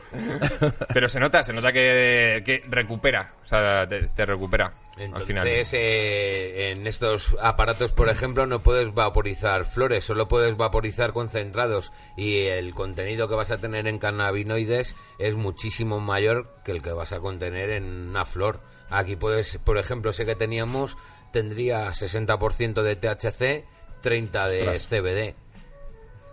Pero 0.93 1.09
se 1.09 1.19
nota, 1.19 1.43
se 1.43 1.53
nota 1.53 1.71
que, 1.71 2.41
que 2.45 2.63
recupera, 2.69 3.33
o 3.43 3.45
sea, 3.45 3.87
te, 3.87 4.07
te 4.07 4.25
recupera 4.25 4.73
al 4.97 5.23
final. 5.23 5.47
Entonces, 5.47 5.71
eh, 5.73 6.71
en 6.71 6.85
estos 6.87 7.35
aparatos, 7.41 7.91
por 7.91 8.09
ejemplo, 8.09 8.45
no 8.45 8.61
puedes 8.63 8.93
vaporizar 8.93 9.65
flores, 9.65 10.03
solo 10.03 10.27
puedes 10.27 10.55
vaporizar 10.55 11.13
concentrados 11.13 11.91
y 12.15 12.45
el 12.45 12.73
contenido 12.73 13.27
que 13.27 13.35
vas 13.35 13.51
a 13.51 13.57
tener 13.57 13.87
en 13.87 13.97
cannabinoides 13.99 14.95
es 15.19 15.35
muchísimo 15.35 15.99
mayor 15.99 16.55
que 16.63 16.71
el 16.71 16.81
que 16.81 16.91
vas 16.91 17.11
a 17.13 17.19
contener 17.19 17.71
en 17.71 17.83
una 18.09 18.25
flor. 18.25 18.61
Aquí 18.89 19.15
puedes, 19.15 19.57
por 19.57 19.79
ejemplo, 19.79 20.11
ese 20.11 20.25
que 20.25 20.35
teníamos 20.35 20.97
tendría 21.33 21.89
60% 21.89 22.81
de 22.81 22.95
THC, 22.95 23.65
30 24.01 24.47
de 24.47 24.59
Ostras. 24.69 24.87
CBD. 24.87 25.35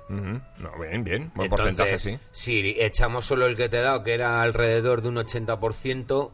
No, 0.08 0.42
bien, 0.80 1.04
bien, 1.04 1.30
buen 1.34 1.46
Entonces, 1.46 1.48
porcentaje, 1.48 1.98
sí. 2.00 2.18
si 2.32 2.76
echamos 2.80 3.24
solo 3.24 3.46
el 3.46 3.56
que 3.56 3.68
te 3.68 3.78
he 3.78 3.80
dado, 3.82 4.02
que 4.02 4.12
era 4.14 4.42
alrededor 4.42 5.02
de 5.02 5.08
un 5.08 5.16
80%, 5.16 6.32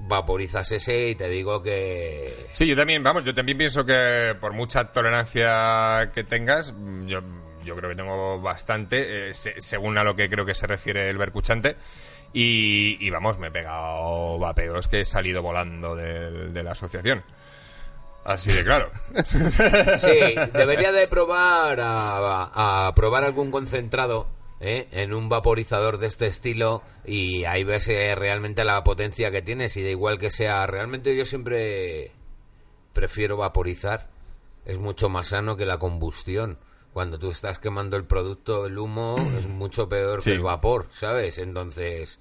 vaporizas 0.00 0.70
ese 0.72 1.10
y 1.10 1.14
te 1.14 1.28
digo 1.28 1.62
que 1.62 2.32
Sí, 2.52 2.66
yo 2.66 2.76
también, 2.76 3.02
vamos, 3.02 3.24
yo 3.24 3.34
también 3.34 3.58
pienso 3.58 3.84
que 3.84 4.34
por 4.40 4.52
mucha 4.52 4.92
tolerancia 4.92 6.10
que 6.14 6.24
tengas, 6.24 6.74
yo, 7.04 7.20
yo 7.64 7.74
creo 7.76 7.90
que 7.90 7.96
tengo 7.96 8.40
bastante, 8.40 9.28
eh, 9.28 9.34
se- 9.34 9.60
según 9.60 9.98
a 9.98 10.04
lo 10.04 10.14
que 10.16 10.28
creo 10.30 10.46
que 10.46 10.54
se 10.54 10.66
refiere 10.66 11.08
el 11.08 11.18
bercuchante. 11.18 11.76
Y, 12.32 13.10
vamos, 13.10 13.38
me 13.38 13.48
he 13.48 13.50
pegado 13.50 14.38
vapeos 14.38 14.86
que 14.86 15.00
he 15.00 15.04
salido 15.04 15.42
volando 15.42 15.96
de, 15.96 16.62
la 16.62 16.72
asociación. 16.72 17.24
Así 18.24 18.52
de 18.52 18.64
claro. 18.64 18.90
Sí, 19.24 20.34
debería 20.52 20.92
de 20.92 21.06
probar 21.08 21.78
a 21.80 22.92
probar 22.94 23.24
algún 23.24 23.50
concentrado 23.50 24.26
¿eh? 24.60 24.88
en 24.92 25.14
un 25.14 25.28
vaporizador 25.28 25.98
de 25.98 26.06
este 26.06 26.26
estilo 26.26 26.82
y 27.04 27.44
ahí 27.44 27.64
ves 27.64 27.88
eh, 27.88 28.14
realmente 28.14 28.64
la 28.64 28.82
potencia 28.84 29.30
que 29.30 29.42
tienes 29.42 29.76
y 29.76 29.82
da 29.82 29.90
igual 29.90 30.18
que 30.18 30.30
sea, 30.30 30.66
realmente 30.66 31.16
yo 31.16 31.24
siempre 31.24 32.12
prefiero 32.92 33.36
vaporizar, 33.36 34.08
es 34.64 34.78
mucho 34.78 35.08
más 35.08 35.28
sano 35.28 35.56
que 35.56 35.66
la 35.66 35.78
combustión. 35.78 36.58
Cuando 36.98 37.16
tú 37.16 37.30
estás 37.30 37.60
quemando 37.60 37.96
el 37.96 38.02
producto, 38.02 38.66
el 38.66 38.76
humo 38.76 39.16
es 39.38 39.46
mucho 39.46 39.88
peor 39.88 40.20
Sí. 40.20 40.30
que 40.30 40.36
el 40.36 40.42
vapor, 40.42 40.86
¿sabes? 40.90 41.38
Entonces, 41.38 42.18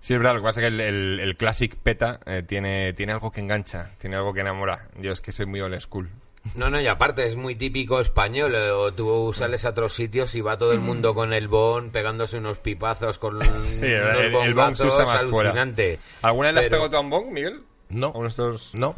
Sí, 0.00 0.14
es 0.14 0.18
verdad, 0.18 0.34
lo 0.34 0.40
que 0.40 0.44
pasa 0.46 0.60
es 0.60 0.64
que 0.64 0.74
el, 0.74 0.80
el- 0.80 1.20
el 1.20 1.36
Classic 1.36 1.72
Peta 1.76 2.18
eh, 2.26 2.42
tiene, 2.44 2.92
tiene 2.94 3.12
algo 3.12 3.30
que 3.30 3.40
engancha, 3.40 3.92
tiene 3.98 4.16
algo 4.16 4.34
que 4.34 4.40
enamora. 4.40 4.88
Yo 5.00 5.12
es 5.12 5.20
que 5.20 5.30
soy 5.30 5.46
muy 5.46 5.60
old 5.60 5.78
school. 5.78 6.08
No, 6.56 6.70
no, 6.70 6.80
y 6.80 6.88
aparte 6.88 7.24
es 7.24 7.36
muy 7.36 7.54
típico 7.54 8.00
español. 8.00 8.56
eh, 8.56 8.70
O 8.72 8.92
tú 8.92 9.32
sales 9.32 9.64
a 9.64 9.68
otros 9.70 9.92
sitios 9.94 10.34
y 10.34 10.40
va 10.40 10.58
todo 10.58 10.72
el 10.72 10.80
mundo 10.80 11.14
con 11.14 11.32
el 11.32 11.46
bon 11.46 11.90
pegándose 11.90 12.38
unos 12.38 12.58
pipazos 12.58 13.20
con 13.20 13.40
Sí, 13.56 13.84
el, 13.86 14.02
unos 14.02 14.24
el- 14.24 14.34
el 14.34 14.54
bong 14.54 14.74
se 14.74 14.86
usa 14.88 15.04
más 15.04 15.22
fuera. 15.26 15.50
alucinante. 15.50 16.00
¿Alguna 16.22 16.48
vez 16.48 16.54
le 16.54 16.60
has 16.62 16.66
Pero- 16.66 16.76
pegado 16.78 16.90
tú 16.90 16.96
a 16.96 17.00
un 17.00 17.10
bong, 17.10 17.26
Miguel? 17.32 17.62
No. 17.90 18.08
¿A 18.08 18.10
uno 18.10 18.22
de 18.22 18.28
estos- 18.28 18.74
No. 18.74 18.96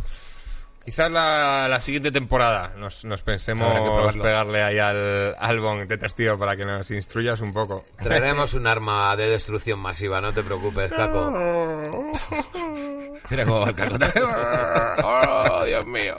Quizás 0.89 1.11
la, 1.11 1.68
la 1.68 1.80
siguiente 1.80 2.11
temporada 2.11 2.72
nos, 2.78 3.05
nos 3.05 3.20
pensemos 3.20 4.16
pegarle 4.16 4.62
ahí 4.62 4.78
al, 4.78 5.36
al 5.39 5.61
bong 5.61 5.86
de 5.86 5.99
testigo 5.99 6.39
para 6.39 6.57
que 6.57 6.64
nos 6.64 6.91
instruyas 6.91 7.43
un 7.43 7.53
poco. 7.53 7.84
Traeremos 8.03 8.55
un 8.55 8.66
arma 8.66 9.14
de 9.14 9.28
destrucción 9.28 9.80
masiva, 9.80 10.22
no 10.22 10.32
te 10.32 10.43
preocupes, 10.43 10.91
Caco. 10.91 11.30
Mira 13.28 13.45
cómo 13.45 13.61
va 13.61 13.68
el 13.68 13.74
caco. 13.74 13.97
oh, 15.05 15.64
Dios 15.66 15.84
mío. 15.84 16.16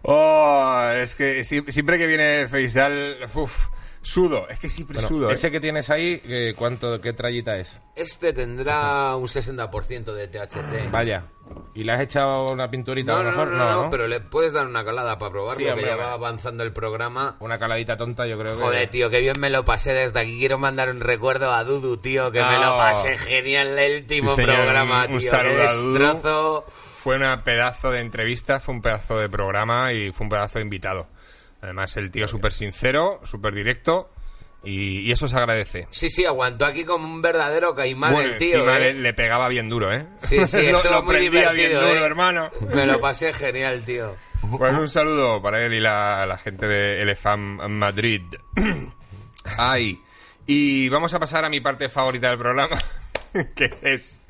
Oh, 0.00 0.88
es 0.94 1.14
que 1.14 1.44
si- 1.44 1.70
siempre 1.70 1.98
que 1.98 2.06
viene 2.06 2.48
Faisal, 2.48 3.18
uf, 3.34 3.68
sudo, 4.04 4.46
es 4.48 4.58
que 4.58 4.68
siempre 4.68 4.94
Bueno, 4.96 5.08
sudo. 5.08 5.30
¿eh? 5.30 5.32
ese 5.32 5.50
que 5.50 5.60
tienes 5.60 5.90
ahí, 5.90 6.20
eh, 6.26 6.54
¿cuánto, 6.56 7.00
¿qué 7.00 7.12
trayita 7.12 7.58
es? 7.58 7.76
Este 7.96 8.32
tendrá 8.32 9.16
un 9.16 9.26
60% 9.26 10.12
de 10.12 10.28
THC. 10.28 10.90
Vaya. 10.90 11.24
¿Y 11.74 11.84
le 11.84 11.92
has 11.92 12.00
echado 12.00 12.50
una 12.50 12.70
pinturita 12.70 13.12
No, 13.12 13.18
a 13.18 13.22
lo 13.22 13.30
no, 13.32 13.36
mejor? 13.36 13.48
no, 13.52 13.82
no, 13.84 13.90
pero 13.90 14.06
le 14.08 14.20
puedes 14.20 14.52
dar 14.52 14.66
una 14.66 14.84
calada 14.84 15.18
para 15.18 15.30
probarlo, 15.32 15.58
Sí, 15.58 15.64
que 15.80 15.86
ya 15.86 15.96
va 15.96 16.12
avanzando 16.14 16.62
el 16.62 16.72
programa. 16.72 17.36
Una 17.40 17.58
caladita 17.58 17.96
tonta, 17.96 18.26
yo 18.26 18.38
creo 18.38 18.52
que... 18.56 18.62
Joder, 18.62 18.88
tío, 18.88 19.10
qué 19.10 19.20
bien 19.20 19.34
me 19.38 19.50
lo 19.50 19.64
pasé 19.64 19.92
desde 19.92 20.20
aquí. 20.20 20.38
Quiero 20.38 20.58
mandar 20.58 20.88
un 20.90 21.00
recuerdo 21.00 21.52
a 21.52 21.64
Dudu, 21.64 21.96
tío, 21.98 22.30
que 22.32 22.42
me 22.42 22.58
lo 22.58 22.76
pasé 22.76 23.16
genial 23.18 23.78
el 23.78 24.02
último 24.02 24.30
Sí, 24.30 24.36
señor, 24.36 24.56
programa, 24.56 25.06
un- 25.06 25.14
un 25.14 25.18
tío. 25.18 25.30
saludo 25.30 25.56
qué 25.56 25.62
a 25.66 25.72
Dudu. 25.74 26.64
Fue 27.02 27.16
una 27.16 27.44
pedazo 27.44 27.90
de 27.90 28.00
entrevista, 28.00 28.60
fue 28.60 28.74
un 28.74 28.80
pedazo 28.80 29.18
de 29.18 29.28
programa 29.28 29.92
y 29.92 30.10
fue 30.12 30.24
un 30.24 30.30
pedazo 30.30 30.58
de 30.58 30.62
invitado. 30.64 31.06
Además, 31.64 31.96
el 31.96 32.10
tío 32.10 32.28
súper 32.28 32.52
sincero, 32.52 33.20
súper 33.24 33.54
directo 33.54 34.10
Y, 34.62 35.00
y 35.00 35.12
eso 35.12 35.26
se 35.28 35.36
agradece. 35.36 35.88
Sí, 35.90 36.08
sí, 36.10 36.24
aguantó 36.24 36.64
aquí 36.64 36.84
como 36.84 37.06
un 37.06 37.20
verdadero 37.20 37.74
caimán 37.74 38.12
Bueno, 38.12 38.30
el 38.32 38.38
tío. 38.38 38.68
¿eh? 38.76 38.78
le, 38.78 38.94
le 38.94 39.12
pegaba 39.14 39.48
bien 39.48 39.68
duro, 39.68 39.92
¿eh? 39.92 40.06
Sí, 40.18 40.46
sí, 40.46 40.62
lo, 40.70 40.82
lo 40.84 41.02
muy 41.02 41.16
prendía 41.16 41.50
bien 41.52 41.72
duro, 41.72 41.96
¿eh? 41.96 42.00
hermano. 42.04 42.50
Me 42.74 42.86
lo 42.86 43.00
pasé 43.00 43.32
genial, 43.32 43.82
tío. 43.84 44.14
Pues 44.58 44.72
un 44.72 44.88
saludo 44.88 45.40
para 45.42 45.64
él 45.64 45.72
y 45.74 45.80
la, 45.80 46.24
la 46.26 46.36
gente 46.38 46.66
de 46.68 47.02
Elefam 47.02 47.58
Madrid. 47.70 48.22
Ay. 49.58 50.00
Y 50.46 50.88
vamos 50.90 51.14
a 51.14 51.18
pasar 51.20 51.44
a 51.44 51.48
mi 51.48 51.60
parte 51.60 51.88
favorita 51.88 52.28
del 52.28 52.38
programa, 52.38 52.76
que 53.56 53.70
es 53.82 54.22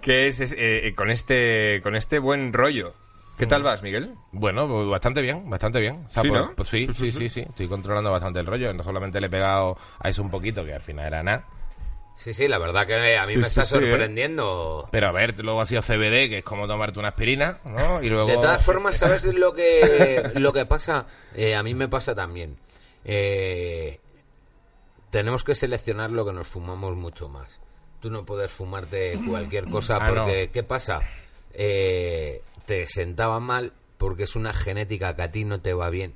que 0.00 0.28
es, 0.28 0.40
es, 0.40 0.54
eh, 0.56 0.92
con 0.96 1.10
este 1.10 1.80
con 1.82 1.96
este 1.96 2.20
buen 2.20 2.52
rollo. 2.52 2.94
¿Qué 3.42 3.46
tal 3.48 3.64
vas, 3.64 3.82
Miguel? 3.82 4.14
Bueno, 4.30 4.88
bastante 4.88 5.20
bien, 5.20 5.50
bastante 5.50 5.80
bien. 5.80 6.04
O 6.06 6.08
sea, 6.08 6.22
Sí, 6.22 6.28
pues, 6.28 6.40
¿no? 6.40 6.52
pues 6.54 6.68
sí, 6.68 6.86
Sí, 6.92 7.28
sí. 7.28 7.40
Estoy 7.40 7.66
controlando 7.66 8.12
bastante 8.12 8.38
el 8.38 8.46
rollo. 8.46 8.72
No 8.72 8.84
solamente 8.84 9.20
le 9.20 9.26
he 9.26 9.30
pegado 9.30 9.76
a 9.98 10.08
eso 10.08 10.22
un 10.22 10.30
poquito, 10.30 10.64
que 10.64 10.72
al 10.74 10.80
final 10.82 11.06
era 11.08 11.22
nada. 11.24 11.44
Sí, 12.14 12.32
sí, 12.34 12.46
la 12.46 12.58
verdad 12.58 12.86
que 12.86 13.16
a 13.18 13.26
mí 13.26 13.32
Sí, 13.32 13.38
me 13.38 13.44
sí, 13.44 13.48
está 13.48 13.64
sí, 13.64 13.76
¿eh? 13.78 13.80
sorprendiendo. 13.80 14.86
Pero 14.92 15.08
a 15.08 15.12
ver, 15.12 15.36
luego 15.42 15.60
ha 15.60 15.66
sido 15.66 15.82
CBD, 15.82 16.28
que 16.28 16.38
es 16.38 16.44
como 16.44 16.68
tomarte 16.68 17.00
una 17.00 17.08
aspirina, 17.08 17.58
¿no? 17.64 18.00
Y 18.00 18.10
luego... 18.10 18.28
De 18.28 18.34
todas 18.34 18.64
formas, 18.64 18.96
¿sabes 18.98 19.24
lo 19.24 19.52
que, 19.52 20.30
lo 20.36 20.52
que 20.52 20.64
pasa? 20.64 21.06
Eh, 21.34 21.56
a 21.56 21.64
mí 21.64 21.74
me 21.74 21.88
pasa 21.88 22.14
también. 22.14 22.56
Eh, 23.04 23.98
tenemos 25.10 25.42
que 25.42 25.56
seleccionar 25.56 26.12
lo 26.12 26.24
que 26.24 26.32
nos 26.32 26.46
fumamos 26.46 26.94
mucho 26.94 27.28
más. 27.28 27.58
Tú 28.00 28.08
no 28.08 28.24
puedes 28.24 28.52
fumarte 28.52 29.18
cualquier 29.28 29.64
cosa 29.64 29.96
Ah, 30.00 30.08
no. 30.10 30.14
porque, 30.24 30.50
¿qué 30.52 30.62
pasa? 30.62 31.00
Eh, 31.54 32.40
te 32.66 32.86
sentaba 32.86 33.40
mal 33.40 33.72
porque 33.98 34.24
es 34.24 34.36
una 34.36 34.52
genética 34.52 35.14
que 35.16 35.22
a 35.22 35.30
ti 35.32 35.44
no 35.44 35.60
te 35.60 35.74
va 35.74 35.90
bien. 35.90 36.14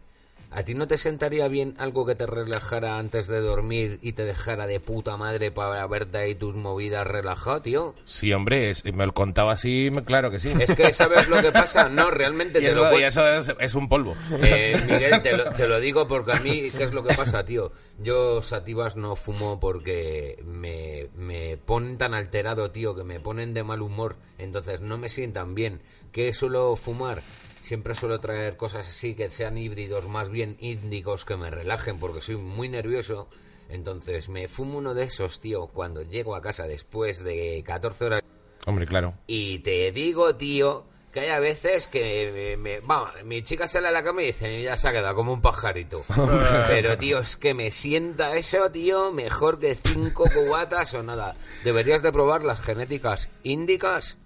¿A 0.52 0.62
ti 0.62 0.74
no 0.74 0.86
te 0.86 0.96
sentaría 0.96 1.48
bien 1.48 1.74
algo 1.76 2.06
que 2.06 2.14
te 2.14 2.24
relajara 2.24 2.98
antes 2.98 3.26
de 3.26 3.40
dormir 3.40 3.98
y 4.00 4.12
te 4.12 4.24
dejara 4.24 4.66
de 4.66 4.78
puta 4.80 5.16
madre 5.16 5.50
para 5.50 5.84
verte 5.88 6.18
ahí 6.18 6.34
tus 6.36 6.54
movidas 6.54 7.04
relajado, 7.06 7.60
tío? 7.62 7.94
Sí, 8.04 8.32
hombre, 8.32 8.70
es- 8.70 8.84
me 8.84 9.04
lo 9.04 9.12
contaba 9.12 9.52
así, 9.52 9.90
claro 10.06 10.30
que 10.30 10.38
sí. 10.38 10.48
Es 10.58 10.72
que, 10.72 10.92
¿sabes 10.92 11.28
lo 11.28 11.42
que 11.42 11.50
pasa? 11.50 11.88
No, 11.88 12.10
realmente 12.10 12.58
y, 12.60 12.62
te 12.62 12.68
eso, 12.70 12.84
lo 12.88 12.98
y 12.98 13.02
eso 13.02 13.26
es, 13.28 13.52
es 13.58 13.74
un 13.74 13.88
polvo. 13.88 14.14
Eh, 14.40 14.80
Miguel, 14.86 15.20
te 15.20 15.36
lo, 15.36 15.50
te 15.50 15.66
lo 15.66 15.80
digo 15.80 16.06
porque 16.06 16.32
a 16.32 16.38
mí, 16.38 16.70
¿qué 16.70 16.84
es 16.84 16.92
lo 16.92 17.02
que 17.02 17.12
pasa, 17.12 17.44
tío? 17.44 17.72
Yo 18.02 18.40
sativas 18.40 18.94
no 18.96 19.16
fumo 19.16 19.58
porque 19.58 20.42
me, 20.46 21.08
me 21.16 21.56
ponen 21.56 21.98
tan 21.98 22.14
alterado, 22.14 22.70
tío, 22.70 22.94
que 22.94 23.02
me 23.04 23.18
ponen 23.20 23.52
de 23.52 23.64
mal 23.64 23.82
humor, 23.82 24.14
entonces 24.38 24.80
no 24.80 24.96
me 24.96 25.08
sientan 25.08 25.54
bien. 25.54 25.80
¿Qué 26.16 26.32
suelo 26.32 26.76
fumar? 26.76 27.20
Siempre 27.60 27.92
suelo 27.92 28.18
traer 28.18 28.56
cosas 28.56 28.88
así 28.88 29.14
que 29.14 29.28
sean 29.28 29.58
híbridos, 29.58 30.08
más 30.08 30.30
bien 30.30 30.56
índicos, 30.60 31.26
que 31.26 31.36
me 31.36 31.50
relajen 31.50 31.98
porque 31.98 32.22
soy 32.22 32.36
muy 32.36 32.70
nervioso. 32.70 33.28
Entonces 33.68 34.30
me 34.30 34.48
fumo 34.48 34.78
uno 34.78 34.94
de 34.94 35.04
esos, 35.04 35.42
tío, 35.42 35.66
cuando 35.66 36.00
llego 36.00 36.34
a 36.34 36.40
casa 36.40 36.66
después 36.66 37.22
de 37.22 37.62
14 37.66 38.04
horas 38.06 38.22
Hombre, 38.64 38.86
claro. 38.86 39.12
y 39.26 39.58
te 39.58 39.92
digo, 39.92 40.34
tío, 40.36 40.86
que 41.12 41.20
hay 41.20 41.28
a 41.28 41.38
veces 41.38 41.86
que 41.86 42.56
me, 42.56 42.56
me- 42.56 42.80
vamos, 42.80 43.10
mi 43.24 43.42
chica 43.42 43.66
sale 43.68 43.88
a 43.88 43.90
la 43.90 44.02
cama 44.02 44.22
y 44.22 44.28
dice, 44.28 44.62
ya 44.62 44.78
se 44.78 44.88
ha 44.88 44.92
quedado 44.92 45.14
como 45.16 45.34
un 45.34 45.42
pajarito. 45.42 46.02
Pero, 46.66 46.96
tío, 46.96 47.18
es 47.18 47.36
que 47.36 47.52
me 47.52 47.70
sienta 47.70 48.34
eso, 48.38 48.70
tío, 48.72 49.12
mejor 49.12 49.58
que 49.58 49.74
cinco 49.74 50.24
cubatas 50.32 50.94
o 50.94 51.02
nada. 51.02 51.36
Deberías 51.62 52.00
de 52.02 52.10
probar 52.10 52.42
las 52.42 52.62
genéticas 52.62 53.28
índicas 53.42 54.16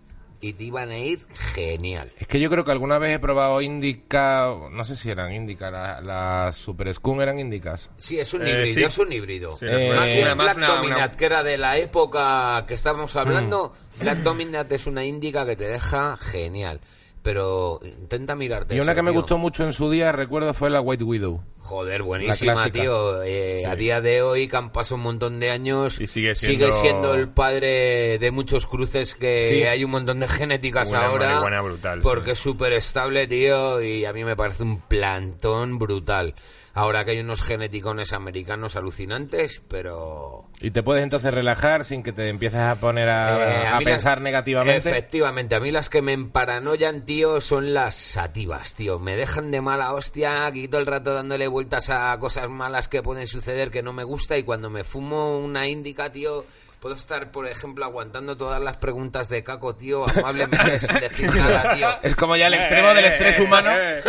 y 0.42 0.54
te 0.54 0.64
iban 0.64 0.90
a 0.90 0.98
ir 0.98 1.26
genial. 1.54 2.12
Es 2.18 2.26
que 2.26 2.40
yo 2.40 2.48
creo 2.50 2.64
que 2.64 2.70
alguna 2.72 2.98
vez 2.98 3.14
he 3.14 3.18
probado 3.18 3.60
Indica, 3.60 4.54
no 4.70 4.84
sé 4.84 4.96
si 4.96 5.10
eran 5.10 5.32
Indica, 5.34 5.70
las 5.70 6.02
la 6.02 6.50
Super 6.52 6.92
Skun 6.94 7.20
eran 7.20 7.38
Indicas. 7.38 7.90
Sí, 7.98 8.18
es 8.18 8.32
un 8.32 8.46
Eh, 8.46 8.50
híbrido, 8.50 8.74
sí. 8.74 8.82
es 8.84 8.98
un 8.98 9.12
híbrido. 9.12 9.56
Sí, 9.56 9.66
Eh, 9.68 9.92
más 9.94 10.08
una 10.08 10.34
Black 10.34 10.56
una- 10.56 10.82
una- 10.82 11.10
que 11.12 11.24
era 11.26 11.42
de 11.42 11.58
la 11.58 11.76
época 11.76 12.64
que 12.66 12.74
estábamos 12.74 13.14
hablando, 13.16 13.72
Black 14.00 14.18
Dominant 14.18 14.70
es 14.72 14.86
una 14.86 15.04
índica 15.04 15.44
que 15.44 15.56
te 15.56 15.68
deja 15.68 16.16
genial. 16.16 16.80
Pero 17.22 17.80
intenta 17.84 18.34
mirarte. 18.34 18.74
Y 18.74 18.80
una 18.80 18.92
eso, 18.92 18.96
que 18.96 19.02
me 19.02 19.10
tío. 19.10 19.20
gustó 19.20 19.36
mucho 19.36 19.64
en 19.64 19.74
su 19.74 19.90
día, 19.90 20.10
recuerdo, 20.10 20.54
fue 20.54 20.70
la 20.70 20.80
White 20.80 21.04
Widow. 21.04 21.42
Joder, 21.58 22.02
buenísima, 22.02 22.70
tío. 22.72 23.22
Eh, 23.22 23.66
A 23.66 23.76
día 23.76 24.00
de 24.00 24.22
hoy, 24.22 24.48
que 24.48 24.56
han 24.56 24.72
pasado 24.72 24.96
un 24.96 25.02
montón 25.02 25.38
de 25.38 25.50
años, 25.50 26.00
Y 26.00 26.06
sigue 26.06 26.34
siendo- 26.34 26.72
siendo 26.72 27.14
el 27.14 27.28
padre 27.28 28.18
de 28.18 28.30
muchos 28.30 28.66
cruces 28.66 29.14
que 29.14 29.48
Sí. 29.50 29.62
hay 29.64 29.84
un 29.84 29.90
montón 29.90 30.20
de 30.20 30.28
genéticas 30.28 30.90
Una 30.92 31.06
ahora. 31.06 31.60
brutal, 31.60 32.00
Porque 32.00 32.26
sí. 32.26 32.32
es 32.32 32.38
súper 32.38 32.72
estable, 32.72 33.26
tío, 33.26 33.82
y 33.82 34.06
a 34.06 34.12
mí 34.14 34.24
me 34.24 34.34
parece 34.34 34.62
un 34.62 34.80
plantón 34.80 35.78
brutal. 35.78 36.34
Ahora 36.72 37.04
que 37.04 37.10
hay 37.10 37.20
unos 37.20 37.42
geneticones 37.42 38.12
americanos 38.12 38.76
alucinantes, 38.76 39.60
pero... 39.66 40.44
Y 40.60 40.70
te 40.70 40.82
puedes 40.84 41.02
entonces 41.02 41.34
relajar 41.34 41.84
sin 41.84 42.02
que 42.04 42.12
te 42.12 42.28
empieces 42.28 42.60
a 42.60 42.76
poner 42.76 43.08
a, 43.08 43.64
Eh, 43.64 43.66
a 43.66 43.78
mí 43.78 43.84
las- 43.84 43.92
pensar 43.94 44.20
negativamente. 44.20 44.88
Efectivamente, 44.88 45.56
a 45.56 45.60
mí 45.60 45.72
las 45.72 45.88
que 45.90 46.00
me 46.00 46.12
emparanoyan, 46.12 47.04
tío, 47.04 47.40
son 47.40 47.74
las 47.74 47.96
sativas, 47.96 48.74
tío. 48.74 48.98
Me 49.00 49.16
dejan 49.16 49.50
de 49.50 49.60
mala 49.60 49.92
hostia, 49.94 50.46
aquí 50.46 50.68
todo 50.68 50.80
el 50.80 50.86
rato 50.86 51.12
dándole 51.12 51.48
vueltas 51.48 51.90
a 51.90 52.16
cosas 52.20 52.48
malas 52.48 52.86
que 52.88 53.02
pueden 53.02 53.26
suceder 53.26 53.70
que 53.72 53.82
no 53.82 53.92
me 53.92 54.04
gusta 54.04 54.38
y 54.38 54.44
cuando 54.44 54.70
me 54.70 54.84
fumo 54.84 55.38
una 55.38 55.66
índica, 55.66 56.12
tío, 56.12 56.44
puedo 56.80 56.94
estar, 56.94 57.30
por 57.30 57.46
ejemplo, 57.46 57.84
aguantando 57.84 58.36
todas 58.36 58.60
las 58.60 58.78
preguntas 58.78 59.28
de 59.28 59.44
Caco, 59.44 59.76
tío, 59.76 60.08
amablemente 60.08 60.78
sin 60.78 60.94
decir 61.00 61.32
nada, 61.34 61.74
tío. 61.74 61.88
Es 62.02 62.16
como 62.16 62.36
ya 62.36 62.46
el 62.46 62.54
extremo 62.54 62.94
del 62.94 63.04
estrés 63.04 63.38
humano. 63.40 63.70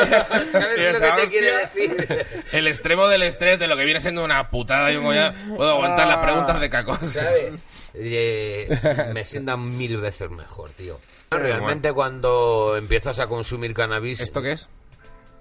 ¿Sabes 0.51 0.75
Tío, 0.75 0.93
lo 0.93 0.99
que 0.99 1.21
te 1.21 1.27
quiere 1.27 1.63
hostia. 1.63 1.93
decir? 1.93 2.27
El 2.51 2.67
extremo 2.67 3.07
del 3.07 3.23
estrés 3.23 3.59
de 3.59 3.67
lo 3.67 3.77
que 3.77 3.85
viene 3.85 4.01
siendo 4.01 4.23
una 4.23 4.49
putada 4.49 4.91
y 4.91 4.95
un 4.97 5.05
coñac. 5.05 5.35
Puedo 5.55 5.69
aguantar 5.71 6.07
las 6.07 6.17
preguntas 6.17 6.59
de 6.59 6.69
cacos. 6.69 6.99
¿Sabes? 6.99 7.53
Eh, 7.93 8.69
me 9.13 9.23
sientan 9.25 9.77
mil 9.77 9.97
veces 9.97 10.29
mejor, 10.29 10.69
tío. 10.71 10.99
Realmente 11.29 11.93
cuando 11.93 12.75
empiezas 12.77 13.19
a 13.19 13.27
consumir 13.27 13.73
cannabis, 13.73 14.19
¿Esto 14.21 14.41
qué 14.41 14.51
es? 14.53 14.69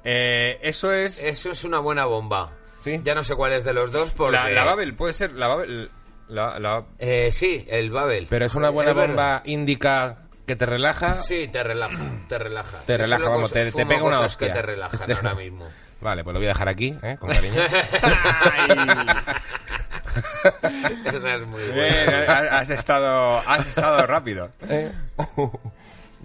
Eh, 0.04 0.58
eso 0.62 0.92
es... 0.92 1.22
Eso 1.24 1.50
es 1.50 1.64
una 1.64 1.78
buena 1.78 2.04
bomba. 2.06 2.52
Sí. 2.82 3.00
Ya 3.04 3.14
no 3.14 3.22
sé 3.22 3.34
cuál 3.34 3.52
es 3.52 3.64
de 3.64 3.72
los 3.72 3.92
dos 3.92 4.10
porque... 4.10 4.36
La, 4.36 4.48
la 4.50 4.64
Babel, 4.64 4.94
puede 4.94 5.12
ser 5.12 5.32
la 5.32 5.48
Babel... 5.48 5.90
La, 6.30 6.58
la- 6.58 6.84
Eh, 6.98 7.30
sí, 7.32 7.64
el 7.68 7.90
Babel. 7.90 8.26
Pero 8.30 8.44
es 8.46 8.54
una 8.54 8.70
buena 8.70 8.92
bomba 8.92 9.42
indica 9.44 10.16
que 10.46 10.56
te 10.56 10.66
relaja. 10.66 11.16
Sí, 11.18 11.48
te 11.48 11.62
relaja, 11.62 11.96
te 12.28 12.38
relaja. 12.38 12.78
Te 12.86 12.96
relaja, 12.96 13.28
vamos, 13.28 13.52
te- 13.52 13.70
te 13.72 13.86
pega 13.86 14.02
una 14.02 14.16
cosas 14.18 14.36
que 14.36 14.46
hostia. 14.46 14.60
te 14.60 14.66
relajan 14.66 15.12
ahora 15.12 15.34
mismo. 15.34 15.68
Vale, 16.00 16.24
pues 16.24 16.32
lo 16.32 16.40
voy 16.40 16.46
a 16.46 16.50
dejar 16.50 16.68
aquí, 16.70 16.96
¿eh? 17.02 17.16
con 17.20 17.28
cariño. 17.30 17.60
Esa 21.04 21.34
es 21.34 21.46
muy 21.46 21.62
buena. 21.64 22.22
has 22.22 22.52
has 22.52 22.70
estado, 22.70 23.38
has 23.46 23.66
estado 23.66 24.06
rápido. 24.06 24.50
¿Eh? 24.68 24.90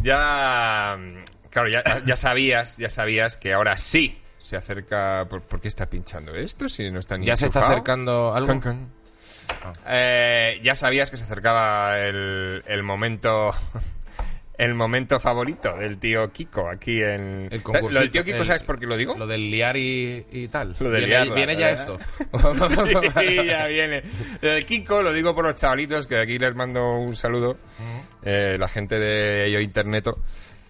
Ya, 0.01 0.97
claro, 1.49 1.70
ya, 1.70 1.82
ya 2.06 2.18
sabías, 2.18 2.78
ya 2.78 2.89
sabías 2.89 3.38
que 3.38 3.53
ahora 3.53 3.78
sí 3.78 4.22
se 4.39 4.58
acerca. 4.58 5.26
¿Por, 5.30 5.41
por 5.43 5.62
qué 5.62 5.70
está 5.70 5.89
pinchando 5.89 6.36
esto? 6.36 6.68
Si 6.68 6.91
no 6.91 6.99
está 6.99 7.18
ni 7.18 7.26
¿Ya 7.26 7.38
se 7.38 7.45
está 7.45 7.66
acercando 7.66 8.34
algo? 8.34 8.47
Can, 8.47 8.60
can. 8.60 8.91
Eh, 9.88 10.60
ya 10.64 10.76
sabías 10.76 11.10
que 11.12 11.18
se 11.18 11.24
acercaba 11.24 12.00
el, 12.00 12.64
el 12.68 12.84
momento. 12.84 13.54
El 14.58 14.74
momento 14.74 15.20
favorito 15.20 15.76
del 15.76 15.98
tío 16.00 16.32
Kiko 16.32 16.70
aquí 16.70 17.02
en. 17.04 17.50
El. 17.52 17.62
Lo 17.91 18.00
del 18.00 18.10
tío 18.10 18.24
Kiko, 18.24 18.38
el- 18.38 18.46
¿sabes 18.46 18.64
por 18.64 18.80
qué 18.80 18.86
lo 18.86 18.96
digo? 18.96 19.14
Lo 19.18 19.28
del 19.28 19.52
liar 19.52 19.76
y, 19.76 20.26
y 20.32 20.48
tal. 20.48 20.78
Lo 20.80 20.91
del 20.91 21.04
viene, 21.08 21.26
liarla, 21.26 21.36
viene 21.36 21.58
ya 21.58 21.72
esto. 21.72 22.00
Sí, 23.20 23.36
ya 23.46 23.68
viene. 23.68 24.02
Lo 24.39 24.52
de 24.52 24.62
Kiko 24.62 25.02
lo 25.02 25.12
digo 25.12 25.36
por 25.36 25.43
los 25.43 25.56
chavalitos, 25.56 26.08
que 26.08 26.16
de 26.16 26.22
aquí 26.22 26.39
les 26.39 26.56
mando 26.56 26.93
un 27.00 27.18
saludo. 27.18 27.58
Eh, 28.24 28.56
la 28.58 28.70
gente 28.70 28.98
de 28.98 29.52
Yo 29.52 29.60
Interneto, 29.60 30.16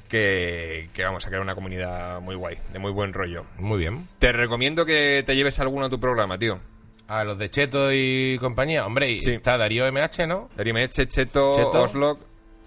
que, 0.09 0.89
que 0.91 1.03
vamos 1.03 1.23
a 1.23 1.27
crear 1.29 1.43
una 1.43 1.53
comunidad 1.53 2.21
muy 2.21 2.33
guay, 2.33 2.57
de 2.73 2.79
muy 2.79 2.91
buen 2.91 3.13
rollo. 3.13 3.45
Muy 3.59 3.77
bien. 3.77 4.07
Te 4.17 4.31
recomiendo 4.31 4.87
que 4.87 5.21
te 5.23 5.35
lleves 5.35 5.59
alguno 5.59 5.85
a 5.85 5.89
tu 5.91 5.99
programa, 5.99 6.39
tío. 6.39 6.59
A 7.07 7.23
los 7.23 7.37
de 7.37 7.49
Cheto 7.49 7.91
y 7.93 8.37
compañía. 8.39 8.85
Hombre, 8.85 9.11
y 9.11 9.21
Sí. 9.21 9.31
está 9.31 9.57
Darío 9.57 9.85
MH, 9.91 10.25
¿no? 10.27 10.49
Darimeche, 10.55 11.07
Cheto, 11.07 11.55
Cheto. 11.55 11.83
Oslo. 11.83 12.17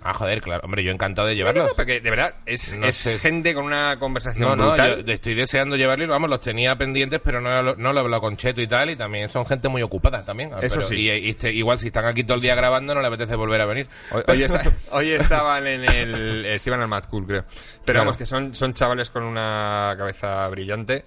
Ah, 0.03 0.15
joder, 0.15 0.41
claro. 0.41 0.63
Hombre, 0.65 0.83
yo 0.85 0.93
encantado 0.93 1.29
de 1.29 1.35
llevarlos. 1.37 1.73
Porque 1.75 2.01
de 2.01 2.11
verdad 2.11 2.35
es, 2.47 2.77
No 2.79 2.87
es 2.87 2.97
sé. 2.97 3.19
gente 3.19 3.55
con 3.55 3.65
una 3.65 3.99
conversación 3.99 4.49
No, 4.49 4.57
no, 4.57 4.69
brutal. 4.69 5.05
yo 5.05 5.13
estoy 5.13 5.35
deseando 5.35 5.77
llevarlos, 5.77 6.09
vamos, 6.09 6.31
los 6.31 6.41
tenía 6.41 6.77
pendientes, 6.77 7.21
pero 7.23 7.41
no, 7.41 7.63
lo- 7.63 7.77
no 7.77 7.93
lo 7.93 7.99
he 8.01 8.03
hablado 8.03 8.21
con 8.23 8.37
Cheto 8.37 8.61
y 8.63 8.67
tal, 8.69 8.91
y 8.91 8.97
también 8.97 9.29
son 9.31 9.45
gente 9.47 9.69
muy 9.69 9.83
ocupada 9.83 10.25
también. 10.25 10.51
Eso 10.63 10.77
Pero- 10.77 10.83
sí. 10.83 10.97
Y, 10.97 11.11
y 11.11 11.31
este- 11.31 11.53
igual 11.53 11.79
si 11.79 11.89
están 11.89 12.05
aquí 12.05 12.23
todo 12.25 12.37
el 12.37 12.41
día 12.43 12.55
grabando, 12.55 12.95
no 12.95 13.01
le 13.01 13.07
apetece 13.09 13.35
volver 13.35 13.61
a 13.61 13.67
venir. 13.67 13.89
Hoy, 14.13 14.23
hoy 14.29 14.43
está- 14.43 14.63
hoy 14.93 15.11
estaban 15.11 15.67
en 15.67 15.85
el. 15.85 16.47
eh, 16.47 16.59
se 16.59 16.71
iban 16.71 16.81
al 16.81 16.89
Mad 16.89 17.05
Cool, 17.05 17.27
creo. 17.27 17.43
Pero 17.43 17.83
Claro. 17.85 18.01
vamos, 18.01 18.17
que 18.17 18.27
son, 18.27 18.55
son 18.55 18.75
chavales 18.75 19.11
con 19.11 19.23
una 19.25 19.95
cabeza 19.99 20.47
brillante, 20.49 21.05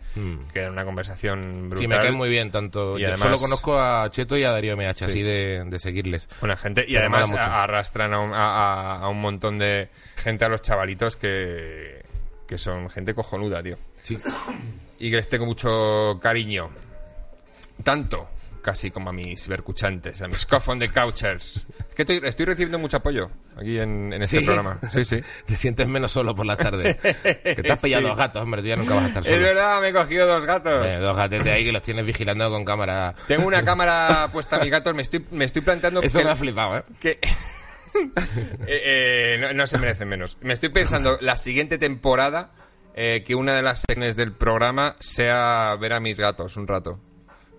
que 0.54 0.60
dan 0.62 0.74
una 0.74 0.84
conversación 0.86 1.70
brutal. 1.70 1.78
Sí, 1.84 1.88
me 1.88 1.96
caen 1.96 2.16
muy 2.16 2.30
bien, 2.30 2.52
tanto. 2.52 2.98
Y 2.98 3.02
yo 3.02 3.08
además- 3.08 3.20
solo 3.22 3.38
conozco 3.38 3.80
a 3.80 4.10
Cheto 4.12 4.38
y 4.38 4.44
a 4.44 4.52
Darío 4.52 4.74
MH, 4.76 5.06
así 5.06 5.22
de, 5.22 5.64
de 5.66 5.80
seguirles. 5.80 6.28
Buena 6.40 6.58
gente. 6.58 6.86
Y 6.88 6.96
además 6.98 7.32
arrastran 7.32 8.14
a 8.14 8.20
un, 8.20 8.34
a- 8.34 8.38
a- 8.38 8.81
a 8.82 9.08
un 9.10 9.20
montón 9.22 9.58
de 9.58 9.90
gente, 10.16 10.46
a 10.46 10.50
los 10.50 10.62
chavalitos 10.62 11.16
que, 11.18 12.04
que 12.48 12.58
son 12.58 12.90
gente 12.90 13.14
cojonuda, 13.14 13.62
tío. 13.64 13.78
Sí. 14.04 14.18
Y 15.00 15.10
que 15.10 15.18
les 15.18 15.30
tengo 15.30 15.46
mucho 15.46 16.20
cariño. 16.22 16.70
Tanto 17.84 18.28
casi 18.62 18.92
como 18.92 19.10
a 19.10 19.14
mis 19.14 19.48
vercuchantes, 19.48 20.22
a 20.22 20.28
mis 20.28 20.46
coffin 20.46 20.78
de 20.78 20.90
couchers. 20.90 21.66
Es 21.90 21.96
que 21.96 22.04
estoy, 22.04 22.22
estoy 22.24 22.46
recibiendo 22.46 22.78
mucho 22.78 22.98
apoyo 22.98 23.32
aquí 23.58 23.80
en, 23.80 24.14
en 24.14 24.22
este 24.22 24.40
Sí. 24.40 24.46
programa. 24.46 24.78
Sí, 24.94 25.04
sí. 25.04 25.20
Te 25.48 25.58
sientes 25.58 25.88
menos 25.88 26.12
solo 26.12 26.36
por 26.36 26.46
la 26.46 26.56
tarde. 26.58 26.96
que 26.96 27.56
te 27.56 27.72
has 27.72 27.82
pillado 27.82 28.04
Sí. 28.04 28.10
dos 28.10 28.18
gatos, 28.18 28.44
hombre, 28.44 28.62
tú 28.62 28.68
ya 28.68 28.76
nunca 28.76 28.94
vas 28.94 29.06
a 29.06 29.08
estar 29.08 29.24
Es 29.24 29.30
solo. 29.30 29.42
verdad, 29.42 29.82
me 29.82 29.90
he 29.90 29.94
cogido 29.94 30.28
dos 30.28 30.46
gatos. 30.46 30.86
Eh, 30.86 30.98
dos 31.00 31.18
gatetes 31.18 31.48
ahí 31.52 31.66
que 31.66 31.72
los 31.72 31.82
tienes 31.82 32.06
vigilando 32.06 32.52
con 32.52 32.64
cámara. 32.64 33.16
Tengo 33.28 33.48
una 33.48 33.64
cámara 33.66 34.30
puesta 34.32 34.58
a 34.58 34.60
mis 34.60 34.70
gatos, 34.70 34.94
me 34.94 35.02
estoy, 35.02 35.26
me 35.32 35.46
estoy 35.46 35.64
planteando 35.64 36.02
Eso 36.04 36.20
que, 36.20 36.26
me 36.26 36.30
ha 36.32 36.36
flipado, 36.36 36.78
¿eh? 36.78 36.84
que- 37.00 37.20
Eh, 38.68 39.36
eh, 39.36 39.38
no, 39.40 39.54
no 39.54 39.68
se 39.68 39.78
merecen 39.78 40.08
menos. 40.08 40.38
Me 40.42 40.54
estoy 40.54 40.70
pensando 40.70 41.18
la 41.22 41.36
siguiente 41.38 41.78
temporada 41.78 42.52
eh, 42.96 43.24
que 43.26 43.36
una 43.36 43.54
de 43.56 43.62
las 43.62 43.82
secciones 43.82 44.16
del 44.16 44.32
programa 44.34 44.96
sea 45.00 45.76
ver 45.80 45.94
a 45.94 46.00
mis 46.00 46.20
gatos 46.20 46.56
un 46.58 46.68
rato. 46.68 47.00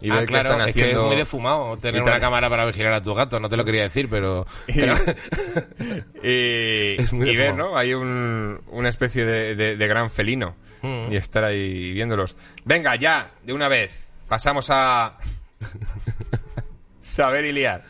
Y 0.00 0.10
ah, 0.10 0.14
ver 0.16 0.22
qué 0.26 0.32
claro, 0.32 0.50
están 0.52 0.68
es 0.68 0.74
que 0.74 0.80
es 0.80 0.86
haciendo. 0.86 1.06
muy 1.06 1.16
defumado 1.16 1.78
tener 1.78 2.02
una 2.02 2.18
cámara 2.18 2.50
para 2.50 2.66
vigilar 2.66 2.92
a 2.92 3.02
tu 3.02 3.14
gato, 3.14 3.38
no 3.38 3.48
te 3.48 3.56
lo 3.56 3.64
quería 3.64 3.82
decir, 3.82 4.08
pero... 4.10 4.44
Y- 4.66 4.72
pero- 4.80 4.94
y, 6.22 7.00
Es 7.02 7.12
muy 7.12 7.30
y 7.30 7.36
ver. 7.36 7.54
¿no? 7.54 7.76
Hay 7.78 7.94
un, 7.94 8.60
una 8.68 8.88
especie 8.88 9.24
de, 9.24 9.54
de- 9.54 9.76
de 9.76 9.86
gran 9.88 10.10
felino 10.10 10.56
Mm. 10.82 11.12
y 11.12 11.16
estar 11.16 11.44
ahí 11.44 11.92
viéndolos. 11.92 12.36
Venga, 12.64 12.96
ya, 12.98 13.30
de 13.44 13.52
una 13.52 13.68
vez. 13.68 14.08
Pasamos 14.26 14.66
a 14.70 15.16
saber 17.00 17.44
y 17.44 17.52
liar. 17.52 17.84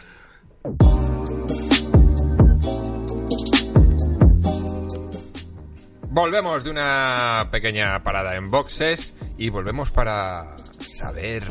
Volvemos 6.14 6.62
de 6.62 6.68
una 6.70 7.48
pequeña 7.50 8.02
parada 8.02 8.36
en 8.36 8.50
boxes 8.50 9.14
y 9.38 9.48
volvemos 9.48 9.90
para 9.90 10.56
saber 10.86 11.42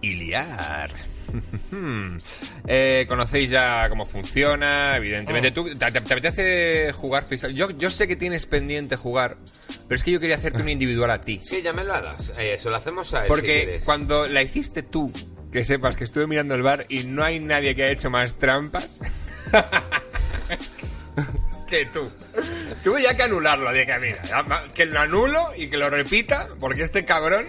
y 0.00 0.14
liar. 0.16 0.90
Eh, 2.66 3.04
conocéis 3.08 3.50
ya 3.50 3.88
cómo 3.88 4.04
funciona, 4.04 4.96
evidentemente. 4.96 5.52
¿Tú, 5.52 5.64
te, 5.64 5.76
te- 5.76 6.00
te 6.00 6.12
apetece 6.14 6.92
jugar 6.92 7.22
freestyle? 7.24 7.54
Yo, 7.54 7.70
yo 7.70 7.88
sé 7.88 8.08
que 8.08 8.16
tienes 8.16 8.46
pendiente 8.46 8.96
jugar, 8.96 9.36
pero 9.86 9.94
es 9.94 10.02
que 10.02 10.10
yo 10.10 10.18
quería 10.18 10.34
hacerte 10.36 10.60
un 10.60 10.68
individual 10.68 11.08
a 11.12 11.20
ti. 11.20 11.40
Sí, 11.44 11.62
ya 11.62 11.72
me 11.72 11.84
lo 11.84 11.94
harás. 11.94 12.32
Eh, 12.36 12.58
se 12.58 12.68
lo 12.68 12.74
hacemos 12.74 13.14
a 13.14 13.18
él 13.18 13.24
si 13.26 13.28
Porque 13.28 13.62
quieres. 13.62 13.84
cuando 13.84 14.26
la 14.26 14.42
hiciste 14.42 14.82
tú, 14.82 15.12
que 15.52 15.62
sepas 15.64 15.96
que 15.96 16.02
estuve 16.02 16.26
mirando 16.26 16.56
el 16.56 16.62
bar 16.62 16.84
y 16.88 17.04
no 17.04 17.22
hay 17.22 17.38
nadie 17.38 17.76
que 17.76 17.84
haya 17.84 17.92
hecho 17.92 18.10
más 18.10 18.36
trampas 18.36 19.00
que 21.70 21.86
tú. 21.86 22.10
Tuve 22.84 23.02
ya 23.02 23.16
que 23.16 23.22
anularlo. 23.22 23.72
Dije, 23.72 23.98
mira, 23.98 24.64
que 24.74 24.84
lo 24.86 25.00
anulo 25.00 25.50
y 25.56 25.68
que 25.70 25.76
lo 25.78 25.88
repita, 25.88 26.48
porque 26.60 26.82
este 26.82 27.04
cabrón 27.06 27.46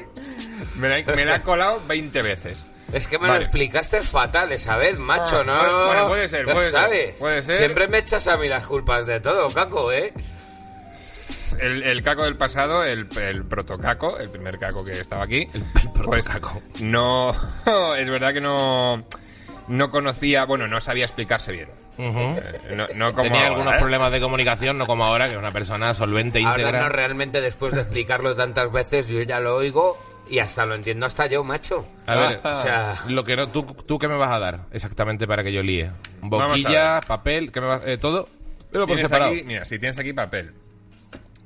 me 0.75 0.87
la, 0.87 1.13
me 1.15 1.25
la 1.25 1.35
ha 1.35 1.43
colado 1.43 1.81
20 1.87 2.21
veces. 2.21 2.65
Es 2.93 3.07
que 3.07 3.17
me 3.19 3.27
Vale. 3.27 3.39
lo 3.39 3.45
explicaste 3.45 4.03
fatal 4.03 4.51
esa 4.51 4.75
vez, 4.77 4.97
macho, 4.97 5.39
Ah, 5.39 5.43
¿no? 5.45 5.53
bueno, 5.55 5.85
bueno, 5.87 6.07
puede 6.09 6.27
ser, 6.27 6.43
puede 6.45 6.65
ser, 6.65 6.71
sabes. 6.71 7.15
puede 7.19 7.41
ser. 7.41 7.55
Siempre 7.55 7.87
me 7.87 7.99
echas 7.99 8.27
a 8.27 8.35
mí 8.37 8.47
las 8.49 8.67
culpas 8.67 9.05
de 9.05 9.19
todo, 9.21 9.51
Caco, 9.53 9.91
¿eh? 9.93 10.13
El, 11.59 11.83
el 11.83 12.01
caco 12.01 12.23
del 12.23 12.37
pasado, 12.37 12.83
el, 12.83 13.07
el 13.19 13.45
protocaco, 13.45 14.17
el 14.17 14.29
primer 14.29 14.57
caco 14.57 14.83
que 14.83 14.99
estaba 14.99 15.23
aquí. 15.23 15.47
el 15.53 15.91
protocaco. 15.93 16.61
Pues 16.71 16.81
no, 16.81 17.31
es 17.97 18.09
verdad 18.09 18.33
que 18.33 18.41
no, 18.41 19.05
no 19.67 19.91
conocía, 19.91 20.45
bueno, 20.45 20.67
no 20.67 20.81
sabía 20.81 21.05
explicarse 21.05 21.51
bien. 21.51 21.69
Eh, 22.03 22.75
no, 22.75 22.87
no 22.95 23.11
como 23.13 23.23
Tenía 23.23 23.39
ahora, 23.41 23.55
algunos 23.55 23.73
¿eh? 23.73 23.77
problemas 23.79 24.11
de 24.11 24.19
comunicación, 24.19 24.77
no 24.77 24.85
como 24.87 25.05
ahora, 25.05 25.27
que 25.27 25.33
es 25.33 25.39
una 25.39 25.51
persona 25.51 25.93
solvente, 25.93 26.39
Ahora 26.43 26.59
íntegra. 26.61 26.81
no, 26.81 26.89
realmente 26.89 27.41
después 27.41 27.73
de 27.73 27.81
explicarlo 27.81 28.35
tantas 28.35 28.71
veces, 28.71 29.07
yo 29.07 29.21
ya 29.23 29.39
lo 29.39 29.55
oigo 29.55 29.97
y 30.29 30.39
hasta 30.39 30.65
lo 30.65 30.75
entiendo 30.75 31.05
hasta 31.05 31.25
yo, 31.27 31.43
macho. 31.43 31.85
A 32.07 32.15
ver, 32.15 32.39
O 32.43 32.53
sea, 32.55 33.03
lo 33.07 33.23
que 33.23 33.35
no, 33.35 33.49
tú, 33.49 33.63
¿tú 33.63 33.99
qué 33.99 34.07
me 34.07 34.15
vas 34.17 34.31
a 34.31 34.39
dar 34.39 34.61
exactamente 34.71 35.27
para 35.27 35.43
que 35.43 35.51
yo 35.53 35.61
líe? 35.61 35.91
Boquilla, 36.21 36.99
papel, 37.07 37.51
¿qué 37.51 37.61
me 37.61 37.67
vas, 37.67 37.81
eh, 37.85 37.97
todo. 37.97 38.27
Pero 38.71 38.87
por 38.87 38.97
separado. 38.97 39.31
aquí, 39.31 39.43
mira, 39.43 39.65
si 39.65 39.77
tienes 39.79 39.97
aquí 39.99 40.13
papel, 40.13 40.53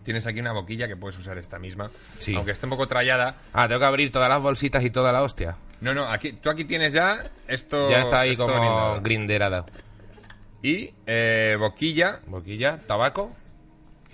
tienes 0.04 0.28
aquí 0.28 0.40
una 0.40 0.52
boquilla 0.52 0.88
que 0.88 0.96
puedes 0.96 1.18
usar 1.18 1.38
esta 1.40 1.58
misma, 1.58 1.90
Sí. 2.20 2.36
aunque 2.36 2.52
esté 2.52 2.68
un 2.68 2.70
poco 2.70 2.88
trallada. 2.88 3.38
Ah, 3.54 3.68
tengo 3.68 3.80
que 3.80 3.86
abrir 3.88 4.12
todas 4.12 4.30
las 4.30 4.42
bolsitas 4.42 4.84
y 4.84 4.92
toda 4.92 5.12
la 5.12 5.24
hostia. 5.24 5.56
No, 5.82 5.94
no, 5.94 6.08
aquí, 6.08 6.34
tú 6.34 6.50
aquí 6.50 6.64
tienes 6.66 6.94
ya 6.94 7.24
esto. 7.48 7.90
ya 7.90 8.02
está 8.04 8.20
ahí 8.22 8.32
esto 8.32 8.46
como 8.48 9.02
grinderada. 9.02 9.66
Y 10.68 10.94
eh, 11.06 11.56
boquilla. 11.60 12.22
Boquilla, 12.26 12.80
tabaco. 12.88 13.32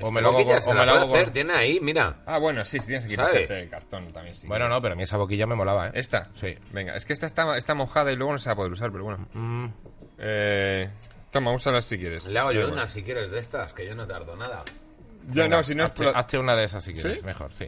O 0.04 0.10
me 0.10 0.20
lo 0.20 0.30
hago, 0.30 0.60
se 0.60 0.70
o 0.72 0.74
la 0.74 0.80
me 0.82 0.86
lo 0.88 0.92
puede 0.94 0.98
hago 1.04 1.12
con- 1.12 1.20
hacer, 1.20 1.32
tiene 1.32 1.54
ahí, 1.54 1.80
mira. 1.80 2.24
Ah, 2.26 2.40
bueno, 2.40 2.66
sí, 2.66 2.80
sí 2.80 2.88
tienes 2.88 3.06
aquí 3.06 3.16
¿Sabes? 3.16 3.44
papel 3.44 3.64
de 3.66 3.70
cartón 3.70 4.12
también. 4.12 4.36
Sí. 4.36 4.48
Bueno, 4.48 4.68
no, 4.68 4.82
pero 4.82 4.94
a 4.94 4.98
mí 4.98 5.04
esa 5.04 5.18
boquilla 5.18 5.46
me 5.46 5.54
molaba, 5.56 5.88
¿eh? 5.90 5.92
¿Esta? 5.94 6.28
Sí. 6.34 6.56
Venga, 6.74 6.96
es 6.96 7.06
que 7.06 7.14
esta 7.14 7.28
está, 7.28 7.56
está 7.56 7.76
mojada 7.76 8.12
y 8.12 8.16
luego 8.16 8.32
no 8.34 8.40
se 8.40 8.50
va 8.50 8.54
a 8.54 8.56
poder 8.56 8.72
usar, 8.72 8.92
pero 8.92 9.04
bueno. 9.04 9.28
Mm. 9.34 9.68
Eh, 10.18 10.90
toma, 11.30 11.52
úsalas 11.54 11.86
si 11.86 12.00
quieres. 12.00 12.26
Le 12.26 12.40
hago 12.40 12.52
yo 12.52 12.68
una 12.72 12.88
si 12.88 13.04
quieres 13.04 13.30
de 13.30 13.40
estas, 13.40 13.74
que 13.74 13.86
yo 13.86 13.94
no 13.96 14.08
tardo 14.08 14.36
nada. 14.36 14.64
Ya 15.30 15.44
Venga, 15.44 15.58
no, 15.58 15.64
si 15.64 15.76
no 15.76 15.84
es... 15.84 15.92
hazte, 15.92 16.04
pro- 16.04 16.16
hazte 16.18 16.38
una 16.40 16.56
de 16.56 16.64
esas 16.64 16.84
si 16.84 16.94
quieres, 16.94 17.20
¿Sí? 17.20 17.26
mejor, 17.26 17.52
sí. 17.52 17.68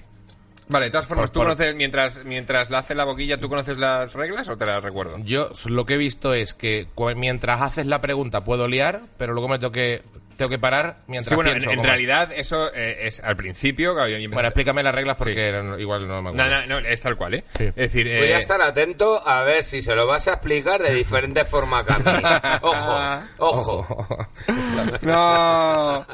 Vale, 0.74 0.86
de 0.86 0.92
todas 0.92 1.06
formas, 1.06 1.26
Por- 1.28 1.34
¿tú 1.34 1.40
por- 1.42 1.46
conoces, 1.50 1.76
mientras, 1.76 2.26
mientras 2.26 2.70
la 2.72 2.80
hace 2.80 2.96
la 2.96 3.04
boquilla, 3.06 3.38
¿tú 3.38 3.48
conoces 3.48 3.78
las 3.78 4.12
reglas 4.14 4.48
o 4.50 4.58
te 4.58 4.66
las 4.66 4.84
recuerdo? 4.84 5.20
Yo 5.24 5.52
lo 5.68 5.86
que 5.86 5.94
he 5.94 5.98
visto 5.98 6.34
es 6.34 6.56
que 6.56 6.88
mientras 7.16 7.62
haces 7.62 7.86
la 7.86 8.02
pregunta 8.02 8.44
puedo 8.44 8.68
liar, 8.68 9.02
pero 9.18 9.34
luego 9.34 9.48
me 9.50 9.60
tengo 9.60 9.72
que, 9.72 10.02
tengo 10.36 10.50
que 10.50 10.58
parar 10.58 10.98
mientras 11.06 11.30
Sí, 11.30 11.36
bueno, 11.36 11.52
en, 11.52 11.58
pienso. 11.58 11.72
en 11.72 11.80
es. 11.80 11.86
realidad 11.86 12.32
eso 12.36 12.74
eh, 12.74 13.06
es 13.08 13.20
al 13.20 13.36
principio... 13.36 13.94
claro, 13.94 14.10
yo- 14.10 14.30
Bueno, 14.32 14.48
explícame 14.48 14.82
las 14.82 14.96
reglas 14.96 15.16
porque 15.16 15.52
no- 15.64 15.78
igual 15.78 16.08
no 16.08 16.24
me 16.24 16.32
no, 16.34 16.42
acuerdo. 16.44 16.68
no, 16.68 16.82
no, 16.82 16.88
es 16.88 17.02
tal 17.02 17.18
cual, 17.18 17.36
¿eh? 17.36 17.44
Sí. 17.56 17.66
Es 17.66 17.76
decir, 17.76 18.08
Voy 18.08 18.30
eh, 18.30 18.34
a 18.36 18.40
estar 18.40 18.60
atento 18.64 19.22
a 19.28 19.44
ver 19.44 19.64
si 19.64 19.84
se 19.84 19.94
lo 19.94 20.08
vas 20.08 20.28
a 20.28 20.34
explicar 20.34 20.82
de 20.82 20.92
diferente 20.96 21.46
forma 21.46 21.86
a. 21.88 22.60
Ojo, 23.38 23.86
ojo. 23.92 24.28
No. 25.04 26.06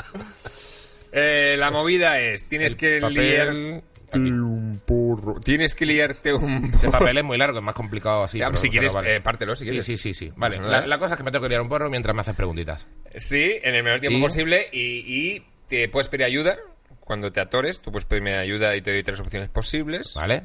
Eh, 1.11 1.55
la 1.57 1.71
movida 1.71 2.19
es, 2.19 2.47
tienes 2.47 2.73
El 2.73 2.77
que 2.77 2.99
papel- 3.01 3.13
liar... 3.13 3.81
un 4.17 4.81
porro. 4.85 5.39
Tienes 5.39 5.75
que 5.75 5.85
liarte 5.85 6.33
un... 6.33 6.71
El 6.83 6.89
papel 6.91 7.17
es 7.17 7.23
muy 7.23 7.37
largo, 7.37 7.59
es 7.59 7.63
más 7.63 7.75
complicado 7.75 8.23
así. 8.23 8.39
Ya, 8.39 8.47
pero- 8.47 8.57
si 8.57 8.69
quieres, 8.69 8.93
vale. 8.93 9.15
eh, 9.17 9.21
pártelo, 9.21 9.55
si 9.55 9.65
quieres. 9.65 9.85
sí, 9.85 9.97
sí, 9.97 10.13
sí. 10.13 10.31
Vale, 10.35 10.59
la, 10.59 10.85
la 10.87 10.97
cosa 10.99 11.13
es 11.13 11.17
que 11.17 11.23
me 11.23 11.31
tengo 11.31 11.43
que 11.43 11.49
liar 11.49 11.61
un 11.61 11.69
porro 11.69 11.89
mientras 11.89 12.15
me 12.15 12.21
haces 12.21 12.35
preguntitas. 12.35 12.87
Sí, 13.15 13.59
en 13.63 13.75
el 13.75 13.83
menor 13.83 13.99
tiempo 13.99 14.17
¿Y? 14.19 14.21
posible 14.21 14.67
y, 14.71 15.35
y 15.35 15.45
te 15.67 15.87
puedes 15.89 16.07
pedir 16.07 16.25
ayuda 16.25 16.57
cuando 16.99 17.31
te 17.31 17.39
atores. 17.39 17.81
Tú 17.81 17.91
puedes 17.91 18.05
pedirme 18.05 18.37
ayuda 18.37 18.75
y 18.75 18.81
te 18.81 18.91
doy 18.91 19.03
tres 19.03 19.19
opciones 19.19 19.49
posibles. 19.49 20.13
¿Vale? 20.15 20.43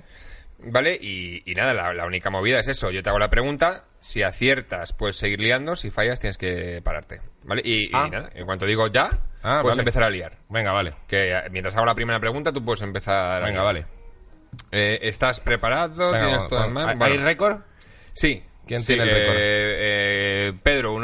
¿Vale? 0.67 0.99
Y, 1.01 1.43
y 1.51 1.55
nada, 1.55 1.75
la, 1.75 1.93
la 1.93 2.07
única 2.07 2.31
movida 2.31 2.59
es 2.61 2.69
eso. 2.69 2.91
Yo 2.91 3.03
te 3.03 3.11
hago 3.11 3.19
la 3.19 3.29
pregunta. 3.29 3.85
Si 4.01 4.23
aciertas, 4.23 4.93
puedes 4.93 5.17
seguir 5.17 5.41
liando. 5.41 5.77
Si 5.77 5.91
fallas, 5.91 6.21
tienes 6.21 6.39
que 6.39 6.81
pararte. 6.83 7.21
¿Vale? 7.43 7.61
Y, 7.65 7.85
y 7.87 7.91
Ah. 7.93 8.09
nada, 8.11 8.31
en 8.35 8.47
cuanto 8.47 8.65
digo 8.67 8.87
ya, 8.89 9.11
Ah, 9.45 9.61
puedes 9.63 9.77
vale. 9.77 9.83
empezar 9.83 10.03
a 10.03 10.11
liar. 10.11 10.33
Venga, 10.49 10.73
vale. 10.73 10.95
Que 11.07 11.33
eh, 11.37 11.43
mientras 11.51 11.77
hago 11.77 11.87
la 11.87 11.95
primera 11.95 12.19
pregunta, 12.19 12.53
tú 12.53 12.65
puedes 12.65 12.83
empezar 12.83 13.43
a 13.43 13.47
Venga, 13.47 13.63
vale. 13.63 13.87
Eh, 14.73 14.99
¿Estás 15.03 15.41
preparado? 15.41 16.11
Venga, 16.13 16.27
¿Tienes 16.27 16.49
todo 16.49 16.65
en 16.65 16.73
mano? 16.73 16.89
¿Hay 16.89 16.97
Bueno, 16.97 17.25
récord? 17.25 17.59
Sí. 18.13 18.43
¿Quién 18.67 18.81
Sí, 18.81 18.89
tiene 18.95 19.03
el 19.03 19.09
eh, 19.11 19.13
récord? 19.13 19.37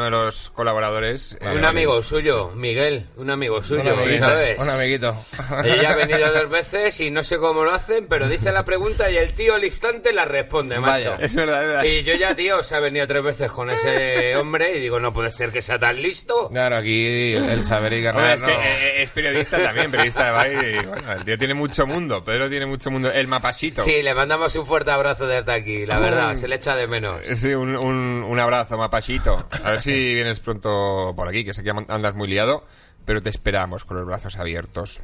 Eh, 0.05 0.09
uno 0.09 0.21
de 0.21 0.27
los 0.27 0.51
colaboradores. 0.51 1.37
eh, 1.41 1.49
Un 1.55 1.65
amigo 1.65 2.03
suyo, 2.03 2.51
Miguel, 2.55 3.07
un 3.17 3.31
amigo 3.31 3.63
suyo, 3.63 3.83
un 3.95 3.99
amiguito. 4.01 4.25
¿sabes? 4.25 4.59
Un 4.59 4.69
amiguito. 4.71 5.15
Ella 5.65 5.91
ha 5.91 5.97
venido 5.97 6.33
dos 6.33 6.49
veces 6.51 6.99
y 7.01 7.11
no 7.11 7.23
sé 7.25 7.39
cómo 7.39 7.65
lo 7.65 7.73
hacen, 7.73 8.07
pero 8.09 8.29
dice 8.29 8.53
la 8.53 8.65
pregunta 8.65 9.11
y 9.11 9.17
el 9.17 9.33
tío 9.35 9.55
al 9.55 9.65
instante 9.65 10.13
la 10.13 10.25
responde, 10.25 10.79
macho. 10.79 11.11
Vaya. 11.13 11.25
Es 11.25 11.35
verdad, 11.35 11.63
es 11.63 11.69
verdad. 11.69 11.85
Y 11.85 12.03
yo 12.05 12.15
ya, 12.15 12.35
tío, 12.35 12.63
se 12.63 12.77
ha 12.77 12.81
venido 12.81 13.07
tres 13.07 13.23
veces 13.23 13.51
con 13.53 13.71
ese 13.71 14.37
hombre 14.37 14.77
y 14.77 14.81
digo, 14.81 14.99
no 15.01 15.13
puede 15.13 15.31
ser 15.31 15.51
que 15.53 15.63
sea 15.63 15.79
tan 15.79 16.01
listo. 16.01 16.49
Claro, 16.49 16.77
aquí 16.77 17.35
el 17.35 17.65
saber 17.65 17.93
y 17.95 18.03
ganar. 18.03 18.21
Hombre, 18.23 18.35
es 18.35 18.43
no. 18.43 18.47
que 18.49 18.55
eh, 18.55 19.03
es 19.03 19.11
periodista 19.11 19.63
también, 19.63 19.91
periodista 19.91 20.27
de 20.27 20.33
Bari, 20.33 20.55
y, 20.55 20.87
bueno, 20.87 21.13
el 21.13 21.25
tío 21.25 21.39
tiene 21.39 21.55
mucho 21.55 21.87
mundo, 21.87 22.25
Pedro 22.25 22.49
tiene 22.49 22.67
mucho 22.67 22.91
mundo. 22.91 23.11
El 23.13 23.27
mapachito. 23.29 23.83
Sí, 23.83 24.03
le 24.03 24.15
mandamos 24.15 24.55
un 24.57 24.67
fuerte 24.67 24.91
abrazo 24.91 25.27
desde 25.27 25.53
aquí, 25.53 25.87
la 25.87 25.99
verdad, 25.99 26.35
se 26.37 26.49
le 26.49 26.57
echa 26.57 26.77
de 26.77 26.87
menos. 26.87 27.19
Sí, 27.35 27.49
un, 27.49 27.77
un, 27.77 28.25
un 28.27 28.41
abrazo, 28.41 28.77
mapachito. 28.77 29.47
A 29.65 29.71
ver 29.71 29.81
si 29.81 29.90
vienes 29.93 30.41
pronto 30.41 31.13
por 31.17 31.29
aquí, 31.29 31.45
que 31.45 31.55
sé 31.55 31.63
que 31.63 31.71
andas 31.71 32.15
muy 32.15 32.29
liado, 32.29 32.65
pero 33.05 33.21
te 33.21 33.29
esperamos 33.31 33.85
con 33.85 33.97
los 33.97 34.07
brazos 34.07 34.37
abiertos. 34.37 35.01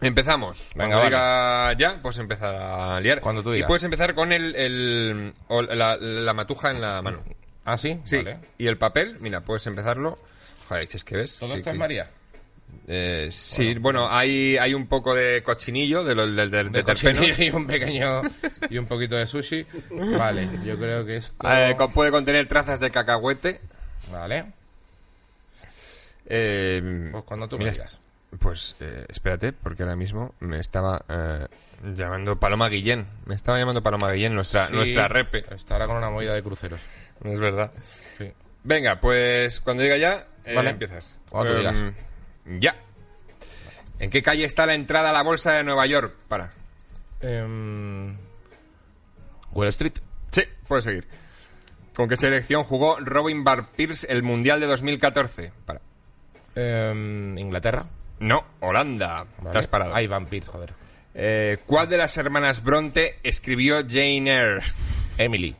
Empezamos. 0.00 0.70
Venga, 0.74 0.96
Cuando 0.96 1.04
diga 1.06 1.72
ya, 1.74 2.02
pues 2.02 2.18
empezar 2.18 2.54
a 2.56 3.00
liar. 3.00 3.20
Cuando 3.20 3.42
tú 3.42 3.50
y 3.52 3.54
digas. 3.56 3.68
puedes 3.68 3.84
empezar 3.84 4.14
con 4.14 4.32
el, 4.32 4.54
el- 4.56 5.32
la, 5.78 5.96
la 5.96 6.34
matuja 6.34 6.70
en 6.72 6.80
la 6.80 7.00
mano. 7.00 7.22
¿Ah, 7.64 7.78
sí? 7.78 8.00
Sí. 8.04 8.16
Vale. 8.16 8.38
Y 8.58 8.66
el 8.66 8.76
papel, 8.76 9.16
mira, 9.20 9.40
puedes 9.42 9.66
empezarlo. 9.66 10.18
Joder, 10.68 10.86
si 10.86 10.96
es 10.96 11.04
que 11.04 11.16
ves. 11.16 11.38
¿Todo 11.38 11.52
que- 11.52 11.58
esto 11.58 11.70
es 11.70 11.78
María? 11.78 12.10
Eh, 12.88 13.28
sí, 13.30 13.74
bueno, 13.74 14.08
hay, 14.10 14.56
hay 14.58 14.74
un 14.74 14.88
poco 14.88 15.14
de 15.14 15.42
cochinillo, 15.44 16.02
de, 16.02 16.14
lo, 16.14 16.26
De 16.26 16.64
de 16.64 16.82
cochinillo 16.82 17.34
y 17.38 17.50
un 17.50 17.66
pequeño... 17.66 18.20
y 18.68 18.76
un 18.78 18.86
poquito 18.86 19.14
de 19.14 19.26
sushi. 19.26 19.64
Vale, 20.18 20.48
yo 20.64 20.76
creo 20.76 21.06
que 21.06 21.16
esto... 21.18 21.34
Eh, 21.50 21.76
puede 21.94 22.10
contener 22.10 22.48
trazas 22.48 22.80
de 22.80 22.90
cacahuete. 22.90 23.60
Vale. 24.10 24.52
Eh, 26.26 27.08
Pues 27.12 27.24
cuando 27.24 27.48
tú 27.48 27.58
me 27.58 27.64
mira, 27.64 27.72
digas. 27.74 27.98
Pues 28.38 28.76
eh, 28.80 29.04
espérate, 29.08 29.52
porque 29.52 29.82
ahora 29.82 29.96
mismo 29.96 30.34
me 30.40 30.58
estaba 30.58 31.04
eh, 31.08 31.46
llamando 31.94 32.38
Paloma 32.40 32.68
Guillén. 32.68 33.06
Me 33.26 33.34
estaba 33.34 33.58
llamando 33.58 33.82
Paloma 33.82 34.10
Guillén, 34.12 34.34
nuestra, 34.34 34.66
Sí. 34.68 34.72
nuestra 34.72 35.08
repe. 35.08 35.44
Está 35.54 35.74
ahora 35.74 35.86
con 35.86 35.96
una 35.96 36.10
movida 36.10 36.34
de 36.34 36.42
cruceros. 36.42 36.80
No 37.22 37.32
es 37.32 37.40
verdad. 37.40 37.70
Sí. 38.18 38.32
Venga, 38.64 39.00
pues 39.00 39.60
cuando 39.60 39.82
diga 39.82 39.96
ya, 39.96 40.26
eh, 40.44 40.54
Vale. 40.54 40.70
empiezas. 40.70 41.18
Cuando 41.30 41.56
digas. 41.56 41.84
Ya. 42.58 42.74
¿En 44.00 44.10
qué 44.10 44.22
calle 44.22 44.44
está 44.44 44.66
la 44.66 44.74
entrada 44.74 45.10
a 45.10 45.12
la 45.12 45.22
bolsa 45.22 45.52
de 45.52 45.62
Nueva 45.64 45.86
York? 45.86 46.16
Para. 46.26 46.50
Em, 47.20 48.16
Wall 49.52 49.68
Street. 49.68 49.94
Sí, 50.32 50.42
puedes 50.66 50.84
seguir. 50.84 51.06
¿Con 51.94 52.08
qué 52.08 52.16
selección 52.16 52.64
jugó 52.64 52.98
Robin 52.98 53.44
Bar 53.44 53.70
Pierce 53.70 54.06
el 54.10 54.22
Mundial 54.22 54.60
de 54.60 54.66
2014? 54.66 55.52
Para. 55.64 55.80
Em, 56.56 57.38
Inglaterra. 57.38 57.86
No, 58.20 58.44
Holanda. 58.60 59.26
Vale. 59.38 59.50
Te 59.52 59.58
has 59.58 59.66
parado. 59.66 59.94
Ahí 59.94 60.06
Van 60.06 60.26
Pierce, 60.26 60.50
joder. 60.50 60.72
Eh, 61.14 61.58
¿Cuál 61.66 61.88
de 61.88 61.96
las 61.96 62.16
hermanas 62.18 62.62
Bronte 62.64 63.20
escribió 63.22 63.76
Jane 63.88 64.30
Eyre? 64.30 64.60
Emily. 65.18 65.54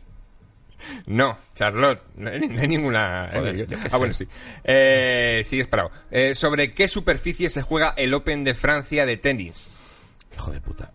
No, 1.06 1.38
Charlotte. 1.54 2.02
No 2.16 2.30
hay, 2.30 2.40
no 2.40 2.60
hay 2.60 2.68
ninguna. 2.68 3.30
Joder, 3.32 3.68
ah, 3.72 3.88
sé. 3.88 3.98
bueno, 3.98 4.14
sí. 4.14 4.26
Eh, 4.64 5.42
sigues 5.44 5.68
parado. 5.68 5.92
Eh, 6.10 6.34
¿Sobre 6.34 6.74
qué 6.74 6.88
superficie 6.88 7.48
se 7.48 7.62
juega 7.62 7.94
el 7.96 8.12
Open 8.12 8.42
de 8.42 8.54
Francia 8.54 9.06
de 9.06 9.16
tenis? 9.16 9.70
Hijo 10.34 10.50
de 10.50 10.60
puta. 10.60 10.90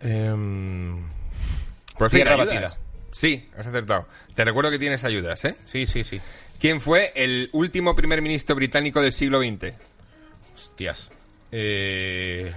Por 1.98 2.10
Tierra 2.12 2.36
batida. 2.36 2.70
Sí, 3.20 3.50
has 3.58 3.68
acertado. 3.68 4.08
Te 4.34 4.46
recuerdo 4.46 4.72
que 4.72 4.80
tienes 4.80 5.04
ayudas, 5.04 5.44
¿eh? 5.44 5.54
sí, 5.66 5.86
sí, 5.86 6.06
sí. 6.06 6.22
¿Quién 6.58 6.80
fue 6.80 7.12
el 7.16 7.50
último 7.52 7.94
primer 7.94 8.22
ministro 8.22 8.56
británico 8.56 9.02
del 9.02 9.12
siglo 9.12 9.42
XX? 9.42 9.74
Hostias. 10.56 11.12
Eh... 11.52 12.50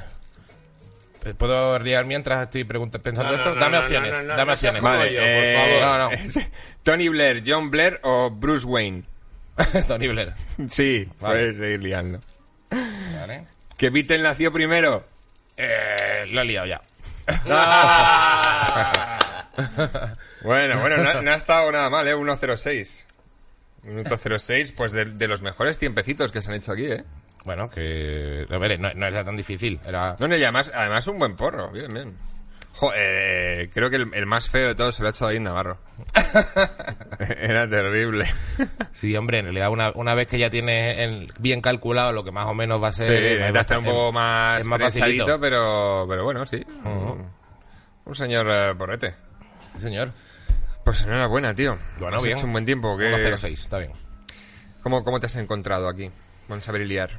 ¿Puedo 1.36 1.76
liar 1.80 2.04
mientras 2.04 2.44
estoy 2.44 2.62
pensando 2.62 3.24
No, 3.24 3.30
no, 3.30 3.34
esto? 3.34 3.54
no, 3.56 3.60
dame 3.60 3.76
no, 3.76 3.82
opciones, 3.82 4.16
no, 4.18 4.22
no, 4.22 4.36
dame 4.36 4.52
opciones. 4.52 4.82
Vale, 4.82 5.12
yo, 5.12 5.18
por 5.18 5.28
eh, 5.28 5.80
favor. 5.80 5.98
No, 5.98 6.10
no. 6.10 6.16
Tony 6.84 7.08
Blair, 7.08 7.42
John 7.44 7.68
Blair 7.68 7.98
o 8.04 8.30
Bruce 8.30 8.64
Wayne. 8.64 9.02
Tony 9.88 10.06
Blair. 10.06 10.32
Sí, 10.68 11.08
Vale. 11.18 11.34
puedes 11.34 11.56
seguir 11.56 11.82
liando. 11.82 12.20
Vale. 12.70 13.46
¿Que 13.76 13.90
Beatle 13.90 14.22
nació 14.22 14.52
primero? 14.52 15.04
Eh, 15.56 16.24
lo 16.28 16.42
he 16.42 16.44
liado 16.44 16.66
ya. 16.68 16.80
Bueno, 20.42 20.80
bueno, 20.80 20.96
no, 20.98 21.22
no 21.22 21.30
ha 21.30 21.34
estado 21.36 21.70
nada 21.72 21.90
mal, 21.90 22.06
¿eh? 22.08 22.14
1.06. 22.14 23.04
Minuto 23.84 24.16
06, 24.16 24.72
pues 24.72 24.92
de, 24.92 25.04
de 25.06 25.28
los 25.28 25.42
mejores 25.42 25.78
tiempecitos 25.78 26.30
que 26.32 26.40
se 26.40 26.50
han 26.50 26.56
hecho 26.56 26.72
aquí, 26.72 26.86
¿eh? 26.86 27.04
Bueno, 27.44 27.68
que... 27.68 28.46
A 28.48 28.58
ver, 28.58 28.78
no, 28.78 28.92
no 28.94 29.06
era 29.06 29.24
tan 29.24 29.36
difícil. 29.36 29.80
Era... 29.84 30.16
No, 30.20 30.28
no, 30.28 30.36
y 30.36 30.42
además, 30.42 30.70
además 30.74 31.06
un 31.08 31.18
buen 31.18 31.34
porro, 31.36 31.70
bien, 31.72 31.92
bien. 31.92 32.16
Jo, 32.74 32.92
eh, 32.94 33.68
creo 33.74 33.90
que 33.90 33.96
el, 33.96 34.14
el 34.14 34.24
más 34.26 34.48
feo 34.48 34.68
de 34.68 34.74
todos 34.76 34.94
se 34.94 35.02
lo 35.02 35.08
ha 35.08 35.10
hecho 35.10 35.26
David 35.26 35.40
Navarro. 35.40 35.78
Era 37.18 37.68
terrible. 37.68 38.26
Sí, 38.92 39.14
hombre, 39.16 39.40
en 39.40 39.46
realidad 39.46 39.70
una, 39.70 39.90
una 39.94 40.14
vez 40.14 40.28
que 40.28 40.38
ya 40.38 40.48
tienes 40.48 40.98
el- 40.98 41.32
bien 41.38 41.60
calculado 41.60 42.12
lo 42.12 42.24
que 42.24 42.30
más 42.30 42.46
o 42.46 42.54
menos 42.54 42.82
va 42.82 42.88
a 42.88 42.92
ser... 42.92 43.06
Sí, 43.06 43.12
es 43.12 43.20
necesita 43.38 43.60
estar 43.60 43.78
un 43.78 43.84
poco 43.84 44.12
más, 44.12 44.60
es 44.60 44.66
más 44.66 44.80
facilito. 44.80 45.38
pero, 45.40 46.06
pero 46.08 46.24
bueno, 46.24 46.46
sí. 46.46 46.64
Un 46.84 48.14
señor 48.14 48.46
eh, 48.48 48.74
porrete. 48.78 49.14
Señor. 49.78 50.10
Pues 50.84 51.02
enhorabuena, 51.04 51.54
tío. 51.54 51.78
Bueno, 51.98 52.16
Has 52.18 52.24
bien. 52.24 52.36
hecho 52.36 52.46
un 52.46 52.52
buen 52.52 52.64
tiempo. 52.64 52.96
¿qué- 52.98 53.12
1.06, 53.12 53.52
está 53.52 53.78
bien. 53.78 53.92
¿Cómo, 54.82 55.04
¿Cómo 55.04 55.20
te 55.20 55.26
has 55.26 55.36
encontrado 55.36 55.88
aquí? 55.88 56.10
Con 56.48 56.60
saber 56.60 56.82
y 56.82 56.86
liar. 56.86 57.10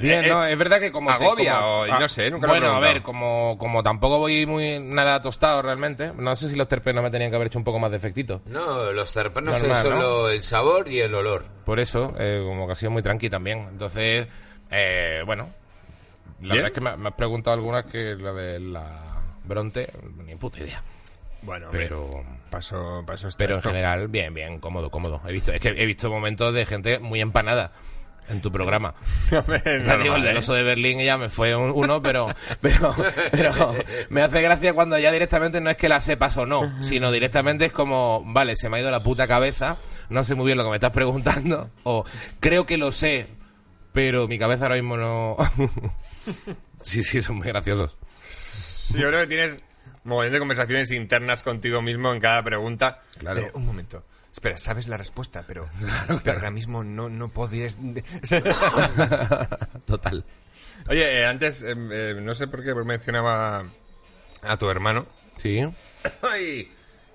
Bien, 0.00 0.24
Eh, 0.24 0.28
no, 0.28 0.44
es 0.46 0.58
verdad 0.58 0.78
que 0.78 0.92
como... 0.92 1.08
te- 1.16 1.24
agobia 1.24 1.54
como- 1.54 1.80
o- 1.80 1.86
no 1.86 2.08
sé, 2.08 2.30
nunca 2.30 2.46
lo 2.46 2.52
he 2.54 2.58
Bueno, 2.58 2.66
a 2.66 2.80
preguntado. 2.80 2.94
ver, 2.94 3.02
como, 3.02 3.56
como 3.58 3.82
tampoco 3.82 4.18
voy 4.18 4.44
muy 4.44 4.78
nada 4.78 5.22
tostado 5.22 5.62
realmente, 5.62 6.12
no 6.14 6.36
sé 6.36 6.50
si 6.50 6.54
los 6.54 6.68
terpenos 6.68 7.02
me 7.02 7.10
tenían 7.10 7.30
que 7.30 7.36
haber 7.36 7.46
hecho 7.48 7.58
un 7.58 7.64
poco 7.64 7.78
más 7.78 7.90
de 7.90 7.96
efectito. 7.96 8.42
No, 8.46 8.92
los 8.92 9.12
terpenos 9.12 9.58
Normal, 9.58 9.70
es 9.76 9.82
solo 9.82 9.96
¿no? 10.22 10.28
el 10.28 10.42
sabor 10.42 10.88
y 10.88 11.00
el 11.00 11.14
olor. 11.14 11.44
Por 11.64 11.80
eso, 11.80 12.14
eh, 12.18 12.42
como 12.46 12.66
que 12.66 12.72
ha 12.74 12.76
sido 12.76 12.90
muy 12.90 13.02
tranqui 13.02 13.30
también. 13.30 13.60
Entonces, 13.70 14.28
eh, 14.70 15.22
bueno, 15.24 15.48
la 16.42 16.54
Bien. 16.54 16.56
verdad 16.56 16.66
es 16.68 16.72
que 16.74 16.80
me, 16.82 16.96
me 16.98 17.08
has 17.08 17.14
preguntado 17.14 17.54
algunas 17.54 17.86
que 17.86 18.14
la 18.16 18.32
de 18.34 18.60
la 18.60 19.22
Bronte, 19.44 19.90
ni 20.26 20.36
puta 20.36 20.58
idea. 20.60 20.82
Bueno, 21.44 21.68
Pero, 21.70 22.24
paso, 22.50 23.02
paso 23.06 23.28
pero 23.36 23.54
en 23.54 23.58
esto. 23.58 23.68
general, 23.70 24.08
bien, 24.08 24.32
bien, 24.34 24.58
cómodo, 24.60 24.90
cómodo. 24.90 25.20
He 25.28 25.32
visto, 25.32 25.52
es 25.52 25.60
que 25.60 25.68
he 25.68 25.86
visto 25.86 26.10
momentos 26.10 26.54
de 26.54 26.64
gente 26.66 26.98
muy 27.00 27.20
empanada 27.20 27.72
en 28.30 28.40
tu 28.40 28.50
programa. 28.50 28.94
Hombre, 29.32 29.60
Ya 29.64 29.72
normal, 29.78 30.02
digo, 30.02 30.16
el 30.16 30.22
del 30.22 30.36
¿eh? 30.36 30.38
oso 30.38 30.54
de 30.54 30.62
Berlín 30.62 30.98
ya 31.00 31.18
me 31.18 31.28
fue 31.28 31.54
un- 31.54 31.72
uno, 31.74 32.00
pero, 32.00 32.28
pero, 32.62 32.94
pero 33.30 33.74
me 34.08 34.22
hace 34.22 34.40
gracia 34.40 34.72
cuando 34.72 34.98
ya 34.98 35.12
directamente 35.12 35.60
no 35.60 35.68
es 35.68 35.76
que 35.76 35.90
la 35.90 36.00
sepas 36.00 36.36
o 36.38 36.46
no, 36.46 36.82
sino 36.82 37.12
directamente 37.12 37.66
es 37.66 37.72
como, 37.72 38.22
vale, 38.26 38.56
se 38.56 38.70
me 38.70 38.78
ha 38.78 38.80
ido 38.80 38.90
la 38.90 39.02
puta 39.02 39.26
cabeza, 39.28 39.76
no 40.08 40.24
sé 40.24 40.34
muy 40.34 40.46
bien 40.46 40.56
lo 40.56 40.64
que 40.64 40.70
me 40.70 40.76
estás 40.76 40.92
preguntando, 40.92 41.68
o 41.82 42.04
creo 42.40 42.64
que 42.64 42.78
lo 42.78 42.92
sé, 42.92 43.26
pero 43.92 44.26
mi 44.28 44.38
cabeza 44.38 44.64
ahora 44.64 44.76
mismo 44.76 44.96
no... 44.96 45.36
sí, 46.82 47.02
sí, 47.02 47.20
son 47.22 47.36
muy 47.36 47.46
graciosos. 47.48 47.92
Yo 48.94 49.08
creo 49.08 49.20
que 49.20 49.26
tienes 49.26 49.60
montón 50.04 50.32
de 50.32 50.38
conversaciones 50.38 50.90
internas 50.90 51.42
contigo 51.42 51.82
mismo 51.82 52.12
en 52.12 52.20
cada 52.20 52.42
pregunta. 52.42 53.02
Claro. 53.18 53.40
De, 53.40 53.50
un 53.54 53.66
momento. 53.66 54.04
Espera, 54.32 54.58
sabes 54.58 54.88
la 54.88 54.96
respuesta, 54.96 55.44
pero, 55.46 55.68
pero 56.24 56.38
ahora 56.38 56.50
mismo 56.50 56.82
no, 56.82 57.08
no 57.08 57.28
podías... 57.28 57.76
Total. 59.86 60.24
Oye, 60.88 61.20
eh, 61.20 61.26
antes, 61.26 61.62
eh, 61.62 61.74
eh, 61.76 62.14
no 62.20 62.34
sé 62.34 62.48
por 62.48 62.64
qué 62.64 62.74
mencionaba 62.74 63.64
a 64.42 64.56
tu 64.56 64.68
hermano. 64.68 65.06
Sí. 65.36 65.60
Ay, 66.22 66.70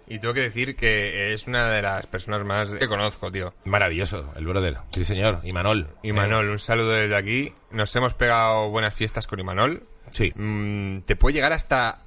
Y 0.07 0.19
tengo 0.19 0.33
que 0.33 0.41
decir 0.41 0.75
que 0.75 1.33
es 1.33 1.47
una 1.47 1.69
de 1.69 1.81
las 1.81 2.07
personas 2.07 2.43
más 2.43 2.71
que 2.71 2.87
conozco, 2.87 3.31
tío. 3.31 3.53
Maravilloso, 3.65 4.33
el 4.35 4.47
brother. 4.47 4.77
Sí, 4.91 5.05
señor. 5.05 5.41
Y 5.43 5.51
Manol. 5.51 5.89
Y 6.01 6.13
Manol, 6.13 6.49
un 6.49 6.59
saludo 6.59 6.91
desde 6.91 7.15
aquí. 7.15 7.53
Nos 7.69 7.95
hemos 7.95 8.13
pegado 8.13 8.69
buenas 8.69 8.95
fiestas 8.95 9.27
con 9.27 9.39
Imanol. 9.39 9.83
Sí. 10.09 10.33
Mm, 10.35 11.01
te 11.01 11.15
puede 11.15 11.35
llegar 11.35 11.53
hasta 11.53 12.01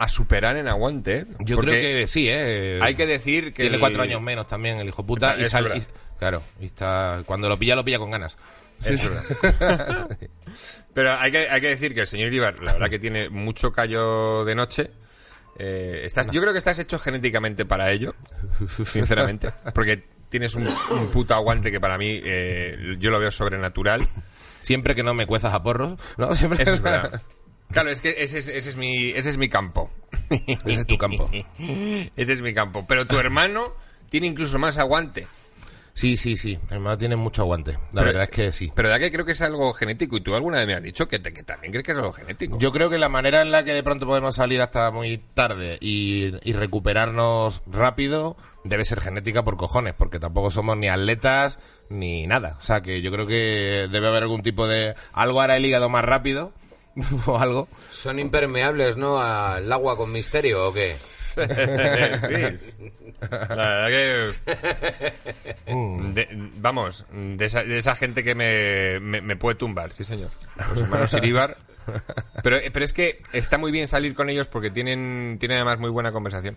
a 0.00 0.08
superar 0.08 0.56
en 0.56 0.66
aguante. 0.66 1.26
Yo 1.40 1.58
creo 1.58 1.74
que 1.74 2.06
sí, 2.06 2.26
¿eh? 2.28 2.78
Hay 2.82 2.94
que 2.94 3.06
decir 3.06 3.52
que... 3.52 3.62
Tiene 3.62 3.76
el- 3.76 3.80
cuatro 3.80 4.02
años 4.02 4.20
menos 4.22 4.46
también 4.46 4.78
el 4.78 4.88
hijo 4.88 5.04
puta. 5.04 5.34
Es 5.34 5.48
y 5.48 5.50
sale, 5.50 5.68
verdad. 5.68 5.86
y- 5.86 6.18
claro, 6.18 6.42
y 6.60 6.66
está, 6.66 7.22
cuando 7.26 7.48
lo 7.48 7.58
pilla, 7.58 7.76
lo 7.76 7.84
pilla 7.84 7.98
con 7.98 8.10
ganas. 8.10 8.36
Pero 10.94 11.18
hay 11.18 11.30
que, 11.30 11.48
hay 11.50 11.60
que 11.60 11.68
decir 11.68 11.94
que 11.94 12.00
el 12.00 12.06
señor 12.06 12.32
Ibar, 12.32 12.60
la 12.62 12.72
verdad 12.72 12.88
que 12.90 12.98
tiene 12.98 13.28
mucho 13.28 13.72
callo 13.72 14.44
de 14.44 14.54
noche. 14.54 14.90
Eh, 15.58 16.00
estás, 16.04 16.30
yo 16.30 16.40
creo 16.40 16.52
que 16.52 16.58
estás 16.58 16.78
hecho 16.78 16.98
genéticamente 16.98 17.64
para 17.66 17.90
ello, 17.92 18.14
sinceramente. 18.86 19.52
Porque 19.74 20.02
tienes 20.30 20.54
un, 20.54 20.66
un 20.90 21.08
puto 21.08 21.34
aguante 21.34 21.70
que 21.70 21.80
para 21.80 21.98
mí 21.98 22.20
eh, 22.24 22.96
yo 22.98 23.10
lo 23.10 23.18
veo 23.20 23.30
sobrenatural. 23.30 24.06
Siempre 24.62 24.94
que 24.94 25.02
no 25.02 25.14
me 25.14 25.26
cuezas 25.26 25.52
a 25.54 25.62
porros, 25.62 25.98
¿no? 26.16 26.32
Siempre 26.34 26.62
Eso 26.62 26.74
es 26.74 26.82
verdad. 26.82 27.22
Claro, 27.72 27.90
es 27.90 28.00
que 28.00 28.16
ese 28.18 28.38
es, 28.38 28.48
ese 28.48 28.70
es 28.70 28.76
mi, 28.76 29.10
ese 29.10 29.30
es 29.30 29.36
mi 29.38 29.48
campo. 29.48 29.90
Ese 30.30 30.80
es 30.80 30.86
tu 30.86 30.96
campo. 30.98 31.28
Ese 32.16 32.32
es 32.32 32.40
mi 32.42 32.52
campo. 32.54 32.84
Pero 32.86 33.06
tu 33.06 33.18
hermano 33.18 33.72
tiene 34.08 34.26
incluso 34.28 34.58
más 34.58 34.78
aguante. 34.78 35.26
Sí, 35.92 36.16
sí, 36.16 36.36
sí. 36.36 36.56
Mi 36.70 36.76
hermano 36.76 36.96
tiene 36.96 37.16
mucho 37.16 37.42
aguante. 37.42 37.72
La 37.72 37.78
Pero- 38.02 38.04
verdad 38.06 38.22
es 38.24 38.30
que 38.30 38.52
sí. 38.52 38.72
Pero 38.74 38.88
de 38.88 38.98
que 39.00 39.10
creo 39.12 39.24
que 39.24 39.32
es 39.32 39.42
algo 39.42 39.72
genético. 39.74 40.16
Y 40.16 40.20
tú 40.20 40.34
alguna 40.34 40.58
vez 40.58 40.66
me 40.66 40.74
has 40.74 40.82
dicho 40.82 41.08
que, 41.08 41.18
te- 41.18 41.32
que 41.32 41.42
también 41.42 41.72
crees 41.72 41.84
que 41.84 41.92
es 41.92 41.98
algo 41.98 42.12
genético. 42.12 42.58
Yo 42.58 42.70
creo 42.72 42.88
que 42.90 42.96
la 42.98 43.08
manera 43.08 43.42
en 43.42 43.50
la 43.50 43.64
que 43.64 43.72
de 43.74 43.82
pronto 43.82 44.06
podemos 44.06 44.34
salir 44.36 44.60
hasta 44.62 44.90
muy 44.92 45.18
tarde 45.34 45.78
y, 45.80 46.32
y 46.48 46.52
recuperarnos 46.52 47.62
rápido 47.66 48.36
debe 48.64 48.84
ser 48.84 49.00
genética 49.00 49.42
por 49.42 49.56
cojones, 49.56 49.94
porque 49.94 50.18
tampoco 50.20 50.50
somos 50.50 50.76
ni 50.76 50.88
atletas 50.88 51.58
ni 51.88 52.26
nada. 52.26 52.56
O 52.60 52.62
sea 52.62 52.80
que 52.82 53.02
yo 53.02 53.10
creo 53.10 53.26
que 53.26 53.88
debe 53.90 54.08
haber 54.08 54.22
algún 54.22 54.42
tipo 54.42 54.66
de... 54.68 54.94
Algo 55.12 55.40
hará 55.40 55.56
el 55.56 55.64
hígado 55.66 55.88
más 55.88 56.04
rápido 56.04 56.52
o 57.26 57.38
algo. 57.38 57.68
¿Son 57.90 58.18
impermeables, 58.18 58.96
no, 58.96 59.20
al 59.20 59.70
agua 59.72 59.96
con 59.96 60.12
misterio 60.12 60.68
o 60.68 60.72
qué? 60.72 60.96
sí. 61.36 62.58
La 63.30 63.88
verdad 63.88 63.88
que. 63.88 64.34
de- 66.14 66.28
vamos, 66.56 67.06
de 67.12 67.44
esa, 67.44 67.62
de 67.62 67.78
esa 67.78 67.94
gente 67.94 68.24
que 68.24 68.34
me, 68.34 68.98
me, 69.00 69.20
me 69.20 69.36
puede 69.36 69.54
tumbar, 69.56 69.92
sí, 69.92 70.04
señor. 70.04 70.30
Los 70.70 70.80
hermanos 70.80 71.12
Iribar. 71.14 71.56
Pero, 72.42 72.58
pero 72.72 72.84
es 72.84 72.92
que 72.92 73.20
está 73.32 73.58
muy 73.58 73.72
bien 73.72 73.88
salir 73.88 74.14
con 74.14 74.28
ellos 74.28 74.46
porque 74.48 74.70
tienen, 74.70 75.36
tienen 75.40 75.58
además 75.58 75.78
muy 75.78 75.90
buena 75.90 76.12
conversación. 76.12 76.56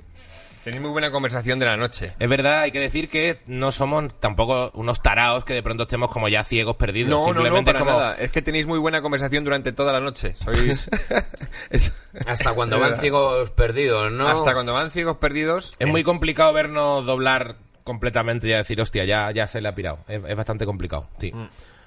Tenéis 0.63 0.81
muy 0.81 0.91
buena 0.91 1.11
conversación 1.11 1.59
de 1.59 1.65
la 1.65 1.75
noche. 1.75 2.13
Es 2.17 2.29
verdad, 2.29 2.61
hay 2.61 2.71
que 2.71 2.79
decir 2.79 3.09
que 3.09 3.39
no 3.47 3.71
somos 3.73 4.17
tampoco 4.19 4.71
unos 4.75 5.01
taraos 5.01 5.43
que 5.43 5.53
de 5.53 5.61
pronto 5.61 5.83
estemos 5.83 6.09
como 6.09 6.29
ya 6.29 6.43
ciegos 6.43 6.77
perdidos. 6.77 7.09
No, 7.09 7.19
no, 7.19 7.25
no, 7.25 7.33
Simplemente 7.33 7.73
para 7.73 7.79
como... 7.79 7.91
nada. 7.91 8.15
Es 8.15 8.31
que 8.31 8.41
tenéis 8.41 8.65
muy 8.65 8.79
buena 8.79 9.01
conversación 9.01 9.43
durante 9.43 9.73
toda 9.73 9.91
la 9.91 9.99
noche. 9.99 10.35
Sois. 10.35 10.89
es, 11.69 11.93
Hasta 12.25 12.53
cuando 12.53 12.75
Es 12.77 12.81
van 12.81 12.89
verdad. 12.91 13.01
ciegos 13.01 13.51
perdidos, 13.51 14.11
¿no? 14.11 14.29
Hasta 14.29 14.53
cuando 14.53 14.73
van 14.73 14.89
ciegos 14.89 15.17
perdidos. 15.17 15.75
es 15.79 15.87
muy 15.87 16.03
complicado 16.03 16.53
vernos 16.53 17.05
doblar 17.05 17.57
completamente 17.83 18.47
y 18.47 18.51
decir, 18.51 18.79
hostia, 18.79 19.03
ya, 19.03 19.31
ya 19.31 19.47
se 19.47 19.59
le 19.59 19.67
ha 19.67 19.75
pirado. 19.75 19.99
Es, 20.07 20.21
es 20.25 20.35
bastante 20.35 20.65
complicado, 20.65 21.09
sí. 21.19 21.33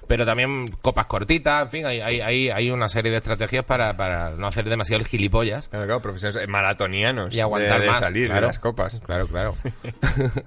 Pero 0.07 0.25
también 0.25 0.67
copas 0.81 1.05
cortitas, 1.05 1.63
en 1.63 1.69
fin, 1.69 1.85
hay, 1.85 1.99
hay, 2.01 2.49
hay, 2.49 2.71
una 2.71 2.89
serie 2.89 3.11
de 3.11 3.17
estrategias 3.17 3.65
para, 3.65 3.95
para 3.97 4.31
no 4.31 4.47
hacer 4.47 4.65
demasiado 4.69 5.01
el 5.01 5.07
gilipollas 5.07 5.67
Claro, 5.67 5.85
claro, 5.85 6.01
profesionales 6.01 6.47
maratonianos 6.47 7.33
y 7.33 7.39
aguantar 7.39 7.79
de, 7.79 7.85
de 7.85 7.91
más. 7.91 7.99
salir 7.99 8.25
claro. 8.27 8.41
de 8.41 8.47
las 8.47 8.59
copas. 8.59 8.99
Claro, 9.05 9.27
claro. 9.27 9.55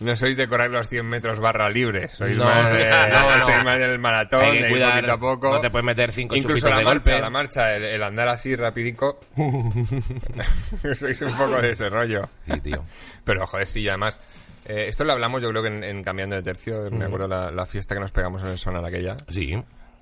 No 0.00 0.14
sois 0.16 0.36
de 0.36 0.48
correr 0.48 0.70
los 0.70 0.88
100 0.88 1.06
metros 1.06 1.40
barra 1.40 1.70
libre, 1.70 2.08
sois 2.08 2.36
No, 2.36 2.44
más, 2.44 2.72
de, 2.72 2.90
no, 2.90 3.36
no. 3.38 3.44
sois 3.44 3.64
más 3.64 3.78
del 3.78 3.98
maratón, 3.98 4.42
Hay 4.42 4.58
que 4.58 4.64
de 4.64 4.70
cuidar, 4.70 4.94
poquito 4.94 5.12
a 5.12 5.18
poco. 5.18 5.52
no 5.54 5.60
te 5.60 5.70
puedes 5.70 5.84
meter 5.84 6.12
cinco 6.12 6.36
Incluso 6.36 6.66
chupitos 6.66 6.70
la 6.70 6.78
de 6.78 6.84
marcha, 6.84 7.10
golpe. 7.12 7.22
la 7.22 7.30
marcha, 7.30 7.74
el, 7.76 7.84
el 7.84 8.02
andar 8.02 8.28
así 8.28 8.54
rapidico. 8.56 9.20
sois 10.94 11.22
un 11.22 11.32
poco 11.32 11.60
de 11.62 11.70
ese 11.70 11.88
rollo. 11.88 12.28
Sí, 12.46 12.60
tío. 12.60 12.84
Pero, 13.24 13.46
joder, 13.46 13.66
sí, 13.66 13.88
además... 13.88 14.20
eh, 14.68 14.86
esto 14.88 15.04
lo 15.04 15.12
hablamos 15.12 15.42
yo 15.42 15.48
creo 15.50 15.62
que 15.62 15.68
en, 15.68 15.84
en 15.84 16.02
Cambiando 16.02 16.36
de 16.36 16.42
Tercio, 16.42 16.90
Mm. 16.90 16.94
me 16.96 17.04
acuerdo 17.06 17.28
la, 17.28 17.50
la 17.50 17.66
fiesta 17.66 17.94
que 17.94 18.00
nos 18.00 18.10
pegamos 18.12 18.42
en 18.42 18.48
el 18.48 18.58
Sonar 18.58 18.84
aquella, 18.84 19.16
Sí. 19.28 19.54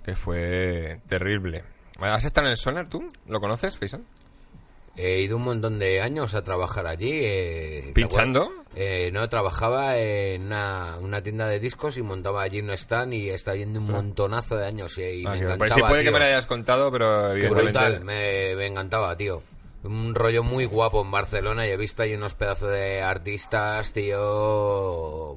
que 0.05 0.15
fue 0.15 1.01
terrible. 1.09 1.63
¿Has 2.01 2.25
estado 2.25 2.47
en 2.49 2.53
el 2.53 2.57
Sonar 2.57 2.89
tú? 2.89 3.07
¿Lo 3.29 3.41
conoces, 3.41 3.79
Faisan? 3.79 4.05
He 4.97 5.23
ido 5.23 5.37
un 5.39 5.43
montón 5.45 5.79
de 5.81 6.01
años 6.01 6.35
a 6.37 6.45
trabajar 6.45 6.87
allí. 6.87 7.11
eh, 7.13 7.83
¿te 7.87 7.93
¿Pinchando? 7.95 8.49
Eh, 8.77 9.11
no, 9.13 9.29
trabajaba 9.29 9.97
en 9.99 10.43
una, 10.47 10.97
una 11.01 11.21
tienda 11.23 11.49
de 11.49 11.59
discos 11.59 11.97
y 11.97 12.03
montaba 12.03 12.43
allí 12.43 12.61
un 12.61 12.71
stand 12.71 13.13
y 13.15 13.31
está 13.31 13.55
yendo 13.57 13.81
un 13.81 13.91
montonazo 13.91 14.57
de 14.57 14.67
años 14.67 14.97
y, 14.99 15.03
y 15.03 15.27
Ah, 15.27 15.31
me 15.31 15.37
encantaba, 15.39 15.59
pues 15.59 15.73
sí, 15.75 15.81
puede 15.81 16.05
que 16.05 16.11
me 16.13 16.19
lo 16.21 16.25
hayas 16.25 16.47
contado, 16.47 16.93
pero 16.93 17.33
evidentemente... 17.33 17.73
brutal, 17.73 18.05
me, 18.05 18.55
me 18.57 18.67
encantaba, 18.67 19.17
tío. 19.17 19.43
Un 19.85 20.15
rollo 20.15 20.43
muy 20.43 20.65
guapo 20.65 21.03
en 21.03 21.11
Barcelona 21.11 21.67
y 21.67 21.71
he 21.71 21.77
visto 21.77 22.03
ahí 22.03 22.15
unos 22.15 22.35
pedazos 22.35 22.71
de 22.71 23.03
artistas, 23.03 23.93
tío, 23.93 25.37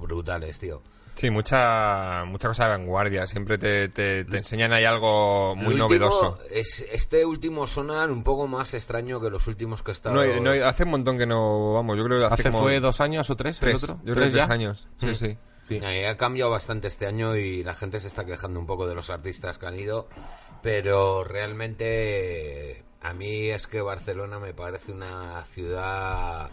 brutales, 0.00 0.58
tío. 0.58 0.80
Sí, 1.16 1.30
mucha, 1.30 2.24
mucha 2.28 2.46
cosa 2.46 2.64
de 2.64 2.70
vanguardia. 2.70 3.26
Siempre 3.26 3.58
te, 3.58 3.88
te, 3.88 4.24
te 4.24 4.36
enseñan 4.36 4.72
ahí 4.72 4.84
algo 4.84 5.56
muy 5.56 5.74
último 5.74 5.88
novedoso. 5.88 6.38
Es, 6.48 6.86
este 6.92 7.26
último 7.26 7.66
sonar 7.66 8.12
un 8.12 8.22
poco 8.22 8.46
más 8.46 8.72
extraño 8.74 9.20
que 9.20 9.28
los 9.28 9.48
últimos 9.48 9.82
que 9.82 9.90
he 9.90 9.94
estado... 9.94 10.14
No, 10.14 10.40
no, 10.40 10.50
hace 10.64 10.84
un 10.84 10.90
montón 10.90 11.18
que 11.18 11.26
no 11.26 11.72
vamos. 11.72 11.96
Yo 11.96 12.04
creo 12.04 12.20
que 12.20 12.24
hace, 12.26 12.34
Hace 12.34 12.50
como 12.52 12.60
fue 12.62 12.78
dos 12.78 13.00
años 13.00 13.28
o 13.30 13.36
tres, 13.36 13.58
tres. 13.58 13.82
el 13.82 13.90
otro. 13.90 14.00
Yo 14.04 14.14
creo 14.14 14.26
que 14.26 14.30
¿Tres 14.30 14.32
tres 14.34 14.46
ya? 14.46 14.52
años. 14.54 14.86
Sí, 14.98 15.14
sí. 15.16 15.36
Sí. 15.66 15.80
Eh, 15.82 16.06
Ha 16.06 16.16
cambiado 16.16 16.52
bastante 16.52 16.86
este 16.86 17.06
año 17.06 17.34
y 17.34 17.64
la 17.64 17.74
gente 17.74 17.98
se 17.98 18.06
está 18.06 18.24
quejando 18.24 18.60
un 18.60 18.66
poco 18.66 18.86
de 18.86 18.94
los 18.94 19.10
artistas 19.10 19.58
que 19.58 19.66
han 19.66 19.74
ido, 19.76 20.08
pero 20.62 21.24
realmente 21.24 22.84
a 23.00 23.12
mí 23.14 23.48
es 23.48 23.66
que 23.66 23.80
Barcelona 23.80 24.38
me 24.38 24.54
parece 24.54 24.92
una 24.92 25.42
ciudad 25.44 26.50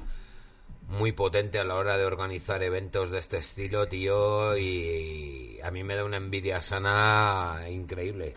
muy 0.87 1.11
potente 1.11 1.59
a 1.59 1.63
la 1.63 1.75
hora 1.75 1.97
de 1.97 2.05
organizar 2.05 2.61
eventos 2.61 3.09
de 3.11 3.17
este 3.19 3.37
estilo, 3.37 3.87
tío, 3.87 4.55
y 4.57 5.59
a 5.63 5.71
mí 5.71 5.83
me 5.83 5.95
da 5.95 6.05
una 6.05 6.17
envidia 6.17 6.61
sana 6.61 7.65
increíble. 7.69 8.35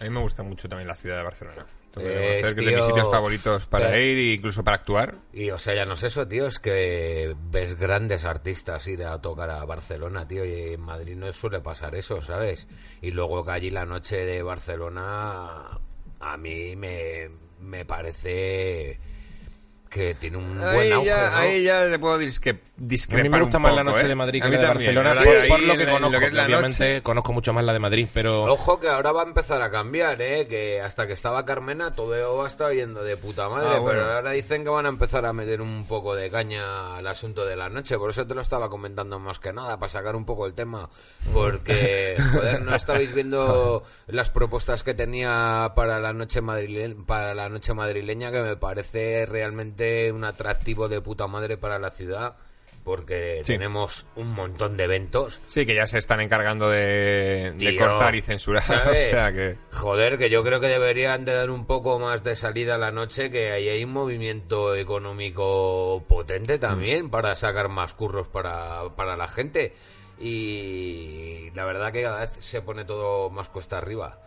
A 0.00 0.04
mí 0.04 0.10
me 0.10 0.20
gusta 0.20 0.42
mucho 0.42 0.68
también 0.68 0.88
la 0.88 0.96
ciudad 0.96 1.16
de 1.16 1.22
Barcelona. 1.22 1.66
Es, 1.94 2.00
que 2.00 2.40
es 2.40 2.56
de 2.56 2.62
tío, 2.62 2.76
mis 2.76 2.84
sitios 2.86 3.10
favoritos 3.10 3.66
para 3.66 3.86
pero- 3.88 3.98
ir 4.00 4.18
e 4.18 4.32
incluso 4.34 4.64
para 4.64 4.76
actuar. 4.76 5.14
Y 5.32 5.50
o 5.50 5.58
sea, 5.58 5.74
ya 5.74 5.84
no 5.84 5.92
es 5.94 6.02
eso, 6.02 6.26
tío, 6.26 6.46
es 6.46 6.58
que 6.58 7.36
ves 7.50 7.78
grandes 7.78 8.24
artistas 8.24 8.86
ir 8.88 9.04
a 9.04 9.20
tocar 9.20 9.50
a 9.50 9.64
Barcelona, 9.66 10.26
tío, 10.26 10.44
y 10.44 10.72
en 10.74 10.80
Madrid 10.80 11.16
no 11.16 11.30
suele 11.32 11.60
pasar 11.60 11.94
eso, 11.94 12.22
¿sabes? 12.22 12.66
Y 13.02 13.10
luego 13.10 13.44
que 13.44 13.52
allí 13.52 13.70
la 13.70 13.84
noche 13.84 14.24
de 14.24 14.42
Barcelona 14.42 15.78
a 16.22 16.36
mí 16.36 16.76
me, 16.76 17.28
me 17.60 17.84
parece 17.84 18.98
que 19.92 20.14
tiene 20.14 20.38
un 20.38 20.58
buen 20.58 20.92
auge, 20.92 21.06
ya, 21.06 21.30
¿no? 21.30 21.36
ahí 21.36 21.62
ya 21.64 21.90
te 21.90 21.98
puedo 21.98 22.18
disque- 22.18 22.58
discrepar 22.78 23.20
A 23.20 23.22
mí 23.24 23.28
me 23.28 23.40
gusta 23.42 23.58
un 23.58 23.62
más 23.64 23.74
la 23.74 23.84
noche 23.84 24.06
¿eh? 24.06 24.08
de 24.08 24.14
Madrid 24.14 24.42
que 24.42 24.48
la 24.48 24.58
de 24.58 24.66
también. 24.66 24.94
Barcelona, 24.94 25.48
por, 25.48 25.60
lo 25.62 25.76
que 25.76 25.86
conozco. 25.86 26.18
que 26.18 26.26
es 26.26 26.32
la 26.32 26.44
Obviamente 26.46 26.68
noche- 26.68 27.02
conozco 27.02 27.32
mucho 27.34 27.52
más 27.52 27.64
la 27.64 27.72
de 27.74 27.78
Madrid, 27.78 28.08
pero... 28.14 28.44
Ojo 28.44 28.80
que 28.80 28.88
ahora 28.88 29.12
va 29.12 29.20
a 29.22 29.26
empezar 29.26 29.60
a 29.60 29.70
cambiar, 29.70 30.20
¿eh? 30.22 30.46
Que 30.48 30.80
hasta 30.80 31.06
que 31.06 31.12
estaba 31.12 31.44
Carmena 31.44 31.94
todo 31.94 32.46
estaba 32.46 32.72
yendo 32.72 33.04
de 33.04 33.16
puta 33.18 33.48
madre, 33.50 33.68
Ah, 33.76 33.78
bueno. 33.80 34.00
pero 34.00 34.12
ahora 34.12 34.30
dicen 34.32 34.64
que 34.64 34.70
van 34.70 34.86
a 34.86 34.88
empezar 34.88 35.26
a 35.26 35.32
meter 35.34 35.60
un 35.60 35.84
poco 35.86 36.14
de 36.14 36.30
caña 36.30 36.96
al 36.96 37.06
asunto 37.06 37.44
de 37.44 37.54
la 37.56 37.68
noche, 37.68 37.98
por 37.98 38.08
eso 38.10 38.26
te 38.26 38.34
lo 38.34 38.40
estaba 38.40 38.70
comentando 38.70 39.18
más 39.18 39.38
que 39.38 39.52
nada, 39.52 39.78
para 39.78 39.90
sacar 39.90 40.16
un 40.16 40.24
poco 40.24 40.46
el 40.46 40.54
tema, 40.54 40.88
porque, 41.34 42.16
joder, 42.32 42.62
no 42.62 42.74
estabais 42.74 43.14
viendo 43.14 43.82
las 44.06 44.30
propuestas 44.30 44.82
que 44.82 44.94
tenía 44.94 45.72
para 45.76 46.00
la 46.00 46.12
noche 46.14 46.40
madrileña, 46.40 46.96
para 47.06 47.34
la 47.34 47.48
noche 47.50 47.74
madrileña, 47.74 48.30
que 48.32 48.40
me 48.40 48.56
parece 48.56 49.26
realmente 49.26 49.81
un 50.14 50.24
atractivo 50.24 50.88
de 50.88 51.00
puta 51.00 51.26
madre 51.26 51.56
para 51.56 51.78
la 51.78 51.90
ciudad. 51.90 52.36
Porque 52.84 53.42
Sí. 53.44 53.52
tenemos 53.52 54.06
un 54.16 54.32
montón 54.32 54.76
de 54.76 54.82
eventos 54.82 55.40
Sí, 55.46 55.64
que 55.64 55.72
ya 55.76 55.86
se 55.86 55.98
están 55.98 56.20
encargando 56.20 56.68
de, 56.68 57.54
cortar 57.78 58.16
y 58.16 58.22
censurar. 58.22 58.64
¿sabes? 58.64 59.06
O 59.06 59.10
sea 59.10 59.32
que. 59.32 59.56
Joder, 59.70 60.18
que 60.18 60.28
yo 60.30 60.42
creo 60.42 60.58
que 60.58 60.66
deberían 60.66 61.24
de 61.24 61.32
dar 61.32 61.50
un 61.50 61.64
poco 61.66 62.00
más 62.00 62.24
de 62.24 62.34
salida 62.34 62.74
a 62.74 62.78
la 62.78 62.90
noche, 62.90 63.30
que 63.30 63.52
ahí 63.52 63.68
hay 63.68 63.84
un 63.84 63.92
movimiento 63.92 64.74
económico 64.74 66.02
potente 66.08 66.58
también 66.58 67.08
para 67.08 67.36
sacar 67.36 67.68
más 67.68 67.94
curros 67.94 68.26
para, 68.26 68.82
para 68.96 69.16
la 69.16 69.28
gente. 69.28 69.74
Y 70.18 71.50
la 71.54 71.64
verdad 71.64 71.92
que 71.92 72.02
cada 72.02 72.20
vez 72.20 72.32
se 72.40 72.62
pone 72.62 72.84
todo 72.84 73.30
más 73.30 73.48
cuesta 73.48 73.78
arriba. 73.78 74.18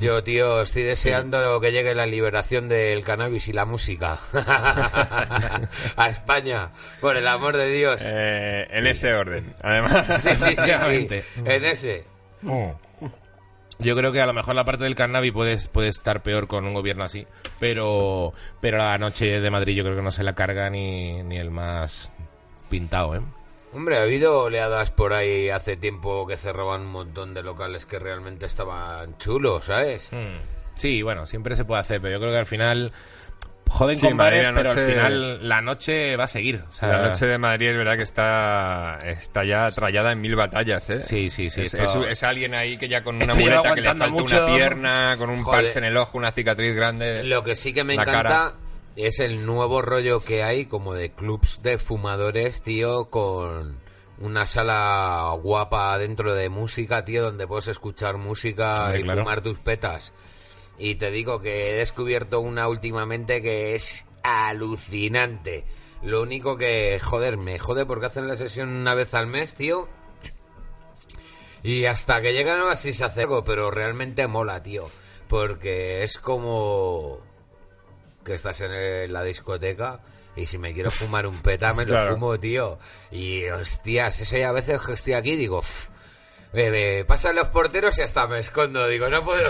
Yo, 0.00 0.22
tío, 0.24 0.62
estoy 0.62 0.82
deseando 0.82 1.60
que 1.60 1.72
llegue 1.72 1.94
la 1.94 2.06
liberación 2.06 2.68
del 2.68 3.04
cannabis 3.04 3.48
y 3.48 3.52
la 3.52 3.64
música 3.64 4.18
a 5.96 6.08
España, 6.08 6.70
por 7.00 7.16
el 7.16 7.26
amor 7.26 7.56
de 7.56 7.68
Dios. 7.70 8.00
eh, 8.04 8.66
en 8.70 8.86
ese 8.86 9.14
orden. 9.14 9.54
Además. 9.62 10.22
Sí, 10.22 10.34
sí, 10.34 10.56
sí, 10.56 11.22
en 11.44 11.64
ese. 11.64 12.04
Yo 13.78 13.96
creo 13.96 14.12
que 14.12 14.20
a 14.20 14.26
lo 14.26 14.32
mejor 14.32 14.54
la 14.54 14.64
parte 14.64 14.84
del 14.84 14.94
cannabis 14.94 15.32
puede, 15.32 15.58
puede 15.68 15.88
estar 15.88 16.22
peor 16.22 16.46
con 16.46 16.64
un 16.66 16.74
gobierno 16.74 17.04
así, 17.04 17.26
pero, 17.58 18.32
pero 18.60 18.78
la 18.78 18.98
noche 18.98 19.40
de 19.40 19.50
Madrid 19.50 19.74
yo 19.76 19.84
creo 19.84 19.96
que 19.96 20.02
no 20.02 20.12
se 20.12 20.22
la 20.22 20.34
carga 20.34 20.70
ni, 20.70 21.22
ni 21.24 21.38
el 21.38 21.50
más 21.50 22.12
pintado, 22.70 23.16
¿eh? 23.16 23.20
Hombre, 23.74 23.98
ha 23.98 24.02
habido 24.02 24.40
oleadas 24.42 24.90
por 24.90 25.12
ahí 25.12 25.50
hace 25.50 25.76
tiempo 25.76 26.26
que 26.26 26.36
cerraban 26.36 26.82
un 26.82 26.92
montón 26.92 27.34
de 27.34 27.42
locales 27.42 27.86
que 27.86 27.98
realmente 27.98 28.46
estaban 28.46 29.18
chulos, 29.18 29.64
¿sabes? 29.66 30.08
Hmm. 30.12 30.36
Sí, 30.76 31.02
bueno, 31.02 31.26
siempre 31.26 31.54
se 31.56 31.64
puede 31.64 31.80
hacer, 31.80 32.00
pero 32.00 32.14
yo 32.14 32.20
creo 32.20 32.32
que 32.32 32.38
al 32.38 32.46
final 32.46 32.92
joden 33.68 33.96
Sí, 33.96 34.06
con 34.06 34.16
Madrid 34.16 34.38
bares, 34.38 34.52
la 34.54 34.54
pero 34.54 34.70
al 34.70 34.76
noche- 34.76 34.92
final 34.92 35.48
la 35.48 35.60
noche 35.60 36.16
va 36.16 36.24
a 36.24 36.28
seguir. 36.28 36.64
o 36.68 36.72
sea, 36.72 36.88
La 36.88 37.08
noche 37.08 37.26
de 37.26 37.38
Madrid 37.38 37.68
es 37.70 37.76
verdad 37.76 37.96
que 37.96 38.02
está, 38.02 38.98
está 39.04 39.44
ya 39.44 39.68
trallada 39.72 40.12
en 40.12 40.20
mil 40.20 40.36
batallas, 40.36 40.88
¿eh? 40.90 41.02
Sí, 41.02 41.28
sí, 41.30 41.50
sí, 41.50 41.62
Es, 41.62 41.74
esto- 41.74 42.02
es- 42.04 42.10
es 42.12 42.22
alguien 42.22 42.54
ahí 42.54 42.76
que 42.76 42.88
ya 42.88 43.02
con 43.02 43.16
una 43.16 43.34
muleta 43.34 43.74
que 43.74 43.80
le 43.80 43.88
falta 43.88 44.04
aguantando 44.04 44.34
una 44.36 44.44
mucho. 44.46 44.46
pierna, 44.56 45.14
con 45.18 45.30
un 45.30 45.42
Joder. 45.42 45.62
parche 45.64 45.78
en 45.78 45.84
el 45.86 45.96
ojo, 45.96 46.16
una 46.18 46.30
cicatriz 46.30 46.74
grande. 46.76 47.24
Lo 47.24 47.42
que 47.42 47.56
sí 47.56 47.72
que 47.72 47.82
me 47.84 47.94
encanta 47.94 48.12
cara. 48.12 48.52
Es 48.96 49.20
el 49.20 49.44
nuevo 49.44 49.82
rollo 49.82 50.20
que 50.20 50.42
hay 50.42 50.66
como 50.66 50.94
de 50.94 51.12
clubs 51.12 51.62
de 51.62 51.78
fumadores, 51.78 52.62
tío, 52.62 53.10
con 53.10 53.78
una 54.18 54.46
sala 54.46 55.36
guapa 55.42 55.98
dentro 55.98 56.34
de 56.34 56.48
música, 56.48 57.04
tío, 57.04 57.22
donde 57.22 57.46
puedes 57.46 57.68
escuchar 57.68 58.16
música 58.16 58.84
Hombre, 58.84 59.00
y 59.00 59.02
claro. 59.02 59.22
fumar 59.22 59.40
tus 59.42 59.58
petas. 59.58 60.12
Y 60.78 60.96
te 60.96 61.10
digo 61.10 61.40
que 61.40 61.70
he 61.70 61.74
descubierto 61.74 62.40
una 62.40 62.68
últimamente 62.68 63.42
que 63.42 63.74
es 63.74 64.06
alucinante. 64.22 65.64
Lo 66.02 66.22
único 66.22 66.56
que, 66.56 66.98
joder, 67.00 67.36
me 67.36 67.58
jode 67.58 67.86
porque 67.86 68.06
hacen 68.06 68.28
la 68.28 68.36
sesión 68.36 68.68
una 68.70 68.94
vez 68.94 69.14
al 69.14 69.26
mes, 69.26 69.54
tío. 69.54 69.88
Y 71.62 71.86
hasta 71.86 72.20
que 72.20 72.32
llegan 72.32 72.60
así 72.68 72.92
se 72.92 73.04
hace 73.04 73.22
algo, 73.22 73.42
pero 73.42 73.70
realmente 73.70 74.26
mola, 74.26 74.62
tío. 74.62 74.84
Porque 75.28 76.02
es 76.02 76.18
como 76.18 77.20
que 78.24 78.34
estás 78.34 78.60
en 78.62 78.72
el- 78.72 79.12
la 79.12 79.22
discoteca 79.22 80.00
y 80.36 80.46
si 80.46 80.58
me 80.58 80.72
quiero 80.72 80.90
fumar 80.90 81.26
un 81.26 81.40
peta 81.42 81.72
me 81.74 81.84
lo 81.84 81.90
Claro. 81.94 82.14
fumo, 82.14 82.38
tío. 82.40 82.78
Y 83.10 83.44
hostias, 83.46 84.20
eso 84.20 84.36
ya 84.36 84.48
a 84.48 84.52
veces 84.52 84.80
que 84.80 84.92
estoy 84.94 85.12
aquí 85.12 85.36
digo, 85.36 85.58
"Uf, 85.58 85.88
eh, 86.54 86.70
me 86.70 87.04
pasan 87.04 87.36
los 87.36 87.48
porteros 87.48 87.98
y 87.98 88.02
hasta 88.02 88.26
me 88.26 88.38
escondo. 88.40 88.86
Digo, 88.88 89.08
no 89.10 89.24
puedo, 89.24 89.48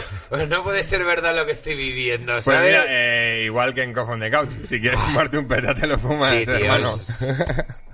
no 0.48 0.62
puede 0.64 0.84
ser 0.84 1.04
verdad 1.04 1.34
lo 1.36 1.46
que 1.46 1.52
estoy 1.52 1.74
viviendo, 1.74 2.32
Pues 2.32 2.46
eh, 2.88 3.42
igual 3.44 3.74
que 3.74 3.82
en 3.82 3.92
Coffin 3.94 4.20
de 4.20 4.30
Couch. 4.30 4.48
Si 4.64 4.80
quieres 4.80 5.00
fumarte 5.00 5.38
un 5.38 5.46
peta, 5.48 5.74
te 5.74 5.86
lo 5.86 5.98
fumas, 5.98 6.30
Sí, 6.30 6.44
tío, 6.46 6.54
es, 6.54 7.16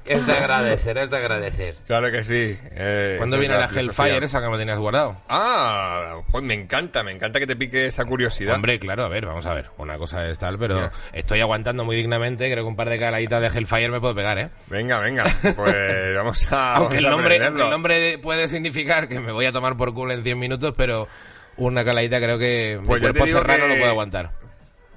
es 0.04 0.26
de 0.26 0.32
agradecer, 0.32 0.98
es 0.98 1.10
de 1.10 1.16
agradecer. 1.16 1.76
Claro 1.86 2.10
que 2.10 2.24
sí. 2.24 2.58
eh, 2.72 3.14
¿Cuándo 3.18 3.38
viene 3.38 3.56
la, 3.58 3.68
filosofía. 3.68 4.06
Hellfire 4.06 4.26
esa 4.26 4.40
que 4.40 4.48
me 4.48 4.58
tenías 4.58 4.78
guardado? 4.78 5.16
Ah, 5.28 6.20
pues 6.30 6.44
me 6.44 6.54
encanta, 6.54 7.02
me 7.02 7.12
encanta 7.12 7.38
que 7.38 7.46
te 7.46 7.56
pique 7.56 7.86
esa 7.86 8.04
curiosidad. 8.04 8.54
Hombre, 8.54 8.78
claro, 8.78 9.04
a 9.04 9.08
ver, 9.08 9.26
vamos 9.26 9.46
a 9.46 9.54
ver. 9.54 9.66
Una 9.78 9.98
cosa 9.98 10.28
es 10.28 10.38
tal, 10.38 10.58
pero 10.58 10.76
Hostia. 10.78 10.92
estoy 11.12 11.40
aguantando 11.40 11.84
muy 11.84 11.96
dignamente. 11.96 12.50
Creo 12.50 12.64
que 12.64 12.68
un 12.68 12.76
par 12.76 12.88
de 12.88 12.98
caladitas 12.98 13.40
de 13.40 13.46
Hellfire 13.58 13.90
me 13.90 14.00
puedo 14.00 14.14
pegar, 14.14 14.38
¿eh? 14.38 14.50
Venga, 14.68 14.98
venga, 15.00 15.24
pues 15.56 16.14
vamos 16.16 16.52
a. 16.52 16.74
aunque, 16.74 16.96
el 16.98 17.04
vamos 17.04 17.18
a 17.18 17.22
nombre, 17.22 17.34
aunque 17.34 17.44
aprenderlo. 17.46 17.64
el 17.64 17.70
nombre 17.70 18.18
puede 18.18 18.48
significar 18.48 19.08
que 19.08 19.20
me 19.20 19.32
voy 19.32 19.46
a 19.46 19.52
tomar 19.52 19.76
por 19.76 19.92
culo 19.94 20.12
en 20.14 20.22
100 20.22 20.38
minutos, 20.38 20.74
pero 20.76 21.08
una 21.56 21.84
caladita 21.84 22.18
creo 22.20 22.38
que 22.38 22.80
Pues 22.86 23.02
mi 23.02 23.08
cuerpo 23.10 23.26
serrano 23.26 23.64
que- 23.64 23.68
lo 23.68 23.74
puede 23.76 23.90
aguantar. 23.90 24.30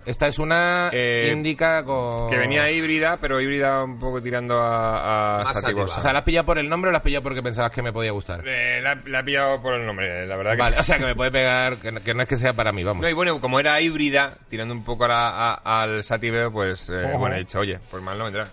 Esta 0.06 0.28
es 0.28 0.38
una 0.40 0.90
Eh, 0.92 1.32
indica 1.34 1.84
con... 1.84 2.30
Que 2.30 2.38
venía 2.38 2.70
híbrida, 2.70 3.18
pero 3.22 3.40
híbrida 3.40 3.84
un 3.84 4.00
poco 4.00 4.22
tirando 4.22 4.60
a, 4.62 5.42
a 5.42 5.54
Sativosa. 5.54 5.98
O 5.98 6.02
sea, 6.02 6.12
¿la 6.14 6.20
has 6.20 6.26
pillado 6.26 6.46
por 6.46 6.58
el 6.58 6.68
nombre 6.68 6.90
o 6.90 6.92
la 6.92 6.98
has 6.98 7.04
pillado 7.04 7.24
porque 7.24 7.42
pensabas 7.42 7.72
que 7.72 7.82
me 7.82 7.94
podía 7.94 8.12
gustar? 8.12 8.44
Eh, 8.48 8.82
la, 8.82 8.96
la 9.06 9.20
he 9.20 9.24
pillado 9.24 9.62
por 9.62 9.76
el 9.76 9.86
nombre, 9.86 10.28
la 10.28 10.36
verdad 10.36 10.52
que... 10.54 10.58
Vale, 10.58 10.78
o 10.80 10.84
sea, 10.84 10.98
que 11.00 11.06
me 11.06 11.16
puede 11.16 11.32
pegar, 11.32 11.78
que 11.78 11.92
no, 11.92 12.04
que 12.04 12.14
no 12.14 12.22
es 12.24 12.28
que 12.28 12.38
sea 12.38 12.54
para 12.54 12.72
mí, 12.72 12.84
vamos. 12.84 13.02
No, 13.02 13.10
y 13.10 13.14
bueno, 13.14 13.40
como 13.40 13.60
era 13.60 13.80
híbrida, 13.80 14.38
tirando 14.50 14.74
un 14.74 14.84
poco 14.84 15.06
a 15.06 15.08
la- 15.08 15.30
a- 15.64 15.82
al 15.84 16.04
Sativeo, 16.04 16.52
pues 16.52 16.90
eh, 16.90 17.14
bueno, 17.18 17.36
he 17.36 17.40
dicho, 17.40 17.60
oye, 17.60 17.80
pues 17.90 18.04
mal 18.04 18.18
no 18.18 18.26
vendrá. 18.26 18.50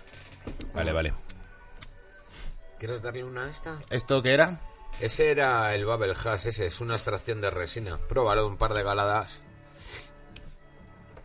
Vale, 0.73 0.91
vale. 0.93 1.13
¿Quieres 2.79 3.01
darle 3.01 3.23
una 3.23 3.45
a 3.45 3.49
esta? 3.49 3.77
¿Esto 3.89 4.21
qué 4.23 4.33
era? 4.33 4.59
Ese 4.99 5.31
era 5.31 5.73
el 5.75 5.85
Bubble 5.85 6.13
Hash, 6.13 6.47
ese 6.47 6.65
es 6.67 6.81
una 6.81 6.95
extracción 6.95 7.41
de 7.41 7.49
resina. 7.51 7.97
Pruébalo 8.09 8.47
un 8.47 8.57
par 8.57 8.73
de 8.73 8.83
galadas. 8.83 9.41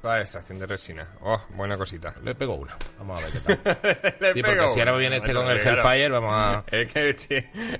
La 0.06 0.20
extracción 0.20 0.58
de 0.58 0.66
resina. 0.66 1.06
Oh, 1.22 1.40
buena 1.50 1.76
cosita. 1.76 2.14
Le 2.22 2.34
pego 2.34 2.54
una. 2.54 2.76
Vamos 2.98 3.22
a 3.22 3.26
ver 3.26 3.32
qué 3.34 3.40
tal. 3.40 4.14
Le 4.20 4.32
Sí, 4.32 4.42
pego 4.42 4.54
porque 4.56 4.68
si 4.72 4.78
ahora 4.80 4.96
viene 4.96 5.16
este 5.16 5.32
con 5.34 5.46
el. 5.48 5.58
Hellfire, 5.58 6.08
vamos 6.10 6.32
a... 6.32 6.64
Es 6.70 6.92
que, 6.92 7.10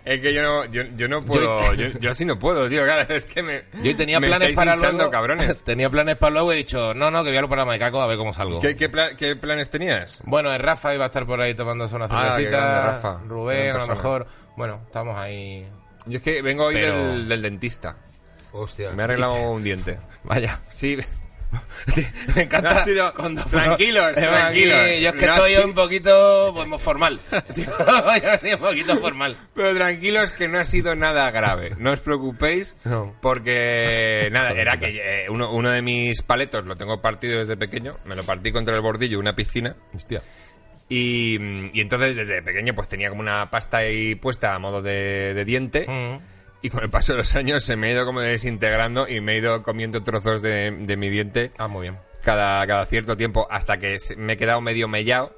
es 0.05 0.21
que 0.21 0.35
yo 0.35 0.43
no, 0.43 0.65
yo, 0.67 0.83
yo 0.97 1.09
no 1.09 1.25
puedo, 1.25 1.75
yo, 1.75 1.89
yo 1.99 2.11
así 2.11 2.25
no 2.25 2.39
puedo, 2.39 2.69
tío, 2.69 2.85
claro, 2.85 3.15
es 3.15 3.27
que 3.27 3.43
me, 3.43 3.65
Yo 3.83 3.95
tenía 3.97 4.19
me 4.21 4.27
planes 4.29 4.55
para 4.57 4.73
hinchando, 4.75 4.97
luego... 4.99 5.11
cabrones. 5.11 5.65
tenía 5.65 5.89
planes 5.91 6.17
para 6.17 6.33
luego 6.33 6.53
y 6.53 6.57
he 6.57 6.59
dicho, 6.59 6.95
no, 6.95 7.11
no, 7.11 7.23
que 7.25 7.31
voy 7.31 7.39
a 7.39 7.43
lo 7.43 7.49
para 7.49 7.65
Maicaco 7.65 8.01
a 8.01 8.07
ver 8.07 8.19
cómo 8.19 8.33
salgo. 8.33 8.61
¿Qué, 8.61 8.77
qué, 8.77 8.89
pla- 8.89 9.15
qué 9.17 9.37
planes 9.37 9.71
tenías? 9.71 10.21
Bueno, 10.25 10.53
el 10.53 10.61
Rafa 10.61 10.95
iba 10.95 11.05
a 11.05 11.07
estar 11.09 11.27
por 11.27 11.41
ahí 11.41 11.55
tomándose 11.55 11.95
una 11.97 12.07
Ah, 12.11 12.31
cervecita. 12.33 12.87
Rafa. 12.87 13.21
Rubén, 13.27 13.71
a 13.75 13.79
lo 13.79 13.87
mejor. 13.87 14.27
Bueno, 14.57 14.81
estamos 14.87 15.17
ahí. 15.17 15.69
Yo 16.07 16.19
es 16.19 16.25
que 16.25 16.43
vengo 16.43 16.65
hoy 16.67 16.75
Pero- 16.75 16.97
del, 16.97 17.29
del 17.29 17.43
dentista. 17.43 17.97
Hostia. 18.53 18.91
Me 18.93 19.03
ha 19.03 19.05
arreglado 19.05 19.35
un 19.51 19.63
diente. 19.63 19.99
Vaya. 20.25 20.61
Sí. 20.69 20.97
Me 22.35 22.43
encanta. 22.43 22.71
Ha 22.71 22.85
sido- 22.85 23.13
cuando- 23.15 23.45
tranquilos, 23.51 24.17
Eh, 24.17 24.21
tranquilos. 24.21 24.79
aquí, 24.81 25.01
Yo 25.01 25.09
es 25.11 25.15
que 25.17 25.27
No 25.27 25.35
estoy 25.35 25.51
sido- 25.53 25.65
un 25.67 25.75
poquito 25.75 26.53
pues, 26.55 26.83
formal. 26.83 27.21
Un 27.31 28.59
poquito 28.61 28.97
formal. 28.99 29.37
Pero 29.55 29.75
tranquilos 29.75 30.33
que 30.33 30.49
no 30.49 30.59
ha 30.59 30.65
sido 30.65 30.95
nada 30.97 31.31
grave. 31.31 31.71
No 31.79 31.93
os 31.93 32.01
preocupéis 32.01 32.75
porque 33.21 34.29
nada, 34.33 34.51
era 34.53 34.79
que 34.79 35.25
eh, 35.25 35.31
uno, 35.31 35.51
uno 35.53 35.71
de 35.71 35.83
mis 35.83 36.23
paletos 36.23 36.65
lo 36.65 36.77
tengo 36.77 37.01
partido 37.01 37.39
desde 37.39 37.57
pequeño. 37.57 37.97
Me 38.05 38.15
lo 38.17 38.25
partí 38.25 38.53
contra 38.53 38.75
el 38.75 38.81
bordillo 38.83 39.19
una 39.19 39.35
piscina. 39.37 39.77
Hostia. 39.95 40.23
Y, 40.89 41.37
y 41.73 41.81
entonces 41.81 42.15
desde 42.17 42.43
pequeño 42.43 42.75
pues 42.75 42.89
tenía 42.89 43.09
como 43.09 43.21
una 43.21 43.51
pasta 43.51 43.79
ahí 43.79 44.15
puesta 44.15 44.55
a 44.55 44.59
modo 44.59 44.83
de, 44.83 45.35
de 45.35 45.45
diente. 45.45 45.85
Mm. 45.89 46.36
Y 46.67 46.71
con 46.71 46.83
el 46.83 46.91
paso 46.91 47.13
de 47.13 47.19
los 47.19 47.35
años 47.37 47.63
se 47.63 47.77
me 47.77 47.89
ha 47.89 47.93
ido 47.93 48.05
como 48.05 48.21
desintegrando 48.21 49.09
y 49.09 49.21
me 49.21 49.35
he 49.35 49.39
ido 49.39 49.63
comiendo 49.63 50.03
trozos 50.03 50.43
de, 50.43 50.73
de 50.73 50.97
mi 50.97 51.09
diente 51.11 51.53
Ah, 51.59 51.69
muy 51.69 51.83
bien. 51.83 51.99
cada, 52.25 52.67
cada 52.67 52.85
cierto 52.87 53.17
tiempo 53.17 53.47
hasta 53.51 53.79
que 53.79 53.97
me 54.17 54.33
he 54.33 54.37
quedado 54.37 54.61
medio 54.61 54.89
mellado 54.89 55.33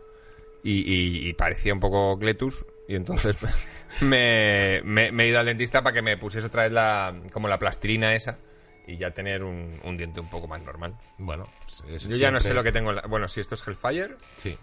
y, 0.62 0.78
y- 0.90 1.28
y 1.28 1.34
parecía 1.34 1.74
un 1.74 1.80
poco 1.80 2.18
Cletus. 2.18 2.64
Y 2.88 2.94
entonces 2.96 3.36
pues, 3.40 3.68
me, 4.00 4.80
me- 4.84 5.12
me 5.12 5.24
he 5.24 5.28
ido 5.28 5.38
al 5.38 5.44
dentista 5.44 5.82
para 5.82 5.92
que 5.92 6.00
me 6.00 6.16
pusiese 6.16 6.46
otra 6.46 6.62
vez 6.62 6.72
la, 6.72 7.14
como 7.30 7.46
la 7.46 7.58
plastilina 7.58 8.14
esa 8.14 8.38
y 8.86 8.96
ya 8.96 9.10
tener 9.10 9.44
un, 9.44 9.78
un 9.84 9.96
diente 9.98 10.18
un 10.20 10.30
poco 10.30 10.48
más 10.48 10.62
normal. 10.62 10.96
Bueno, 11.18 11.46
es 11.90 12.08
Yo 12.08 12.16
ya 12.16 12.30
no 12.30 12.40
sé 12.40 12.54
lo 12.54 12.62
que 12.62 12.72
tengo. 12.72 12.88
en 12.88 12.96
la- 12.96 13.02
Bueno, 13.02 13.28
si 13.28 13.40
esto 13.40 13.54
es 13.54 13.68
Hellfire, 13.68 14.16
Sí. 14.38 14.56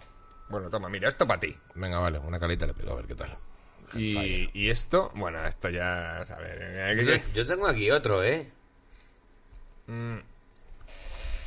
bueno, 0.48 0.68
toma, 0.68 0.88
mira, 0.88 1.08
esto 1.08 1.28
para 1.28 1.38
ti. 1.38 1.56
Venga, 1.76 2.00
vale, 2.00 2.18
una 2.18 2.40
calita 2.40 2.66
le 2.66 2.74
pego 2.74 2.90
a 2.92 2.96
ver 2.96 3.06
qué 3.06 3.14
tal. 3.14 3.38
Y, 3.94 4.50
y 4.52 4.70
esto, 4.70 5.10
bueno, 5.14 5.44
esto 5.46 5.68
ya, 5.68 6.18
a 6.18 6.36
ver, 6.38 6.96
Yo, 6.98 7.06
¿qué- 7.12 7.22
yo 7.34 7.46
tengo 7.46 7.66
aquí 7.66 7.90
otro, 7.90 8.22
¿eh? 8.24 8.48
Mm. 9.86 10.18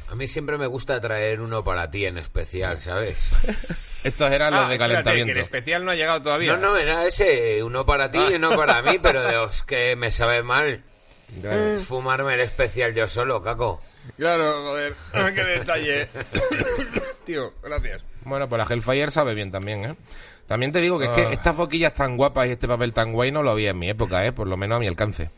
A 0.09 0.15
mí 0.15 0.27
siempre 0.27 0.57
me 0.57 0.65
gusta 0.65 0.99
traer 0.99 1.39
uno 1.41 1.63
para 1.63 1.91
ti 1.91 2.05
en 2.05 2.17
especial, 2.17 2.79
¿sabes? 2.79 3.31
Estos 4.05 4.31
eran 4.31 4.53
los 4.53 4.61
Ah, 4.63 4.67
de 4.69 4.73
espérate, 4.75 4.77
que 4.77 4.99
el 4.99 5.03
calentamiento. 5.03 5.41
especial 5.41 5.85
no 5.85 5.91
ha 5.91 5.95
llegado 5.95 6.21
todavía. 6.21 6.53
No, 6.55 6.69
no, 6.69 6.77
era 6.77 7.05
ese, 7.05 7.61
uno 7.63 7.85
para 7.85 8.09
ti 8.09 8.19
y 8.31 8.35
uno 8.35 8.55
para 8.55 8.81
mí, 8.81 8.97
pero 8.99 9.27
Dios, 9.27 9.63
que 9.63 9.95
me 9.95 10.09
sabe 10.09 10.41
mal 10.41 10.83
Claro. 11.41 11.77
fumarme 11.79 12.33
el 12.35 12.39
especial 12.39 12.95
yo 12.95 13.07
solo, 13.07 13.43
caco. 13.43 13.81
Claro, 14.17 14.51
joder, 14.63 14.95
qué 15.35 15.43
detalle. 15.43 16.09
Tío, 17.25 17.53
gracias. 17.61 18.03
Bueno, 18.23 18.49
pues 18.49 18.57
la 18.67 18.73
Hellfire 18.73 19.11
sabe 19.11 19.35
bien 19.35 19.51
también, 19.51 19.85
¿eh? 19.85 19.95
También 20.49 20.71
te 20.71 20.81
digo 20.81 20.97
que 20.97 21.05
es 21.05 21.11
Ah. 21.11 21.15
que 21.15 21.33
estas 21.33 21.55
boquillas 21.55 21.93
tan 21.93 22.17
guapas 22.17 22.47
y 22.47 22.51
este 22.53 22.67
papel 22.67 22.91
tan 22.91 23.13
guay 23.13 23.31
no 23.31 23.43
lo 23.43 23.51
había 23.51 23.69
en 23.69 23.77
mi 23.77 23.87
época, 23.87 24.25
¿eh? 24.25 24.31
Por 24.31 24.47
lo 24.47 24.57
menos 24.57 24.77
a 24.77 24.79
mi 24.79 24.87
alcance. 24.87 25.29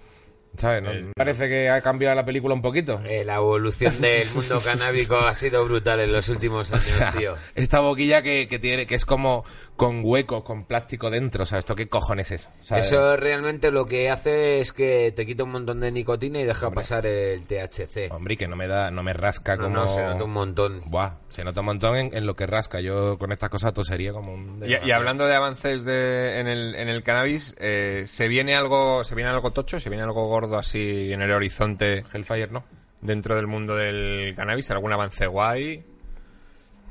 ¿Sabes? 0.58 0.84
¿No? 0.84 1.12
Parece 1.16 1.48
que 1.48 1.70
ha 1.70 1.82
cambiado 1.82 2.16
la 2.16 2.26
película 2.26 2.54
un 2.54 2.62
poquito. 2.62 3.02
Eh, 3.06 3.24
la 3.24 3.36
evolución 3.36 4.00
del 4.02 4.26
mundo 4.36 4.60
canábico 4.64 5.16
ha 5.18 5.34
sido 5.34 5.64
brutal 5.66 6.00
en 6.02 6.12
los 6.14 6.28
últimos 6.30 6.70
O 6.72 6.74
años, 6.76 6.86
sea, 6.86 7.12
tío. 7.12 7.34
esta 7.56 7.80
boquilla 7.80 8.22
que, 8.22 8.48
que 8.48 8.60
tiene 8.60 8.86
que 8.86 8.96
es 8.96 9.06
como 9.06 9.46
con 9.78 10.02
huecos, 10.04 10.44
con 10.44 10.66
plástico 10.66 11.10
dentro. 11.10 11.44
O 11.44 11.46
sea, 11.46 11.58
¿esto 11.60 11.74
qué 11.76 11.88
cojones 11.88 12.32
es? 12.32 12.50
Sea, 12.62 12.78
Eso 12.80 13.16
realmente 13.18 13.72
lo 13.72 13.86
que 13.86 14.10
hace 14.10 14.60
es 14.60 14.74
que 14.74 15.14
te 15.16 15.26
quita 15.26 15.44
un 15.46 15.52
montón 15.52 15.80
de 15.80 15.92
nicotina 15.92 16.40
y 16.40 16.44
deja 16.46 16.70
pasar 16.72 17.06
el 17.06 17.46
THC. 17.46 18.12
Hombre, 18.12 18.36
que 18.38 18.48
no 18.48 18.56
me 18.56 18.68
da, 18.68 18.92
no 18.92 19.04
me 19.04 19.14
rasca 19.14 19.56
No, 19.56 19.64
como. 19.64 19.76
no, 19.78 19.88
se 19.88 20.04
nota 20.04 20.24
un 20.24 20.32
montón. 20.32 20.82
Buah, 20.86 21.16
se 21.30 21.44
nota 21.44 21.62
un 21.62 21.68
montón 21.68 21.96
en, 21.96 22.16
en 22.16 22.26
lo 22.26 22.36
que 22.36 22.46
rasca. 22.46 22.82
Yo 22.82 23.18
con 23.18 23.32
estas 23.32 23.50
cosas 23.50 23.74
tosería 23.74 24.12
como 24.14 24.34
un. 24.34 24.62
Y, 24.66 24.88
y 24.88 24.92
hablando 24.92 25.26
de 25.26 25.34
avances 25.36 25.86
de, 25.86 26.40
en, 26.40 26.48
el, 26.48 26.76
en 26.76 26.90
el 26.90 27.02
cannabis, 27.04 27.56
eh, 27.60 28.04
¿se 28.08 28.28
viene 28.28 28.56
algo 28.56 29.04
se 29.06 29.16
viene 29.16 29.30
algo 29.32 29.52
tocho? 29.52 29.80
¿Se 29.80 29.90
viene 29.90 30.04
algo 30.04 30.28
así 30.58 31.12
en 31.12 31.22
el 31.22 31.32
horizonte 31.32 32.04
Hellfire 32.14 32.48
no. 32.52 32.64
dentro 33.02 33.36
del 33.36 33.48
mundo 33.48 33.76
del 33.76 34.34
cannabis? 34.36 34.72
¿Algún 34.72 34.92
avance 34.94 35.28
guay? 35.28 35.84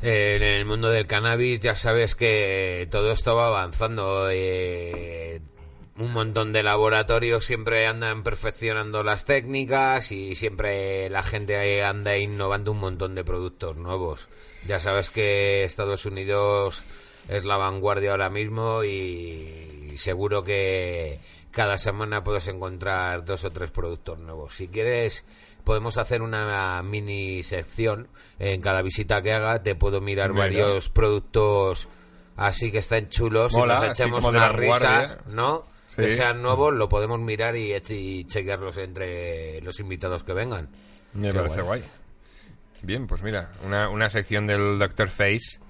En 0.03 0.43
el 0.43 0.65
mundo 0.65 0.91
del 0.91 1.07
cannabis 1.07 1.61
ya 1.61 1.75
sabes 1.75 2.15
que 2.15 2.89
todo 2.91 3.13
esto 3.13 3.37
va 3.37 3.49
avanzando. 3.49 4.29
eh, 4.31 5.41
un 6.01 6.13
montón 6.13 6.53
de 6.53 6.63
laboratorios 6.63 7.45
siempre 7.45 7.87
andan 7.87 8.23
perfeccionando 8.23 9.03
las 9.03 9.27
técnicas 9.27 10.13
y 10.13 10.35
siempre 10.35 11.11
la 11.11 11.23
gente 11.23 11.85
anda 11.85 12.17
innovando 12.17 12.73
un 12.73 12.79
montón 12.79 13.15
de 13.15 13.23
productos 13.23 13.77
nuevos. 13.77 14.31
Ya 14.67 14.81
sabes 14.81 15.11
que 15.11 15.63
Estados 15.63 16.07
Unidos 16.07 16.85
es 17.29 17.45
la 17.45 17.59
vanguardia 17.59 18.13
ahora 18.13 18.31
mismo 18.31 18.83
y 18.83 19.93
seguro 19.97 20.43
que 20.43 21.21
cada 21.51 21.79
semana 21.79 22.23
puedes 22.23 22.49
encontrar 22.49 23.25
dos 23.25 23.45
o 23.45 23.51
tres 23.51 23.71
productos 23.71 24.19
nuevos. 24.19 24.55
Si 24.55 24.69
quieres 24.69 25.25
podemos 25.65 25.99
hacer 25.99 26.23
una 26.23 26.83
mini 26.83 27.43
sección 27.43 28.09
en 28.39 28.61
cada 28.61 28.83
visita 28.83 29.23
que 29.23 29.33
haga 29.33 29.63
te 29.63 29.75
puedo 29.75 30.01
mirar 30.01 30.31
Mira. 30.31 30.45
varios 30.45 30.89
productos 30.89 31.89
así 32.37 32.73
que 32.73 32.79
están 32.79 33.09
chulos 33.11 33.53
Mola, 33.53 33.77
y 33.85 33.89
nos 34.11 34.23
de 34.23 34.29
unas 34.29 34.53
risas 34.57 35.19
¿no? 35.27 35.67
Sí. 35.87 36.03
que 36.03 36.11
sean 36.11 36.41
nuevos 36.41 36.73
lo 36.73 36.89
podemos 36.89 37.21
mirar 37.21 37.57
y, 37.57 37.75
y 37.75 38.25
chequearlos 38.25 38.79
entre 38.79 39.61
los 39.61 39.79
invitados 39.81 40.25
que 40.25 40.33
vengan 40.33 40.69
Me 41.13 41.33
parece 41.33 41.63
guay. 41.63 41.83
Bien, 42.83 43.07
pues 43.07 43.23
mira, 43.23 43.53
una, 43.67 43.91
una 43.91 44.09
sección 44.09 44.47
del 44.47 44.79
Dr. 44.79 45.09
Face 45.09 45.61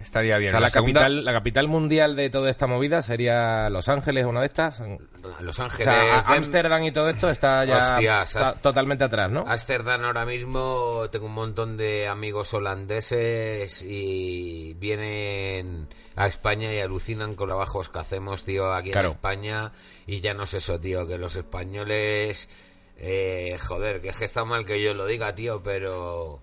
estaría 0.00 0.38
bien. 0.38 0.50
O 0.50 0.52
sea, 0.52 0.60
la, 0.60 0.70
segunda- 0.70 1.00
capital, 1.00 1.24
la 1.24 1.32
capital 1.32 1.68
mundial 1.68 2.16
de 2.16 2.30
toda 2.30 2.50
esta 2.50 2.66
movida 2.66 3.02
sería 3.02 3.68
Los 3.70 3.88
Ángeles, 3.88 4.24
una 4.26 4.40
de 4.40 4.46
estas. 4.46 4.80
O 4.80 4.98
Los 5.40 5.60
Ángeles 5.60 5.84
sea, 5.84 6.20
Dem- 6.22 6.36
Ámsterdam 6.36 6.84
y 6.84 6.92
todo 6.92 7.10
esto 7.10 7.28
está 7.30 7.64
ya 7.64 7.94
Hostias, 7.94 8.28
está 8.30 8.42
hasta- 8.48 8.60
totalmente 8.60 9.04
atrás, 9.04 9.30
¿no? 9.30 9.44
Ámsterdam 9.46 10.04
ahora 10.04 10.24
mismo 10.24 11.08
tengo 11.10 11.26
un 11.26 11.34
montón 11.34 11.76
de 11.76 12.08
amigos 12.08 12.54
holandeses 12.54 13.82
y 13.82 14.74
vienen 14.74 15.88
a 16.16 16.26
España 16.26 16.72
y 16.72 16.80
alucinan 16.80 17.34
con 17.34 17.48
los 17.48 17.58
bajos 17.58 17.88
que 17.88 17.98
hacemos, 17.98 18.44
tío, 18.44 18.72
aquí 18.72 18.90
Claro. 18.90 19.08
en 19.10 19.14
España. 19.14 19.72
Y 20.06 20.20
ya 20.20 20.34
no 20.34 20.44
es 20.44 20.54
eso, 20.54 20.80
tío, 20.80 21.06
que 21.06 21.18
los 21.18 21.36
españoles... 21.36 22.48
eh, 22.96 23.56
joder, 23.60 24.00
que 24.00 24.08
es 24.08 24.16
que 24.18 24.24
está 24.24 24.44
mal 24.44 24.64
que 24.66 24.82
yo 24.82 24.92
lo 24.94 25.06
diga, 25.06 25.34
tío, 25.34 25.62
pero... 25.62 26.42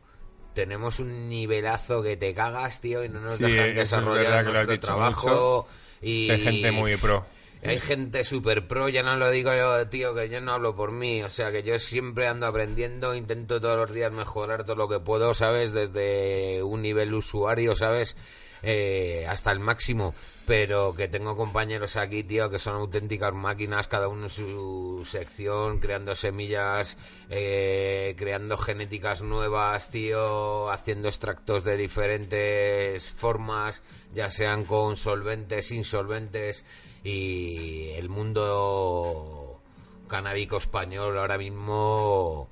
Tenemos 0.55 0.99
un 0.99 1.29
nivelazo 1.29 2.01
que 2.01 2.17
te 2.17 2.33
cagas, 2.33 2.81
tío, 2.81 3.03
y 3.03 3.09
no 3.09 3.19
nos 3.19 3.35
Sí, 3.35 3.43
dejan 3.43 3.69
es 3.69 3.75
desarrollar 3.75 4.33
has 4.39 4.45
nuestro 4.45 4.79
trabajo. 4.79 5.67
Y 6.01 6.31
Hay 6.31 6.39
gente 6.39 6.71
muy 6.71 6.95
pro. 6.97 7.25
hay 7.63 7.79
gente 7.79 8.23
super 8.23 8.67
pro, 8.67 8.89
ya 8.89 9.03
no 9.03 9.15
lo 9.17 9.29
digo 9.29 9.53
yo, 9.53 9.87
tío, 9.89 10.15
que 10.15 10.29
yo 10.29 10.39
no 10.41 10.53
hablo 10.53 10.75
por 10.75 10.91
mí, 10.91 11.21
o 11.23 11.29
sea, 11.29 11.51
que 11.51 11.61
yo 11.63 11.77
siempre 11.79 12.27
ando 12.27 12.45
aprendiendo, 12.47 13.13
intento 13.15 13.59
todos 13.59 13.77
los 13.77 13.93
días 13.93 14.11
mejorar 14.11 14.63
todo 14.65 14.75
lo 14.75 14.87
que 14.87 14.99
puedo, 14.99 15.33
¿sabes? 15.33 15.73
Desde 15.73 16.63
un 16.63 16.81
nivel 16.81 17.13
usuario, 17.13 17.75
¿sabes? 17.75 18.15
Eh, 18.63 19.25
hasta 19.27 19.51
el 19.51 19.59
máximo, 19.59 20.15
pero 20.47 20.95
que 20.95 21.07
tengo 21.07 21.35
compañeros 21.35 21.97
aquí, 21.97 22.23
tío, 22.23 22.49
que 22.49 22.59
son 22.59 22.75
auténticas 22.75 23.33
máquinas, 23.33 23.87
cada 23.87 24.07
uno 24.07 24.23
en 24.23 24.29
su 24.29 25.05
sección, 25.05 25.79
creando 25.79 26.15
semillas, 26.15 26.97
eh, 27.29 28.15
creando 28.17 28.57
genéticas 28.57 29.21
nuevas, 29.21 29.89
tío, 29.89 30.69
haciendo 30.71 31.07
extractos 31.09 31.63
de 31.63 31.77
diferentes 31.77 33.07
formas, 33.07 33.81
ya 34.13 34.29
sean 34.29 34.65
con 34.65 34.95
solventes, 34.95 35.71
insolventes, 35.71 36.65
y 37.03 37.89
el 37.91 38.09
mundo 38.09 39.61
canábico 40.07 40.57
español 40.57 41.17
ahora 41.17 41.37
mismo 41.37 42.49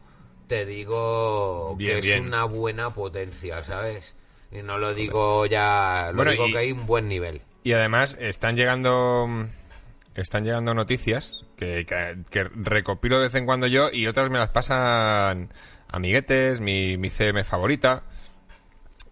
te 0.48 0.66
digo 0.66 1.76
Bien, 1.76 1.96
que 1.96 2.02
bien. 2.02 2.20
es 2.20 2.28
una 2.28 2.44
buena 2.46 2.94
potencia, 2.94 3.64
¿sabes? 3.64 4.16
Y 4.54 4.62
no 4.62 4.78
lo 4.78 4.94
digo 4.94 5.46
ya, 5.46 6.08
lo 6.12 6.18
Bueno, 6.18 6.32
digo 6.32 6.48
y- 6.48 6.52
que 6.52 6.58
hay 6.60 6.72
un 6.72 6.86
buen 6.86 7.08
nivel. 7.08 7.42
Y 7.64 7.74
además 7.74 8.18
están 8.20 8.56
llegando 8.56 9.28
están 10.16 10.44
llegando 10.44 10.74
noticias 10.76 11.44
que, 11.58 11.86
que- 11.88 12.18
que 12.30 12.44
recopilo 12.44 13.18
de 13.18 13.24
vez 13.26 13.36
en 13.36 13.46
cuando 13.48 13.66
yo 13.68 13.90
y 13.92 14.06
otras 14.06 14.30
me 14.30 14.38
las 14.38 14.50
pasan 14.50 15.50
amiguetes, 15.88 16.62
mi, 16.62 16.98
mi 16.98 17.10
CM 17.10 17.44
favorita. 17.44 18.04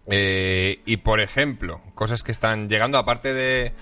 Eh, 0.06 0.80
y 0.84 0.96
por 0.98 1.20
ejemplo, 1.20 1.80
cosas 1.94 2.22
que 2.22 2.32
están 2.32 2.68
llegando 2.68 2.98
aparte 2.98 3.32
de, 3.34 3.72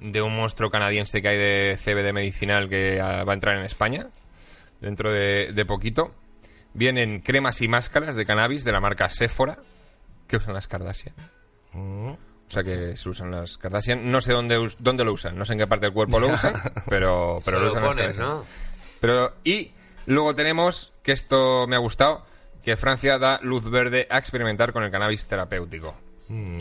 de 0.00 0.22
un 0.22 0.34
monstruo 0.36 0.70
canadiense 0.70 1.22
que 1.22 1.28
hay 1.28 1.38
de 1.38 1.76
CBD 1.82 2.12
medicinal 2.12 2.68
que 2.68 2.98
va 3.00 3.30
a 3.30 3.34
entrar 3.34 3.56
en 3.56 3.64
España 3.64 4.08
dentro 4.80 5.12
de, 5.12 5.52
de 5.52 5.64
poquito. 5.64 6.14
Vienen 6.74 7.20
cremas 7.20 7.62
y 7.62 7.68
máscaras 7.68 8.14
de 8.16 8.26
cannabis 8.26 8.64
de 8.64 8.72
la 8.72 8.80
marca 8.80 9.08
Sephora 9.08 9.58
que 10.30 10.36
usan 10.38 10.54
las 10.54 10.68
Kardashian. 10.68 11.14
O 11.74 12.16
sea 12.52 12.64
que 12.64 12.96
se 12.96 13.08
usan 13.08 13.30
las 13.30 13.58
Kardashian. 13.58 14.10
No 14.10 14.20
sé 14.20 14.32
dónde, 14.32 14.70
dónde 14.78 15.04
lo 15.04 15.12
usan, 15.12 15.36
no 15.36 15.44
sé 15.44 15.52
en 15.54 15.58
qué 15.60 15.66
parte 15.66 15.86
del 15.86 15.92
cuerpo 15.92 16.18
lo 16.20 16.28
usan, 16.34 16.54
pero, 16.88 17.40
pero 17.44 17.58
Se 17.58 17.60
lo 17.60 17.66
lo 17.66 17.70
usan 17.72 17.84
las 17.84 17.96
Kardashian. 17.96 18.26
¿no? 18.28 18.44
Pero, 19.00 19.34
y 19.44 19.72
luego 20.06 20.34
tenemos, 20.34 20.92
que 21.02 21.12
esto 21.12 21.66
me 21.68 21.76
ha 21.76 21.80
gustado, 21.80 22.24
que 22.64 22.76
Francia 22.76 23.18
da 23.18 23.40
luz 23.42 23.70
verde 23.70 24.06
a 24.10 24.18
experimentar 24.18 24.72
con 24.72 24.82
el 24.82 24.90
cannabis 24.90 25.26
terapéutico. 25.26 25.94
Mm. 26.28 26.58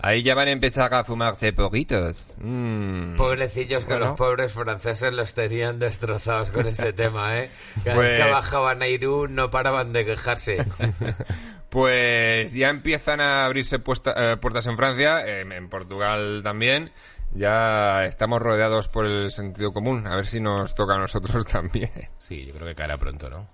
Ahí 0.00 0.22
ya 0.22 0.36
van 0.36 0.46
a 0.46 0.52
empezar 0.52 0.94
a 0.94 1.02
fumarse 1.02 1.52
poquitos. 1.52 2.36
Mm. 2.38 3.16
Pobrecillos 3.16 3.82
que 3.84 3.90
Bueno. 3.94 4.06
los 4.06 4.16
pobres 4.16 4.52
franceses 4.52 5.12
los 5.12 5.34
tenían 5.34 5.80
destrozados 5.80 6.52
con 6.52 6.66
ese 6.68 6.92
tema, 6.94 7.36
¿eh? 7.36 7.50
Cada 7.84 7.98
vez 7.98 8.10
Pues- 8.10 8.22
que 8.24 8.30
bajaban 8.30 8.80
a 8.80 8.86
Irún 8.86 9.34
no 9.34 9.50
paraban 9.50 9.92
de 9.92 10.04
quejarse. 10.04 10.64
Pues 11.68 12.54
ya 12.54 12.68
empiezan 12.70 13.20
a 13.20 13.44
abrirse 13.44 13.78
puesta- 13.78 14.14
eh, 14.32 14.36
puertas 14.38 14.66
en 14.66 14.76
Francia, 14.76 15.26
em, 15.40 15.52
en 15.52 15.68
Portugal 15.68 16.40
también. 16.42 16.90
Ya 17.34 18.04
estamos 18.06 18.40
rodeados 18.40 18.88
por 18.88 19.04
el 19.04 19.30
sentido 19.30 19.72
común. 19.72 20.06
A 20.06 20.16
ver 20.16 20.26
si 20.26 20.40
nos 20.40 20.74
toca 20.74 20.94
a 20.94 20.98
nosotros 20.98 21.44
también. 21.52 21.90
Sí, 22.16 22.46
yo 22.46 22.54
creo 22.54 22.66
que 22.68 22.74
caerá 22.74 22.96
pronto, 22.96 23.28
¿no? 23.28 23.48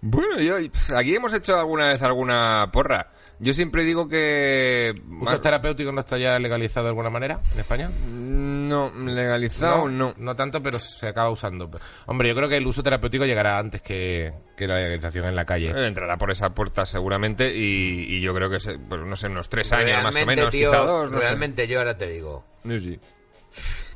Bueno, 0.00 0.40
yo, 0.40 0.56
aquí 0.96 1.14
hemos 1.16 1.32
hecho 1.32 1.58
alguna 1.58 1.88
vez 1.88 2.02
alguna 2.02 2.68
porra. 2.72 3.10
Yo 3.40 3.54
siempre 3.54 3.84
digo 3.84 4.08
que... 4.08 5.00
¿Usos 5.20 5.40
terapéuticos 5.40 5.94
no 5.94 6.00
está 6.00 6.18
ya 6.18 6.38
legalizado 6.38 6.84
de 6.86 6.90
alguna 6.90 7.10
manera 7.10 7.40
en 7.54 7.60
España? 7.60 7.88
No, 8.08 8.92
legalizado 8.94 9.88
no. 9.88 10.14
no 10.16 10.34
tanto, 10.36 10.62
pero 10.62 10.78
se 10.78 11.06
acaba 11.06 11.30
usando. 11.30 11.70
Hombre, 12.06 12.28
yo 12.28 12.34
creo 12.34 12.48
que 12.48 12.56
el 12.56 12.66
uso 12.66 12.82
terapéutico 12.82 13.24
llegará 13.26 13.58
antes 13.58 13.80
que, 13.80 14.32
que 14.56 14.66
la 14.66 14.74
legalización 14.76 15.26
en 15.26 15.36
la 15.36 15.44
calle. 15.44 15.70
Eh, 15.70 15.86
Entrará 15.86 16.16
por 16.18 16.30
esa 16.30 16.50
puerta 16.50 16.84
seguramente 16.84 17.54
y, 17.56 18.16
y 18.16 18.20
yo 18.20 18.34
creo 18.34 18.50
que, 18.50 18.58
se, 18.58 18.78
pues, 18.78 19.00
no 19.02 19.16
sé, 19.16 19.28
unos 19.28 19.48
tres 19.48 19.72
años 19.72 20.02
más 20.02 20.14
o 20.14 20.18
Realmente, 20.18 20.36
menos, 20.40 20.52
tío, 20.52 20.70
quizá 20.70 20.82
dos, 20.82 21.10
no 21.10 21.18
realmente 21.18 21.68
yo 21.68 21.78
ahora 21.78 21.96
te 21.96 22.08
digo. 22.08 22.44
Sí, 22.66 22.80
sí. 22.80 23.00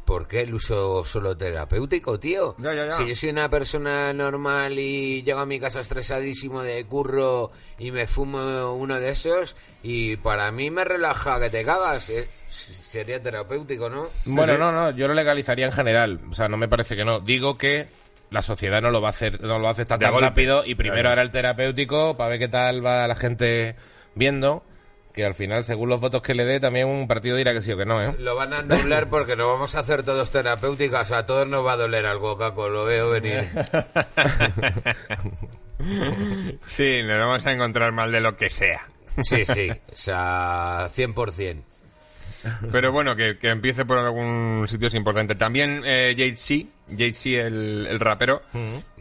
¿Por 0.05 0.27
qué 0.29 0.41
el 0.43 0.55
uso 0.55 1.05
solo 1.05 1.37
terapéutico, 1.37 2.19
tío? 2.19 2.55
Ya, 2.59 2.75
ya, 2.75 2.87
ya. 2.87 2.93
Si 2.93 3.07
yo 3.09 3.15
soy 3.15 3.31
una 3.31 3.49
persona 3.49 4.13
normal 4.13 4.79
y 4.79 5.23
llego 5.23 5.41
a 5.41 5.47
mi 5.47 5.59
casa 5.61 5.81
estresadísimo 5.81 6.63
de 6.63 6.85
curro 6.85 7.51
y 7.79 7.91
me 7.91 8.07
fumo 8.07 8.75
uno 8.75 9.01
de 9.01 9.11
esos 9.11 9.57
y 9.83 10.17
para 10.17 10.51
mí 10.53 10.71
me 10.71 10.85
relaja 10.85 11.41
que 11.41 11.51
te 11.51 11.65
cagas, 11.65 12.11
eh, 12.11 12.25
sería 12.51 13.21
terapéutico, 13.23 13.89
¿no? 13.89 14.05
Bueno, 14.27 14.55
sí. 14.55 14.59
no, 14.59 14.73
no, 14.73 14.91
yo 14.91 15.09
lo 15.09 15.15
legalizaría 15.15 15.67
en 15.67 15.73
general. 15.73 16.21
O 16.31 16.35
sea, 16.35 16.49
no 16.49 16.57
me 16.57 16.69
parece 16.69 16.97
que 16.97 17.05
no. 17.05 17.21
Digo 17.21 17.57
que 17.57 17.89
la 18.31 18.43
sociedad 18.43 18.81
no 18.83 18.91
lo 18.91 19.01
va 19.01 19.09
a 19.09 19.11
hacer, 19.11 19.41
no 19.43 19.59
lo 19.59 19.63
va 19.65 19.69
a 19.71 19.73
aceptar 19.73 19.99
De 19.99 20.07
tan 20.07 20.13
golpe. 20.13 20.27
rápido 20.29 20.65
y 20.65 20.75
primero 20.75 21.11
hará 21.11 21.23
el 21.23 21.31
terapéutico 21.31 22.17
para 22.17 22.31
ver 22.31 22.39
qué 22.39 22.49
tal 22.49 22.85
va 22.85 23.07
la 23.07 23.15
gente 23.15 23.77
viendo. 24.15 24.65
Que 25.13 25.27
al 25.27 25.35
final, 25.35 25.65
según 25.65 25.91
los 25.91 26.01
votos 26.01 26.23
que 26.23 26.35
le 26.35 26.45
dé, 26.45 26.59
también 26.59 26.89
un 26.89 27.07
partido 27.07 27.37
dirá 27.37 27.53
que 27.53 27.61
sí 27.61 27.71
o 27.71 27.77
que 27.77 27.85
no, 27.85 28.03
¿eh? 28.03 28.15
Lo 28.19 28.35
van 28.35 28.55
a 28.55 28.63
nublar 28.63 29.11
porque 29.11 29.37
no 29.37 29.47
vamos 29.47 29.75
a 29.75 29.81
hacer 29.81 30.05
todos 30.05 30.31
terapéuticas, 30.31 31.13
a 31.13 31.27
todos 31.27 31.47
nos 31.47 31.67
va 31.67 31.75
a 31.75 31.77
doler 31.77 32.07
algo, 32.07 32.39
Caco, 32.39 32.69
lo 32.69 32.85
veo 32.85 33.11
venir. 33.11 33.47
Sí, 36.67 37.03
nos 37.03 37.19
vamos 37.19 37.45
a 37.45 37.53
encontrar 37.53 37.93
mal 37.93 38.13
de 38.13 38.21
lo 38.21 38.37
que 38.37 38.49
sea. 38.49 38.89
Sí, 39.23 39.45
sí, 39.45 39.69
o 39.71 39.97
sea, 39.97 40.89
100%. 40.89 41.63
Pero 42.71 42.93
bueno, 42.93 43.15
que, 43.17 43.39
que 43.39 43.49
empiece 43.49 43.85
por 43.85 43.99
algún 43.99 44.67
sitio 44.69 44.89
es 44.89 44.95
importante. 44.95 45.35
También 45.35 45.83
eh, 45.85 46.15
Jay-Z, 46.17 46.69
Jay-Z 46.97 47.47
el, 47.47 47.87
el 47.89 48.01
rapero, 48.01 48.43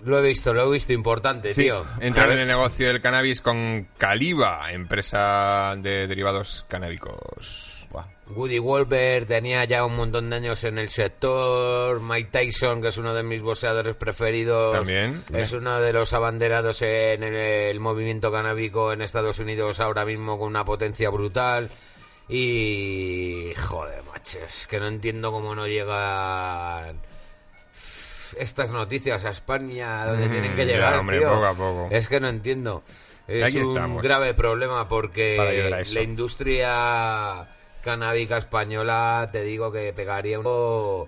Lo 0.03 0.19
he 0.19 0.21
visto, 0.21 0.53
lo 0.53 0.67
he 0.67 0.71
visto, 0.73 0.93
importante, 0.93 1.49
sí, 1.51 1.63
tío. 1.63 1.83
entra 1.99 2.25
A 2.25 2.33
en 2.33 2.39
el 2.39 2.47
negocio 2.47 2.87
del 2.87 3.01
cannabis 3.01 3.41
con 3.41 3.87
Caliba, 3.97 4.71
empresa 4.71 5.75
de 5.77 6.07
derivados 6.07 6.65
canábicos. 6.67 7.87
Buah. 7.91 8.05
Woody 8.33 8.59
Wolver 8.59 9.25
tenía 9.25 9.65
ya 9.65 9.83
un 9.83 9.97
montón 9.97 10.29
de 10.29 10.37
años 10.37 10.63
en 10.63 10.77
el 10.77 10.89
sector. 10.89 11.99
Mike 12.01 12.29
Tyson, 12.31 12.81
que 12.81 12.87
es 12.87 12.97
uno 12.97 13.13
de 13.13 13.23
mis 13.23 13.41
boxeadores 13.41 13.95
preferidos, 13.95 14.71
También. 14.73 15.21
es 15.33 15.51
uno 15.51 15.81
de 15.81 15.91
los 15.91 16.13
abanderados 16.13 16.81
en 16.83 17.23
el, 17.23 17.35
el 17.35 17.79
movimiento 17.81 18.31
canábico 18.31 18.93
en 18.93 19.01
Estados 19.01 19.39
Unidos 19.39 19.81
ahora 19.81 20.05
mismo 20.05 20.39
con 20.39 20.47
una 20.47 20.63
potencia 20.63 21.09
brutal. 21.09 21.69
Y. 22.31 23.53
Joder, 23.55 24.03
macho, 24.03 24.39
es 24.47 24.65
que 24.67 24.79
no 24.79 24.87
entiendo 24.87 25.31
cómo 25.31 25.53
no 25.53 25.67
llegan 25.67 26.99
estas 28.37 28.71
noticias 28.71 29.25
a 29.25 29.29
España 29.31 30.05
donde 30.05 30.27
Mm, 30.27 30.31
tienen 30.31 30.55
que 30.55 30.65
ya, 30.65 30.71
llegar, 30.73 30.95
hombre, 30.95 31.17
tío. 31.19 31.29
poco 31.33 31.45
a 31.45 31.53
poco. 31.53 31.87
Es 31.91 32.07
que 32.07 32.19
no 32.21 32.29
entiendo. 32.29 32.83
Es 33.27 33.49
Aquí 33.49 33.59
un 33.59 33.75
estamos. 33.75 34.01
grave 34.03 34.33
problema 34.33 34.87
porque 34.87 35.83
la 35.93 36.01
industria 36.01 37.47
canábica 37.81 38.37
española, 38.37 39.29
te 39.31 39.43
digo 39.43 39.71
que 39.71 39.91
pegaría 39.93 40.39
un 40.39 41.07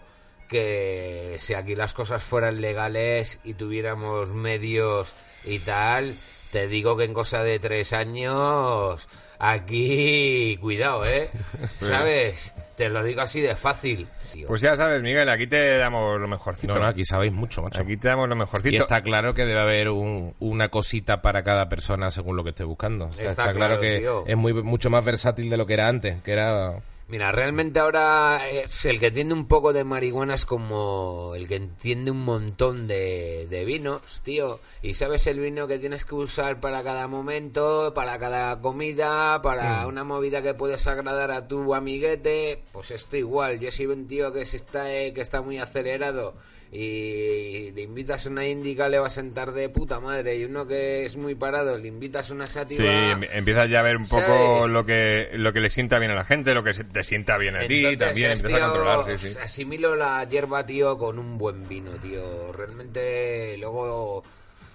que 0.49 1.37
si 1.39 1.53
aquí 1.53 1.75
las 1.75 1.93
cosas 1.93 2.21
fueran 2.21 2.59
legales 2.61 3.39
y 3.43 3.53
tuviéramos 3.55 4.29
medios 4.31 5.15
y 5.45 5.59
tal, 5.59 6.13
te 6.51 6.67
digo 6.67 6.95
que 6.97 7.05
en 7.05 7.13
cosa 7.13 7.41
de 7.43 7.59
tres 7.59 7.93
años 7.93 9.07
aquí, 9.51 10.57
cuidado, 10.61 11.05
¿eh? 11.05 11.29
¿Sabes? 11.79 12.53
Te 12.75 12.89
lo 12.89 13.03
digo 13.03 13.21
así 13.21 13.39
de 13.41 13.55
fácil. 13.55 14.07
tío. 14.31 14.47
Pues 14.47 14.61
ya 14.61 14.75
sabes, 14.75 15.01
Miguel, 15.01 15.29
aquí 15.29 15.45
te 15.47 15.77
damos 15.77 16.19
lo 16.19 16.27
mejorcito. 16.27 16.73
No, 16.73 16.79
no, 16.79 16.87
aquí 16.87 17.05
sabéis 17.05 17.31
mucho, 17.33 17.61
macho. 17.61 17.81
Aquí 17.81 17.97
te 17.97 18.07
damos 18.07 18.27
lo 18.27 18.35
Y 18.35 18.39
mejorcito. 18.39 18.81
está 18.83 19.01
claro 19.03 19.33
que 19.35 19.45
debe 19.45 19.59
haber 19.59 19.89
un- 19.89 20.33
una 20.39 20.69
cosita 20.69 21.21
para 21.21 21.43
cada 21.43 21.69
persona 21.69 22.09
según 22.09 22.35
lo 22.35 22.43
que 22.43 22.49
esté 22.49 22.63
buscando. 22.63 23.09
Está, 23.09 23.21
Está 23.21 23.29
está 23.29 23.43
claro, 23.53 23.77
claro, 23.77 23.81
que 23.81 23.99
tío. 23.99 24.23
es 24.25 24.35
muy 24.37 24.53
mucho 24.53 24.89
más 24.89 25.05
versátil 25.05 25.49
de 25.51 25.57
lo 25.57 25.65
que 25.67 25.73
era 25.75 25.87
antes, 25.87 26.21
que 26.23 26.31
era 26.31 26.73
Mira, 27.13 27.31
realmente 27.31 27.79
ahora 27.79 28.41
es 28.49 28.85
el 28.85 28.99
que 28.99 29.05
entiende 29.05 29.35
un 29.35 29.47
poco 29.47 29.71
de 29.71 29.83
marihuana 29.83 30.33
es 30.33 30.47
como 30.47 31.33
el 31.35 31.47
que 31.47 31.57
entiende 31.57 32.09
un 32.09 32.25
montón 32.25 32.87
de, 32.87 33.45
de 33.51 33.65
vinos, 33.65 34.23
tío. 34.23 34.59
Y 34.81 34.95
sabes 34.95 35.27
el 35.27 35.39
vino 35.39 35.67
que 35.67 35.77
tienes 35.77 36.05
que 36.05 36.15
usar 36.15 36.59
para 36.59 36.81
cada 36.83 37.07
momento, 37.07 37.93
para 37.93 38.17
cada 38.17 38.59
comida, 38.61 39.43
para 39.43 39.85
una 39.85 40.03
movida 40.03 40.41
que 40.41 40.55
puedes 40.55 40.87
agradar 40.87 41.29
a 41.29 41.47
tu 41.47 41.75
amiguete. 41.75 42.63
Pues 42.71 42.89
esto 42.89 43.15
igual. 43.15 43.59
Yo 43.59 43.71
soy 43.71 43.85
un 43.85 44.07
tío 44.07 44.33
que 44.33 44.43
se 44.43 44.57
está 44.57 44.91
eh, 44.91 45.13
que 45.13 45.21
está 45.21 45.43
muy 45.43 45.59
acelerado 45.59 46.33
y 46.75 47.71
le 47.71 47.83
invitas 47.83 48.25
una 48.25 48.47
índica 48.47 48.89
le 48.89 48.97
va 48.97 49.05
a 49.05 49.11
sentar 49.11 49.51
de 49.51 49.69
puta 49.69 49.99
madre 49.99 50.35
y 50.37 50.43
uno 50.45 50.65
que 50.65 51.05
es 51.05 51.15
muy 51.17 51.35
parado 51.35 51.77
le 51.77 51.87
invitas 51.87 52.31
una 52.31 52.47
sátiva 52.47 52.83
Sí, 52.83 52.87
em- 52.87 53.23
empiezas 53.31 53.69
ya 53.69 53.81
a 53.81 53.83
ver 53.83 53.95
un 53.95 54.07
poco 54.07 54.21
¿Sabes? 54.23 54.71
lo 54.71 54.83
que 54.85 55.29
lo 55.33 55.53
que 55.53 55.59
le 55.59 55.69
sienta 55.69 55.99
bien 55.99 56.09
a 56.11 56.15
la 56.15 56.25
gente, 56.25 56.55
lo 56.55 56.63
que 56.63 56.73
te 56.73 57.03
sienta 57.03 57.37
bien 57.37 57.55
a 57.55 57.67
ti 57.67 57.95
también, 57.95 58.31
es, 58.31 58.39
empiezas 58.41 58.61
a 58.61 58.71
controlar, 58.71 59.19
sí, 59.19 59.29
sí. 59.29 59.37
Asimilo 59.39 59.95
la 59.95 60.27
hierba, 60.27 60.65
tío, 60.65 60.97
con 60.97 61.19
un 61.19 61.37
buen 61.37 61.67
vino, 61.67 61.91
tío. 62.01 62.51
Realmente, 62.51 63.55
luego. 63.59 64.23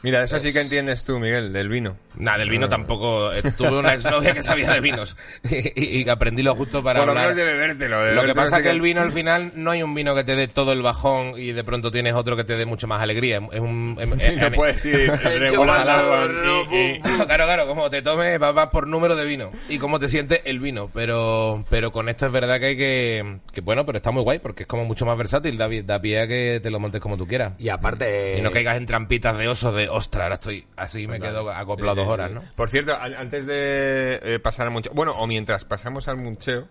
Mira, 0.02 0.22
eso 0.22 0.38
sí 0.38 0.52
que 0.52 0.60
entiendes 0.60 1.02
tú, 1.04 1.18
Miguel, 1.18 1.52
del 1.52 1.68
vino. 1.68 1.96
Nada, 2.18 2.38
del 2.38 2.48
Ah. 2.48 2.52
vino 2.52 2.68
tampoco. 2.68 3.32
Eh, 3.32 3.42
Tuve 3.56 3.78
una 3.78 3.94
exnovia 3.94 4.32
que 4.34 4.42
sabía 4.42 4.70
de 4.72 4.80
vinos 4.80 5.16
y, 5.50 6.02
y 6.02 6.08
aprendí 6.08 6.42
lo 6.42 6.54
justo 6.54 6.82
para 6.82 7.00
Por 7.00 7.06
lo 7.06 7.12
hablar. 7.12 7.24
menos 7.26 7.36
de 7.36 7.44
bebértelo. 7.44 8.04
de 8.04 8.14
Lo 8.14 8.24
que 8.24 8.34
pasa 8.34 8.58
es 8.58 8.62
que 8.64 8.70
el 8.70 8.80
vino 8.80 9.00
al 9.00 9.12
final 9.12 9.52
no 9.54 9.70
hay 9.70 9.82
un 9.82 9.94
vino 9.94 10.14
que 10.14 10.24
te 10.24 10.36
dé 10.36 10.48
todo 10.48 10.72
el 10.72 10.82
bajón 10.82 11.32
y 11.36 11.52
de 11.52 11.64
pronto 11.64 11.90
tienes 11.90 12.14
otro 12.14 12.36
que 12.36 12.44
te 12.44 12.56
dé 12.56 12.66
mucho 12.66 12.86
más 12.86 13.00
alegría. 13.02 13.40
Es 13.52 13.60
un, 13.60 13.96
es- 14.00 14.10
Sí, 14.10 14.36
no 14.36 14.46
es- 14.48 14.54
puedes 14.54 14.84
ir 14.86 15.10
regulando 15.22 15.92
Chocolate, 15.92 16.76
y- 16.76 16.76
y- 16.96 17.00
Claro, 17.26 17.44
claro, 17.44 17.66
como 17.68 17.88
te 17.90 18.02
tomes, 18.02 18.40
va, 18.42 18.52
va 18.52 18.70
por 18.70 18.86
número 18.86 19.14
de 19.16 19.24
vino 19.24 19.50
y 19.68 19.78
cómo 19.78 19.98
te 19.98 20.08
siente 20.08 20.42
el 20.50 20.58
vino. 20.60 20.90
Pero 20.92 21.64
pero 21.70 21.92
con 21.92 22.08
esto 22.08 22.26
es 22.26 22.32
verdad 22.32 22.58
que 22.58 22.66
hay 22.66 22.76
que. 22.76 23.38
que 23.52 23.60
bueno, 23.60 23.84
pero 23.86 23.98
está 23.98 24.10
muy 24.10 24.22
guay 24.22 24.38
porque 24.38 24.62
es 24.64 24.66
como 24.66 24.84
mucho 24.84 25.06
más 25.06 25.16
versátil. 25.16 25.56
Da, 25.58 25.68
da 25.84 26.00
pie 26.00 26.20
a 26.20 26.26
que 26.26 26.60
te 26.62 26.70
lo 26.70 26.80
montes 26.80 27.00
como 27.00 27.16
tú 27.16 27.26
quieras. 27.26 27.52
Y 27.58 27.68
aparte. 27.68 28.38
Y 28.38 28.40
no 28.42 28.50
caigas 28.50 28.76
en 28.76 28.86
trampitas 28.86 29.36
de 29.38 29.48
osos 29.48 29.74
de 29.74 29.88
ostras, 29.88 30.24
ahora 30.24 30.34
estoy 30.36 30.64
así, 30.76 31.06
me 31.06 31.20
quedo 31.20 31.50
acoplado 31.50 32.04
horas, 32.09 32.30
¿no? 32.30 32.43
Por 32.56 32.70
cierto, 32.70 32.97
antes 32.97 33.47
de 33.47 34.20
eh, 34.22 34.39
pasar 34.39 34.66
al 34.66 34.72
muncheo, 34.72 34.93
bueno, 34.94 35.12
o 35.12 35.26
mientras 35.26 35.64
pasamos 35.64 36.09
al 36.09 36.16
muncheo, 36.16 36.68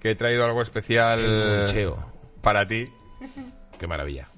que 0.00 0.10
he 0.10 0.14
traído 0.14 0.44
algo 0.44 0.62
especial 0.62 1.20
El 1.20 1.58
muncheo. 1.58 2.12
para 2.40 2.66
ti. 2.66 2.86
Qué 3.78 3.86
maravilla. 3.86 4.28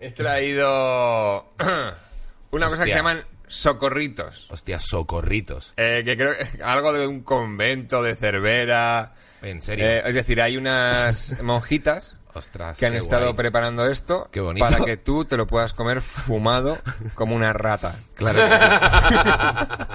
He 0.00 0.10
traído 0.12 1.52
una 2.50 2.68
cosa 2.68 2.84
que 2.84 2.90
se 2.90 2.96
llaman 2.96 3.24
socorritos. 3.48 4.46
Hostia, 4.50 4.78
socorritos. 4.78 5.72
Eh, 5.76 6.02
que 6.04 6.16
creo 6.16 6.32
que 6.36 6.62
algo 6.62 6.92
de 6.92 7.06
un 7.06 7.22
convento 7.22 8.02
de 8.02 8.14
Cervera. 8.14 9.14
En 9.42 9.60
serio. 9.62 9.84
Eh, 9.86 10.02
es 10.06 10.14
decir, 10.14 10.40
hay 10.40 10.56
unas 10.56 11.40
monjitas 11.42 12.16
Ostras. 12.34 12.78
que 12.78 12.86
han 12.86 12.94
estado 12.94 13.26
guay. 13.26 13.36
preparando 13.36 13.86
esto 13.86 14.28
Qué 14.30 14.42
para 14.58 14.84
que 14.84 14.96
tú 14.96 15.24
te 15.24 15.36
lo 15.36 15.46
puedas 15.46 15.74
comer 15.74 16.00
fumado 16.00 16.78
como 17.14 17.34
una 17.34 17.52
rata. 17.52 17.94
Claro 18.14 18.40
que 18.48 18.58
sí. 18.58 19.18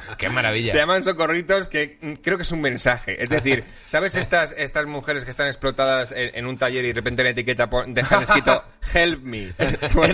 Qué 0.18 0.30
maravilla. 0.30 0.72
Se 0.72 0.78
llaman 0.78 1.04
socorritos 1.04 1.68
que 1.70 1.98
creo 2.22 2.38
que 2.38 2.44
es 2.44 2.52
un 2.52 2.62
mensaje. 2.62 3.22
Es 3.22 3.30
decir, 3.30 3.64
¿sabes 3.88 4.16
estas, 4.16 4.54
estas 4.58 4.86
mujeres 4.86 5.24
que 5.26 5.30
están 5.32 5.48
explotadas 5.48 6.12
en, 6.12 6.32
en 6.36 6.46
un 6.46 6.58
taller 6.58 6.84
y 6.86 6.88
de 6.90 6.94
repente 6.94 7.22
en 7.22 7.26
la 7.28 7.32
etiqueta 7.32 7.70
dejan 7.88 8.24
escrito 8.24 8.64
Help 8.94 9.24
me? 9.24 9.54
Pues, 9.94 10.14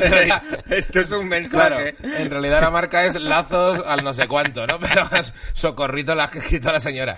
esto 0.70 1.00
es 1.00 1.12
un 1.12 1.30
Claro, 1.50 1.78
mensaje. 1.78 1.96
en 2.02 2.30
realidad 2.30 2.62
la 2.62 2.72
marca 2.72 3.06
es 3.06 3.16
lazos 3.16 3.82
al 3.86 4.04
no 4.04 4.14
sé 4.14 4.28
cuánto, 4.28 4.66
¿no? 4.68 4.80
Pero 4.80 5.04
es 5.16 5.34
socorrito 5.54 6.16
la 6.16 6.30
que 6.30 6.40
quitó 6.42 6.72
la 6.72 6.80
señora. 6.80 7.18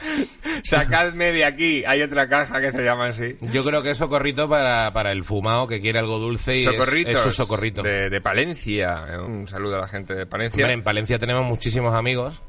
Sacadme 0.63 1.31
de 1.31 1.45
aquí. 1.45 1.83
Hay 1.85 2.01
otra 2.01 2.27
caja 2.29 2.61
que 2.61 2.71
se 2.71 2.83
llama 2.83 3.07
así. 3.07 3.37
Yo 3.51 3.63
creo 3.63 3.81
que 3.81 3.91
es 3.91 3.97
socorrito 3.97 4.47
para, 4.49 4.90
para 4.93 5.11
el 5.11 5.23
fumado 5.23 5.67
que 5.67 5.79
quiere 5.81 5.99
algo 5.99 6.19
dulce 6.19 6.55
y 6.57 6.59
es- 6.59 6.65
Socorritos. 6.65 7.15
es, 7.15 7.21
su 7.21 7.31
socorrito. 7.31 7.81
De, 7.83 8.09
de 8.09 8.21
Palencia. 8.21 9.05
Eh, 9.11 9.17
Un 9.17 9.47
saludo 9.47 9.75
a 9.77 9.81
la 9.81 9.87
gente 9.87 10.13
de 10.15 10.25
Palencia. 10.25 10.63
Hombre, 10.63 10.73
en 10.73 10.83
Palencia 10.83 11.17
tenemos 11.19 11.43
muchísimos 11.45 11.93
amigos. 11.95 12.41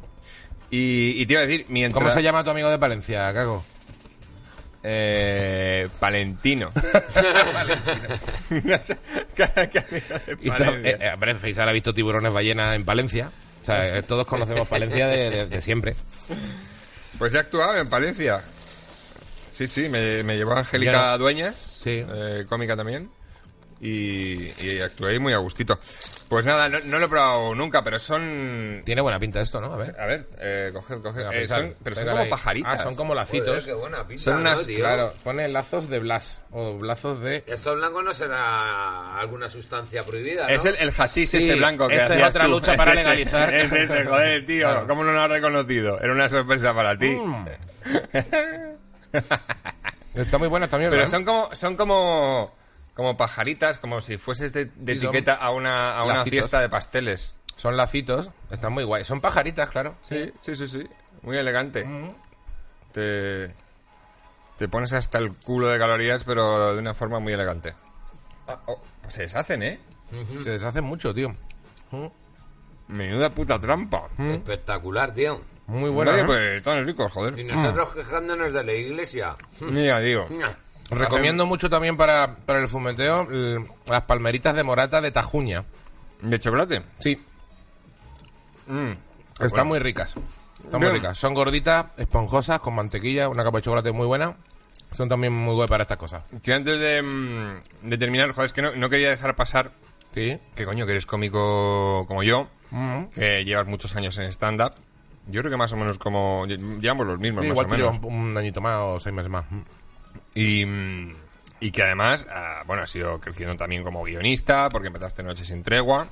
Y, 0.71 1.21
y 1.21 1.27
te 1.27 1.35
iba 1.35 1.43
a 1.43 1.47
decir, 1.47 1.67
mientras... 1.69 2.03
¿Cómo 2.03 2.11
se 2.15 2.23
llama 2.23 2.43
tu 2.45 2.51
amigo 2.51 2.71
de 2.71 2.79
Palencia, 2.79 3.31
Cago? 3.35 3.65
Eh, 4.85 5.87
Palentino. 6.01 6.73
Y 10.41 10.51
to- 10.51 10.65
eh, 10.65 10.97
eh, 11.01 11.11
hombre, 11.15 11.35
Faisal 11.37 11.69
ha 11.69 11.73
visto 11.73 11.95
tiburones 11.95 12.33
ballenas 12.33 12.75
en 12.77 12.85
Palencia. 12.85 13.31
O 13.63 13.65
sea, 13.65 13.99
eh, 13.99 14.03
todos 14.03 14.27
conocemos 14.27 14.67
Palencia 14.69 15.07
de, 15.09 15.31
de- 15.31 15.47
de 15.47 15.61
siempre. 15.61 15.95
Pues 17.19 17.35
he 17.35 17.39
actuado 17.39 17.77
en 17.79 17.89
Palencia. 17.89 18.41
Sí, 19.57 19.67
sí, 19.69 19.89
me, 19.89 20.23
me 20.25 20.37
llevó 20.37 20.55
Angélica. 20.55 21.17
Dueñas, 21.19 21.72
Sí. 21.83 22.05
eh, 22.07 22.45
cómica 22.49 22.77
también, 22.77 23.11
y, 23.81 24.45
y 24.65 24.81
actué 24.81 25.11
ahí 25.11 25.19
muy 25.19 25.33
a 25.33 25.39
gustito. 25.39 25.77
Pues 26.29 26.45
nada, 26.47 26.69
no, 26.69 26.79
no 26.85 26.99
lo 27.01 27.07
he 27.07 27.09
probado 27.09 27.53
nunca, 27.55 27.83
pero 27.83 27.99
son... 27.99 28.81
Tiene 28.85 29.01
buena 29.03 29.19
pinta 29.19 29.41
esto, 29.41 29.61
¿no? 29.61 29.73
A 29.75 29.77
ver. 29.77 29.95
A 30.01 30.07
ver, 30.07 30.29
eh, 30.39 30.71
coged, 30.73 31.03
coged. 31.03 31.27
Eh, 31.33 31.47
son- 31.49 31.75
pero 31.83 31.97
son 31.97 32.07
como 32.07 32.19
ahí. 32.19 32.31
pajaritas. 32.31 32.75
Ah, 32.75 32.79
son 32.83 32.95
como 32.95 33.09
Joder, 33.15 33.27
lacitos. 33.27 33.65
qué 33.65 33.73
buena 33.75 34.07
pinta, 34.07 34.23
Son 34.23 34.35
¿no, 34.35 34.41
unas- 34.51 34.65
tío? 34.67 34.79
Claro, 34.79 35.13
pone 35.25 35.49
lazos 35.49 35.89
de 35.91 35.99
Blas 35.99 36.41
o 36.53 36.79
lazos 36.83 37.21
de... 37.23 37.43
Esto 37.47 37.75
blanco 37.75 38.03
no 38.03 38.15
será 38.15 39.19
alguna 39.19 39.49
sustancia 39.49 40.05
prohibida, 40.05 40.45
¿no? 40.45 40.49
Es 40.51 40.65
el, 40.65 40.77
el 40.77 40.91
hachís 40.97 41.29
Sí, 41.31 41.39
ese 41.39 41.57
blanco 41.57 41.89
que 41.89 41.97
esto 41.97 42.15
es 42.15 42.23
otra 42.23 42.45
tú. 42.45 42.51
lucha 42.53 42.77
para 42.77 42.95
Es 42.95 43.01
ese, 43.01 43.09
legalizar. 43.11 43.53
Es 43.55 43.73
ese, 43.73 44.05
joder, 44.07 44.47
tío. 44.47 44.71
Claro. 44.71 44.87
¿Cómo 44.87 45.03
no 45.05 45.13
lo 45.13 45.21
has 45.23 45.29
reconocido? 45.29 46.01
Era 46.01 46.13
una 46.13 46.29
sorpresa 46.29 46.73
para 46.73 46.97
ti. 46.97 47.11
Mm. 47.11 47.47
Está 50.15 50.39
muy 50.39 50.49
buena 50.49 50.67
mierda. 50.67 50.91
Pero 50.91 51.05
¿eh? 51.05 51.09
son 51.09 51.25
como, 51.25 51.49
son 51.55 51.77
como, 51.77 52.55
como 52.95 53.17
pajaritas, 53.17 53.79
como 53.79 54.01
si 54.01 54.19
fueses 54.19 54.53
de, 54.53 54.71
etiqueta 54.87 55.35
a 55.35 55.51
una, 55.51 55.97
a 55.97 56.05
una 56.05 56.25
fiesta 56.25 56.61
de 56.61 56.69
pasteles. 56.69 57.37
Son 57.57 57.77
lacitos, 57.77 58.31
están 58.51 58.73
muy 58.73 58.85
guay. 58.85 59.05
Son 59.05 59.21
pajaritas, 59.21 59.69
claro. 59.69 59.97
Sí, 60.03 60.33
sí, 60.41 60.57
sí, 60.57 60.69
sí. 60.69 60.89
Muy 61.23 61.37
elegante. 61.37 61.85
Mm. 61.85 62.11
Te, 62.93 63.55
te 64.59 64.69
pones 64.69 64.93
hasta 64.93 65.19
el 65.19 65.33
culo 65.37 65.69
de 65.69 65.79
calorías, 65.79 66.25
pero 66.25 66.75
de 66.75 66.81
una 66.81 66.95
forma 66.95 67.19
muy 67.19 67.33
elegante. 67.33 67.75
Ah, 68.49 68.59
oh, 68.67 68.81
se 69.09 69.23
deshacen, 69.23 69.63
¿eh? 69.63 69.81
Se 70.43 70.51
deshacen 70.51 70.85
mucho, 70.85 71.15
tío. 71.15 71.35
Menuda 72.89 73.31
puta 73.31 73.59
trampa. 73.59 74.03
Espectacular, 74.19 75.15
tío. 75.15 75.41
Muy 75.67 75.91
buena. 75.91 76.19
¿eh? 76.21 76.25
pues 76.27 76.41
están 76.59 76.85
ricos, 76.85 77.11
joder. 77.13 77.39
Y 77.39 77.45
nosotros 77.45 77.91
quejándonos 77.95 78.53
de 78.53 78.65
la 78.65 78.73
iglesia. 78.73 79.37
Mira, 79.61 80.01
digo. 80.01 80.29
Recomiendo 80.91 81.47
mucho 81.47 81.71
también 81.71 81.97
para, 81.97 82.35
para 82.45 82.59
el 82.61 82.69
fumeteo 82.69 83.27
las 83.87 84.03
palmeritas 84.03 84.55
de 84.55 84.63
morata 84.63 85.01
de 85.01 85.11
Tajuña. 85.11 85.65
¿De 86.21 86.39
chocolate? 86.39 86.83
Sí, 86.99 87.19
Mm. 88.67 88.93
están 89.33 89.49
bueno. 89.51 89.65
muy 89.67 89.79
ricas. 89.81 90.15
Están 90.65 90.81
muy 90.81 90.91
ricas. 90.91 91.19
Son 91.19 91.35
gorditas, 91.35 91.87
esponjosas, 91.97 92.61
con 92.61 92.75
mantequilla, 92.75 93.29
una 93.29 93.43
capa 93.43 93.59
de 93.59 93.63
chocolate 93.63 93.93
muy 93.93 94.07
buena. 94.07 94.37
Son 94.93 95.09
también 95.09 95.33
muy 95.33 95.55
buenas 95.55 95.69
para 95.71 95.83
estas 95.83 95.99
cosas. 95.99 96.23
Que 96.43 96.53
antes 96.53 96.79
de, 96.79 97.03
mm, 97.03 97.89
de 97.89 97.99
terminar, 97.99 98.31
joder, 98.33 98.47
es 98.47 98.53
que 98.53 98.63
no, 98.63 98.73
no 98.77 98.89
quería 98.91 99.11
dejar 99.11 99.35
pasar 99.35 99.73
Sí. 100.13 100.39
que 100.55 100.65
coño, 100.65 100.85
que 100.87 100.93
eres 100.93 101.07
cómico 101.07 102.05
como 102.07 102.23
yo, 102.23 102.49
Mm. 102.71 103.05
que 103.15 103.45
llevas 103.45 103.67
muchos 103.67 103.95
años 103.97 104.17
en 104.19 104.25
stand-up. 104.33 104.73
Yo 105.29 105.41
creo 105.43 105.51
que 105.51 105.57
más 105.59 105.73
o 105.73 105.77
menos 105.77 105.99
como... 105.99 106.47
Llevamos 106.47 107.07
los 107.07 107.19
mismos, 107.19 107.43
Sí, 107.45 107.49
más 107.49 107.55
igual 107.59 107.67
o 107.67 107.71
menos. 107.71 107.99
un, 108.03 108.15
un 108.31 108.37
añito 108.37 108.61
más 108.61 108.77
o 108.79 108.99
seis 109.01 109.15
meses 109.15 109.31
más. 109.31 109.45
Mm. 109.51 109.61
Y, 110.35 110.65
mm, 110.67 111.15
y 111.61 111.71
que 111.71 111.83
además, 111.83 112.27
ah, 112.31 112.63
bueno, 112.67 112.83
has 112.83 112.97
ido 112.97 113.21
creciendo 113.21 113.55
también 113.57 113.85
como 113.85 114.03
guionista, 114.05 114.69
porque 114.71 114.89
empezaste 114.89 115.23
Noche 115.23 115.45
sin 115.45 115.63
Tregua. 115.63 116.09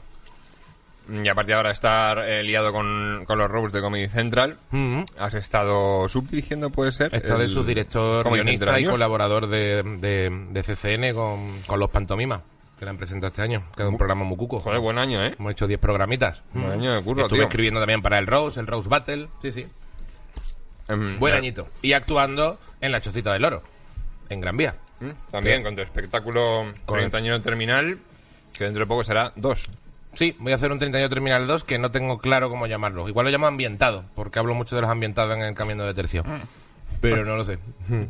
Y 1.11 1.27
a 1.29 1.35
partir 1.35 1.49
de 1.49 1.55
ahora 1.55 1.71
estar 1.73 2.19
eh, 2.19 2.45
liado 2.45 2.73
con, 2.73 3.25
con 3.27 3.37
los 3.39 3.51
Robes 3.51 3.73
de 3.73 3.81
Comedy 3.81 4.07
Central. 4.07 4.59
Mm. 4.71 5.01
Has 5.19 5.35
estado 5.35 6.09
subdirigiendo, 6.09 6.71
puede 6.71 6.93
ser. 6.93 7.13
Está 7.15 7.37
de 7.37 7.49
subdirector, 7.49 8.25
guionista 8.31 8.67
Central 8.67 8.81
y 8.83 8.85
colaborador 8.87 9.47
de, 9.49 9.83
de, 9.83 10.31
de 10.51 10.63
CCN 10.63 11.13
con, 11.15 11.63
con 11.67 11.81
los 11.81 11.91
Pantomimas, 11.91 12.43
que 12.81 12.87
la 12.87 12.93
han 12.93 12.97
presentado 12.97 13.29
este 13.29 13.43
año, 13.43 13.63
que 13.77 13.83
es 13.83 13.89
un 13.91 13.99
programa 13.99 14.25
muy 14.25 14.39
cuco. 14.39 14.59
Joder, 14.59 14.81
buen 14.81 14.97
año, 14.97 15.23
¿eh? 15.23 15.35
Hemos 15.39 15.53
hecho 15.53 15.67
10 15.67 15.79
programitas. 15.79 16.43
Buen 16.55 16.71
año 16.71 16.95
de 16.95 17.03
curro, 17.03 17.25
Estuve 17.25 17.41
tío. 17.41 17.47
escribiendo 17.49 17.79
también 17.79 18.01
para 18.01 18.19
el 18.19 18.27
Rose, 18.27 18.59
el 18.59 18.67
Rose 18.67 18.89
Battle. 18.89 19.29
Sí, 19.43 19.53
sí. 19.53 19.67
Em, 20.89 21.19
Buen 21.19 21.35
añito. 21.35 21.69
Y 21.83 21.93
actuando 21.93 22.59
en 22.81 22.91
La 22.91 23.03
Chocita 23.03 23.35
del 23.35 23.45
Oro, 23.45 23.63
en 24.31 24.41
Gran 24.41 24.57
Vía. 24.57 24.77
Mm, 24.99 25.11
También 25.31 25.63
con 25.63 25.77
tu 25.77 25.83
espectáculo 25.83 26.65
Con 26.87 26.97
30 26.97 27.19
años 27.19 27.41
terminal, 27.45 27.99
que 28.57 28.65
dentro 28.65 28.81
de 28.85 28.87
poco 28.87 29.05
será 29.05 29.35
dos. 29.37 29.69
Sí, 30.15 30.35
voy 30.39 30.53
a 30.53 30.55
hacer 30.55 30.73
un 30.73 30.79
30 30.79 30.97
años 30.97 31.11
Terminal 31.11 31.47
2 31.47 31.65
que 31.65 31.77
no 31.79 31.91
tengo 31.91 32.17
claro 32.19 32.49
cómo 32.49 32.67
llamarlo. 32.67 33.11
Igual 33.11 33.27
lo 33.27 33.31
llamo 33.31 33.47
ambientado, 33.47 34.07
porque 34.15 34.39
hablo 34.39 34.55
mucho 34.55 34.75
de 34.75 34.81
los 34.81 34.91
ambientados 34.91 35.37
en 35.37 35.43
el 35.43 35.55
Camino 35.55 35.85
de 35.85 35.93
Tercio. 35.93 36.25
Pero 37.01 37.25
no 37.25 37.37
lo 37.37 37.45
sé. 37.45 37.59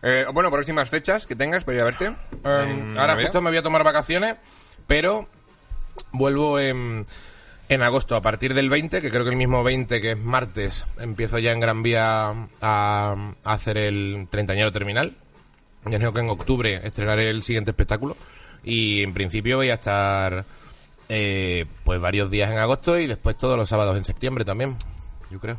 Eh, 0.00 0.26
bueno, 0.32 0.48
próximas 0.52 0.88
fechas 0.88 1.26
que 1.26 1.34
tengas 1.34 1.64
para 1.64 1.76
ir 1.76 1.82
a 1.82 1.84
verte. 1.86 2.04
Em, 2.04 2.16
ahora 2.44 3.14
Navidad. 3.14 3.22
justo 3.22 3.40
me 3.40 3.50
voy 3.50 3.56
a 3.56 3.62
tomar 3.62 3.82
vacaciones, 3.82 4.36
pero 4.86 5.26
vuelvo 6.12 6.60
en, 6.60 7.04
en 7.68 7.82
agosto, 7.82 8.14
a 8.14 8.22
partir 8.22 8.54
del 8.54 8.70
20, 8.70 9.00
que 9.00 9.10
creo 9.10 9.24
que 9.24 9.30
el 9.30 9.36
mismo 9.36 9.64
20, 9.64 10.00
que 10.00 10.12
es 10.12 10.18
martes, 10.18 10.86
empiezo 11.00 11.40
ya 11.40 11.50
en 11.50 11.58
Gran 11.58 11.82
Vía 11.82 12.28
a, 12.28 12.36
a 12.62 13.52
hacer 13.52 13.76
el 13.76 14.28
30 14.30 14.52
años 14.52 14.72
terminal. 14.72 15.16
Ya 15.86 15.98
creo 15.98 16.12
que 16.12 16.20
en 16.20 16.30
octubre 16.30 16.80
estrenaré 16.84 17.30
el 17.30 17.42
siguiente 17.42 17.72
espectáculo 17.72 18.16
y 18.62 19.02
en 19.02 19.14
principio 19.14 19.56
voy 19.56 19.70
a 19.70 19.74
estar 19.74 20.44
eh, 21.08 21.64
pues 21.84 22.00
varios 22.00 22.30
días 22.30 22.50
en 22.50 22.58
agosto 22.58 22.98
y 22.98 23.06
después 23.06 23.36
todos 23.36 23.56
los 23.56 23.68
sábados 23.68 23.96
en 23.96 24.04
septiembre 24.04 24.44
también, 24.44 24.76
yo 25.30 25.40
creo. 25.40 25.58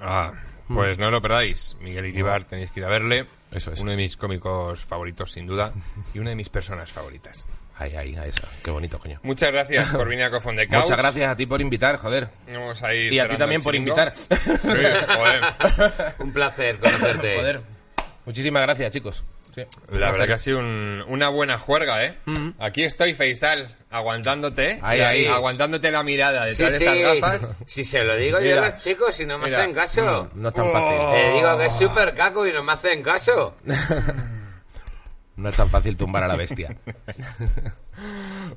Ah, 0.00 0.32
pues 0.72 0.98
no 0.98 1.10
lo 1.10 1.20
perdáis. 1.20 1.76
Miguel 1.80 2.06
Iribar, 2.06 2.44
tenéis 2.44 2.70
que 2.70 2.80
ir 2.80 2.86
a 2.86 2.88
verle. 2.88 3.26
Eso 3.52 3.72
es. 3.72 3.80
Uno 3.80 3.90
de 3.90 3.96
mis 3.96 4.16
cómicos 4.16 4.84
favoritos, 4.84 5.32
sin 5.32 5.46
duda. 5.46 5.72
Y 6.14 6.18
una 6.18 6.30
de 6.30 6.36
mis 6.36 6.48
personas 6.48 6.90
favoritas. 6.90 7.46
Ahí, 7.76 7.96
ahí, 7.96 8.14
a 8.14 8.26
eso. 8.26 8.42
Qué 8.62 8.70
bonito, 8.70 8.98
coño. 8.98 9.18
Muchas 9.22 9.50
gracias 9.50 9.90
por 9.90 10.06
venir 10.06 10.24
a 10.24 10.30
Cofón 10.30 10.54
de 10.54 10.68
Couch. 10.68 10.82
Muchas 10.82 10.98
gracias 10.98 11.30
a 11.30 11.36
ti 11.36 11.46
por 11.46 11.62
invitar, 11.62 11.96
joder. 11.96 12.28
Vamos 12.52 12.82
a 12.82 12.94
ir 12.94 13.10
Y 13.12 13.18
a 13.18 13.26
ti 13.26 13.38
también 13.38 13.62
por 13.62 13.74
invitar. 13.74 14.14
Sí, 14.14 14.26
joder. 14.28 16.14
Un 16.18 16.32
placer 16.32 16.78
conocerte. 16.78 17.36
Joder. 17.36 17.60
Muchísimas 18.26 18.62
gracias, 18.62 18.92
chicos. 18.92 19.24
Sí, 19.54 19.62
La 19.90 20.10
verdad 20.12 20.26
que 20.26 20.32
ha 20.34 20.38
sido 20.38 20.58
un- 20.60 21.04
una 21.08 21.28
buena 21.28 21.58
juerga, 21.58 22.04
¿eh? 22.04 22.16
Aquí 22.58 22.84
estoy, 22.84 23.14
Faisal, 23.14 23.76
aguantándote. 23.90 24.78
Ahí, 24.82 24.98
sí, 25.00 25.04
ahí. 25.04 25.26
Aguantándote 25.26 25.90
la 25.90 26.02
mirada 26.04 26.44
detrás 26.44 26.74
sí, 26.74 26.84
de 26.84 27.10
estas 27.12 27.20
gafas. 27.40 27.54
si 27.66 27.82
se 27.84 28.04
lo 28.04 28.14
digo 28.16 28.38
yo 28.38 28.44
Mira. 28.46 28.62
a 28.62 28.70
los 28.70 28.76
chicos 28.76 29.18
y 29.20 29.26
no 29.26 29.38
me 29.38 29.46
Mira. 29.46 29.58
hacen 29.58 29.74
caso. 29.74 30.30
No 30.34 30.48
es 30.50 30.54
tan 30.54 30.70
fácil. 30.70 30.98
Le 31.14 31.32
digo 31.34 31.58
que 31.58 31.66
es 31.66 31.72
súper 31.76 32.14
caco 32.14 32.46
y 32.46 32.52
no 32.52 32.62
me 32.62 32.72
hacen 32.72 33.02
caso. 33.02 33.56
No 35.36 35.48
es 35.48 35.56
tan 35.56 35.70
fácil 35.70 35.96
tumbar 35.96 36.22
a 36.24 36.28
la 36.28 36.36
bestia. 36.36 36.76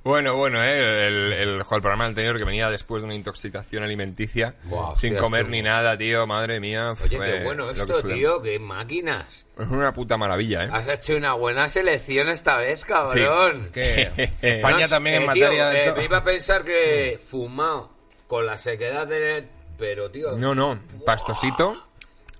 Bueno, 0.04 0.36
bueno, 0.36 0.64
¿eh? 0.64 1.08
El, 1.08 1.34
el, 1.34 1.50
el 1.60 1.64
programa 1.66 2.06
anterior 2.06 2.38
que 2.38 2.44
venía 2.46 2.70
después 2.70 3.02
de 3.02 3.06
una 3.06 3.16
intoxicación 3.16 3.84
alimenticia, 3.84 4.56
Buah, 4.64 4.96
sin 4.96 5.12
hostia, 5.14 5.18
comer 5.20 5.50
ni 5.50 5.62
nada, 5.62 5.98
tío, 5.98 6.26
madre 6.28 6.60
mía. 6.60 6.92
Oye, 6.92 7.18
fue 7.18 7.26
qué 7.26 7.44
bueno 7.44 7.68
que 7.68 7.80
esto, 7.80 8.04
tío, 8.04 8.42
qué 8.42 8.60
máquinas. 8.60 9.46
Es 9.58 9.68
una 9.68 9.94
puta 9.94 10.18
maravilla, 10.18 10.66
¿eh? 10.66 10.70
Has 10.72 10.88
hecho 10.88 11.16
una 11.16 11.34
buena 11.34 11.70
selección 11.70 12.30
esta 12.30 12.58
vez, 12.58 12.84
cabrón. 12.86 13.70
Que 13.74 14.12
España 14.42 14.86
No, 14.86 14.90
también 14.90 15.16
en 15.24 15.30
eh, 15.30 15.34
tío, 15.34 15.44
materia 15.46 15.70
de... 15.70 15.86
eh, 15.86 15.94
me 15.98 16.06
iba 16.06 16.18
a 16.18 16.24
pensar 16.24 16.64
que 16.64 17.20
fumado 17.24 17.92
con 18.28 18.46
la 18.46 18.58
sequedad 18.58 19.06
de... 19.08 19.48
Pero, 19.78 20.10
tío... 20.12 20.32
No, 20.38 20.56
no, 20.56 20.80
pastosito. 21.06 21.88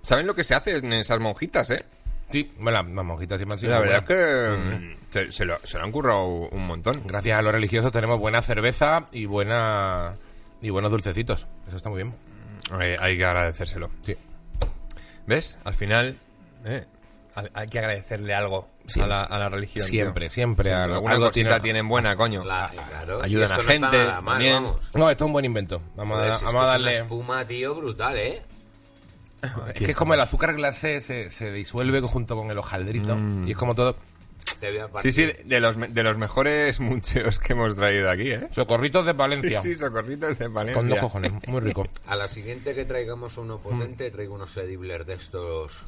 ¿Saben 0.00 0.26
lo 0.26 0.34
que 0.34 0.44
se 0.44 0.54
hace 0.54 0.76
en 0.76 0.92
esas 0.92 1.18
monjitas, 1.20 1.70
eh? 1.70 1.84
Sí, 2.30 2.52
bueno, 2.58 2.82
las 2.82 3.04
monjitas 3.04 3.40
me 3.46 3.52
han 3.52 3.58
sido 3.58 3.72
La 3.72 3.80
verdad 3.80 3.98
es 3.98 4.04
que 4.04 4.56
mm, 4.56 4.94
se, 5.14 5.32
se 5.32 5.44
lo, 5.44 5.56
se 5.64 5.78
lo 5.78 5.84
han 5.84 5.92
currado 5.92 6.24
un 6.26 6.66
montón. 6.66 6.94
Gracias 7.04 7.38
a 7.38 7.42
los 7.42 7.52
religiosos 7.52 7.92
tenemos 7.92 8.18
buena 8.18 8.42
cerveza 8.42 9.06
y 9.12 9.26
buena 9.26 10.14
Y 10.60 10.70
buenos 10.70 10.90
dulcecitos. 10.90 11.46
Eso 11.68 11.76
está 11.76 11.88
muy 11.88 12.02
bien. 12.02 12.14
Eh, 12.80 12.96
hay 13.00 13.16
que 13.16 13.24
agradecérselo. 13.24 13.90
Sí. 14.04 14.16
¿Ves? 15.26 15.58
Al 15.64 15.74
final 15.74 16.18
eh, 16.64 16.84
al- 17.34 17.50
hay 17.54 17.68
que 17.68 17.78
agradecerle 17.78 18.34
algo 18.34 18.68
a 19.00 19.06
la, 19.06 19.22
a 19.24 19.38
la 19.38 19.48
religión. 19.48 19.86
Siempre, 19.86 20.26
tío. 20.26 20.34
siempre. 20.34 20.72
Alguna 20.72 21.12
algo 21.14 21.26
cosita 21.26 21.48
tiene- 21.48 21.60
tienen 21.60 21.88
buena, 21.88 22.16
coño. 22.16 22.44
La- 22.44 22.70
claro, 22.90 23.20
y 23.20 23.24
Ayudan 23.26 23.44
esto 23.44 23.54
a 23.54 23.56
no 23.56 23.62
está 23.62 23.72
gente 23.90 23.98
nada 23.98 24.20
mal, 24.20 24.34
también. 24.34 24.54
vamos. 24.64 24.90
No, 24.94 25.10
esto 25.10 25.24
es 25.24 25.26
un 25.26 25.32
buen 25.32 25.44
invento. 25.44 25.80
Vamos 25.96 26.16
Joder, 26.18 26.32
a, 26.32 26.36
si 26.38 26.44
es 26.44 26.52
vamos 26.52 26.60
a 26.62 26.64
que 26.64 26.66
es 26.66 26.72
darle... 26.72 26.90
una 26.90 27.04
espuma, 27.04 27.44
tío, 27.46 27.74
brutal, 27.76 28.16
¿eh? 28.18 28.42
Es 29.68 29.74
que 29.74 29.90
es 29.90 29.96
como 29.96 30.14
el 30.14 30.20
azúcar 30.20 30.54
glacé 30.54 31.00
se, 31.02 31.30
se 31.30 31.52
disuelve 31.52 32.00
junto 32.00 32.34
con 32.36 32.50
el 32.50 32.56
hojaldrito. 32.58 33.14
Mm. 33.16 33.46
Y 33.46 33.50
es 33.52 33.56
como 33.56 33.74
todo... 33.74 33.96
Sí, 35.02 35.12
sí, 35.12 35.32
de 35.44 35.60
los, 35.60 35.76
de 35.78 36.02
los 36.02 36.16
mejores 36.16 36.80
mucheos 36.80 37.38
que 37.38 37.52
hemos 37.52 37.76
traído 37.76 38.10
aquí, 38.10 38.30
¿eh? 38.32 38.48
Socorritos 38.50 39.04
de 39.06 39.12
Valencia. 39.12 39.60
Sí, 39.60 39.70
sí, 39.70 39.78
socorritos 39.78 40.38
de 40.38 40.48
Valencia. 40.48 40.74
Con 40.80 40.88
dos 40.88 40.98
cojones. 40.98 41.32
Muy 41.46 41.60
rico. 41.60 41.86
A 42.06 42.16
la 42.16 42.28
siguiente 42.28 42.74
que 42.74 42.84
traigamos 42.84 43.36
uno 43.38 43.58
Mm. 43.58 43.62
potente, 43.62 44.10
traigo 44.10 44.34
unos 44.34 44.56
edibles 44.56 45.06
de 45.06 45.14
estos 45.14 45.84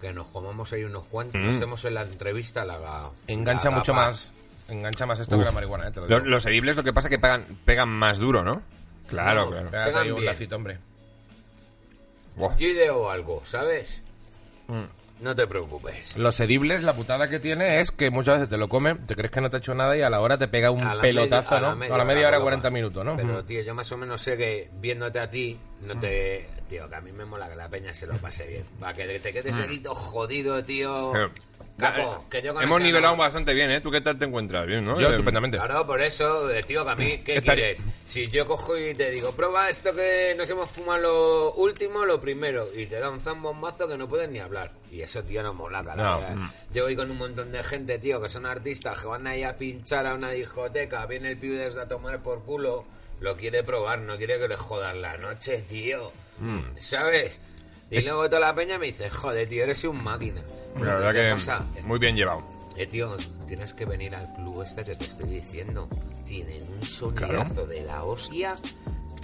que 0.00 0.12
nos 0.12 0.26
comamos 0.28 0.72
ahí 0.72 0.84
unos 0.84 1.04
cuantos. 1.06 1.40
Mm. 1.40 1.56
Hacemos 1.56 1.84
en 1.84 1.94
la 1.94 2.02
entrevista 2.02 2.64
la 2.64 2.78
la- 2.78 3.10
Engancha 3.28 3.70
la 3.70 3.76
mucho 3.76 3.94
más... 3.94 4.32
Engancha 4.68 5.06
más 5.06 5.18
esto 5.20 5.38
que 5.38 5.44
la 5.44 5.52
marihuana, 5.52 5.88
eh, 5.88 5.90
te 5.92 6.00
lo 6.00 6.06
Los, 6.08 6.22
digo. 6.22 6.30
los 6.30 6.46
edibles 6.46 6.76
lo 6.76 6.82
que 6.84 6.92
pasa 6.92 7.08
es 7.08 7.10
que 7.10 7.18
pegan, 7.18 7.44
pegan 7.64 7.88
más 7.88 8.18
duro, 8.18 8.42
¿no? 8.44 8.62
Claro, 9.08 9.44
No, 9.46 9.50
claro. 9.50 9.70
Pegan 9.70 9.96
ahí 9.96 10.10
un 10.10 10.24
lacito, 10.24 10.56
hombre. 10.56 10.78
Buah. 12.36 12.56
Yo 12.56 12.66
ideo 12.68 13.10
algo, 13.10 13.42
¿sabes? 13.44 14.02
Mm. 14.68 14.82
No 15.22 15.36
te 15.36 15.46
preocupes. 15.46 16.16
Los 16.16 16.40
edibles, 16.40 16.82
la 16.82 16.94
putada 16.94 17.28
que 17.30 17.38
tiene 17.38 17.78
es 17.80 17.92
que 17.92 18.10
muchas 18.10 18.34
veces 18.34 18.48
te 18.50 18.56
lo 18.56 18.68
comen, 18.68 19.06
te 19.06 19.14
crees 19.14 19.30
que 19.30 19.40
no 19.40 19.48
te 19.50 19.56
ha 19.56 19.58
hecho 19.60 19.72
nada 19.72 19.96
y 19.96 20.02
a 20.02 20.10
la 20.10 20.20
hora 20.20 20.36
te 20.36 20.48
pega 20.48 20.72
un 20.72 20.80
pelotazo, 21.00 21.54
media- 21.76 21.88
¿no? 21.88 21.94
a 21.94 21.98
la 21.98 22.04
media 22.04 22.26
hora, 22.26 22.38
guapa. 22.38 22.42
40 22.58 22.70
minutos, 22.70 23.04
¿no? 23.04 23.16
Pero, 23.16 23.44
tío, 23.44 23.62
yo 23.62 23.72
más 23.72 23.90
o 23.92 23.96
menos 23.96 24.20
sé 24.20 24.36
que 24.36 24.68
viéndote 24.80 25.20
a 25.20 25.30
ti, 25.30 25.56
no 25.82 25.98
te. 26.00 26.48
Tío, 26.68 26.88
que 26.88 26.94
a 26.96 27.00
mí 27.00 27.12
me 27.12 27.24
mola 27.26 27.48
que 27.50 27.54
la 27.56 27.68
peña 27.68 27.92
se 27.94 28.06
lo 28.06 28.14
pase 28.14 28.46
bien. 28.48 28.64
Para 28.80 28.94
que 28.94 29.18
te 29.20 29.32
quedes 29.32 29.54
aquí 29.56 29.78
todo 29.78 29.94
jodido, 29.94 30.64
tío. 30.64 31.10
Pero- 31.12 31.30
Capo, 31.78 32.24
que 32.30 32.42
yo 32.42 32.52
con 32.54 32.62
Hemos 32.62 32.76
esa 32.76 32.84
nivelado 32.86 33.14
no. 33.14 33.18
bastante 33.22 33.54
bien, 33.54 33.70
¿eh? 33.70 33.80
¿Tú 33.80 33.90
qué 33.90 34.00
tal 34.00 34.18
te 34.18 34.24
encuentras? 34.26 34.66
Bien, 34.66 34.84
¿no? 34.84 35.00
Yo 35.00 35.08
Eh, 35.08 35.12
estupendamente. 35.12 35.56
Claro, 35.56 35.86
por 35.86 36.00
eso, 36.02 36.48
eh, 36.50 36.62
tío, 36.62 36.84
que 36.84 36.90
a 36.90 36.94
mí, 36.94 37.18
¿qué 37.24 37.38
Estar- 37.38 37.54
quieres? 37.56 37.82
Si 38.06 38.28
yo 38.28 38.46
cojo 38.46 38.76
y 38.76 38.94
te 38.94 39.10
digo, 39.10 39.32
prueba 39.34 39.68
esto 39.68 39.92
que 39.94 40.34
nos 40.36 40.48
hemos 40.50 40.70
fumado 40.70 41.00
lo 41.02 41.52
último, 41.54 42.04
lo 42.04 42.20
primero, 42.20 42.68
y 42.76 42.86
te 42.86 43.00
da 43.00 43.10
un 43.10 43.20
zambombazo 43.20 43.88
que 43.88 43.96
no 43.96 44.06
puedes 44.08 44.28
ni 44.28 44.38
hablar. 44.38 44.70
Y 44.92 45.00
eso, 45.00 45.22
tío, 45.24 45.42
no 45.42 45.54
mola, 45.54 45.82
cara. 45.82 46.02
No. 46.02 46.20
Eh, 46.20 46.48
Yo 46.74 46.84
voy 46.84 46.94
con 46.94 47.10
un 47.10 47.18
montón 47.18 47.50
de 47.50 47.62
gente, 47.64 47.98
tío, 47.98 48.20
que 48.22 48.28
son 48.28 48.46
artistas, 48.46 49.00
que 49.00 49.08
van 49.08 49.26
ahí 49.26 49.42
a 49.42 49.56
pinchar 49.56 50.06
a 50.06 50.14
una 50.14 50.30
discoteca, 50.30 51.04
viene 51.06 51.30
el 51.30 51.38
pibe 51.38 51.56
desde 51.56 51.80
a 51.80 51.88
tomar 51.88 52.22
por 52.22 52.44
culo, 52.44 52.84
lo 53.20 53.36
quiere 53.36 53.62
probar, 53.64 53.98
no 54.00 54.16
quiere 54.18 54.38
que 54.38 54.46
le 54.48 54.56
jodan 54.56 55.00
la 55.02 55.16
noche, 55.16 55.62
tío. 55.68 56.12
¿Sabes? 56.80 57.40
Y 57.92 58.00
luego 58.00 58.26
toda 58.28 58.40
la 58.40 58.54
peña 58.54 58.78
me 58.78 58.86
dice, 58.86 59.08
joder, 59.10 59.48
tío, 59.48 59.64
eres 59.64 59.84
un 59.84 60.02
máquina. 60.02 60.42
La 60.80 60.94
verdad 60.96 61.12
¿Qué 61.12 61.22
que 61.28 61.30
pasa? 61.34 61.64
muy 61.84 61.98
bien 61.98 62.16
llevado. 62.16 62.42
Eh, 62.76 62.86
tío, 62.86 63.14
tienes 63.46 63.74
que 63.74 63.84
venir 63.84 64.14
al 64.14 64.32
club 64.34 64.62
este 64.62 64.84
que 64.84 64.96
te 64.96 65.04
estoy 65.04 65.28
diciendo. 65.28 65.88
Tienen 66.26 66.62
un 66.72 66.82
sonidazo 66.82 67.66
de 67.66 67.82
la 67.82 68.02
hostia. 68.04 68.56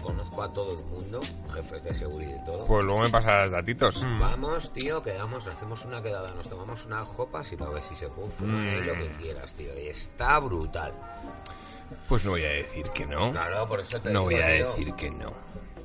Conozco 0.02 0.42
a 0.42 0.52
todo 0.52 0.74
el 0.74 0.84
mundo, 0.84 1.20
jefes 1.52 1.82
de 1.82 1.94
seguridad 1.94 2.40
y 2.40 2.44
todo. 2.46 2.64
Pues 2.66 2.84
luego 2.84 3.00
me 3.00 3.08
pasas 3.10 3.50
datitos. 3.50 4.06
Vamos, 4.20 4.72
tío, 4.72 5.02
quedamos, 5.02 5.46
hacemos 5.48 5.84
una 5.84 6.00
quedada, 6.02 6.30
nos 6.34 6.48
tomamos 6.48 6.86
unas 6.86 7.08
copas 7.08 7.50
y 7.52 7.56
luego 7.56 7.74
ves 7.74 7.84
si 7.88 7.96
se 7.96 8.08
puede 8.08 8.30
fumar 8.30 8.60
ahí 8.68 8.80
lo 8.82 8.94
que 8.94 9.08
quieras, 9.18 9.54
tío. 9.54 9.76
Y 9.78 9.88
está 9.88 10.38
brutal. 10.38 10.92
Pues 12.08 12.24
no 12.24 12.32
voy 12.32 12.42
a 12.44 12.48
decir 12.50 12.88
que 12.90 13.06
no. 13.06 13.32
Claro, 13.32 13.66
por 13.66 13.80
eso 13.80 14.00
te 14.00 14.10
No 14.10 14.22
voy 14.22 14.36
a 14.36 14.46
tío. 14.56 14.66
decir 14.68 14.94
que 14.94 15.10
no. 15.10 15.32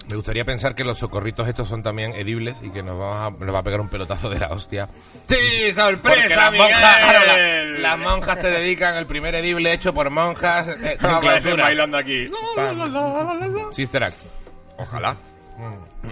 Me 0.10 0.18
gustaría 0.18 0.46
pensar 0.46 0.76
que 0.76 0.84
los 0.84 1.00
socorritos 1.00 1.48
estos 1.48 1.68
son 1.68 1.82
también 1.82 2.14
edibles 2.14 2.58
y 2.62 2.70
que 2.70 2.84
nos, 2.84 3.00
vamos 3.00 3.18
a, 3.40 3.44
nos 3.46 3.56
va 3.56 3.60
a 3.60 3.64
pegar 3.64 3.80
un 3.82 3.90
pelotazo 3.90 4.30
de 4.30 4.38
la 4.40 4.50
hostia. 4.50 4.88
¡Sí, 5.28 5.72
sorpresa, 5.74 6.36
las 6.36 6.52
Miguel! 6.52 6.68
monjas, 6.72 6.98
claro, 7.00 7.20
la- 7.26 7.80
las 7.80 8.00
monjas 8.00 8.40
te 8.42 8.48
dedican 8.52 8.96
el 8.98 9.08
primer 9.08 9.34
edible 9.36 9.72
hecho 9.74 9.94
por 9.94 10.10
monjas. 10.10 10.68
eh, 10.84 10.98
clausura. 11.00 11.64
bailando 11.64 11.98
aquí. 11.98 12.28
Sister 13.72 14.04
Act. 14.04 14.18
Ojalá. 14.78 15.16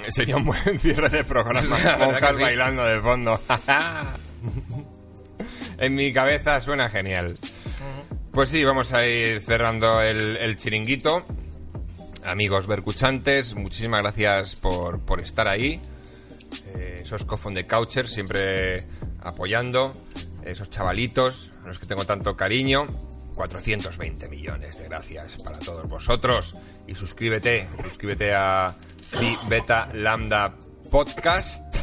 Sería 0.10 0.38
un 0.38 0.46
buen 0.46 0.80
cierre 0.80 1.10
de 1.10 1.24
programa. 1.24 1.78
Monjas 2.00 2.36
sí. 2.38 2.42
bailando 2.42 2.86
de 2.86 3.02
fondo. 3.02 3.40
en 5.78 5.96
mi 5.96 6.14
cabeza 6.14 6.62
suena 6.62 6.90
genial. 6.90 7.38
Pues 8.32 8.50
sí, 8.50 8.64
vamos 8.64 8.94
a 8.94 9.06
ir 9.06 9.42
cerrando 9.42 10.02
el, 10.02 10.38
el 10.38 10.56
chiringuito. 10.58 11.26
Amigos 12.26 12.68
bercuchantes, 12.68 13.56
muchísimas 13.56 14.02
gracias 14.02 14.56
por, 14.56 15.00
por 15.00 15.20
estar 15.22 15.48
ahí. 15.48 15.82
Eh, 16.76 17.00
esos 17.02 17.26
cofón 17.26 17.54
de 17.54 17.66
Couchers 17.66 18.12
siempre 18.12 18.86
apoyando. 19.22 19.94
Esos 20.44 20.70
chavalitos 20.70 21.52
a 21.64 21.68
los 21.68 21.80
que 21.80 21.86
tengo 21.86 22.06
tanto 22.06 22.36
cariño. 22.36 22.88
420 23.36 24.30
millones 24.30 24.78
de 24.78 24.86
gracias 24.86 25.38
para 25.38 25.58
todos 25.60 25.88
vosotros. 25.88 26.56
Y 26.88 26.96
suscríbete, 26.96 27.68
suscríbete 27.84 28.34
a 28.34 28.76
Phi 29.12 29.38
Beta 29.50 29.90
Lambda 29.94 30.54
Podcast. 30.90 31.76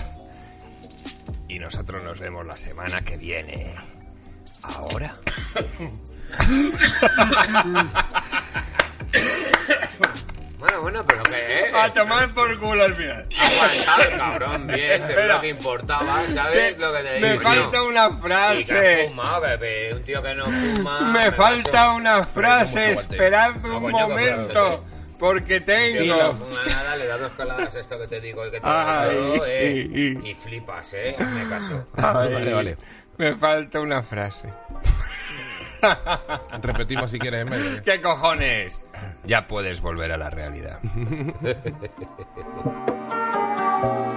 Y 1.48 1.58
nosotros 1.58 2.02
nos 2.02 2.20
vemos 2.20 2.46
la 2.46 2.56
semana 2.56 3.02
que 3.02 3.16
viene. 3.16 3.74
Ahora. 4.62 5.16
Bueno, 10.58 10.82
bueno, 10.82 11.04
pero 11.06 11.22
que, 11.22 11.36
eh. 11.36 11.72
A 11.72 11.92
tomar 11.94 12.34
por 12.34 12.58
culo 12.58 12.82
al 12.84 12.94
final. 12.94 13.26
Aguantar, 13.38 14.16
cabrón, 14.18 14.66
bien, 14.66 15.06
que 15.06 15.12
es 15.12 15.26
lo 15.28 15.40
que 15.40 15.48
importaba, 15.48 16.24
¿sabes? 16.28 16.76
Lo 16.78 16.92
que 16.92 16.98
te 17.02 17.14
digo. 17.14 17.28
Me 17.28 17.38
falta 17.40 17.82
una 17.82 18.06
Y 18.08 18.10
que 18.10 18.18
frase. 18.64 19.06
fumado, 19.06 19.42
que- 19.42 19.58
que 19.58 19.94
un 19.94 20.02
tío 20.02 20.22
que 20.22 20.34
no 20.34 20.44
fuma. 20.46 21.00
Me 21.12 21.30
falta 21.32 21.70
pasa- 21.70 21.90
una 21.92 22.24
frase. 22.24 22.92
Esperad 22.92 23.52
Ah, 23.62 23.68
un 23.68 23.82
coño, 23.82 23.96
que 23.98 24.02
momento. 24.14 24.84
Porque 25.18 25.60
Tío 25.60 25.66
que 25.66 26.06
no 26.06 26.16
tengo. 26.16 26.34
fuma 26.34 26.64
nada, 26.64 26.96
le 26.96 27.06
das 27.06 27.20
dos 27.20 27.32
caladas 27.32 27.74
a 27.74 27.80
esto 27.80 27.98
que 27.98 28.06
te 28.06 28.20
digo 28.20 28.46
y 28.46 28.50
que 28.52 28.60
te 28.60 28.66
Ay, 28.68 29.16
digo, 29.16 29.44
eh, 29.46 29.88
y- 29.92 30.00
y- 30.26 30.30
y 30.30 30.34
flipas, 30.34 30.92
eh, 30.94 31.14
hazme 31.18 31.48
caso. 31.48 31.88
Ay, 31.96 32.32
Vale, 32.34 32.52
vale. 32.52 32.76
Me 33.16 33.34
falta 33.36 33.80
una 33.80 34.00
frase. 34.02 34.48
Repetimos 36.62 37.10
si 37.10 37.18
quieres 37.18 37.46
medio. 37.46 37.76
¿eh? 37.76 37.82
¿Qué 37.84 38.00
cojones? 38.00 38.82
Ya 39.24 39.46
puedes 39.46 39.80
volver 39.80 40.12
a 40.12 40.16
la 40.16 40.30
realidad. 40.30 40.80